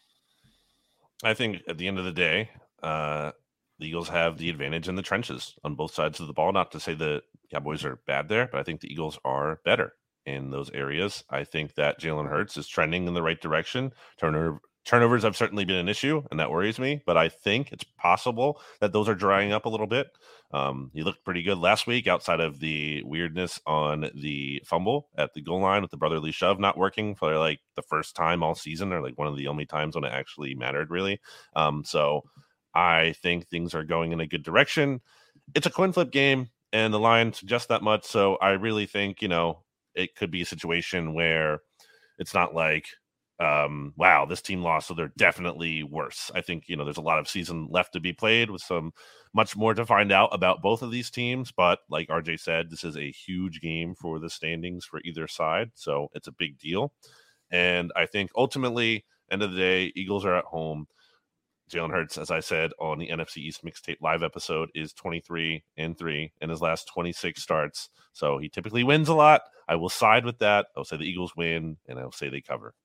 I 1.23 1.33
think 1.33 1.61
at 1.67 1.77
the 1.77 1.87
end 1.87 1.97
of 1.99 2.05
the 2.05 2.11
day, 2.11 2.49
uh, 2.83 3.31
the 3.79 3.87
Eagles 3.87 4.09
have 4.09 4.37
the 4.37 4.49
advantage 4.49 4.87
in 4.87 4.95
the 4.95 5.01
trenches 5.01 5.53
on 5.63 5.75
both 5.75 5.93
sides 5.93 6.19
of 6.19 6.27
the 6.27 6.33
ball. 6.33 6.51
Not 6.51 6.71
to 6.71 6.79
say 6.79 6.93
the 6.93 7.21
Cowboys 7.51 7.85
are 7.85 7.97
bad 8.07 8.27
there, 8.27 8.47
but 8.51 8.59
I 8.59 8.63
think 8.63 8.81
the 8.81 8.91
Eagles 8.91 9.19
are 9.23 9.59
better 9.65 9.93
in 10.25 10.49
those 10.49 10.69
areas. 10.71 11.23
I 11.29 11.43
think 11.43 11.75
that 11.75 11.99
Jalen 11.99 12.29
Hurts 12.29 12.57
is 12.57 12.67
trending 12.67 13.07
in 13.07 13.13
the 13.13 13.21
right 13.21 13.39
direction. 13.39 13.91
Turnover 14.19 14.59
turnovers 14.85 15.23
have 15.23 15.35
certainly 15.35 15.65
been 15.65 15.75
an 15.77 15.89
issue, 15.89 16.23
and 16.29 16.39
that 16.39 16.51
worries 16.51 16.79
me. 16.79 17.01
But 17.05 17.17
I 17.17 17.29
think 17.29 17.71
it's 17.71 17.83
possible 17.83 18.61
that 18.79 18.93
those 18.93 19.09
are 19.09 19.15
drying 19.15 19.51
up 19.51 19.65
a 19.65 19.69
little 19.69 19.87
bit. 19.87 20.07
Um, 20.51 20.91
he 20.93 21.01
looked 21.01 21.25
pretty 21.25 21.43
good 21.43 21.57
last 21.57 21.87
week, 21.87 22.07
outside 22.07 22.39
of 22.39 22.59
the 22.59 23.03
weirdness 23.03 23.59
on 23.65 24.09
the 24.13 24.61
fumble 24.65 25.09
at 25.17 25.33
the 25.33 25.41
goal 25.41 25.61
line 25.61 25.81
with 25.81 25.91
the 25.91 25.97
brotherly 25.97 26.31
shove 26.31 26.59
not 26.59 26.77
working 26.77 27.15
for 27.15 27.37
like 27.37 27.59
the 27.75 27.81
first 27.81 28.15
time 28.15 28.43
all 28.43 28.55
season, 28.55 28.93
or 28.93 29.01
like 29.01 29.17
one 29.17 29.27
of 29.27 29.35
the 29.35 29.47
only 29.47 29.65
times 29.65 29.95
when 29.95 30.05
it 30.05 30.13
actually 30.13 30.55
mattered, 30.55 30.91
really. 30.91 31.19
Um, 31.55 31.83
so 31.83 32.23
I 32.73 33.13
think 33.21 33.47
things 33.47 33.73
are 33.73 33.83
going 33.83 34.11
in 34.11 34.19
a 34.19 34.27
good 34.27 34.43
direction. 34.43 35.01
It's 35.55 35.67
a 35.67 35.71
coin 35.71 35.93
flip 35.93 36.11
game, 36.11 36.49
and 36.71 36.93
the 36.93 36.99
line 36.99 37.33
suggests 37.33 37.67
that 37.67 37.81
much. 37.83 38.05
So 38.05 38.35
I 38.35 38.51
really 38.51 38.85
think 38.85 39.21
you 39.21 39.27
know 39.27 39.63
it 39.95 40.15
could 40.15 40.29
be 40.29 40.41
a 40.41 40.45
situation 40.45 41.13
where 41.13 41.61
it's 42.19 42.33
not 42.33 42.53
like 42.53 42.85
um 43.39 43.93
wow 43.97 44.25
this 44.25 44.41
team 44.41 44.61
lost 44.61 44.87
so 44.87 44.93
they're 44.93 45.11
definitely 45.17 45.83
worse 45.83 46.31
i 46.33 46.39
think 46.39 46.63
you 46.67 46.77
know 46.77 46.85
there's 46.85 46.95
a 46.95 47.01
lot 47.01 47.19
of 47.19 47.27
season 47.27 47.67
left 47.69 47.91
to 47.91 47.99
be 47.99 48.13
played 48.13 48.49
with 48.49 48.61
some 48.61 48.93
much 49.33 49.57
more 49.57 49.73
to 49.73 49.85
find 49.85 50.09
out 50.11 50.29
about 50.31 50.61
both 50.61 50.81
of 50.81 50.89
these 50.89 51.09
teams 51.09 51.51
but 51.51 51.79
like 51.89 52.07
rj 52.07 52.39
said 52.39 52.69
this 52.69 52.85
is 52.85 52.95
a 52.95 53.11
huge 53.11 53.59
game 53.59 53.93
for 53.93 54.19
the 54.19 54.29
standings 54.29 54.85
for 54.85 55.01
either 55.03 55.27
side 55.27 55.69
so 55.75 56.07
it's 56.13 56.27
a 56.27 56.31
big 56.33 56.57
deal 56.57 56.93
and 57.51 57.91
i 57.97 58.05
think 58.05 58.31
ultimately 58.37 59.03
end 59.29 59.43
of 59.43 59.51
the 59.51 59.57
day 59.57 59.91
eagles 59.95 60.23
are 60.23 60.37
at 60.37 60.45
home 60.45 60.87
Jalen 61.69 61.91
Hurts, 61.91 62.17
as 62.17 62.29
I 62.29 62.41
said 62.41 62.71
on 62.79 62.99
the 62.99 63.09
NFC 63.09 63.37
East 63.37 63.65
mixtape 63.65 63.97
live 64.01 64.21
episode, 64.21 64.69
is 64.75 64.93
23 64.93 65.63
and 65.77 65.97
3 65.97 66.31
in 66.41 66.49
his 66.49 66.61
last 66.61 66.87
26 66.93 67.41
starts. 67.41 67.89
So 68.13 68.37
he 68.37 68.49
typically 68.49 68.83
wins 68.83 69.09
a 69.09 69.15
lot. 69.15 69.41
I 69.67 69.75
will 69.75 69.89
side 69.89 70.25
with 70.25 70.37
that. 70.39 70.67
I'll 70.77 70.85
say 70.85 70.97
the 70.97 71.09
Eagles 71.09 71.35
win, 71.35 71.77
and 71.87 71.97
I'll 71.97 72.11
say 72.11 72.29
they 72.29 72.41
cover. 72.41 72.75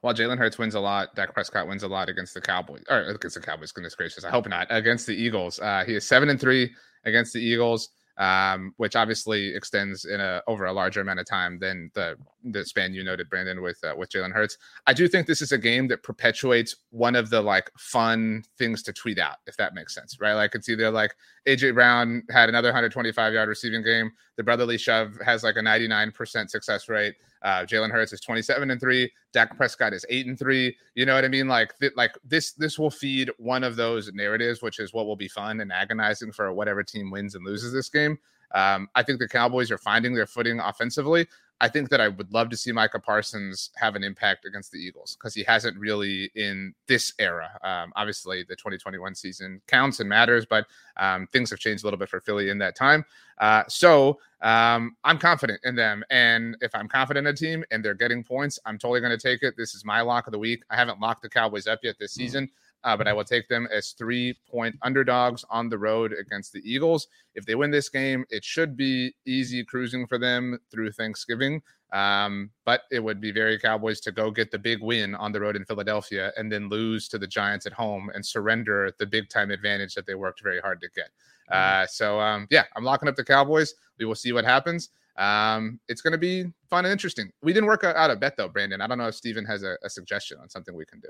While 0.00 0.14
Jalen 0.14 0.38
Hurts 0.38 0.58
wins 0.58 0.74
a 0.74 0.80
lot, 0.80 1.14
Dak 1.14 1.32
Prescott 1.34 1.68
wins 1.68 1.82
a 1.82 1.88
lot 1.88 2.08
against 2.08 2.34
the 2.34 2.40
Cowboys, 2.40 2.84
or 2.88 3.02
against 3.02 3.34
the 3.34 3.40
Cowboys. 3.40 3.72
Goodness 3.72 3.94
gracious, 3.94 4.24
I 4.24 4.30
hope 4.30 4.48
not 4.48 4.66
against 4.70 5.06
the 5.06 5.14
Eagles. 5.14 5.58
Uh, 5.58 5.84
he 5.86 5.94
is 5.94 6.06
seven 6.06 6.28
and 6.28 6.40
three 6.40 6.72
against 7.04 7.32
the 7.32 7.40
Eagles, 7.40 7.90
um, 8.18 8.72
which 8.76 8.96
obviously 8.96 9.54
extends 9.54 10.04
in 10.04 10.20
a 10.20 10.42
over 10.46 10.66
a 10.66 10.72
larger 10.72 11.00
amount 11.00 11.20
of 11.20 11.26
time 11.26 11.58
than 11.58 11.90
the 11.94 12.16
the 12.44 12.64
span 12.64 12.94
you 12.94 13.04
noted, 13.04 13.28
Brandon, 13.28 13.62
with 13.62 13.78
uh, 13.84 13.94
with 13.96 14.10
Jalen 14.10 14.32
Hurts. 14.32 14.58
I 14.86 14.92
do 14.92 15.06
think 15.08 15.26
this 15.26 15.42
is 15.42 15.52
a 15.52 15.58
game 15.58 15.88
that 15.88 16.02
perpetuates 16.02 16.76
one 16.90 17.14
of 17.14 17.30
the 17.30 17.40
like 17.40 17.70
fun 17.78 18.42
things 18.58 18.82
to 18.84 18.92
tweet 18.92 19.18
out, 19.18 19.36
if 19.46 19.56
that 19.56 19.74
makes 19.74 19.94
sense, 19.94 20.20
right? 20.20 20.34
Like 20.34 20.54
it's 20.54 20.68
either 20.68 20.90
like 20.90 21.14
AJ 21.46 21.74
Brown 21.74 22.22
had 22.30 22.48
another 22.48 22.68
125 22.68 23.34
yard 23.34 23.48
receiving 23.48 23.82
game. 23.82 24.10
The 24.36 24.44
brotherly 24.44 24.78
shove 24.78 25.18
has 25.24 25.42
like 25.42 25.56
a 25.56 25.60
99% 25.60 26.50
success 26.50 26.88
rate. 26.88 27.16
Uh, 27.42 27.64
Jalen 27.64 27.90
Hurts 27.90 28.12
is 28.12 28.20
27 28.20 28.70
and 28.70 28.80
three. 28.80 29.10
Dak 29.32 29.56
Prescott 29.56 29.92
is 29.92 30.04
eight 30.08 30.26
and 30.26 30.38
three. 30.38 30.76
You 30.94 31.06
know 31.06 31.14
what 31.14 31.24
I 31.24 31.28
mean? 31.28 31.48
Like, 31.48 31.78
th- 31.78 31.92
like 31.96 32.12
this, 32.24 32.52
this 32.52 32.78
will 32.78 32.90
feed 32.90 33.30
one 33.38 33.64
of 33.64 33.76
those 33.76 34.12
narratives, 34.12 34.62
which 34.62 34.78
is 34.78 34.92
what 34.92 35.06
will 35.06 35.16
be 35.16 35.28
fun 35.28 35.60
and 35.60 35.72
agonizing 35.72 36.32
for 36.32 36.52
whatever 36.52 36.82
team 36.82 37.10
wins 37.10 37.34
and 37.34 37.44
loses 37.44 37.72
this 37.72 37.88
game. 37.88 38.18
Um, 38.54 38.88
I 38.94 39.02
think 39.02 39.18
the 39.18 39.28
Cowboys 39.28 39.70
are 39.70 39.78
finding 39.78 40.14
their 40.14 40.26
footing 40.26 40.60
offensively. 40.60 41.26
I 41.60 41.68
think 41.68 41.88
that 41.88 42.00
I 42.02 42.08
would 42.08 42.32
love 42.32 42.50
to 42.50 42.56
see 42.56 42.70
Micah 42.70 43.00
Parsons 43.00 43.70
have 43.76 43.96
an 43.96 44.04
impact 44.04 44.44
against 44.44 44.72
the 44.72 44.78
Eagles 44.78 45.16
because 45.18 45.34
he 45.34 45.42
hasn't 45.42 45.78
really 45.78 46.30
in 46.34 46.74
this 46.86 47.14
era. 47.18 47.50
Um, 47.62 47.92
obviously, 47.96 48.42
the 48.42 48.56
2021 48.56 49.14
season 49.14 49.62
counts 49.66 50.00
and 50.00 50.08
matters, 50.08 50.44
but 50.44 50.66
um, 50.98 51.26
things 51.32 51.48
have 51.50 51.58
changed 51.58 51.82
a 51.82 51.86
little 51.86 51.98
bit 51.98 52.10
for 52.10 52.20
Philly 52.20 52.50
in 52.50 52.58
that 52.58 52.76
time. 52.76 53.06
Uh, 53.38 53.62
so 53.68 54.18
um, 54.42 54.96
I'm 55.02 55.18
confident 55.18 55.60
in 55.64 55.74
them. 55.74 56.04
And 56.10 56.56
if 56.60 56.74
I'm 56.74 56.88
confident 56.88 57.26
in 57.26 57.32
a 57.32 57.36
team 57.36 57.64
and 57.70 57.82
they're 57.82 57.94
getting 57.94 58.22
points, 58.22 58.58
I'm 58.66 58.76
totally 58.78 59.00
going 59.00 59.16
to 59.16 59.22
take 59.22 59.42
it. 59.42 59.56
This 59.56 59.74
is 59.74 59.84
my 59.84 60.02
lock 60.02 60.26
of 60.26 60.32
the 60.32 60.38
week. 60.38 60.62
I 60.68 60.76
haven't 60.76 61.00
locked 61.00 61.22
the 61.22 61.28
Cowboys 61.30 61.66
up 61.66 61.80
yet 61.82 61.96
this 61.98 62.12
season. 62.12 62.50
Uh, 62.86 62.96
but 62.96 63.08
I 63.08 63.12
will 63.12 63.24
take 63.24 63.48
them 63.48 63.66
as 63.72 63.90
three 63.90 64.38
point 64.48 64.76
underdogs 64.82 65.44
on 65.50 65.68
the 65.68 65.76
road 65.76 66.12
against 66.12 66.52
the 66.52 66.62
Eagles. 66.64 67.08
If 67.34 67.44
they 67.44 67.56
win 67.56 67.72
this 67.72 67.88
game, 67.88 68.24
it 68.30 68.44
should 68.44 68.76
be 68.76 69.12
easy 69.26 69.64
cruising 69.64 70.06
for 70.06 70.18
them 70.18 70.58
through 70.70 70.92
Thanksgiving. 70.92 71.62
Um, 71.92 72.50
but 72.64 72.82
it 72.92 73.00
would 73.00 73.20
be 73.20 73.32
very 73.32 73.58
Cowboys 73.58 74.00
to 74.02 74.12
go 74.12 74.30
get 74.30 74.52
the 74.52 74.58
big 74.58 74.82
win 74.82 75.16
on 75.16 75.32
the 75.32 75.40
road 75.40 75.56
in 75.56 75.64
Philadelphia 75.64 76.32
and 76.36 76.50
then 76.50 76.68
lose 76.68 77.08
to 77.08 77.18
the 77.18 77.26
Giants 77.26 77.66
at 77.66 77.72
home 77.72 78.10
and 78.14 78.24
surrender 78.24 78.92
the 78.98 79.06
big 79.06 79.28
time 79.28 79.50
advantage 79.50 79.94
that 79.94 80.06
they 80.06 80.14
worked 80.14 80.40
very 80.42 80.60
hard 80.60 80.80
to 80.80 80.88
get. 80.94 81.10
Uh, 81.50 81.86
so 81.86 82.20
um, 82.20 82.46
yeah, 82.50 82.64
I'm 82.76 82.84
locking 82.84 83.08
up 83.08 83.16
the 83.16 83.24
Cowboys. 83.24 83.74
We 83.98 84.04
will 84.04 84.14
see 84.14 84.32
what 84.32 84.44
happens. 84.44 84.90
Um, 85.16 85.80
it's 85.88 86.02
going 86.02 86.12
to 86.12 86.18
be 86.18 86.44
fun 86.70 86.84
and 86.84 86.92
interesting. 86.92 87.30
We 87.42 87.52
didn't 87.52 87.66
work 87.66 87.82
out 87.82 88.10
a 88.10 88.16
bet 88.16 88.36
though, 88.36 88.48
Brandon. 88.48 88.80
I 88.80 88.86
don't 88.86 88.98
know 88.98 89.08
if 89.08 89.14
Steven 89.16 89.44
has 89.46 89.64
a, 89.64 89.76
a 89.82 89.90
suggestion 89.90 90.38
on 90.40 90.48
something 90.48 90.74
we 90.74 90.84
can 90.84 91.00
do. 91.00 91.08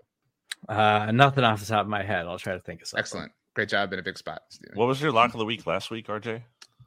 Uh, 0.68 1.10
nothing 1.12 1.44
off 1.44 1.60
the 1.60 1.66
top 1.66 1.82
of 1.82 1.88
my 1.88 2.02
head. 2.02 2.26
I'll 2.26 2.38
try 2.38 2.54
to 2.54 2.60
think 2.60 2.82
of 2.82 2.88
something. 2.88 3.00
Excellent. 3.00 3.32
Great 3.54 3.68
job 3.68 3.92
in 3.92 3.98
a 3.98 4.02
big 4.02 4.18
spot, 4.18 4.42
Steven. 4.50 4.76
What 4.76 4.86
was 4.88 5.00
your 5.00 5.12
lock 5.12 5.32
of 5.32 5.38
the 5.38 5.44
week 5.44 5.66
last 5.66 5.90
week, 5.90 6.08
RJ? 6.08 6.42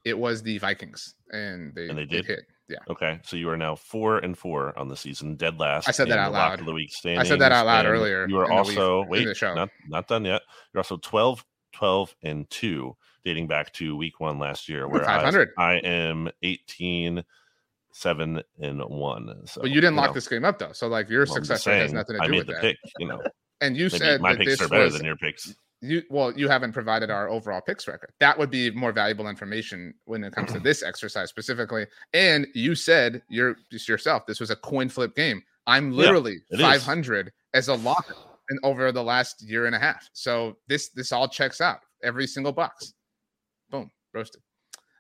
It 0.06 0.18
was 0.18 0.42
the 0.44 0.58
Vikings, 0.60 1.16
and 1.32 1.74
they, 1.76 1.90
And 1.90 1.98
they 1.98 2.06
did? 2.06 2.26
hit. 2.26 2.42
Yeah. 2.70 2.78
Okay, 2.88 3.20
so 3.24 3.36
you 3.36 3.50
are 3.50 3.58
now 3.58 3.76
four 3.76 4.20
and 4.20 4.38
four 4.38 4.78
on 4.78 4.88
the 4.90 4.96
season, 4.96 5.36
dead 5.36 5.60
last. 5.60 5.88
I 5.88 5.92
said 5.92 6.08
that 6.10 6.20
out 6.20 6.26
the 6.32 6.38
lock 6.38 6.50
loud. 6.52 6.60
Of 6.60 6.66
the 6.68 6.74
week 6.74 6.92
I 7.04 7.24
said 7.24 7.40
that 7.40 7.52
out 7.52 7.66
loud 7.66 7.86
and 7.86 7.96
earlier 7.96 8.28
You 8.30 8.38
are 8.38 8.44
in 8.44 8.50
the 8.50 8.56
week- 8.70 8.78
also 8.78 9.02
in 9.04 9.10
wait, 9.10 9.36
show. 9.38 9.56
not 9.56 9.70
not 9.88 10.08
done 10.08 10.24
yet. 10.24 10.44
You're 10.72 10.80
also 10.80 10.98
12, 10.98 11.44
12 11.74 12.16
and 12.22 12.48
two, 12.52 12.96
dating 13.26 13.48
back 13.48 13.74
to 13.74 13.98
week 13.98 14.20
one 14.20 14.38
last 14.38 14.70
year, 14.70 14.88
where 14.88 15.04
500. 15.04 15.50
I 15.58 15.74
am 15.78 16.30
18, 16.44 17.24
seven 17.92 18.44
and 18.62 18.82
one. 18.84 19.34
So, 19.48 19.62
But 19.62 19.72
you 19.72 19.82
didn't 19.82 19.96
lock 19.96 20.08
know, 20.10 20.14
this 20.14 20.28
game 20.28 20.46
up 20.46 20.60
though, 20.60 20.72
so 20.72 20.88
like 20.88 21.10
your 21.10 21.26
well, 21.26 21.38
I'm 21.38 21.44
success 21.46 21.66
rate 21.66 21.80
has 21.82 21.92
nothing 21.94 22.18
to 22.18 22.22
I 22.22 22.28
do 22.28 22.32
made 22.34 22.38
with 22.38 22.48
the 22.48 22.54
that. 22.54 22.62
pick. 22.62 22.78
You 23.00 23.08
know, 23.08 23.22
And 23.62 23.76
you 23.76 23.86
maybe 23.86 23.98
said 23.98 24.22
my 24.22 24.34
that 24.34 24.40
picks 24.40 24.52
this 24.52 24.62
are 24.62 24.70
better 24.70 24.86
was 24.86 24.94
than 24.98 25.06
your 25.06 25.18
picks. 25.18 25.54
you. 25.82 26.04
Well, 26.10 26.38
you 26.38 26.48
haven't 26.48 26.72
provided 26.72 27.10
our 27.10 27.30
overall 27.30 27.62
picks 27.62 27.88
record. 27.88 28.12
That 28.20 28.38
would 28.38 28.50
be 28.50 28.72
more 28.72 28.92
valuable 28.92 29.28
information 29.28 29.94
when 30.06 30.24
it 30.24 30.34
comes 30.34 30.52
to 30.54 30.60
this 30.64 30.84
exercise 30.84 31.30
specifically. 31.30 31.86
And 32.14 32.48
you 32.54 32.76
said 32.76 33.22
you're 33.30 33.58
just 33.72 33.88
yourself. 33.88 34.26
This 34.26 34.40
was 34.40 34.50
a 34.50 34.56
coin 34.56 34.90
flip 34.90 35.16
game. 35.16 35.42
I'm 35.68 35.92
literally 35.92 36.40
it 36.50 36.60
is. 36.60 36.62
500 36.62 37.32
as 37.54 37.68
a 37.68 37.76
locker. 37.76 38.16
and 38.50 38.60
over 38.64 38.92
the 38.92 39.04
last 39.04 39.42
year 39.42 39.66
and 39.68 39.76
a 39.76 39.80
half. 39.80 40.10
So 40.14 40.58
this 40.68 40.90
this 40.90 41.12
all 41.12 41.28
checks 41.28 41.62
out 41.62 41.80
every 42.04 42.28
single 42.28 42.52
box. 42.52 42.94
Boom, 43.70 43.92
roasted. 44.14 44.42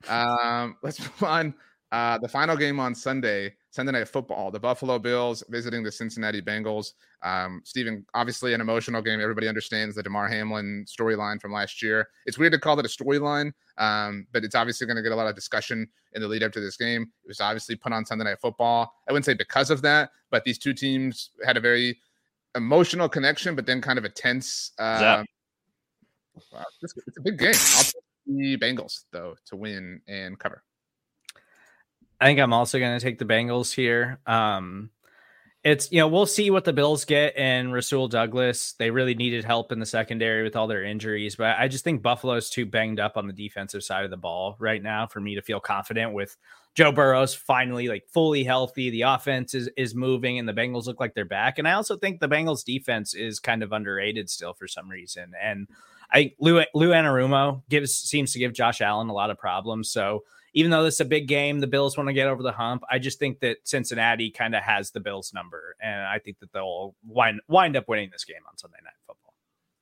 Um, 0.07 0.77
let's 0.83 0.99
move 0.99 1.23
on. 1.23 1.53
Uh, 1.91 2.19
the 2.19 2.27
final 2.27 2.55
game 2.55 2.79
on 2.79 2.93
Sunday, 2.93 3.55
Sunday 3.71 3.91
Night 3.91 4.07
Football, 4.07 4.49
the 4.49 4.59
Buffalo 4.59 4.97
Bills 4.97 5.43
visiting 5.49 5.83
the 5.83 5.91
Cincinnati 5.91 6.41
Bengals. 6.41 6.93
Um, 7.21 7.61
Stephen, 7.63 8.05
obviously 8.15 8.53
an 8.53 8.61
emotional 8.61 9.01
game. 9.01 9.21
Everybody 9.21 9.47
understands 9.47 9.95
the 9.95 10.01
Damar 10.01 10.27
Hamlin 10.27 10.85
storyline 10.87 11.39
from 11.39 11.51
last 11.51 11.81
year. 11.81 12.07
It's 12.25 12.37
weird 12.37 12.53
to 12.53 12.59
call 12.59 12.79
it 12.79 12.85
a 12.85 12.89
storyline, 12.89 13.51
um, 13.77 14.25
but 14.31 14.43
it's 14.43 14.55
obviously 14.55 14.87
going 14.87 14.97
to 14.97 15.03
get 15.03 15.11
a 15.11 15.15
lot 15.15 15.27
of 15.27 15.35
discussion 15.35 15.87
in 16.13 16.21
the 16.21 16.27
lead 16.27 16.41
up 16.41 16.51
to 16.53 16.59
this 16.59 16.77
game. 16.77 17.03
It 17.23 17.27
was 17.27 17.41
obviously 17.41 17.75
put 17.75 17.93
on 17.93 18.05
Sunday 18.05 18.25
Night 18.25 18.39
Football. 18.41 18.91
I 19.07 19.11
wouldn't 19.11 19.25
say 19.25 19.35
because 19.35 19.69
of 19.69 19.83
that, 19.83 20.09
but 20.31 20.43
these 20.43 20.57
two 20.57 20.73
teams 20.73 21.29
had 21.45 21.55
a 21.55 21.61
very 21.61 21.99
emotional 22.55 23.07
connection, 23.07 23.55
but 23.55 23.67
then 23.67 23.81
kind 23.81 23.99
of 23.99 24.05
a 24.05 24.09
tense. 24.09 24.71
Yeah. 24.79 25.23
wow, 26.51 26.65
it's, 26.81 26.95
it's 27.05 27.17
a 27.17 27.21
big 27.21 27.37
game. 27.37 27.49
I'll 27.49 27.83
take 27.83 27.93
the 28.25 28.57
Bengals 28.57 29.05
though 29.11 29.35
to 29.45 29.55
win 29.55 30.01
and 30.07 30.39
cover. 30.39 30.63
I 32.19 32.25
think 32.25 32.39
I'm 32.39 32.53
also 32.53 32.79
going 32.79 32.97
to 32.97 33.03
take 33.03 33.19
the 33.19 33.25
Bengals 33.25 33.73
here. 33.73 34.19
Um, 34.25 34.89
it's 35.63 35.91
you 35.91 35.99
know 35.99 36.07
we'll 36.07 36.25
see 36.25 36.51
what 36.51 36.63
the 36.63 36.71
Bills 36.71 37.03
get 37.03 37.33
and 37.35 37.73
Rasul 37.73 38.07
Douglas. 38.07 38.75
They 38.79 38.91
really 38.91 39.13
needed 39.13 39.43
help 39.43 39.73
in 39.73 39.79
the 39.79 39.85
secondary 39.85 40.43
with 40.43 40.55
all 40.55 40.67
their 40.67 40.83
injuries, 40.83 41.35
but 41.35 41.57
I 41.59 41.67
just 41.67 41.83
think 41.83 42.01
Buffalo's 42.01 42.49
too 42.49 42.65
banged 42.65 42.99
up 42.99 43.17
on 43.17 43.27
the 43.27 43.33
defensive 43.33 43.83
side 43.83 44.05
of 44.05 44.09
the 44.09 44.17
ball 44.17 44.55
right 44.59 44.81
now 44.81 45.05
for 45.07 45.19
me 45.19 45.35
to 45.35 45.41
feel 45.41 45.59
confident 45.59 46.13
with 46.13 46.37
Joe 46.75 46.93
Burrow's 46.93 47.35
finally 47.35 47.89
like 47.89 48.05
fully 48.07 48.45
healthy. 48.45 48.89
The 48.89 49.01
offense 49.01 49.53
is 49.53 49.69
is 49.75 49.93
moving 49.93 50.39
and 50.39 50.47
the 50.47 50.53
Bengals 50.53 50.85
look 50.85 51.01
like 51.01 51.13
they're 51.13 51.25
back. 51.25 51.59
And 51.59 51.67
I 51.67 51.73
also 51.73 51.97
think 51.97 52.21
the 52.21 52.29
Bengals 52.29 52.63
defense 52.63 53.13
is 53.13 53.39
kind 53.39 53.61
of 53.61 53.73
underrated 53.73 54.29
still 54.29 54.53
for 54.53 54.67
some 54.67 54.87
reason. 54.87 55.33
And 55.41 55.67
I 56.09 56.33
Lou 56.39 56.63
Lou 56.73 56.91
Anarumo 56.91 57.63
gives 57.69 57.93
seems 57.93 58.31
to 58.31 58.39
give 58.39 58.53
Josh 58.53 58.79
Allen 58.79 59.09
a 59.09 59.13
lot 59.13 59.29
of 59.29 59.37
problems. 59.37 59.89
So 59.89 60.23
even 60.53 60.71
though 60.71 60.83
this 60.83 60.95
is 60.95 61.01
a 61.01 61.05
big 61.05 61.27
game, 61.27 61.59
the 61.59 61.67
Bills 61.67 61.97
want 61.97 62.07
to 62.07 62.13
get 62.13 62.27
over 62.27 62.43
the 62.43 62.51
hump. 62.51 62.83
I 62.89 62.99
just 62.99 63.19
think 63.19 63.39
that 63.39 63.57
Cincinnati 63.63 64.31
kind 64.31 64.55
of 64.55 64.63
has 64.63 64.91
the 64.91 64.99
Bills 64.99 65.31
number, 65.33 65.75
and 65.81 66.01
I 66.01 66.19
think 66.19 66.39
that 66.39 66.51
they'll 66.53 66.95
wind 67.05 67.41
wind 67.47 67.75
up 67.75 67.87
winning 67.87 68.09
this 68.11 68.25
game 68.25 68.41
on 68.49 68.57
Sunday 68.57 68.77
Night 68.83 68.93
Football. 69.05 69.33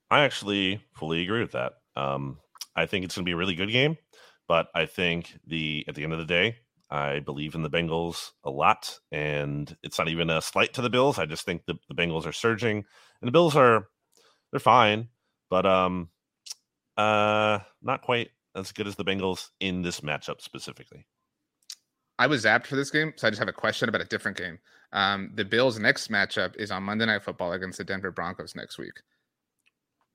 I 0.09 0.21
actually 0.21 0.81
fully 0.93 1.21
agree 1.21 1.41
with 1.41 1.51
that. 1.51 1.73
Um, 1.95 2.39
I 2.75 2.85
think 2.85 3.05
it's 3.05 3.15
going 3.15 3.25
to 3.25 3.29
be 3.29 3.33
a 3.33 3.37
really 3.37 3.55
good 3.55 3.71
game, 3.71 3.97
but 4.47 4.67
I 4.75 4.85
think 4.85 5.37
the 5.45 5.85
at 5.87 5.95
the 5.95 6.03
end 6.03 6.13
of 6.13 6.19
the 6.19 6.25
day, 6.25 6.57
I 6.89 7.19
believe 7.19 7.55
in 7.55 7.63
the 7.63 7.69
Bengals 7.69 8.31
a 8.43 8.49
lot, 8.49 8.99
and 9.11 9.75
it's 9.83 9.97
not 9.97 10.09
even 10.09 10.29
a 10.29 10.41
slight 10.41 10.73
to 10.73 10.81
the 10.81 10.89
Bills. 10.89 11.19
I 11.19 11.25
just 11.25 11.45
think 11.45 11.65
the, 11.65 11.75
the 11.89 11.95
Bengals 11.95 12.25
are 12.25 12.33
surging, 12.33 12.85
and 13.21 13.27
the 13.27 13.31
Bills 13.31 13.55
are 13.55 13.87
they're 14.51 14.59
fine, 14.59 15.09
but 15.49 15.65
um, 15.65 16.09
uh, 16.95 17.59
not 17.81 18.01
quite 18.01 18.29
as 18.57 18.71
good 18.71 18.87
as 18.87 18.95
the 18.95 19.05
Bengals 19.05 19.49
in 19.59 19.81
this 19.81 20.01
matchup 20.01 20.41
specifically. 20.41 21.05
I 22.19 22.27
was 22.27 22.45
zapped 22.45 22.65
for 22.65 22.75
this 22.75 22.89
game, 22.89 23.13
so 23.15 23.27
I 23.27 23.29
just 23.29 23.39
have 23.39 23.47
a 23.47 23.53
question 23.53 23.89
about 23.89 24.01
a 24.01 24.05
different 24.05 24.37
game. 24.37 24.57
Um, 24.91 25.31
the 25.35 25.45
Bills' 25.45 25.77
next 25.77 26.09
matchup 26.09 26.55
is 26.57 26.71
on 26.71 26.83
Monday 26.83 27.05
Night 27.05 27.23
Football 27.23 27.53
against 27.53 27.77
the 27.77 27.83
Denver 27.83 28.11
Broncos 28.11 28.55
next 28.55 28.77
week. 28.77 29.01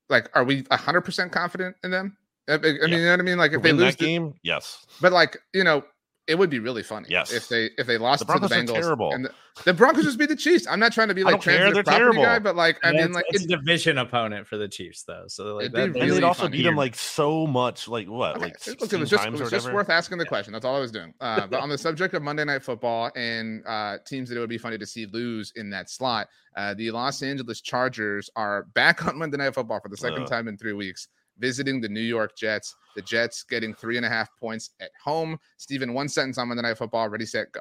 Like, 0.09 0.28
are 0.34 0.45
we 0.45 0.62
100% 0.64 1.30
confident 1.30 1.76
in 1.84 1.90
them? 1.90 2.16
I, 2.49 2.55
I 2.55 2.59
mean, 2.59 2.74
yeah. 2.74 2.86
you 2.86 3.05
know 3.05 3.11
what 3.12 3.20
I 3.20 3.22
mean? 3.22 3.38
Like, 3.38 3.53
if 3.53 3.62
they 3.62 3.72
lose 3.72 3.95
that 3.95 3.99
the, 3.99 4.07
game, 4.07 4.34
yes. 4.43 4.84
But 5.01 5.12
like, 5.12 5.38
you 5.55 5.62
know, 5.62 5.84
it 6.29 6.37
would 6.37 6.51
be 6.51 6.61
really 6.61 6.83
funny. 6.83 7.09
Yes. 7.11 7.33
If 7.33 7.49
they 7.49 7.70
if 7.79 7.87
they 7.87 7.99
lost 7.99 8.20
the 8.20 8.27
Broncos 8.27 8.51
to 8.51 8.55
the 8.55 8.62
Bengals. 8.62 8.81
terrible. 8.81 9.12
And 9.12 9.25
the, 9.25 9.33
the, 9.64 9.75
Broncos 9.75 10.05
just 10.05 10.18
beat 10.18 10.29
the 10.29 10.37
Chiefs. 10.37 10.66
I'm 10.68 10.79
not 10.79 10.93
trying 10.93 11.09
to 11.09 11.14
be 11.14 11.25
like 11.25 11.41
transitive 11.41 11.85
property 11.85 11.99
terrible. 11.99 12.23
guy, 12.23 12.39
but 12.39 12.55
like 12.55 12.79
I 12.85 12.93
yeah, 12.93 13.03
mean 13.03 13.12
like 13.12 13.25
it's, 13.29 13.43
it's 13.43 13.53
a 13.53 13.57
division 13.57 13.99
opponent 13.99 14.47
for 14.47 14.57
the 14.57 14.68
Chiefs 14.68 15.03
though. 15.03 15.25
So 15.27 15.57
like 15.57 15.73
that, 15.73 15.83
and 15.83 15.95
really 15.95 16.11
they'd 16.11 16.23
also 16.23 16.45
funny. 16.45 16.59
beat 16.59 16.62
them 16.62 16.77
like 16.77 16.95
so 16.95 17.47
much. 17.47 17.89
Like 17.89 18.09
what? 18.09 18.37
Okay. 18.37 18.45
Like 18.47 18.66
Look, 18.81 18.93
it 18.93 19.01
was 19.01 19.11
just 19.11 19.27
it 19.27 19.33
was 19.33 19.51
just 19.51 19.73
worth 19.73 19.91
asking 19.91 20.18
the 20.18 20.27
question. 20.27 20.53
That's 20.53 20.64
all 20.64 20.77
I 20.77 20.81
was 20.81 20.93
doing. 20.93 21.12
Uh, 21.20 21.47
but 21.49 21.61
on 21.61 21.68
the 21.68 21.79
subject 21.79 22.14
of 22.14 22.23
Monday 22.23 22.45
Night 22.45 22.62
Football 22.62 23.11
and 23.16 23.64
uh, 23.66 23.99
teams 24.07 24.29
that 24.29 24.37
it 24.37 24.41
would 24.41 24.49
be 24.49 24.59
funny 24.59 24.79
to 24.79 24.87
see 24.87 25.07
lose 25.07 25.53
in 25.57 25.70
that 25.70 25.91
slot, 25.91 26.29
uh, 26.57 26.73
the 26.75 26.93
Los 26.93 27.20
Angeles 27.23 27.61
Chargers 27.61 28.31
are 28.37 28.64
back 28.75 29.07
on 29.09 29.18
Monday 29.18 29.39
Night 29.39 29.55
Football 29.55 29.81
for 29.81 29.89
the 29.89 29.97
second 29.97 30.27
time 30.27 30.47
in 30.47 30.57
three 30.57 30.73
weeks 30.73 31.09
visiting 31.39 31.80
the 31.80 31.89
New 31.89 32.01
York 32.01 32.37
Jets. 32.37 32.74
The 32.95 33.03
Jets 33.03 33.43
getting 33.43 33.74
three 33.74 33.97
and 33.97 34.07
a 34.07 34.09
half 34.09 34.28
points 34.39 34.70
at 34.80 34.91
home. 35.03 35.39
Stephen, 35.57 35.95
one 35.95 36.09
sentence 36.09 36.39
on 36.39 36.49
Monday 36.49 36.62
Night 36.62 36.78
Football. 36.78 37.09
Ready, 37.09 37.26
set, 37.26 37.53
go. 37.53 37.61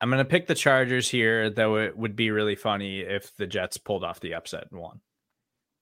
I'm 0.00 0.10
going 0.10 0.18
to 0.18 0.24
pick 0.24 0.46
the 0.46 0.54
Chargers 0.54 1.08
here, 1.08 1.50
though 1.50 1.76
it 1.78 1.96
would 1.96 2.16
be 2.16 2.30
really 2.30 2.56
funny 2.56 3.00
if 3.00 3.34
the 3.36 3.46
Jets 3.46 3.76
pulled 3.76 4.04
off 4.04 4.20
the 4.20 4.34
upset 4.34 4.66
and 4.70 4.80
won. 4.80 5.00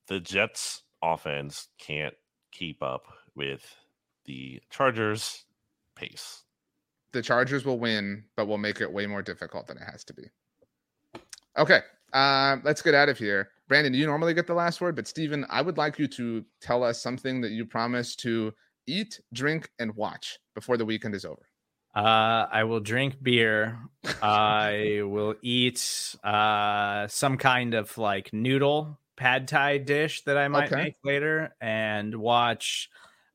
The 0.06 0.20
Jets 0.20 0.82
offense 1.02 1.68
can't 1.78 2.14
keep 2.50 2.82
up 2.82 3.06
with 3.34 3.64
the 4.24 4.60
Chargers 4.70 5.44
pace. 5.94 6.44
The 7.12 7.22
Chargers 7.22 7.64
will 7.64 7.78
win, 7.78 8.24
but 8.36 8.46
will 8.46 8.58
make 8.58 8.80
it 8.80 8.92
way 8.92 9.06
more 9.06 9.22
difficult 9.22 9.66
than 9.66 9.76
it 9.76 9.84
has 9.90 10.04
to 10.04 10.14
be. 10.14 10.24
Okay, 11.58 11.80
uh, 12.12 12.56
let's 12.64 12.82
get 12.82 12.94
out 12.94 13.08
of 13.08 13.18
here. 13.18 13.50
Brandon, 13.68 13.94
you 13.94 14.06
normally 14.06 14.34
get 14.34 14.46
the 14.46 14.54
last 14.54 14.80
word, 14.80 14.96
but 14.96 15.08
Stephen, 15.08 15.46
I 15.48 15.62
would 15.62 15.78
like 15.78 15.98
you 15.98 16.06
to 16.08 16.44
tell 16.60 16.84
us 16.84 17.00
something 17.00 17.40
that 17.40 17.52
you 17.52 17.64
promised 17.64 18.20
to 18.20 18.52
eat, 18.86 19.20
drink, 19.32 19.70
and 19.78 19.94
watch 19.94 20.38
before 20.54 20.76
the 20.76 20.84
weekend 20.84 21.14
is 21.14 21.24
over. 21.24 21.42
Uh, 21.94 22.46
I 22.50 22.64
will 22.64 22.80
drink 22.80 23.22
beer. 23.22 23.78
I 24.22 25.00
will 25.04 25.34
eat 25.42 26.16
uh, 26.24 27.06
some 27.08 27.36
kind 27.36 27.74
of 27.74 27.96
like 27.98 28.32
noodle 28.32 28.98
pad 29.16 29.46
thai 29.46 29.78
dish 29.78 30.22
that 30.24 30.36
I 30.36 30.48
might 30.48 30.72
okay. 30.72 30.82
make 30.82 30.94
later, 31.04 31.54
and 31.60 32.14
watch. 32.16 32.88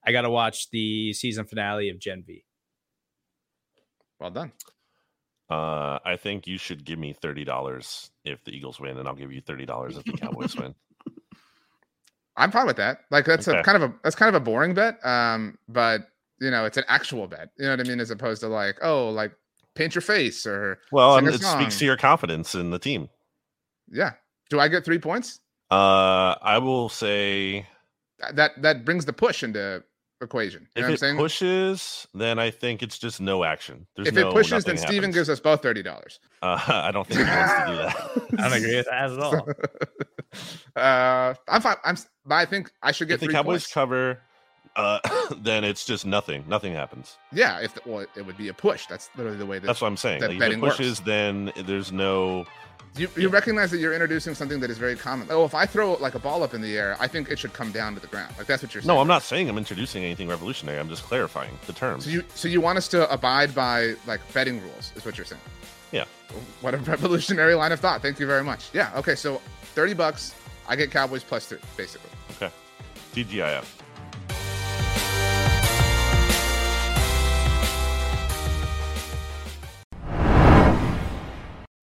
I 0.04 0.12
got 0.12 0.22
to 0.22 0.30
watch 0.30 0.70
the 0.70 1.14
season 1.14 1.46
finale 1.46 1.90
of 1.90 2.00
Gen 2.00 2.24
V. 2.26 2.44
Well 4.20 4.32
done. 4.32 4.52
Uh, 5.50 6.00
I 6.04 6.18
think 6.18 6.46
you 6.46 6.58
should 6.58 6.84
give 6.84 7.00
me 7.00 7.14
thirty 7.14 7.46
dollars 7.46 8.12
if 8.26 8.44
the 8.44 8.52
Eagles 8.52 8.80
win, 8.80 8.98
and 8.98 9.08
I'll 9.08 9.16
give 9.16 9.32
you 9.32 9.42
thirty 9.42 9.66
dollars 9.66 9.98
if 9.98 10.04
the 10.04 10.14
Cowboys 10.14 10.56
win. 10.56 10.76
I'm 12.38 12.52
fine 12.52 12.68
with 12.68 12.78
that. 12.78 13.00
Like 13.12 13.26
that's 13.26 13.48
okay. 13.48 13.60
a 13.60 13.64
kind 13.64 13.82
of 13.82 13.90
a 13.90 13.96
that's 14.04 14.16
kind 14.16 14.30
of 14.30 14.36
a 14.36 14.44
boring 14.44 14.74
bet. 14.74 15.04
Um, 15.06 15.58
but 15.70 16.02
you 16.40 16.52
know, 16.52 16.66
it's 16.66 16.78
an 16.78 16.84
actual 16.88 17.28
bet. 17.28 17.50
You 17.58 17.66
know 17.66 17.72
what 17.72 17.80
I 17.80 17.84
mean? 17.84 18.00
As 18.00 18.12
opposed 18.12 18.42
to 18.42 18.48
like, 18.48 18.78
oh, 18.82 19.10
like 19.10 19.32
paint 19.74 19.96
your 19.96 20.02
face 20.02 20.46
or 20.46 20.80
well, 20.92 21.20
mean, 21.22 21.34
it 21.34 21.42
speaks 21.42 21.80
to 21.80 21.86
your 21.86 21.98
confidence 21.98 22.54
in 22.54 22.72
the 22.72 22.80
team. 22.80 23.10
Yeah. 23.90 24.14
Do 24.50 24.60
I 24.60 24.68
get 24.68 24.86
three 24.86 25.00
points? 25.00 25.40
Uh, 25.70 26.36
I 26.42 26.60
will 26.60 26.90
say 26.90 27.68
that 28.34 28.62
that 28.62 28.86
brings 28.86 29.06
the 29.06 29.14
push 29.14 29.44
into 29.44 29.84
equation. 30.22 30.68
You 30.76 30.88
if 30.88 31.02
it 31.02 31.18
pushes, 31.18 32.08
then 32.14 32.40
I 32.40 32.50
think 32.52 32.84
it's 32.84 32.98
just 32.98 33.22
no 33.22 33.44
action. 33.44 33.88
There's 33.96 34.10
if 34.10 34.16
no, 34.16 34.30
it 34.30 34.34
pushes, 34.34 34.64
then 34.64 34.78
Steven 34.78 35.12
gives 35.12 35.30
us 35.30 35.40
both 35.40 35.62
thirty 35.62 35.84
dollars. 35.84 36.20
Uh, 36.42 36.60
I 36.68 36.92
don't 36.92 37.08
think 37.08 37.20
he 37.20 37.26
wants 37.26 37.54
to 37.54 37.66
do 37.68 37.76
that. 37.78 38.40
I 38.40 38.50
don't 38.50 38.58
agree 38.58 38.76
with 38.76 38.86
that 38.86 39.12
at 39.12 39.20
all. 39.20 39.48
uh, 40.76 41.34
I'm 41.48 41.62
fine. 41.62 41.76
I'm. 41.84 41.98
But 42.26 42.36
I 42.36 42.46
think 42.46 42.72
I 42.82 42.92
should 42.92 43.08
get. 43.08 43.16
If 43.16 43.22
the 43.22 43.34
Cowboys 43.34 43.64
points. 43.64 43.74
cover, 43.74 44.22
uh, 44.76 45.00
then 45.38 45.64
it's 45.64 45.86
just 45.86 46.06
nothing. 46.06 46.46
Nothing 46.48 46.74
happens. 46.74 47.18
Yeah, 47.32 47.60
if 47.60 47.74
the, 47.74 47.82
well, 47.86 48.06
it 48.16 48.26
would 48.26 48.38
be 48.38 48.48
a 48.50 48.54
push. 48.54 48.86
That's 48.88 49.10
literally 49.18 49.38
the 49.38 49.46
way 49.46 49.60
that. 49.60 49.68
That's 49.68 49.82
what 49.82 49.88
I'm 49.88 49.98
saying. 49.98 50.22
Like, 50.22 50.32
if 50.32 50.42
it 50.42 50.60
pushes, 50.60 51.00
works. 51.00 51.00
then 51.02 51.52
there's 51.66 51.92
no 51.92 52.46
you, 52.98 53.10
you 53.16 53.30
recognize 53.30 53.72
that 53.72 53.78
you're 53.78 53.94
introducing 53.94 54.36
something 54.36 54.60
that 54.60 54.70
is 54.70 54.78
very 54.78 54.96
common. 54.96 55.28
Oh, 55.30 55.46
if 55.46 55.54
I 55.56 55.66
throw 55.66 55.94
like 55.94 56.16
a 56.16 56.20
ball 56.20 56.44
up 56.44 56.54
in 56.54 56.62
the 56.62 56.78
air, 56.78 56.98
I 57.00 57.08
think 57.08 57.30
it 57.30 57.40
should 57.40 57.54
come 57.54 57.72
down 57.72 57.94
to 57.96 58.00
the 58.00 58.08
ground. 58.08 58.34
Like 58.38 58.48
that's 58.48 58.64
what 58.64 58.74
you're 58.74 58.82
saying. 58.82 58.94
No, 58.94 59.00
I'm 59.00 59.08
not 59.08 59.24
saying 59.24 59.50
I'm 59.50 59.58
introducing 59.58 60.04
anything 60.04 60.28
revolutionary. 60.28 60.80
I'm 60.80 60.90
just 60.90 61.04
clarifying 61.04 61.58
the 61.68 61.74
terms. 61.74 62.06
So 62.06 62.10
you 62.10 62.24
so 62.34 62.48
you 62.48 62.62
want 62.62 62.78
us 62.78 62.88
to 62.90 63.12
abide 63.12 63.54
by 63.54 63.96
like 64.06 64.22
betting 64.34 64.62
rules, 64.62 64.92
is 64.96 65.06
what 65.06 65.18
you're 65.18 65.26
saying? 65.26 65.42
Yeah. 65.92 66.06
What 66.62 66.74
a 66.74 66.78
revolutionary 66.94 67.56
line 67.56 67.72
of 67.72 67.80
thought. 67.80 68.02
Thank 68.02 68.20
you 68.20 68.28
very 68.28 68.44
much. 68.44 68.70
Yeah. 68.74 68.92
Okay. 68.96 69.16
So 69.16 69.42
thirty 69.76 69.94
bucks, 69.94 70.34
I 70.68 70.76
get 70.76 70.92
Cowboys 70.92 71.24
plus 71.24 71.48
three, 71.48 71.60
basically. 71.76 72.10
Okay. 72.32 72.52
TGIF. 73.14 73.77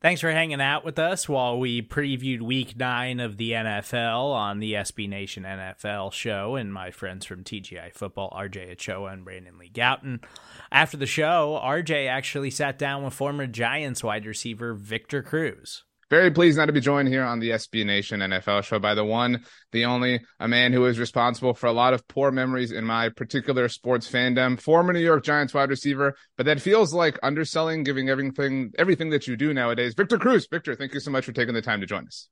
Thanks 0.04 0.20
for 0.20 0.30
hanging 0.30 0.60
out 0.60 0.84
with 0.84 0.98
us 0.98 1.30
while 1.30 1.58
we 1.58 1.80
previewed 1.80 2.42
week 2.42 2.76
nine 2.76 3.20
of 3.20 3.38
the 3.38 3.52
NFL 3.52 4.34
on 4.34 4.58
the 4.58 4.74
SB 4.74 5.08
Nation 5.08 5.44
NFL 5.44 6.12
show 6.12 6.56
and 6.56 6.74
my 6.74 6.90
friends 6.90 7.24
from 7.24 7.42
TGI 7.42 7.90
Football, 7.94 8.30
RJ 8.36 8.72
Ochoa 8.72 9.12
and 9.12 9.24
Brandon 9.24 9.56
Lee 9.56 9.70
Gowton. 9.72 10.22
After 10.70 10.98
the 10.98 11.06
show, 11.06 11.58
RJ 11.64 12.06
actually 12.06 12.50
sat 12.50 12.78
down 12.78 13.02
with 13.02 13.14
former 13.14 13.46
Giants 13.46 14.04
wide 14.04 14.26
receiver 14.26 14.74
Victor 14.74 15.22
Cruz. 15.22 15.84
Very 16.10 16.30
pleased 16.30 16.58
now 16.58 16.66
to 16.66 16.72
be 16.72 16.80
joined 16.80 17.08
here 17.08 17.24
on 17.24 17.40
the 17.40 17.50
SB 17.50 17.84
Nation 17.84 18.20
NFL 18.20 18.64
show 18.64 18.78
by 18.78 18.94
the 18.94 19.04
one, 19.04 19.44
the 19.72 19.84
only, 19.84 20.20
a 20.38 20.48
man 20.48 20.72
who 20.72 20.84
is 20.86 20.98
responsible 20.98 21.54
for 21.54 21.66
a 21.66 21.72
lot 21.72 21.94
of 21.94 22.06
poor 22.08 22.30
memories 22.30 22.72
in 22.72 22.84
my 22.84 23.08
particular 23.08 23.68
sports 23.68 24.10
fandom, 24.10 24.60
former 24.60 24.92
New 24.92 25.00
York 25.00 25.24
Giants 25.24 25.54
wide 25.54 25.70
receiver, 25.70 26.14
but 26.36 26.46
that 26.46 26.60
feels 26.60 26.92
like 26.92 27.18
underselling, 27.22 27.84
giving 27.84 28.08
everything 28.08 28.72
everything 28.78 29.10
that 29.10 29.26
you 29.26 29.36
do 29.36 29.54
nowadays. 29.54 29.94
Victor 29.94 30.18
Cruz, 30.18 30.46
Victor, 30.50 30.74
thank 30.74 30.94
you 30.94 31.00
so 31.00 31.10
much 31.10 31.24
for 31.24 31.32
taking 31.32 31.54
the 31.54 31.62
time 31.62 31.80
to 31.80 31.86
join 31.86 32.06
us. 32.06 32.28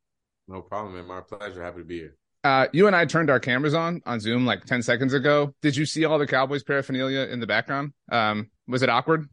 No 0.49 0.61
problem, 0.61 0.95
man. 0.95 1.07
My 1.07 1.21
pleasure. 1.21 1.63
Happy 1.63 1.79
to 1.79 1.85
be 1.85 1.99
here. 1.99 2.17
Uh, 2.45 2.67
you 2.73 2.89
and 2.89 2.97
I 2.97 3.05
turned 3.05 3.31
our 3.31 3.39
cameras 3.39 3.75
on 3.75 4.01
on 4.05 4.19
Zoom 4.19 4.45
like 4.45 4.65
10 4.65 4.83
seconds 4.83 5.15
ago. 5.15 5.55
Did 5.63 5.77
you 5.77 5.87
see 5.87 6.05
all 6.05 6.19
the 6.19 6.27
Cowboys 6.27 6.65
paraphernalia 6.65 7.29
in 7.31 7.41
the 7.41 7.47
background? 7.47 7.93
Um, 8.11 8.51
was 8.67 8.83
it 8.83 8.89
awkward? 8.89 9.29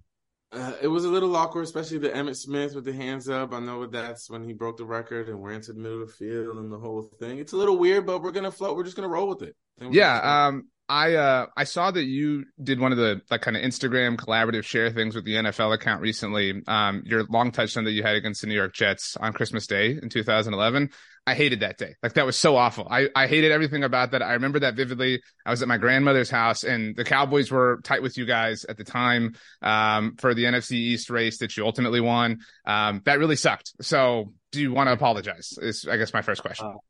Uh, 0.52 0.74
it 0.82 0.88
was 0.88 1.06
a 1.06 1.10
little 1.10 1.36
awkward, 1.36 1.64
especially 1.64 2.00
the 2.00 2.10
Emmitt 2.10 2.36
Smith 2.36 2.74
with 2.74 2.86
the 2.86 2.94
hands 2.94 3.30
up. 3.30 3.54
I 3.54 3.60
know 3.60 3.86
that's 3.86 4.32
when 4.32 4.44
he 4.44 4.54
broke 4.54 4.78
the 4.78 4.86
record 4.86 5.30
and 5.30 5.40
we're 5.40 5.54
into 5.54 5.74
the 5.74 5.80
middle 5.80 6.02
of 6.02 6.08
the 6.08 6.14
field 6.14 6.58
and 6.58 6.72
the 6.72 6.80
whole 6.80 7.04
thing. 7.04 7.38
It's 7.38 7.54
a 7.54 7.58
little 7.58 7.78
weird, 7.78 8.08
but 8.08 8.24
we're 8.24 8.32
gonna 8.32 8.52
float. 8.52 8.76
We're 8.76 8.84
just 8.84 8.96
gonna 8.96 9.10
roll 9.10 9.28
with 9.28 9.44
it. 9.44 9.56
Yeah. 9.92 10.48
Um, 10.48 10.68
I 10.90 11.14
uh 11.14 11.46
I 11.56 11.66
saw 11.66 11.92
that 11.92 12.04
you 12.04 12.46
did 12.62 12.80
one 12.80 12.92
of 12.92 12.98
the 12.98 13.22
like 13.30 13.42
kind 13.42 13.56
of 13.56 13.62
Instagram 13.62 14.18
collaborative 14.18 14.64
share 14.64 14.90
things 14.90 15.16
with 15.16 15.24
the 15.24 15.36
NFL 15.36 15.74
account 15.74 16.02
recently. 16.02 16.64
Um, 16.68 17.04
your 17.06 17.24
long 17.26 17.52
touchdown 17.52 17.84
that 17.84 17.92
you 17.92 18.02
had 18.02 18.16
against 18.16 18.42
the 18.42 18.48
New 18.48 18.56
York 18.56 18.74
Jets 18.74 19.16
on 19.16 19.32
Christmas 19.32 19.68
Day 19.68 19.92
in 20.02 20.10
2011. 20.10 20.90
I 21.28 21.36
hated 21.36 21.60
that 21.60 21.78
day. 21.78 21.96
Like 22.02 22.14
that 22.14 22.26
was 22.26 22.38
so 22.38 22.56
awful. 22.56 22.88
I, 22.90 23.08
I 23.16 23.28
hated 23.28 23.52
everything 23.52 23.84
about 23.84 24.12
that. 24.12 24.24
I 24.24 24.34
remember 24.34 24.60
that 24.62 24.74
vividly. 24.74 25.22
I 25.46 25.52
was 25.52 25.62
at 25.62 25.68
my 25.68 25.78
grandmother's 25.78 26.32
house 26.32 26.64
and 26.64 26.96
the 26.96 27.04
Cowboys 27.04 27.52
were 27.52 27.82
tight 27.84 28.02
with 28.02 28.18
you 28.18 28.26
guys 28.26 28.66
at 28.66 28.78
the 28.78 28.84
time 28.84 29.36
um, 29.62 30.16
for 30.18 30.34
the 30.34 30.46
NFC 30.46 30.72
East 30.72 31.12
race 31.12 31.38
that 31.38 31.56
you 31.56 31.66
ultimately 31.66 32.02
won. 32.02 32.40
Um, 32.66 33.04
that 33.06 33.20
really 33.20 33.36
sucked. 33.36 33.74
So 33.80 34.34
do 34.52 34.60
you 34.60 34.74
want 34.74 34.88
to 34.88 34.94
apologize? 34.94 35.54
Is 35.62 35.88
I 35.88 35.98
guess 35.98 36.14
my 36.14 36.24
first 36.24 36.42
question. 36.42 36.66
Uh, 36.66 36.89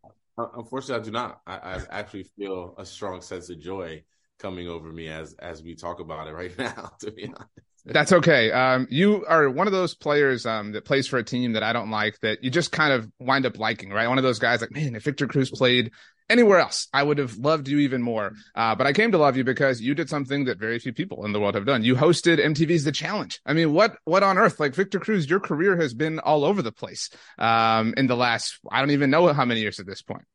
unfortunately, 0.55 1.01
I 1.01 1.05
do 1.05 1.11
not. 1.11 1.41
I, 1.47 1.53
I 1.55 1.81
actually 1.91 2.23
feel 2.23 2.75
a 2.77 2.85
strong 2.85 3.21
sense 3.21 3.49
of 3.49 3.59
joy 3.59 4.03
coming 4.39 4.67
over 4.67 4.91
me 4.91 5.09
as 5.09 5.33
as 5.35 5.63
we 5.63 5.75
talk 5.75 5.99
about 5.99 6.27
it 6.27 6.33
right 6.33 6.55
now. 6.57 6.91
To 7.01 7.11
be 7.11 7.25
honest. 7.27 7.68
That's 7.85 8.11
okay. 8.11 8.51
Um, 8.51 8.87
you 8.89 9.25
are 9.27 9.49
one 9.49 9.67
of 9.67 9.73
those 9.73 9.95
players 9.95 10.45
um, 10.45 10.73
that 10.73 10.85
plays 10.85 11.07
for 11.07 11.17
a 11.17 11.23
team 11.23 11.53
that 11.53 11.63
I 11.63 11.73
don't 11.73 11.89
like 11.89 12.19
that 12.19 12.43
you 12.43 12.49
just 12.49 12.71
kind 12.71 12.93
of 12.93 13.09
wind 13.19 13.45
up 13.45 13.57
liking, 13.57 13.89
right? 13.89 14.07
One 14.07 14.17
of 14.17 14.23
those 14.23 14.39
guys 14.39 14.61
like, 14.61 14.71
man, 14.71 14.95
if 14.95 15.03
Victor 15.03 15.27
Cruz 15.27 15.49
played 15.49 15.91
anywhere 16.29 16.59
else, 16.59 16.87
I 16.93 17.01
would 17.03 17.17
have 17.17 17.37
loved 17.37 17.67
you 17.67 17.79
even 17.79 18.01
more. 18.01 18.33
Uh, 18.55 18.75
but 18.75 18.85
I 18.85 18.93
came 18.93 19.11
to 19.11 19.17
love 19.17 19.35
you 19.35 19.43
because 19.43 19.81
you 19.81 19.95
did 19.95 20.09
something 20.09 20.45
that 20.45 20.59
very 20.59 20.79
few 20.79 20.93
people 20.93 21.25
in 21.25 21.31
the 21.31 21.39
world 21.39 21.55
have 21.55 21.65
done. 21.65 21.83
You 21.83 21.95
hosted 21.95 22.43
MTV's 22.43 22.83
The 22.83 22.91
Challenge. 22.91 23.39
I 23.45 23.53
mean, 23.53 23.73
what 23.73 23.97
what 24.05 24.23
on 24.23 24.37
earth? 24.37 24.59
Like 24.59 24.75
Victor 24.75 24.99
Cruz, 24.99 25.29
your 25.29 25.39
career 25.39 25.77
has 25.77 25.93
been 25.93 26.19
all 26.19 26.45
over 26.45 26.61
the 26.61 26.71
place 26.71 27.09
um, 27.37 27.93
in 27.97 28.07
the 28.07 28.15
last 28.15 28.59
I 28.71 28.79
don't 28.79 28.91
even 28.91 29.09
know 29.09 29.31
how 29.33 29.45
many 29.45 29.61
years 29.61 29.79
at 29.79 29.87
this 29.87 30.01
point. 30.01 30.25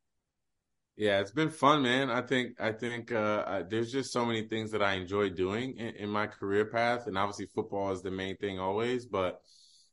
Yeah, 0.97 1.19
it's 1.19 1.31
been 1.31 1.49
fun, 1.49 1.81
man. 1.81 2.09
I 2.09 2.21
think 2.21 2.59
I 2.59 2.71
think 2.71 3.11
uh, 3.11 3.43
I, 3.45 3.63
there's 3.63 3.91
just 3.91 4.13
so 4.13 4.25
many 4.25 4.47
things 4.47 4.71
that 4.71 4.81
I 4.81 4.93
enjoy 4.93 5.29
doing 5.29 5.77
in, 5.77 5.95
in, 5.95 6.09
my 6.09 6.25
career 6.25 6.65
path, 6.65 7.07
and 7.07 7.17
obviously 7.17 7.47
football 7.47 7.91
is 7.91 8.01
the 8.01 8.11
main 8.11 8.37
thing 8.37 8.59
always. 8.59 9.05
But 9.05 9.41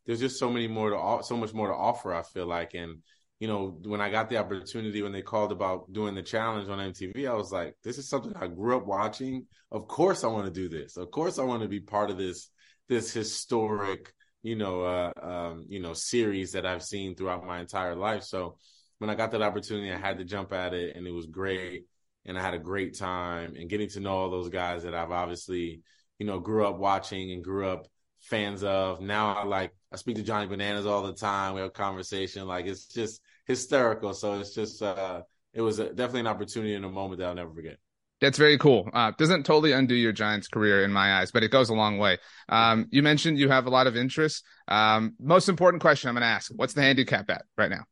there's 0.06 0.20
just 0.20 0.38
so 0.38 0.48
many 0.48 0.68
more 0.68 0.90
to 0.90 1.24
so 1.24 1.36
much 1.36 1.52
more 1.52 1.66
to 1.66 1.74
offer. 1.74 2.14
I 2.14 2.22
feel 2.22 2.46
like, 2.46 2.74
and 2.74 2.98
you 3.40 3.48
know, 3.48 3.76
when 3.84 4.00
I 4.00 4.10
got 4.10 4.28
the 4.28 4.36
opportunity 4.36 5.02
when 5.02 5.10
they 5.10 5.22
called 5.22 5.50
about 5.50 5.92
doing 5.92 6.14
the 6.14 6.22
challenge 6.22 6.68
on 6.68 6.78
MTV, 6.78 7.28
I 7.28 7.34
was 7.34 7.50
like, 7.50 7.74
this 7.82 7.98
is 7.98 8.08
something 8.08 8.32
I 8.36 8.46
grew 8.46 8.76
up 8.76 8.86
watching. 8.86 9.46
Of 9.72 9.88
course, 9.88 10.22
I 10.22 10.28
want 10.28 10.46
to 10.46 10.52
do 10.52 10.68
this. 10.68 10.96
Of 10.96 11.10
course, 11.10 11.40
I 11.40 11.42
want 11.42 11.62
to 11.64 11.68
be 11.68 11.80
part 11.80 12.10
of 12.10 12.16
this 12.16 12.48
this 12.88 13.12
historic, 13.12 14.12
you 14.44 14.54
know, 14.54 14.82
uh, 14.82 15.12
um, 15.20 15.66
you 15.68 15.80
know, 15.80 15.94
series 15.94 16.52
that 16.52 16.64
I've 16.64 16.84
seen 16.84 17.16
throughout 17.16 17.44
my 17.44 17.58
entire 17.58 17.96
life. 17.96 18.22
So 18.22 18.56
when 19.02 19.10
I 19.10 19.16
got 19.16 19.32
that 19.32 19.42
opportunity, 19.42 19.92
I 19.92 19.98
had 19.98 20.18
to 20.18 20.24
jump 20.24 20.52
at 20.52 20.72
it, 20.72 20.94
and 20.96 21.06
it 21.08 21.10
was 21.10 21.26
great. 21.26 21.86
And 22.24 22.38
I 22.38 22.40
had 22.40 22.54
a 22.54 22.58
great 22.58 22.96
time, 22.96 23.56
and 23.56 23.68
getting 23.68 23.88
to 23.90 24.00
know 24.00 24.12
all 24.12 24.30
those 24.30 24.48
guys 24.48 24.84
that 24.84 24.94
I've 24.94 25.10
obviously, 25.10 25.82
you 26.20 26.26
know, 26.26 26.38
grew 26.38 26.64
up 26.64 26.78
watching 26.78 27.32
and 27.32 27.42
grew 27.42 27.68
up 27.68 27.88
fans 28.20 28.62
of. 28.62 29.00
Now 29.00 29.34
I 29.34 29.44
like 29.44 29.72
I 29.92 29.96
speak 29.96 30.16
to 30.16 30.22
Johnny 30.22 30.46
Bananas 30.46 30.86
all 30.86 31.02
the 31.02 31.14
time. 31.14 31.54
We 31.54 31.60
have 31.62 31.72
conversation. 31.72 32.46
Like 32.46 32.66
it's 32.66 32.86
just 32.86 33.20
hysterical. 33.44 34.14
So 34.14 34.38
it's 34.38 34.54
just 34.54 34.80
uh 34.80 35.22
it 35.52 35.60
was 35.60 35.80
a, 35.80 35.86
definitely 35.86 36.20
an 36.20 36.26
opportunity 36.28 36.74
in 36.74 36.84
a 36.84 36.88
moment 36.88 37.18
that 37.18 37.26
I'll 37.26 37.34
never 37.34 37.52
forget. 37.52 37.78
That's 38.20 38.38
very 38.38 38.56
cool. 38.56 38.88
Uh, 38.92 39.10
doesn't 39.18 39.44
totally 39.44 39.72
undo 39.72 39.96
your 39.96 40.12
Giants 40.12 40.46
career 40.46 40.84
in 40.84 40.92
my 40.92 41.18
eyes, 41.18 41.32
but 41.32 41.42
it 41.42 41.50
goes 41.50 41.70
a 41.70 41.74
long 41.74 41.98
way. 41.98 42.18
Um, 42.48 42.86
you 42.90 43.02
mentioned 43.02 43.36
you 43.36 43.48
have 43.48 43.66
a 43.66 43.70
lot 43.70 43.88
of 43.88 43.96
interests. 43.96 44.44
Um, 44.68 45.16
most 45.18 45.48
important 45.48 45.80
question 45.80 46.08
I'm 46.08 46.14
going 46.14 46.22
to 46.22 46.28
ask: 46.28 46.52
What's 46.54 46.72
the 46.72 46.82
handicap 46.82 47.28
at 47.30 47.42
right 47.58 47.70
now? 47.70 47.82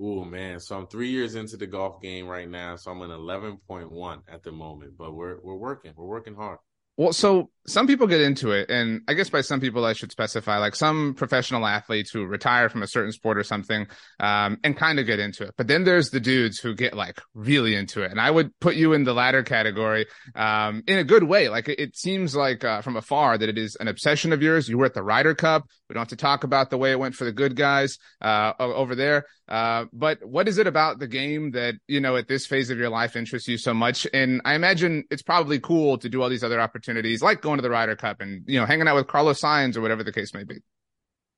Oh 0.00 0.24
man, 0.24 0.58
so 0.58 0.76
I'm 0.76 0.86
three 0.86 1.10
years 1.10 1.34
into 1.34 1.56
the 1.56 1.66
golf 1.66 2.00
game 2.00 2.26
right 2.26 2.48
now, 2.48 2.76
so 2.76 2.90
I'm 2.90 3.02
an 3.02 3.10
11.1 3.10 4.22
at 4.28 4.42
the 4.42 4.52
moment. 4.52 4.96
But 4.96 5.12
we're 5.12 5.38
we're 5.42 5.56
working, 5.56 5.92
we're 5.96 6.06
working 6.06 6.34
hard. 6.34 6.58
Well, 6.96 7.12
so 7.12 7.50
some 7.66 7.86
people 7.86 8.06
get 8.06 8.20
into 8.20 8.50
it, 8.50 8.70
and 8.70 9.02
I 9.06 9.14
guess 9.14 9.30
by 9.30 9.40
some 9.40 9.60
people 9.60 9.84
I 9.84 9.92
should 9.92 10.10
specify, 10.10 10.58
like 10.58 10.74
some 10.74 11.14
professional 11.14 11.66
athletes 11.66 12.10
who 12.10 12.24
retire 12.24 12.68
from 12.68 12.82
a 12.82 12.86
certain 12.86 13.12
sport 13.12 13.38
or 13.38 13.44
something, 13.44 13.86
um, 14.18 14.58
and 14.64 14.76
kind 14.76 14.98
of 14.98 15.06
get 15.06 15.20
into 15.20 15.44
it. 15.44 15.54
But 15.56 15.68
then 15.68 15.84
there's 15.84 16.10
the 16.10 16.20
dudes 16.20 16.58
who 16.58 16.74
get 16.74 16.94
like 16.94 17.20
really 17.34 17.74
into 17.74 18.02
it, 18.02 18.10
and 18.10 18.20
I 18.20 18.30
would 18.30 18.58
put 18.60 18.74
you 18.74 18.92
in 18.92 19.04
the 19.04 19.14
latter 19.14 19.42
category, 19.42 20.06
um, 20.34 20.82
in 20.86 20.98
a 20.98 21.04
good 21.04 21.24
way. 21.24 21.48
Like 21.48 21.68
it, 21.68 21.96
seems 21.96 22.34
like 22.34 22.64
uh, 22.64 22.80
from 22.80 22.96
afar 22.96 23.36
that 23.38 23.48
it 23.48 23.58
is 23.58 23.76
an 23.76 23.86
obsession 23.86 24.32
of 24.32 24.42
yours. 24.42 24.68
You 24.68 24.78
were 24.78 24.86
at 24.86 24.94
the 24.94 25.02
Ryder 25.02 25.34
Cup. 25.34 25.66
We 25.88 25.94
don't 25.94 26.00
have 26.00 26.08
to 26.08 26.16
talk 26.16 26.42
about 26.42 26.70
the 26.70 26.78
way 26.78 26.90
it 26.90 26.98
went 26.98 27.14
for 27.14 27.24
the 27.24 27.32
good 27.32 27.54
guys 27.54 27.98
uh, 28.20 28.54
over 28.58 28.94
there. 28.94 29.26
Uh, 29.46 29.84
but 29.92 30.24
what 30.24 30.48
is 30.48 30.56
it 30.56 30.66
about 30.66 30.98
the 30.98 31.06
game 31.06 31.50
that 31.50 31.74
you 31.86 32.00
know 32.00 32.16
at 32.16 32.26
this 32.26 32.46
phase 32.46 32.70
of 32.70 32.78
your 32.78 32.88
life 32.88 33.16
interests 33.16 33.46
you 33.46 33.58
so 33.58 33.74
much? 33.74 34.06
And 34.14 34.40
I 34.44 34.54
imagine 34.54 35.04
it's 35.10 35.22
probably 35.22 35.60
cool 35.60 35.98
to 35.98 36.08
do 36.08 36.22
all 36.22 36.30
these 36.30 36.42
other 36.42 36.60
opportunities, 36.60 37.22
like 37.22 37.42
going 37.42 37.51
to 37.58 37.62
the 37.62 37.70
Ryder 37.70 37.96
Cup 37.96 38.20
and 38.20 38.42
you 38.46 38.58
know 38.58 38.66
hanging 38.66 38.88
out 38.88 38.96
with 38.96 39.06
Carlos 39.06 39.40
Sainz 39.40 39.76
or 39.76 39.80
whatever 39.80 40.02
the 40.04 40.12
case 40.12 40.34
may 40.34 40.44
be. 40.44 40.56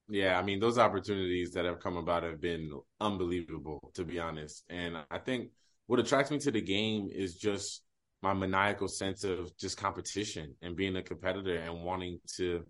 Yeah, 0.09 0.39
I 0.39 0.43
mean 0.43 0.61
those 0.61 0.79
opportunities 0.79 1.53
that 1.53 1.65
have 1.65 1.81
come 1.81 1.97
about 1.97 2.25
have 2.25 2.41
been 2.41 2.71
unbelievable, 3.01 3.91
to 3.95 4.05
be 4.05 4.19
honest. 4.19 4.65
And 4.69 4.97
I 5.11 5.19
think 5.19 5.51
what 5.87 6.01
attracts 6.01 6.31
me 6.31 6.39
to 6.39 6.51
the 6.51 6.61
game 6.61 7.09
is 7.13 7.37
just 7.37 7.83
my 8.23 8.33
maniacal 8.33 8.89
sense 8.89 9.25
of 9.25 9.57
just 9.59 9.77
competition 9.77 10.55
and 10.63 10.77
being 10.77 10.97
a 10.97 11.03
competitor 11.03 11.57
and 11.57 11.85
wanting 11.85 12.21
to 12.37 12.65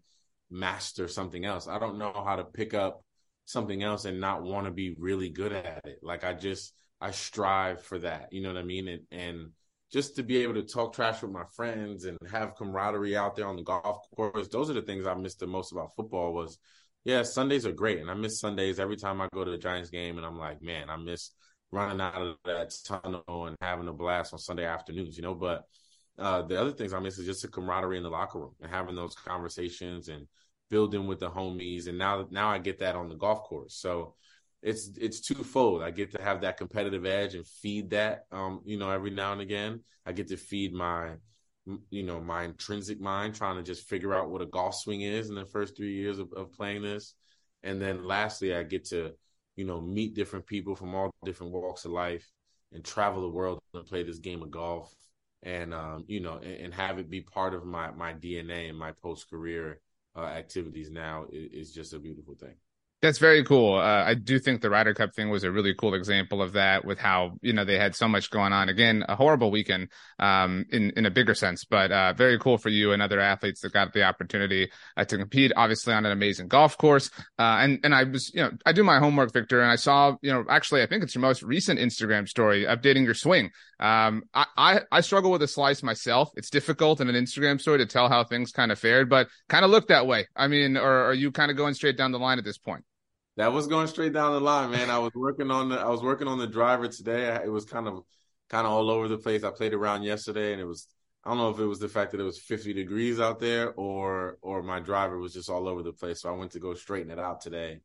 master 0.50 1.08
something 1.08 1.44
else. 1.44 1.68
I 1.68 1.78
don't 1.78 1.98
know 1.98 2.12
how 2.12 2.36
to 2.36 2.44
pick 2.44 2.74
up 2.74 3.04
something 3.44 3.82
else 3.82 4.04
and 4.04 4.20
not 4.20 4.42
want 4.42 4.66
to 4.66 4.72
be 4.72 4.94
really 4.98 5.28
good 5.28 5.52
at 5.52 5.86
it. 5.86 5.98
Like 6.02 6.24
I 6.24 6.34
just 6.34 6.72
I 7.00 7.10
strive 7.10 7.82
for 7.82 7.98
that. 7.98 8.32
You 8.32 8.42
know 8.42 8.52
what 8.52 8.62
I 8.62 8.64
mean? 8.64 8.88
And 8.88 9.02
and 9.10 9.50
just 9.92 10.16
to 10.16 10.22
be 10.22 10.38
able 10.38 10.54
to 10.54 10.62
talk 10.62 10.92
trash 10.92 11.22
with 11.22 11.30
my 11.30 11.44
friends 11.54 12.04
and 12.04 12.18
have 12.30 12.56
camaraderie 12.56 13.16
out 13.16 13.36
there 13.36 13.46
on 13.46 13.56
the 13.56 13.62
golf 13.62 13.98
course, 14.16 14.48
those 14.48 14.70
are 14.70 14.74
the 14.74 14.82
things 14.82 15.06
I 15.06 15.14
missed 15.14 15.40
the 15.40 15.46
most 15.46 15.72
about 15.72 15.94
football 15.96 16.32
was 16.32 16.58
yeah, 17.04 17.22
Sundays 17.22 17.66
are 17.66 17.72
great. 17.72 18.00
And 18.00 18.10
I 18.10 18.14
miss 18.14 18.40
Sundays 18.40 18.80
every 18.80 18.96
time 18.96 19.20
I 19.20 19.28
go 19.34 19.44
to 19.44 19.50
the 19.50 19.58
Giants 19.58 19.90
game 19.90 20.16
and 20.16 20.26
I'm 20.26 20.38
like, 20.38 20.62
man, 20.62 20.88
I 20.88 20.96
miss 20.96 21.32
running 21.70 22.00
out 22.00 22.20
of 22.20 22.36
that 22.46 22.72
tunnel 22.84 23.46
and 23.46 23.56
having 23.60 23.88
a 23.88 23.92
blast 23.92 24.32
on 24.32 24.38
Sunday 24.38 24.64
afternoons, 24.64 25.16
you 25.16 25.22
know, 25.22 25.34
but 25.34 25.64
uh, 26.18 26.42
the 26.42 26.58
other 26.58 26.72
things 26.72 26.94
I 26.94 27.00
miss 27.00 27.18
is 27.18 27.26
just 27.26 27.42
the 27.42 27.48
camaraderie 27.48 27.96
in 27.96 28.04
the 28.04 28.08
locker 28.08 28.38
room 28.38 28.54
and 28.60 28.70
having 28.70 28.94
those 28.94 29.14
conversations 29.14 30.08
and 30.08 30.26
building 30.70 31.06
with 31.06 31.20
the 31.20 31.30
homies, 31.30 31.88
and 31.88 31.98
now 31.98 32.26
now 32.30 32.48
I 32.48 32.58
get 32.58 32.78
that 32.78 32.96
on 32.96 33.08
the 33.08 33.16
golf 33.16 33.42
course. 33.42 33.74
So 33.74 34.14
it's 34.64 34.90
it's 34.96 35.20
twofold. 35.20 35.82
I 35.82 35.90
get 35.90 36.10
to 36.12 36.22
have 36.22 36.40
that 36.40 36.56
competitive 36.56 37.04
edge 37.04 37.34
and 37.34 37.46
feed 37.46 37.90
that, 37.90 38.24
um, 38.32 38.60
you 38.64 38.78
know, 38.78 38.90
every 38.90 39.10
now 39.10 39.32
and 39.32 39.40
again. 39.40 39.80
I 40.06 40.12
get 40.12 40.28
to 40.28 40.36
feed 40.36 40.72
my, 40.72 41.12
you 41.90 42.02
know, 42.02 42.20
my 42.20 42.44
intrinsic 42.44 43.00
mind, 43.00 43.34
trying 43.34 43.56
to 43.56 43.62
just 43.62 43.88
figure 43.88 44.14
out 44.14 44.30
what 44.30 44.42
a 44.42 44.46
golf 44.46 44.74
swing 44.74 45.02
is 45.02 45.28
in 45.28 45.34
the 45.34 45.46
first 45.46 45.76
three 45.76 45.94
years 45.94 46.18
of, 46.18 46.32
of 46.32 46.52
playing 46.52 46.82
this, 46.82 47.14
and 47.62 47.80
then 47.80 48.04
lastly, 48.04 48.54
I 48.54 48.62
get 48.64 48.86
to, 48.86 49.12
you 49.56 49.64
know, 49.64 49.80
meet 49.80 50.14
different 50.14 50.46
people 50.46 50.74
from 50.74 50.94
all 50.94 51.10
different 51.24 51.52
walks 51.52 51.84
of 51.84 51.92
life 51.92 52.26
and 52.72 52.84
travel 52.84 53.22
the 53.22 53.28
world 53.28 53.60
and 53.74 53.86
play 53.86 54.02
this 54.02 54.18
game 54.18 54.42
of 54.42 54.50
golf 54.50 54.94
and 55.44 55.74
um, 55.74 56.04
you 56.08 56.20
know 56.20 56.38
and, 56.42 56.56
and, 56.60 56.74
have 56.74 56.98
it 56.98 57.10
be 57.10 57.20
part 57.20 57.54
of 57.54 57.64
my 57.64 57.90
my 57.92 58.12
DNA 58.12 58.68
and 58.68 58.78
my 58.78 58.92
post 59.02 59.30
career 59.30 59.80
uh, 60.16 60.24
activities 60.24 60.90
now 60.90 61.26
is, 61.32 61.68
is, 61.68 61.72
just 61.72 61.92
a 61.92 61.98
beautiful 61.98 62.34
thing. 62.34 62.54
That's 63.04 63.18
very 63.18 63.44
cool. 63.44 63.74
Uh, 63.74 64.02
I 64.02 64.14
do 64.14 64.38
think 64.38 64.62
the 64.62 64.70
Ryder 64.70 64.94
Cup 64.94 65.14
thing 65.14 65.28
was 65.28 65.44
a 65.44 65.52
really 65.52 65.74
cool 65.74 65.92
example 65.92 66.40
of 66.40 66.54
that, 66.54 66.86
with 66.86 66.98
how 66.98 67.32
you 67.42 67.52
know 67.52 67.62
they 67.62 67.76
had 67.76 67.94
so 67.94 68.08
much 68.08 68.30
going 68.30 68.54
on. 68.54 68.70
Again, 68.70 69.04
a 69.06 69.14
horrible 69.14 69.50
weekend 69.50 69.90
um, 70.18 70.64
in 70.70 70.90
in 70.96 71.04
a 71.04 71.10
bigger 71.10 71.34
sense, 71.34 71.66
but 71.66 71.92
uh, 71.92 72.14
very 72.14 72.38
cool 72.38 72.56
for 72.56 72.70
you 72.70 72.92
and 72.92 73.02
other 73.02 73.20
athletes 73.20 73.60
that 73.60 73.74
got 73.74 73.92
the 73.92 74.04
opportunity 74.04 74.70
uh, 74.96 75.04
to 75.04 75.18
compete. 75.18 75.52
Obviously, 75.54 75.92
on 75.92 76.06
an 76.06 76.12
amazing 76.12 76.48
golf 76.48 76.78
course, 76.78 77.10
uh, 77.38 77.58
and 77.60 77.78
and 77.84 77.94
I 77.94 78.04
was 78.04 78.32
you 78.32 78.40
know 78.40 78.52
I 78.64 78.72
do 78.72 78.82
my 78.82 78.98
homework, 78.98 79.34
Victor, 79.34 79.60
and 79.60 79.70
I 79.70 79.76
saw 79.76 80.16
you 80.22 80.32
know 80.32 80.46
actually 80.48 80.82
I 80.82 80.86
think 80.86 81.02
it's 81.02 81.14
your 81.14 81.20
most 81.20 81.42
recent 81.42 81.78
Instagram 81.78 82.26
story 82.26 82.64
updating 82.64 83.04
your 83.04 83.12
swing. 83.12 83.50
Um, 83.80 84.22
I, 84.32 84.46
I 84.56 84.80
I 84.90 85.00
struggle 85.02 85.30
with 85.30 85.42
a 85.42 85.48
slice 85.48 85.82
myself. 85.82 86.30
It's 86.36 86.48
difficult 86.48 87.02
in 87.02 87.10
an 87.10 87.22
Instagram 87.22 87.60
story 87.60 87.76
to 87.80 87.86
tell 87.86 88.08
how 88.08 88.24
things 88.24 88.50
kind 88.50 88.72
of 88.72 88.78
fared, 88.78 89.10
but 89.10 89.28
kind 89.50 89.62
of 89.62 89.70
look 89.70 89.88
that 89.88 90.06
way. 90.06 90.26
I 90.34 90.48
mean, 90.48 90.78
or 90.78 91.04
are 91.04 91.12
you 91.12 91.32
kind 91.32 91.50
of 91.50 91.58
going 91.58 91.74
straight 91.74 91.98
down 91.98 92.10
the 92.10 92.18
line 92.18 92.38
at 92.38 92.46
this 92.46 92.56
point? 92.56 92.82
That 93.36 93.52
was 93.52 93.66
going 93.66 93.88
straight 93.88 94.12
down 94.12 94.32
the 94.32 94.40
line, 94.40 94.70
man. 94.70 94.90
I 94.90 94.98
was 94.98 95.12
working 95.14 95.50
on 95.50 95.68
the 95.68 95.78
I 95.78 95.88
was 95.88 96.02
working 96.02 96.28
on 96.28 96.38
the 96.38 96.46
driver 96.46 96.86
today. 96.86 97.40
It 97.44 97.50
was 97.50 97.64
kind 97.64 97.88
of 97.88 98.04
kind 98.48 98.66
of 98.66 98.72
all 98.72 98.90
over 98.90 99.08
the 99.08 99.18
place. 99.18 99.42
I 99.42 99.50
played 99.50 99.74
around 99.74 100.04
yesterday, 100.04 100.52
and 100.52 100.60
it 100.60 100.66
was 100.66 100.86
I 101.24 101.30
don't 101.30 101.38
know 101.38 101.50
if 101.50 101.58
it 101.58 101.66
was 101.66 101.80
the 101.80 101.88
fact 101.88 102.12
that 102.12 102.20
it 102.20 102.24
was 102.24 102.38
50 102.38 102.72
degrees 102.72 103.18
out 103.18 103.40
there, 103.40 103.72
or 103.72 104.38
or 104.40 104.62
my 104.62 104.78
driver 104.78 105.18
was 105.18 105.34
just 105.34 105.50
all 105.50 105.68
over 105.68 105.82
the 105.82 105.92
place. 105.92 106.22
So 106.22 106.28
I 106.28 106.36
went 106.36 106.52
to 106.52 106.60
go 106.60 106.74
straighten 106.74 107.10
it 107.10 107.18
out 107.18 107.40
today, 107.40 107.80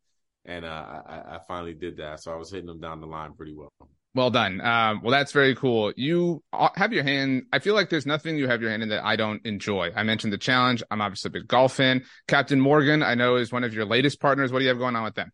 and 0.46 0.66
uh, 0.66 1.02
I, 1.08 1.16
I 1.36 1.40
finally 1.48 1.74
did 1.74 1.98
that. 1.98 2.22
So 2.22 2.32
I 2.32 2.36
was 2.36 2.52
hitting 2.52 2.68
them 2.68 2.80
down 2.80 3.02
the 3.02 3.08
line 3.08 3.34
pretty 3.34 3.56
well. 3.56 3.74
Well 4.16 4.32
done. 4.32 4.60
Um, 4.62 5.02
well, 5.02 5.12
that's 5.12 5.32
very 5.32 5.56
cool. 5.56 5.94
You 5.96 6.44
uh, 6.52 6.70
have 6.76 6.94
your 6.94 7.04
hand. 7.04 7.44
I 7.54 7.60
feel 7.60 7.76
like 7.76 7.90
there's 7.90 8.08
nothing 8.08 8.38
you 8.38 8.48
have 8.48 8.62
your 8.62 8.72
hand 8.72 8.84
in 8.84 8.90
that 8.90 9.06
I 9.06 9.16
don't 9.16 9.44
enjoy. 9.46 9.92
I 9.96 10.04
mentioned 10.04 10.34
the 10.34 10.38
challenge. 10.38 10.84
I'm 10.90 11.02
obviously 11.02 11.30
a 11.30 11.32
big 11.32 11.48
golf 11.48 11.74
fan. 11.74 12.04
Captain 12.28 12.60
Morgan, 12.60 13.04
I 13.04 13.16
know, 13.16 13.36
is 13.36 13.52
one 13.52 13.64
of 13.64 13.74
your 13.74 13.86
latest 13.86 14.20
partners. 14.20 14.52
What 14.52 14.60
do 14.60 14.66
you 14.66 14.70
have 14.70 14.80
going 14.80 14.96
on 14.96 15.04
with 15.04 15.16
them? 15.16 15.32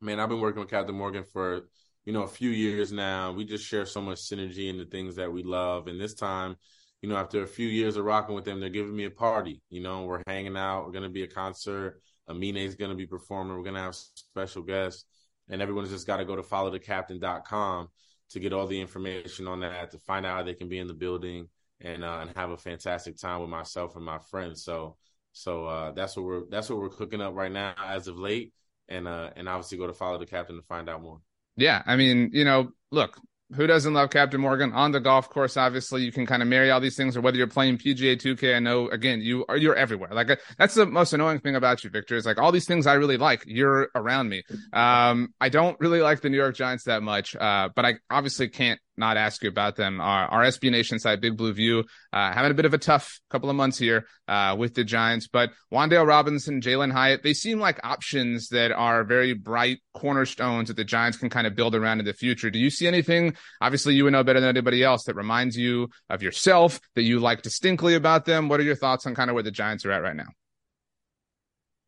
Man, 0.00 0.20
I've 0.20 0.28
been 0.28 0.40
working 0.40 0.60
with 0.60 0.70
Captain 0.70 0.94
Morgan 0.94 1.24
for 1.24 1.68
you 2.04 2.12
know 2.12 2.22
a 2.22 2.28
few 2.28 2.50
years 2.50 2.92
now. 2.92 3.32
We 3.32 3.44
just 3.44 3.64
share 3.64 3.86
so 3.86 4.00
much 4.00 4.18
synergy 4.18 4.68
in 4.68 4.78
the 4.78 4.84
things 4.84 5.16
that 5.16 5.32
we 5.32 5.42
love, 5.42 5.88
and 5.88 6.00
this 6.00 6.14
time, 6.14 6.56
you 7.02 7.08
know, 7.08 7.16
after 7.16 7.42
a 7.42 7.46
few 7.46 7.68
years 7.68 7.96
of 7.96 8.04
rocking 8.04 8.34
with 8.34 8.44
them, 8.44 8.60
they're 8.60 8.68
giving 8.68 8.94
me 8.94 9.04
a 9.04 9.10
party. 9.10 9.62
You 9.70 9.82
know, 9.82 10.04
we're 10.04 10.22
hanging 10.26 10.56
out. 10.56 10.86
We're 10.86 10.92
gonna 10.92 11.08
be 11.08 11.22
a 11.24 11.28
concert. 11.28 12.00
Amine 12.28 12.58
is 12.58 12.74
gonna 12.74 12.94
be 12.94 13.06
performing. 13.06 13.56
We're 13.56 13.64
gonna 13.64 13.82
have 13.82 13.94
special 13.94 14.62
guests 14.62 15.04
and 15.48 15.62
everyone's 15.62 15.90
just 15.90 16.06
got 16.06 16.18
to 16.18 16.24
go 16.24 16.36
to 16.36 16.42
followthecaptain.com 16.42 17.88
to 18.30 18.40
get 18.40 18.52
all 18.52 18.66
the 18.66 18.80
information 18.80 19.46
on 19.46 19.60
that 19.60 19.90
to 19.92 19.98
find 19.98 20.26
out 20.26 20.36
how 20.38 20.42
they 20.42 20.54
can 20.54 20.68
be 20.68 20.78
in 20.78 20.86
the 20.86 20.94
building 20.94 21.48
and 21.80 22.04
uh, 22.04 22.18
and 22.22 22.30
have 22.36 22.50
a 22.50 22.56
fantastic 22.56 23.16
time 23.16 23.40
with 23.40 23.50
myself 23.50 23.96
and 23.96 24.04
my 24.04 24.18
friends. 24.18 24.64
So 24.64 24.96
so 25.32 25.66
uh, 25.66 25.92
that's 25.92 26.16
what 26.16 26.24
we're 26.24 26.42
that's 26.50 26.68
what 26.68 26.78
we're 26.78 26.88
cooking 26.88 27.20
up 27.20 27.34
right 27.34 27.52
now 27.52 27.74
as 27.84 28.08
of 28.08 28.18
late, 28.18 28.52
and 28.88 29.08
uh, 29.08 29.30
and 29.36 29.48
obviously 29.48 29.78
go 29.78 29.86
to 29.86 29.92
follow 29.92 30.18
the 30.18 30.26
captain 30.26 30.56
to 30.56 30.62
find 30.62 30.88
out 30.88 31.02
more. 31.02 31.20
Yeah, 31.56 31.82
I 31.86 31.96
mean, 31.96 32.30
you 32.32 32.44
know, 32.44 32.70
look, 32.90 33.18
who 33.54 33.66
doesn't 33.66 33.94
love 33.94 34.10
Captain 34.10 34.40
Morgan 34.40 34.72
on 34.72 34.92
the 34.92 35.00
golf 35.00 35.30
course? 35.30 35.56
Obviously, 35.56 36.02
you 36.02 36.10
can 36.10 36.26
kind 36.26 36.42
of 36.42 36.48
marry 36.48 36.70
all 36.70 36.80
these 36.80 36.96
things, 36.96 37.16
or 37.16 37.20
whether 37.20 37.36
you're 37.36 37.46
playing 37.46 37.78
PGA 37.78 38.16
2K. 38.16 38.56
I 38.56 38.58
know, 38.58 38.88
again, 38.88 39.20
you 39.20 39.44
are 39.48 39.56
you're 39.56 39.76
everywhere. 39.76 40.10
Like 40.12 40.30
uh, 40.30 40.36
that's 40.58 40.74
the 40.74 40.86
most 40.86 41.12
annoying 41.12 41.40
thing 41.40 41.54
about 41.54 41.84
you, 41.84 41.90
Victor. 41.90 42.16
Is 42.16 42.26
like 42.26 42.38
all 42.38 42.52
these 42.52 42.66
things 42.66 42.86
I 42.86 42.94
really 42.94 43.16
like. 43.16 43.44
You're 43.46 43.88
around 43.94 44.28
me. 44.28 44.42
Um, 44.72 45.32
I 45.40 45.48
don't 45.48 45.78
really 45.80 46.00
like 46.00 46.20
the 46.20 46.30
New 46.30 46.36
York 46.36 46.56
Giants 46.56 46.84
that 46.84 47.02
much, 47.02 47.36
uh, 47.36 47.68
but 47.74 47.84
I 47.84 47.94
obviously 48.10 48.48
can't 48.48 48.80
not 48.96 49.16
ask 49.16 49.42
you 49.42 49.48
about 49.48 49.76
them. 49.76 50.00
Our, 50.00 50.26
our 50.26 50.42
SB 50.44 50.70
Nation 50.70 50.98
side, 50.98 51.20
Big 51.20 51.36
Blue 51.36 51.52
View, 51.52 51.84
uh, 52.12 52.32
having 52.32 52.50
a 52.50 52.54
bit 52.54 52.64
of 52.64 52.74
a 52.74 52.78
tough 52.78 53.20
couple 53.30 53.50
of 53.50 53.56
months 53.56 53.78
here 53.78 54.06
uh, 54.28 54.56
with 54.58 54.74
the 54.74 54.84
Giants. 54.84 55.28
But 55.28 55.50
Wan'Dale 55.72 56.06
Robinson, 56.06 56.60
Jalin 56.60 56.92
Hyatt, 56.92 57.22
they 57.22 57.34
seem 57.34 57.60
like 57.60 57.80
options 57.84 58.48
that 58.48 58.72
are 58.72 59.04
very 59.04 59.34
bright 59.34 59.78
cornerstones 59.94 60.68
that 60.68 60.76
the 60.76 60.84
Giants 60.84 61.18
can 61.18 61.30
kind 61.30 61.46
of 61.46 61.54
build 61.54 61.74
around 61.74 61.98
in 62.00 62.06
the 62.06 62.14
future. 62.14 62.50
Do 62.50 62.58
you 62.58 62.70
see 62.70 62.86
anything? 62.86 63.36
Obviously, 63.60 63.94
you 63.94 64.04
would 64.04 64.12
know 64.12 64.24
better 64.24 64.40
than 64.40 64.48
anybody 64.48 64.82
else 64.82 65.04
that 65.04 65.16
reminds 65.16 65.56
you 65.56 65.88
of 66.08 66.22
yourself 66.22 66.80
that 66.94 67.02
you 67.02 67.20
like 67.20 67.42
distinctly 67.42 67.94
about 67.94 68.24
them. 68.24 68.48
What 68.48 68.60
are 68.60 68.64
your 68.64 68.76
thoughts 68.76 69.06
on 69.06 69.14
kind 69.14 69.30
of 69.30 69.34
where 69.34 69.42
the 69.42 69.50
Giants 69.50 69.84
are 69.84 69.92
at 69.92 70.02
right 70.02 70.16
now? 70.16 70.28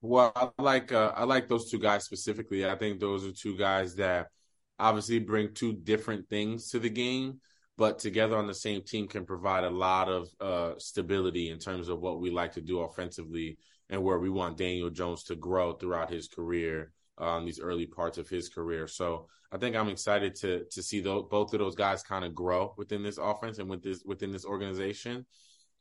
Well, 0.01 0.33
I 0.37 0.63
like 0.63 0.93
uh, 0.93 1.13
I 1.17 1.25
like 1.25 1.49
those 1.49 1.71
two 1.71 1.79
guys 1.79 2.05
specifically. 2.05 2.69
I 2.69 2.77
think 2.77 3.01
those 3.01 3.27
are 3.27 3.33
two 3.33 3.57
guys 3.57 3.97
that 3.97 4.29
obviously 4.79 5.19
bring 5.19 5.55
two 5.55 5.73
different 5.73 6.29
things 6.29 6.71
to 6.71 6.79
the 6.79 6.91
game, 6.91 7.41
but 7.77 7.99
together 7.99 8.37
on 8.37 8.47
the 8.47 8.55
same 8.55 8.83
team 8.83 9.09
can 9.09 9.25
provide 9.25 9.65
a 9.65 9.71
lot 9.71 10.09
of 10.09 10.29
uh, 10.41 10.79
stability 10.79 11.51
in 11.51 11.59
terms 11.59 11.89
of 11.89 12.01
what 12.01 12.21
we 12.21 12.31
like 12.31 12.53
to 12.53 12.61
do 12.61 12.81
offensively 12.81 13.59
and 13.91 14.03
where 14.03 14.19
we 14.19 14.31
want 14.31 14.57
Daniel 14.57 14.91
Jones 14.91 15.23
to 15.25 15.37
grow 15.37 15.73
throughout 15.73 16.11
his 16.11 16.29
career, 16.29 16.93
um, 17.19 17.45
these 17.45 17.61
early 17.61 17.87
parts 17.87 18.19
of 18.19 18.29
his 18.29 18.49
career. 18.49 18.87
So 18.87 19.29
I 19.51 19.57
think 19.57 19.77
I'm 19.77 19.89
excited 19.89 20.35
to 20.37 20.65
to 20.71 20.83
see 20.83 21.01
those, 21.01 21.25
both 21.31 21.53
of 21.55 21.61
those 21.61 21.75
guys 21.75 22.03
kind 22.03 22.25
of 22.25 22.35
grow 22.35 22.75
within 22.77 23.03
this 23.03 23.19
offense 23.19 23.59
and 23.59 23.69
with 23.69 23.83
this 23.83 24.03
within 24.05 24.31
this 24.31 24.45
organization 24.45 25.25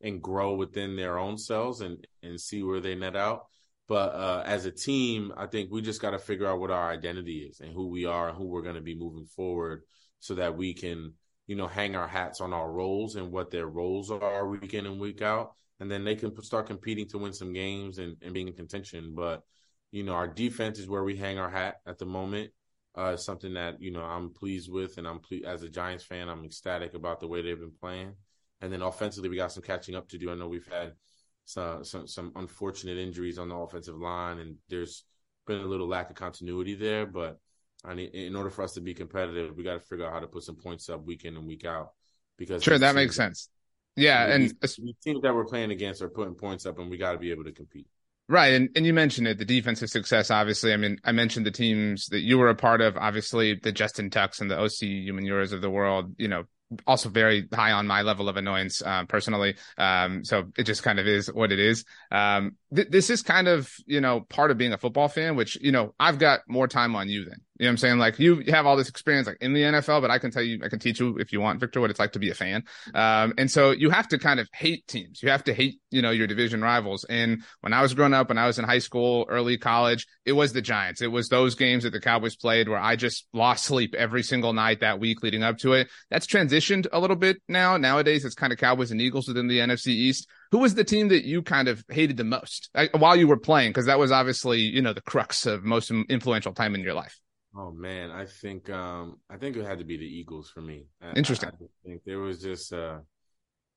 and 0.01 0.21
grow 0.21 0.53
within 0.53 0.95
their 0.95 1.17
own 1.17 1.37
selves 1.37 1.81
and 1.81 2.05
and 2.23 2.39
see 2.39 2.63
where 2.63 2.79
they 2.79 2.95
net 2.95 3.15
out. 3.15 3.47
But 3.87 4.15
uh, 4.15 4.43
as 4.45 4.65
a 4.65 4.71
team, 4.71 5.31
I 5.37 5.45
think 5.45 5.71
we 5.71 5.81
just 5.81 6.01
got 6.01 6.11
to 6.11 6.19
figure 6.19 6.45
out 6.45 6.59
what 6.59 6.71
our 6.71 6.91
identity 6.91 7.47
is 7.49 7.61
and 7.61 7.71
who 7.71 7.87
we 7.87 8.05
are 8.05 8.27
and 8.27 8.37
who 8.37 8.47
we're 8.47 8.61
going 8.61 8.75
to 8.75 8.81
be 8.81 8.99
moving 8.99 9.25
forward 9.25 9.83
so 10.19 10.35
that 10.35 10.57
we 10.57 10.73
can, 10.73 11.13
you 11.45 11.55
know, 11.55 11.67
hang 11.67 11.95
our 11.95 12.07
hats 12.07 12.41
on 12.41 12.51
our 12.51 12.69
roles 12.69 13.15
and 13.15 13.31
what 13.31 13.49
their 13.49 13.67
roles 13.67 14.11
are 14.11 14.49
week 14.49 14.73
in 14.73 14.85
and 14.85 14.99
week 14.99 15.21
out. 15.21 15.53
And 15.79 15.89
then 15.89 16.03
they 16.03 16.15
can 16.15 16.35
start 16.41 16.67
competing 16.67 17.07
to 17.09 17.17
win 17.17 17.31
some 17.31 17.53
games 17.53 17.97
and, 17.97 18.17
and 18.21 18.33
being 18.33 18.49
in 18.49 18.55
contention. 18.55 19.13
But, 19.15 19.43
you 19.91 20.03
know, 20.03 20.13
our 20.13 20.27
defense 20.27 20.79
is 20.79 20.89
where 20.89 21.03
we 21.05 21.15
hang 21.15 21.37
our 21.37 21.49
hat 21.49 21.75
at 21.85 21.97
the 21.97 22.05
moment. 22.05 22.51
Uh, 22.93 23.15
something 23.15 23.53
that, 23.53 23.79
you 23.79 23.91
know, 23.91 24.03
I'm 24.03 24.33
pleased 24.33 24.69
with. 24.69 24.97
And 24.97 25.07
I'm, 25.07 25.21
as 25.45 25.63
a 25.63 25.69
Giants 25.69 26.03
fan, 26.03 26.27
I'm 26.27 26.43
ecstatic 26.43 26.93
about 26.93 27.21
the 27.21 27.27
way 27.27 27.41
they've 27.41 27.57
been 27.57 27.71
playing. 27.79 28.15
And 28.59 28.73
then 28.73 28.81
offensively, 28.81 29.29
we 29.29 29.37
got 29.37 29.53
some 29.53 29.63
catching 29.63 29.95
up 29.95 30.09
to 30.09 30.17
do. 30.17 30.29
I 30.29 30.35
know 30.35 30.49
we've 30.49 30.67
had– 30.67 30.91
some 31.47 31.83
some 31.85 32.07
some 32.07 32.33
unfortunate 32.35 32.97
injuries 32.97 33.39
on 33.39 33.47
the 33.47 33.55
offensive 33.55 33.95
line, 33.95 34.39
and 34.39 34.57
there's 34.67 35.05
been 35.45 35.61
a 35.61 35.65
little 35.65 35.87
lack 35.87 36.09
of 36.09 36.17
continuity 36.17 36.75
there. 36.75 37.05
But 37.05 37.39
I 37.85 37.93
need, 37.93 38.13
in 38.13 38.35
order 38.35 38.49
for 38.49 38.63
us 38.63 38.73
to 38.73 38.81
be 38.81 38.93
competitive, 38.93 39.55
we 39.55 39.63
got 39.63 39.75
to 39.75 39.79
figure 39.79 40.05
out 40.05 40.11
how 40.11 40.19
to 40.19 40.27
put 40.27 40.43
some 40.43 40.57
points 40.57 40.89
up 40.89 41.05
week 41.05 41.23
in 41.23 41.37
and 41.37 41.47
week 41.47 41.65
out. 41.65 41.93
Because 42.37 42.61
sure, 42.63 42.77
that 42.77 42.95
makes 42.95 43.15
sense. 43.15 43.49
Yeah, 43.95 44.25
and 44.25 44.53
the 44.61 44.93
teams 45.01 45.21
that 45.21 45.33
we're 45.33 45.45
playing 45.45 45.71
against 45.71 46.01
are 46.01 46.09
putting 46.09 46.35
points 46.35 46.65
up, 46.65 46.79
and 46.79 46.91
we 46.91 46.97
got 46.97 47.13
to 47.13 47.17
be 47.17 47.31
able 47.31 47.45
to 47.45 47.53
compete. 47.53 47.87
Right. 48.29 48.53
And, 48.53 48.69
and 48.75 48.85
you 48.85 48.93
mentioned 48.93 49.25
it, 49.27 49.37
the 49.37 49.45
defensive 49.45 49.89
success, 49.89 50.29
obviously. 50.29 50.73
I 50.73 50.77
mean, 50.77 50.97
I 51.05 51.13
mentioned 51.13 51.45
the 51.45 51.51
teams 51.51 52.07
that 52.07 52.19
you 52.19 52.37
were 52.37 52.49
a 52.49 52.55
part 52.55 52.81
of, 52.81 52.97
obviously 52.97 53.55
the 53.55 53.71
Justin 53.71 54.09
Tucks 54.09 54.41
and 54.41 54.51
the 54.51 54.55
Osi 54.55 55.07
Umenyioras 55.07 55.53
of 55.53 55.61
the 55.61 55.69
world, 55.69 56.13
you 56.17 56.27
know, 56.27 56.43
also 56.85 57.09
very 57.09 57.47
high 57.53 57.71
on 57.71 57.87
my 57.87 58.01
level 58.01 58.29
of 58.29 58.37
annoyance 58.37 58.81
uh, 58.81 59.05
personally. 59.05 59.55
Um, 59.77 60.23
so 60.23 60.51
it 60.57 60.63
just 60.63 60.83
kind 60.83 60.99
of 60.99 61.07
is 61.07 61.31
what 61.31 61.51
it 61.51 61.59
is. 61.59 61.85
Um, 62.11 62.55
th- 62.75 62.89
this 62.89 63.09
is 63.09 63.21
kind 63.21 63.47
of 63.47 63.71
you 63.85 64.01
know 64.01 64.21
part 64.21 64.51
of 64.51 64.57
being 64.57 64.73
a 64.73 64.77
football 64.77 65.07
fan, 65.07 65.35
which 65.35 65.57
you 65.61 65.71
know 65.71 65.93
I've 65.99 66.19
got 66.19 66.41
more 66.47 66.67
time 66.67 66.95
on 66.95 67.09
you 67.09 67.25
than 67.25 67.41
you 67.59 67.65
know 67.65 67.69
what 67.69 67.71
I'm 67.71 67.77
saying? 67.77 67.97
Like 67.97 68.19
you 68.19 68.43
have 68.49 68.65
all 68.65 68.77
this 68.77 68.89
experience 68.89 69.27
like 69.27 69.37
in 69.41 69.53
the 69.53 69.61
NFL, 69.61 70.01
but 70.01 70.11
I 70.11 70.19
can 70.19 70.31
tell 70.31 70.43
you, 70.43 70.59
I 70.63 70.69
can 70.69 70.79
teach 70.79 70.99
you 70.99 71.17
if 71.17 71.31
you 71.31 71.41
want, 71.41 71.59
Victor, 71.59 71.81
what 71.81 71.89
it's 71.89 71.99
like 71.99 72.11
to 72.13 72.19
be 72.19 72.29
a 72.29 72.35
fan. 72.35 72.63
Um, 72.93 73.33
and 73.37 73.49
so 73.49 73.71
you 73.71 73.89
have 73.89 74.07
to 74.09 74.17
kind 74.17 74.39
of 74.39 74.47
hate 74.53 74.85
teams. 74.87 75.23
You 75.23 75.29
have 75.29 75.43
to 75.45 75.53
hate, 75.53 75.79
you 75.89 76.01
know, 76.01 76.11
your 76.11 76.27
division 76.27 76.61
rivals. 76.61 77.03
And 77.05 77.43
when 77.61 77.73
I 77.73 77.81
was 77.81 77.93
growing 77.93 78.13
up, 78.13 78.29
when 78.29 78.37
I 78.37 78.47
was 78.47 78.59
in 78.59 78.65
high 78.65 78.79
school, 78.79 79.25
early 79.29 79.57
college, 79.57 80.05
it 80.25 80.33
was 80.33 80.53
the 80.53 80.61
Giants. 80.61 81.01
It 81.01 81.11
was 81.11 81.29
those 81.29 81.55
games 81.55 81.83
that 81.83 81.91
the 81.91 82.01
Cowboys 82.01 82.35
played 82.35 82.69
where 82.69 82.79
I 82.79 82.95
just 82.95 83.27
lost 83.33 83.65
sleep 83.65 83.95
every 83.95 84.23
single 84.23 84.53
night 84.53 84.81
that 84.81 84.99
week 84.99 85.23
leading 85.23 85.43
up 85.43 85.57
to 85.59 85.73
it. 85.73 85.89
That's 86.09 86.27
transitioned 86.27 86.87
a 86.91 86.99
little 86.99 87.15
bit 87.15 87.41
now. 87.47 87.77
Nowadays, 87.77 88.25
it's 88.25 88.35
kind 88.35 88.53
of 88.53 88.59
Cowboys 88.59 88.91
and 88.91 89.01
Eagles 89.01 89.27
within 89.27 89.47
the 89.47 89.59
NFC 89.59 89.87
East 89.87 90.27
who 90.51 90.59
was 90.59 90.75
the 90.75 90.83
team 90.83 91.09
that 91.09 91.25
you 91.25 91.41
kind 91.41 91.67
of 91.67 91.83
hated 91.89 92.17
the 92.17 92.23
most 92.23 92.69
while 92.93 93.15
you 93.15 93.27
were 93.27 93.37
playing? 93.37 93.71
Because 93.71 93.85
that 93.85 93.99
was 93.99 94.11
obviously, 94.11 94.59
you 94.59 94.81
know, 94.81 94.93
the 94.93 95.01
crux 95.01 95.45
of 95.45 95.63
most 95.63 95.91
influential 95.91 96.53
time 96.53 96.75
in 96.75 96.81
your 96.81 96.93
life. 96.93 97.19
Oh 97.57 97.71
man, 97.71 98.11
I 98.11 98.25
think 98.25 98.69
um 98.69 99.19
I 99.29 99.37
think 99.37 99.57
it 99.57 99.65
had 99.65 99.79
to 99.79 99.85
be 99.85 99.97
the 99.97 100.05
Eagles 100.05 100.49
for 100.49 100.61
me. 100.61 100.85
Interesting. 101.15 101.49
I, 101.49 101.63
I 101.63 101.67
think 101.83 102.03
there 102.05 102.19
was 102.19 102.39
just 102.39 102.71
uh 102.71 102.99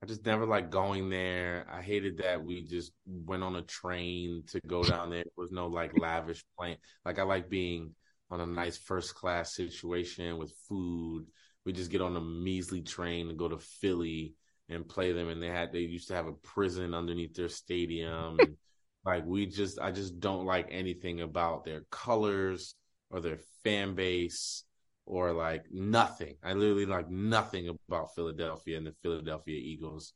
I 0.02 0.06
just 0.06 0.24
never 0.24 0.46
liked 0.46 0.70
going 0.70 1.08
there. 1.08 1.66
I 1.70 1.80
hated 1.80 2.18
that 2.18 2.42
we 2.42 2.62
just 2.62 2.92
went 3.06 3.42
on 3.42 3.56
a 3.56 3.62
train 3.62 4.44
to 4.48 4.60
go 4.66 4.82
down 4.82 5.10
there. 5.10 5.24
There 5.24 5.32
was 5.36 5.50
no 5.50 5.66
like 5.66 5.98
lavish 5.98 6.44
plane. 6.58 6.76
Like 7.04 7.18
I 7.18 7.22
like 7.22 7.48
being 7.48 7.94
on 8.30 8.40
a 8.40 8.46
nice 8.46 8.76
first 8.76 9.14
class 9.14 9.54
situation 9.54 10.36
with 10.36 10.52
food. 10.68 11.26
We 11.64 11.72
just 11.72 11.90
get 11.90 12.00
on 12.02 12.16
a 12.16 12.20
measly 12.20 12.82
train 12.82 13.28
and 13.28 13.38
go 13.38 13.48
to 13.48 13.58
Philly 13.58 14.34
and 14.68 14.88
play 14.88 15.12
them. 15.12 15.28
And 15.28 15.42
they 15.42 15.48
had 15.48 15.72
they 15.72 15.80
used 15.80 16.08
to 16.08 16.14
have 16.14 16.26
a 16.26 16.32
prison 16.32 16.94
underneath 16.94 17.34
their 17.34 17.48
stadium. 17.48 18.40
And, 18.40 18.56
like 19.06 19.24
we 19.24 19.46
just 19.46 19.78
I 19.78 19.90
just 19.90 20.20
don't 20.20 20.44
like 20.44 20.68
anything 20.70 21.22
about 21.22 21.64
their 21.64 21.82
colors 21.90 22.74
or 23.10 23.20
their 23.20 23.38
fan 23.64 23.94
base 23.94 24.64
or 25.06 25.32
like 25.32 25.64
nothing. 25.70 26.36
I 26.42 26.52
literally 26.52 26.86
like 26.86 27.10
nothing 27.10 27.76
about 27.88 28.14
Philadelphia 28.14 28.78
and 28.78 28.86
the 28.86 28.94
Philadelphia 29.02 29.58
Eagles. 29.58 30.12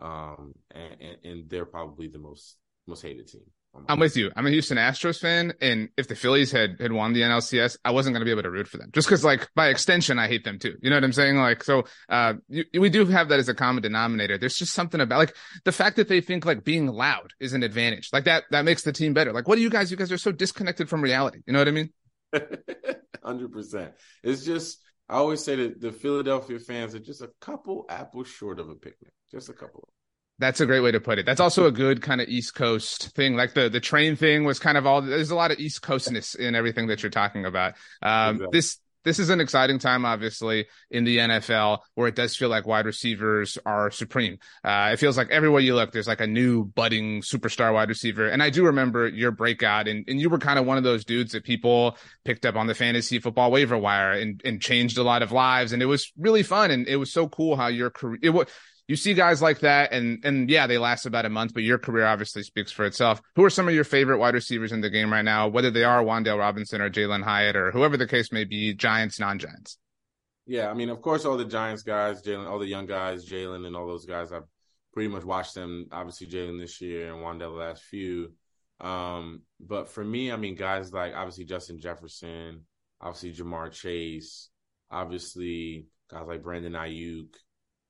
Um, 0.00 0.54
and, 0.70 0.96
and, 1.00 1.16
and 1.24 1.50
they're 1.50 1.66
probably 1.66 2.08
the 2.08 2.18
most 2.18 2.56
most 2.86 3.02
hated 3.02 3.28
team. 3.28 3.42
I'm 3.88 3.98
with 3.98 4.16
you. 4.16 4.30
I'm 4.34 4.46
a 4.46 4.50
Houston 4.50 4.78
Astros 4.78 5.20
fan, 5.20 5.52
and 5.60 5.90
if 5.96 6.08
the 6.08 6.14
Phillies 6.14 6.50
had 6.50 6.80
had 6.80 6.92
won 6.92 7.12
the 7.12 7.22
NLCS, 7.22 7.76
I 7.84 7.90
wasn't 7.90 8.14
going 8.14 8.20
to 8.20 8.24
be 8.24 8.30
able 8.30 8.42
to 8.42 8.50
root 8.50 8.68
for 8.68 8.78
them, 8.78 8.90
just 8.92 9.06
because, 9.06 9.24
like, 9.24 9.48
by 9.54 9.68
extension, 9.68 10.18
I 10.18 10.28
hate 10.28 10.44
them 10.44 10.58
too. 10.58 10.76
You 10.80 10.90
know 10.90 10.96
what 10.96 11.04
I'm 11.04 11.12
saying? 11.12 11.36
Like, 11.36 11.62
so 11.62 11.84
uh, 12.08 12.34
you, 12.48 12.64
we 12.78 12.88
do 12.88 13.04
have 13.06 13.28
that 13.28 13.38
as 13.38 13.48
a 13.48 13.54
common 13.54 13.82
denominator. 13.82 14.38
There's 14.38 14.56
just 14.56 14.72
something 14.72 15.00
about 15.00 15.18
like 15.18 15.36
the 15.64 15.72
fact 15.72 15.96
that 15.96 16.08
they 16.08 16.20
think 16.20 16.46
like 16.46 16.64
being 16.64 16.86
loud 16.86 17.32
is 17.38 17.52
an 17.52 17.62
advantage, 17.62 18.10
like 18.12 18.24
that 18.24 18.44
that 18.50 18.64
makes 18.64 18.82
the 18.82 18.92
team 18.92 19.12
better. 19.12 19.32
Like, 19.32 19.46
what 19.46 19.56
do 19.56 19.62
you 19.62 19.70
guys? 19.70 19.90
You 19.90 19.96
guys 19.96 20.10
are 20.10 20.18
so 20.18 20.32
disconnected 20.32 20.88
from 20.88 21.02
reality. 21.02 21.40
You 21.46 21.52
know 21.52 21.58
what 21.58 21.68
I 21.68 21.72
mean? 21.72 21.90
Hundred 23.24 23.52
percent. 23.52 23.92
It's 24.22 24.44
just 24.44 24.78
I 25.08 25.16
always 25.16 25.42
say 25.42 25.56
that 25.56 25.80
the 25.80 25.92
Philadelphia 25.92 26.58
fans 26.58 26.94
are 26.94 27.00
just 27.00 27.22
a 27.22 27.30
couple 27.40 27.86
apples 27.88 28.28
short 28.28 28.58
of 28.58 28.68
a 28.68 28.74
picnic. 28.74 29.12
Just 29.30 29.48
a 29.48 29.52
couple. 29.52 29.88
That's 30.38 30.60
a 30.60 30.66
great 30.66 30.80
way 30.80 30.92
to 30.92 31.00
put 31.00 31.18
it. 31.18 31.24
That's 31.24 31.40
also 31.40 31.66
a 31.66 31.72
good 31.72 32.02
kind 32.02 32.20
of 32.20 32.28
East 32.28 32.54
Coast 32.54 33.14
thing. 33.14 33.36
Like 33.36 33.54
the 33.54 33.68
the 33.68 33.80
train 33.80 34.16
thing 34.16 34.44
was 34.44 34.58
kind 34.58 34.76
of 34.76 34.86
all. 34.86 35.00
There's 35.00 35.30
a 35.30 35.36
lot 35.36 35.50
of 35.50 35.58
East 35.58 35.80
Coastness 35.82 36.34
in 36.34 36.54
everything 36.54 36.88
that 36.88 37.02
you're 37.02 37.10
talking 37.10 37.46
about. 37.46 37.74
Um, 38.02 38.36
exactly. 38.36 38.58
This 38.58 38.78
this 39.06 39.20
is 39.20 39.30
an 39.30 39.40
exciting 39.40 39.78
time, 39.78 40.04
obviously, 40.04 40.66
in 40.90 41.04
the 41.04 41.18
NFL 41.18 41.78
where 41.94 42.08
it 42.08 42.16
does 42.16 42.34
feel 42.34 42.48
like 42.48 42.66
wide 42.66 42.86
receivers 42.86 43.56
are 43.64 43.88
supreme. 43.92 44.38
Uh, 44.64 44.90
it 44.92 44.96
feels 44.96 45.16
like 45.16 45.30
everywhere 45.30 45.60
you 45.60 45.76
look, 45.76 45.92
there's 45.92 46.08
like 46.08 46.20
a 46.20 46.26
new 46.26 46.64
budding 46.64 47.22
superstar 47.22 47.72
wide 47.72 47.88
receiver. 47.88 48.26
And 48.26 48.42
I 48.42 48.50
do 48.50 48.66
remember 48.66 49.06
your 49.06 49.30
breakout, 49.30 49.86
and, 49.86 50.04
and 50.08 50.20
you 50.20 50.28
were 50.28 50.38
kind 50.38 50.58
of 50.58 50.66
one 50.66 50.76
of 50.76 50.82
those 50.82 51.04
dudes 51.04 51.32
that 51.32 51.44
people 51.44 51.96
picked 52.24 52.44
up 52.44 52.56
on 52.56 52.66
the 52.66 52.74
fantasy 52.74 53.20
football 53.20 53.52
waiver 53.52 53.78
wire 53.78 54.10
and, 54.10 54.42
and 54.44 54.60
changed 54.60 54.98
a 54.98 55.04
lot 55.04 55.22
of 55.22 55.30
lives. 55.30 55.72
And 55.72 55.82
it 55.82 55.86
was 55.86 56.12
really 56.18 56.42
fun. 56.42 56.72
And 56.72 56.88
it 56.88 56.96
was 56.96 57.12
so 57.12 57.28
cool 57.28 57.54
how 57.54 57.68
your 57.68 57.90
career, 57.90 58.18
it 58.22 58.30
was, 58.30 58.48
you 58.88 58.96
see 58.96 59.14
guys 59.14 59.42
like 59.42 59.60
that 59.60 59.92
and 59.92 60.24
and 60.24 60.48
yeah 60.48 60.66
they 60.66 60.78
last 60.78 61.06
about 61.06 61.26
a 61.26 61.30
month 61.30 61.52
but 61.54 61.62
your 61.62 61.78
career 61.78 62.06
obviously 62.06 62.42
speaks 62.42 62.72
for 62.72 62.84
itself. 62.84 63.20
Who 63.34 63.44
are 63.44 63.50
some 63.50 63.68
of 63.68 63.74
your 63.74 63.84
favorite 63.84 64.18
wide 64.18 64.34
receivers 64.34 64.72
in 64.72 64.80
the 64.80 64.90
game 64.90 65.12
right 65.12 65.24
now 65.24 65.48
whether 65.48 65.70
they 65.70 65.84
are 65.84 66.02
Wan'Dale 66.02 66.38
Robinson 66.38 66.80
or 66.80 66.90
Jalin 66.90 67.22
Hyatt 67.22 67.56
or 67.56 67.70
whoever 67.70 67.96
the 67.96 68.06
case 68.06 68.32
may 68.32 68.44
be 68.44 68.74
Giants 68.74 69.18
non-Giants? 69.18 69.78
Yeah 70.46 70.70
I 70.70 70.74
mean 70.74 70.90
of 70.90 71.00
course 71.02 71.24
all 71.24 71.36
the 71.36 71.44
Giants 71.44 71.82
guys 71.82 72.22
Jalin 72.22 72.48
all 72.48 72.58
the 72.58 72.66
young 72.66 72.86
guys 72.86 73.28
Jalin 73.28 73.66
and 73.66 73.76
all 73.76 73.86
those 73.86 74.06
guys 74.06 74.32
I've 74.32 74.44
pretty 74.92 75.08
much 75.08 75.24
watched 75.24 75.54
them 75.54 75.86
obviously 75.92 76.26
Jalin 76.28 76.60
this 76.60 76.80
year 76.80 77.12
and 77.12 77.22
Wan'Dale 77.22 77.38
the 77.38 77.48
last 77.48 77.82
few. 77.82 78.32
Um 78.80 79.42
but 79.60 79.88
for 79.88 80.04
me 80.04 80.30
I 80.30 80.36
mean 80.36 80.54
guys 80.54 80.92
like 80.92 81.14
obviously 81.14 81.44
Justin 81.44 81.80
Jefferson 81.80 82.62
obviously 83.00 83.32
Ja'Marr 83.32 83.72
Chase 83.72 84.50
obviously 84.90 85.86
guys 86.10 86.26
like 86.28 86.42
Brandon 86.42 86.74
Aiyuk 86.74 87.34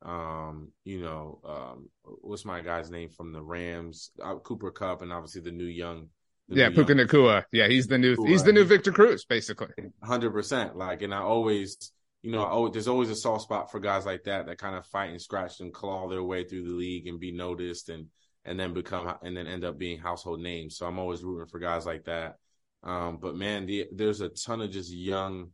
um, 0.06 0.68
you 0.84 1.00
know, 1.00 1.40
um, 1.44 1.88
what's 2.20 2.44
my 2.44 2.60
guy's 2.60 2.90
name 2.90 3.10
from 3.10 3.32
the 3.32 3.42
Rams? 3.42 4.12
Uh, 4.22 4.36
Cooper 4.36 4.70
Kupp, 4.70 5.02
and 5.02 5.12
obviously 5.12 5.40
the 5.40 5.50
new 5.50 5.64
young. 5.64 6.08
The 6.48 6.60
yeah, 6.60 6.70
Puka 6.70 6.94
Nacua. 6.94 7.42
Yeah, 7.52 7.66
he's 7.66 7.88
the 7.88 7.98
new 7.98 8.14
Nacua. 8.14 8.28
he's 8.28 8.44
the 8.44 8.52
new 8.52 8.64
Victor 8.64 8.92
Cruz, 8.92 9.24
basically. 9.24 9.74
Hundred 10.02 10.30
percent. 10.30 10.76
Like, 10.76 11.02
and 11.02 11.12
I 11.12 11.18
always, 11.18 11.90
you 12.22 12.30
know, 12.30 12.46
oh, 12.48 12.68
there's 12.68 12.86
always 12.86 13.10
a 13.10 13.16
soft 13.16 13.42
spot 13.42 13.72
for 13.72 13.80
guys 13.80 14.06
like 14.06 14.22
that 14.24 14.46
that 14.46 14.58
kind 14.58 14.76
of 14.76 14.86
fight 14.86 15.10
and 15.10 15.20
scratch 15.20 15.58
and 15.58 15.74
claw 15.74 16.08
their 16.08 16.22
way 16.22 16.44
through 16.44 16.62
the 16.62 16.70
league 16.70 17.08
and 17.08 17.18
be 17.18 17.32
noticed 17.32 17.88
and 17.88 18.06
and 18.44 18.60
then 18.60 18.74
become 18.74 19.12
and 19.24 19.36
then 19.36 19.48
end 19.48 19.64
up 19.64 19.76
being 19.76 19.98
household 19.98 20.40
names. 20.40 20.76
So 20.76 20.86
I'm 20.86 21.00
always 21.00 21.24
rooting 21.24 21.48
for 21.48 21.58
guys 21.58 21.84
like 21.84 22.04
that. 22.04 22.36
Um, 22.84 23.18
but 23.20 23.34
man, 23.34 23.66
the, 23.66 23.86
there's 23.92 24.20
a 24.20 24.28
ton 24.28 24.60
of 24.60 24.70
just 24.70 24.92
young 24.92 25.50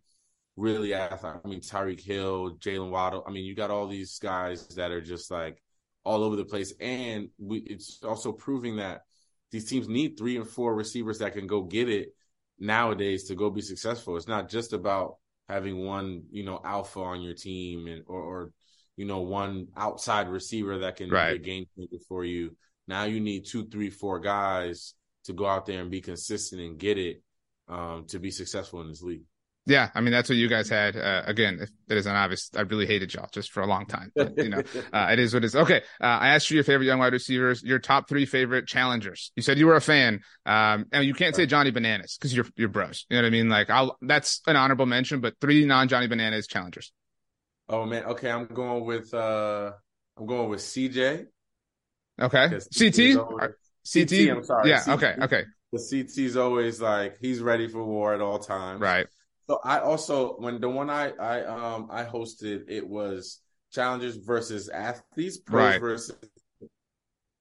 really 0.57 0.95
athletic. 0.95 1.43
I 1.45 1.49
mean, 1.49 1.61
Tyreek 1.61 2.01
Hill, 2.01 2.57
Jaylen 2.59 2.91
Waddle. 2.91 3.25
I 3.27 3.31
mean, 3.31 3.45
you 3.45 3.55
got 3.55 3.71
all 3.71 3.87
these 3.87 4.19
guys 4.19 4.67
that 4.77 4.91
are 4.91 5.01
just 5.01 5.31
like 5.31 5.63
all 6.05 6.25
over 6.25 6.37
the 6.37 6.45
place, 6.45 6.73
and 6.81 7.29
we, 7.39 7.59
it's 7.59 8.03
also 8.03 8.33
proving 8.33 8.77
that 8.77 9.03
these 9.51 9.67
teams 9.67 9.89
need 9.89 10.17
three 10.17 10.37
and 10.37 10.49
four 10.49 10.75
receivers 10.75 11.19
that 11.19 11.35
can 11.35 11.47
go 11.47 11.63
get 11.63 11.89
it 11.89 12.15
nowadays 12.59 13.25
to 13.25 13.35
go 13.35 13.51
be 13.51 13.61
successful. 13.61 14.17
It's 14.17 14.29
not 14.29 14.49
just 14.49 14.73
about 14.73 15.17
having 15.49 15.85
one, 15.85 16.25
you 16.31 16.45
know, 16.45 16.61
alpha 16.65 17.01
on 17.01 17.21
your 17.21 17.35
team 17.35 17.87
and 17.87 18.05
or, 18.07 18.21
or 18.21 18.51
you 18.97 19.05
know 19.05 19.21
one 19.21 19.69
outside 19.77 20.29
receiver 20.29 20.79
that 20.81 20.97
can 20.97 21.11
right. 21.11 21.33
be 21.33 21.37
a 21.37 21.39
game 21.39 21.67
changer 21.77 22.05
for 22.09 22.25
you. 22.25 22.57
Now 22.89 23.05
you 23.05 23.21
need 23.21 23.47
two, 23.47 23.67
three, 23.67 23.91
four 23.91 24.19
guys 24.19 24.95
to 25.25 25.33
go 25.33 25.47
out 25.47 25.67
there 25.67 25.81
and 25.81 25.91
be 25.91 26.01
consistent 26.01 26.61
and 26.61 26.79
get 26.79 26.99
it 26.99 27.23
um, 27.69 28.07
to 28.09 28.19
be 28.19 28.31
successful 28.31 28.81
in 28.81 28.89
this 28.89 29.03
league. 29.03 29.23
Yeah, 29.65 29.91
I 29.95 30.01
mean 30.01 30.11
that's 30.11 30.29
what 30.29 30.37
you 30.37 30.49
guys 30.49 30.69
had. 30.69 30.97
Uh, 30.97 31.23
again, 31.25 31.59
if 31.61 31.71
it 31.89 31.97
isn't 31.97 32.13
obvious, 32.13 32.51
I 32.57 32.63
really 32.63 32.87
hated 32.87 33.15
y'all 33.15 33.29
just 33.33 33.53
for 33.53 33.61
a 33.61 33.67
long 33.67 33.87
time. 33.87 34.11
But, 34.15 34.37
you 34.37 34.49
know, 34.49 34.63
uh, 34.93 35.09
it 35.13 35.21
is 35.21 35.33
what 35.33 35.45
it 35.45 35.47
is. 35.47 35.57
Okay, 35.57 35.83
uh, 36.01 36.05
I 36.05 36.31
asked 36.31 36.51
you 36.51 36.57
your 36.57 36.65
favorite 36.65 36.87
young 36.87 36.99
wide 36.99 37.13
receivers, 37.13 37.63
your 37.63 37.79
top 37.79 38.09
three 38.09 38.27
favorite 38.27 38.67
challengers. 38.67 39.31
You 39.37 39.43
said 39.43 39.59
you 39.59 39.69
were 39.69 39.77
a 39.77 39.81
fan, 39.81 40.21
um, 40.47 40.87
and 40.91 41.05
you 41.05 41.15
can't 41.15 41.37
say 41.37 41.47
Johnny 41.47 41.71
Bananas 41.71 42.17
because 42.19 42.35
you're 42.35 42.47
you're 42.57 42.69
bros. 42.69 43.07
You 43.09 43.17
know 43.17 43.23
what 43.23 43.29
I 43.29 43.31
mean? 43.31 43.49
Like, 43.49 43.71
I'll 43.71 43.97
that's 44.03 44.41
an 44.49 44.57
honorable 44.57 44.87
mention, 44.87 45.21
but 45.21 45.35
three 45.41 45.65
non 45.65 45.87
Johnny 45.87 46.09
Bananas 46.09 46.49
challengers. 46.49 46.93
Oh 47.69 47.87
man, 47.87 48.05
okay, 48.05 48.31
I'm 48.31 48.47
going 48.47 48.85
with 48.85 49.15
uh 49.15 49.71
I'm 50.19 50.27
going 50.27 50.49
with 50.49 50.61
CJ. 50.61 51.27
Okay, 52.21 52.49
CT. 52.49 53.17
Always, 53.17 53.51
CT. 53.91 54.13
I'm 54.29 54.45
sorry. 54.45 54.71
Yeah. 54.71 54.83
CT. 54.83 55.03
Okay. 55.03 55.15
Okay. 55.23 55.45
The 55.73 55.79
CT's 55.79 56.37
always 56.37 56.81
like 56.81 57.17
he's 57.21 57.41
ready 57.41 57.69
for 57.69 57.83
war 57.83 58.13
at 58.13 58.21
all 58.21 58.39
times. 58.39 58.81
Right. 58.81 59.07
So 59.53 59.61
I 59.65 59.81
also 59.81 60.37
when 60.39 60.63
the 60.63 60.69
one 60.71 60.89
I 60.89 61.11
I 61.21 61.45
um 61.45 61.89
I 61.91 62.05
hosted 62.05 62.63
it 62.69 62.89
was 62.89 63.43
challengers 63.71 64.17
versus 64.17 64.71
athletes, 64.71 65.37
pros 65.37 65.73
right. 65.73 65.79
versus. 65.79 66.17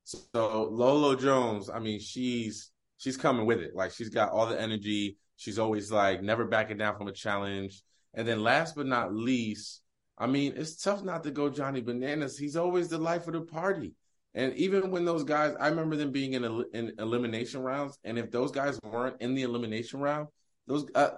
So 0.03 0.67
Lolo 0.69 1.15
Jones, 1.15 1.69
I 1.69 1.79
mean, 1.79 2.01
she's 2.01 2.71
she's 2.97 3.15
coming 3.15 3.45
with 3.45 3.59
it. 3.59 3.77
Like 3.77 3.93
she's 3.93 4.09
got 4.09 4.31
all 4.31 4.45
the 4.45 4.59
energy. 4.59 5.19
She's 5.37 5.57
always 5.57 5.89
like 5.89 6.21
never 6.21 6.43
backing 6.43 6.75
down 6.75 6.97
from 6.97 7.07
a 7.07 7.13
challenge. 7.13 7.81
And 8.13 8.27
then 8.27 8.43
last 8.43 8.75
but 8.75 8.87
not 8.87 9.15
least, 9.15 9.81
I 10.17 10.27
mean, 10.27 10.51
it's 10.57 10.83
tough 10.83 11.05
not 11.05 11.23
to 11.23 11.31
go 11.31 11.47
Johnny 11.47 11.79
Bananas. 11.79 12.37
He's 12.37 12.57
always 12.57 12.89
the 12.89 12.97
life 12.97 13.25
of 13.27 13.35
the 13.35 13.41
party. 13.41 13.93
And 14.33 14.53
even 14.55 14.91
when 14.91 15.05
those 15.05 15.23
guys, 15.23 15.55
I 15.61 15.69
remember 15.69 15.95
them 15.95 16.11
being 16.11 16.33
in, 16.33 16.65
in 16.73 16.91
elimination 16.99 17.61
rounds, 17.61 17.97
and 18.03 18.19
if 18.19 18.31
those 18.31 18.51
guys 18.51 18.77
weren't 18.83 19.21
in 19.21 19.33
the 19.33 19.43
elimination 19.43 20.01
round, 20.01 20.27
those 20.67 20.85
uh, 20.93 21.11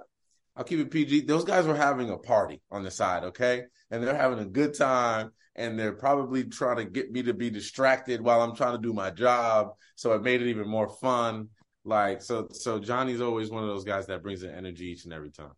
I'll 0.56 0.64
keep 0.64 0.80
it 0.80 0.92
PG. 0.92 1.22
Those 1.22 1.44
guys 1.44 1.66
were 1.66 1.76
having 1.76 2.10
a 2.10 2.18
party 2.18 2.62
on 2.72 2.84
the 2.84 2.92
side, 2.92 3.24
okay? 3.24 3.64
And 3.90 4.04
they're 4.04 4.16
having 4.16 4.40
a 4.40 4.46
good 4.46 4.76
time 4.76 5.32
and 5.56 5.78
they're 5.78 5.94
probably 5.94 6.44
trying 6.46 6.78
to 6.78 6.86
get 6.86 7.12
me 7.12 7.24
to 7.24 7.34
be 7.34 7.50
distracted 7.50 8.22
while 8.22 8.42
I'm 8.42 8.56
trying 8.56 8.76
to 8.76 8.82
do 8.82 8.94
my 8.94 9.12
job. 9.12 9.74
So 9.96 10.14
it 10.14 10.24
made 10.24 10.42
it 10.42 10.50
even 10.50 10.68
more 10.68 10.90
fun. 10.90 11.50
Like 11.86 12.22
so 12.22 12.48
so 12.52 12.80
Johnny's 12.80 13.20
always 13.20 13.50
one 13.50 13.64
of 13.64 13.70
those 13.70 13.84
guys 13.84 14.08
that 14.08 14.24
brings 14.24 14.42
the 14.42 14.54
energy 14.54 14.86
each 14.86 15.04
and 15.04 15.14
every 15.14 15.32
time. 15.32 15.52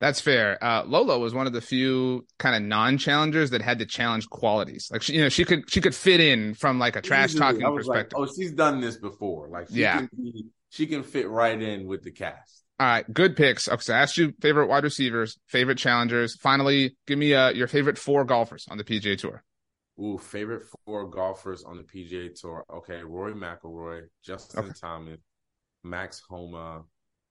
That's 0.00 0.20
fair. 0.20 0.62
Uh, 0.62 0.84
Lolo 0.84 1.18
was 1.18 1.32
one 1.32 1.46
of 1.46 1.54
the 1.54 1.60
few 1.62 2.26
kind 2.38 2.54
of 2.54 2.62
non-challengers 2.62 3.50
that 3.50 3.62
had 3.62 3.78
to 3.78 3.86
challenge 3.86 4.28
qualities. 4.28 4.90
Like 4.92 5.00
she, 5.02 5.14
you 5.14 5.22
know, 5.22 5.30
she 5.30 5.44
could 5.44 5.70
she 5.70 5.80
could 5.80 5.94
fit 5.94 6.20
in 6.20 6.54
from 6.54 6.78
like 6.78 6.96
a 6.96 7.02
trash 7.02 7.34
talking 7.34 7.62
perspective. 7.62 8.18
Like, 8.18 8.28
oh, 8.28 8.32
she's 8.34 8.52
done 8.52 8.80
this 8.80 8.98
before. 8.98 9.48
Like 9.48 9.68
she 9.68 9.80
yeah, 9.80 9.98
can 9.98 10.10
be, 10.14 10.46
she 10.70 10.86
can 10.86 11.02
fit 11.02 11.28
right 11.28 11.60
in 11.60 11.86
with 11.86 12.02
the 12.02 12.10
cast. 12.10 12.65
All 12.78 12.86
right, 12.86 13.10
good 13.10 13.36
picks. 13.36 13.68
Okay, 13.68 13.80
so 13.80 13.94
I 13.94 14.00
asked 14.00 14.18
you 14.18 14.34
favorite 14.40 14.66
wide 14.66 14.84
receivers, 14.84 15.38
favorite 15.46 15.78
challengers. 15.78 16.36
Finally, 16.36 16.94
give 17.06 17.18
me 17.18 17.32
uh, 17.32 17.48
your 17.50 17.68
favorite 17.68 17.96
four 17.96 18.24
golfers 18.24 18.66
on 18.70 18.76
the 18.76 18.84
PGA 18.84 19.18
Tour. 19.18 19.42
Ooh, 19.98 20.18
favorite 20.18 20.64
four 20.84 21.08
golfers 21.08 21.64
on 21.64 21.78
the 21.78 21.84
PGA 21.84 22.38
Tour. 22.38 22.66
Okay, 22.70 23.02
Rory 23.02 23.32
McIlroy, 23.32 24.02
Justin 24.22 24.64
okay. 24.64 24.72
Thomas, 24.78 25.18
Max 25.84 26.20
Homa, 26.28 26.82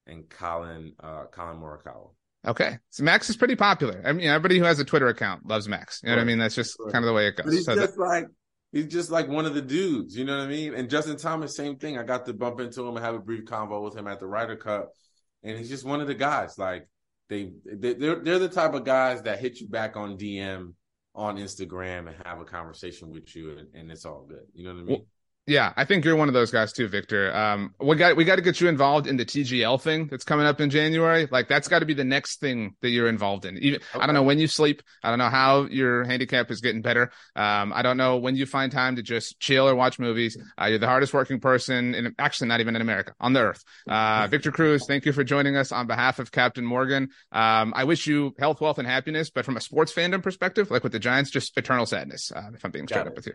and 0.08 0.28
Collin 0.28 0.94
uh, 1.00 1.26
Collin 1.30 1.58
Morikawa. 1.58 2.10
Okay, 2.44 2.78
so 2.90 3.04
Max 3.04 3.30
is 3.30 3.36
pretty 3.36 3.54
popular. 3.54 4.02
I 4.04 4.12
mean, 4.12 4.26
everybody 4.26 4.58
who 4.58 4.64
has 4.64 4.80
a 4.80 4.84
Twitter 4.84 5.06
account 5.06 5.46
loves 5.46 5.68
Max. 5.68 6.00
You 6.02 6.08
know 6.08 6.14
right. 6.14 6.18
what 6.18 6.22
I 6.22 6.26
mean? 6.26 6.38
That's 6.38 6.56
just 6.56 6.76
right. 6.80 6.92
kind 6.92 7.04
of 7.04 7.06
the 7.06 7.12
way 7.12 7.28
it 7.28 7.36
goes. 7.36 7.46
But 7.46 7.54
he's 7.54 7.66
so 7.66 7.76
just 7.76 7.94
that... 7.94 8.00
like 8.00 8.26
he's 8.72 8.86
just 8.86 9.12
like 9.12 9.28
one 9.28 9.46
of 9.46 9.54
the 9.54 9.62
dudes. 9.62 10.16
You 10.16 10.24
know 10.24 10.36
what 10.36 10.44
I 10.44 10.48
mean? 10.48 10.74
And 10.74 10.90
Justin 10.90 11.16
Thomas, 11.16 11.54
same 11.54 11.76
thing. 11.76 11.98
I 11.98 12.02
got 12.02 12.26
to 12.26 12.32
bump 12.32 12.58
into 12.58 12.82
him 12.82 12.96
and 12.96 13.04
have 13.04 13.14
a 13.14 13.20
brief 13.20 13.44
convo 13.44 13.84
with 13.84 13.96
him 13.96 14.08
at 14.08 14.18
the 14.18 14.26
Ryder 14.26 14.56
Cup 14.56 14.90
and 15.46 15.58
he's 15.58 15.68
just 15.68 15.84
one 15.84 16.00
of 16.00 16.06
the 16.06 16.14
guys. 16.14 16.58
Like 16.58 16.88
they, 17.28 17.52
they 17.64 17.94
they're 17.94 18.16
they're 18.16 18.38
the 18.38 18.48
type 18.48 18.74
of 18.74 18.84
guys 18.84 19.22
that 19.22 19.38
hit 19.38 19.60
you 19.60 19.68
back 19.68 19.96
on 19.96 20.18
DM 20.18 20.74
on 21.14 21.38
Instagram 21.38 22.08
and 22.08 22.16
have 22.24 22.40
a 22.40 22.44
conversation 22.44 23.10
with 23.10 23.34
you, 23.34 23.56
and, 23.58 23.68
and 23.74 23.90
it's 23.90 24.04
all 24.04 24.26
good. 24.28 24.44
You 24.54 24.64
know 24.64 24.74
what 24.74 24.80
I 24.80 24.84
mean? 24.84 25.06
Yeah, 25.48 25.72
I 25.76 25.84
think 25.84 26.04
you're 26.04 26.16
one 26.16 26.26
of 26.26 26.34
those 26.34 26.50
guys 26.50 26.72
too, 26.72 26.88
Victor. 26.88 27.34
Um, 27.34 27.72
we 27.80 27.94
got 27.94 28.16
we 28.16 28.24
got 28.24 28.34
to 28.36 28.42
get 28.42 28.60
you 28.60 28.68
involved 28.68 29.06
in 29.06 29.16
the 29.16 29.24
TGL 29.24 29.80
thing 29.80 30.08
that's 30.08 30.24
coming 30.24 30.44
up 30.44 30.60
in 30.60 30.70
January. 30.70 31.28
Like 31.30 31.46
that's 31.46 31.68
got 31.68 31.78
to 31.78 31.86
be 31.86 31.94
the 31.94 32.04
next 32.04 32.40
thing 32.40 32.74
that 32.82 32.90
you're 32.90 33.06
involved 33.06 33.44
in. 33.44 33.56
Even 33.58 33.80
okay. 33.94 34.00
I 34.00 34.06
don't 34.06 34.14
know 34.16 34.24
when 34.24 34.40
you 34.40 34.48
sleep. 34.48 34.82
I 35.04 35.10
don't 35.10 35.20
know 35.20 35.28
how 35.28 35.66
your 35.66 36.02
handicap 36.02 36.50
is 36.50 36.60
getting 36.60 36.82
better. 36.82 37.12
Um, 37.36 37.72
I 37.72 37.82
don't 37.82 37.96
know 37.96 38.16
when 38.16 38.34
you 38.34 38.44
find 38.44 38.72
time 38.72 38.96
to 38.96 39.02
just 39.02 39.38
chill 39.38 39.68
or 39.68 39.76
watch 39.76 40.00
movies. 40.00 40.36
Uh, 40.60 40.66
you're 40.66 40.80
the 40.80 40.88
hardest 40.88 41.14
working 41.14 41.38
person, 41.38 41.94
in 41.94 42.12
actually 42.18 42.48
not 42.48 42.58
even 42.58 42.74
in 42.74 42.82
America 42.82 43.14
on 43.20 43.32
the 43.32 43.40
earth. 43.40 43.62
Uh, 43.88 44.26
Victor 44.30 44.50
Cruz, 44.50 44.84
thank 44.88 45.06
you 45.06 45.12
for 45.12 45.22
joining 45.22 45.56
us 45.56 45.70
on 45.70 45.86
behalf 45.86 46.18
of 46.18 46.32
Captain 46.32 46.64
Morgan. 46.64 47.10
Um, 47.30 47.72
I 47.76 47.84
wish 47.84 48.08
you 48.08 48.34
health, 48.40 48.60
wealth, 48.60 48.78
and 48.78 48.88
happiness, 48.88 49.30
but 49.30 49.44
from 49.44 49.56
a 49.56 49.60
sports 49.60 49.94
fandom 49.94 50.24
perspective, 50.24 50.72
like 50.72 50.82
with 50.82 50.90
the 50.90 50.98
Giants, 50.98 51.30
just 51.30 51.56
eternal 51.56 51.86
sadness. 51.86 52.32
Uh, 52.34 52.50
if 52.52 52.64
I'm 52.64 52.72
being 52.72 52.88
straight 52.88 53.06
up 53.06 53.14
with 53.14 53.28
you 53.28 53.34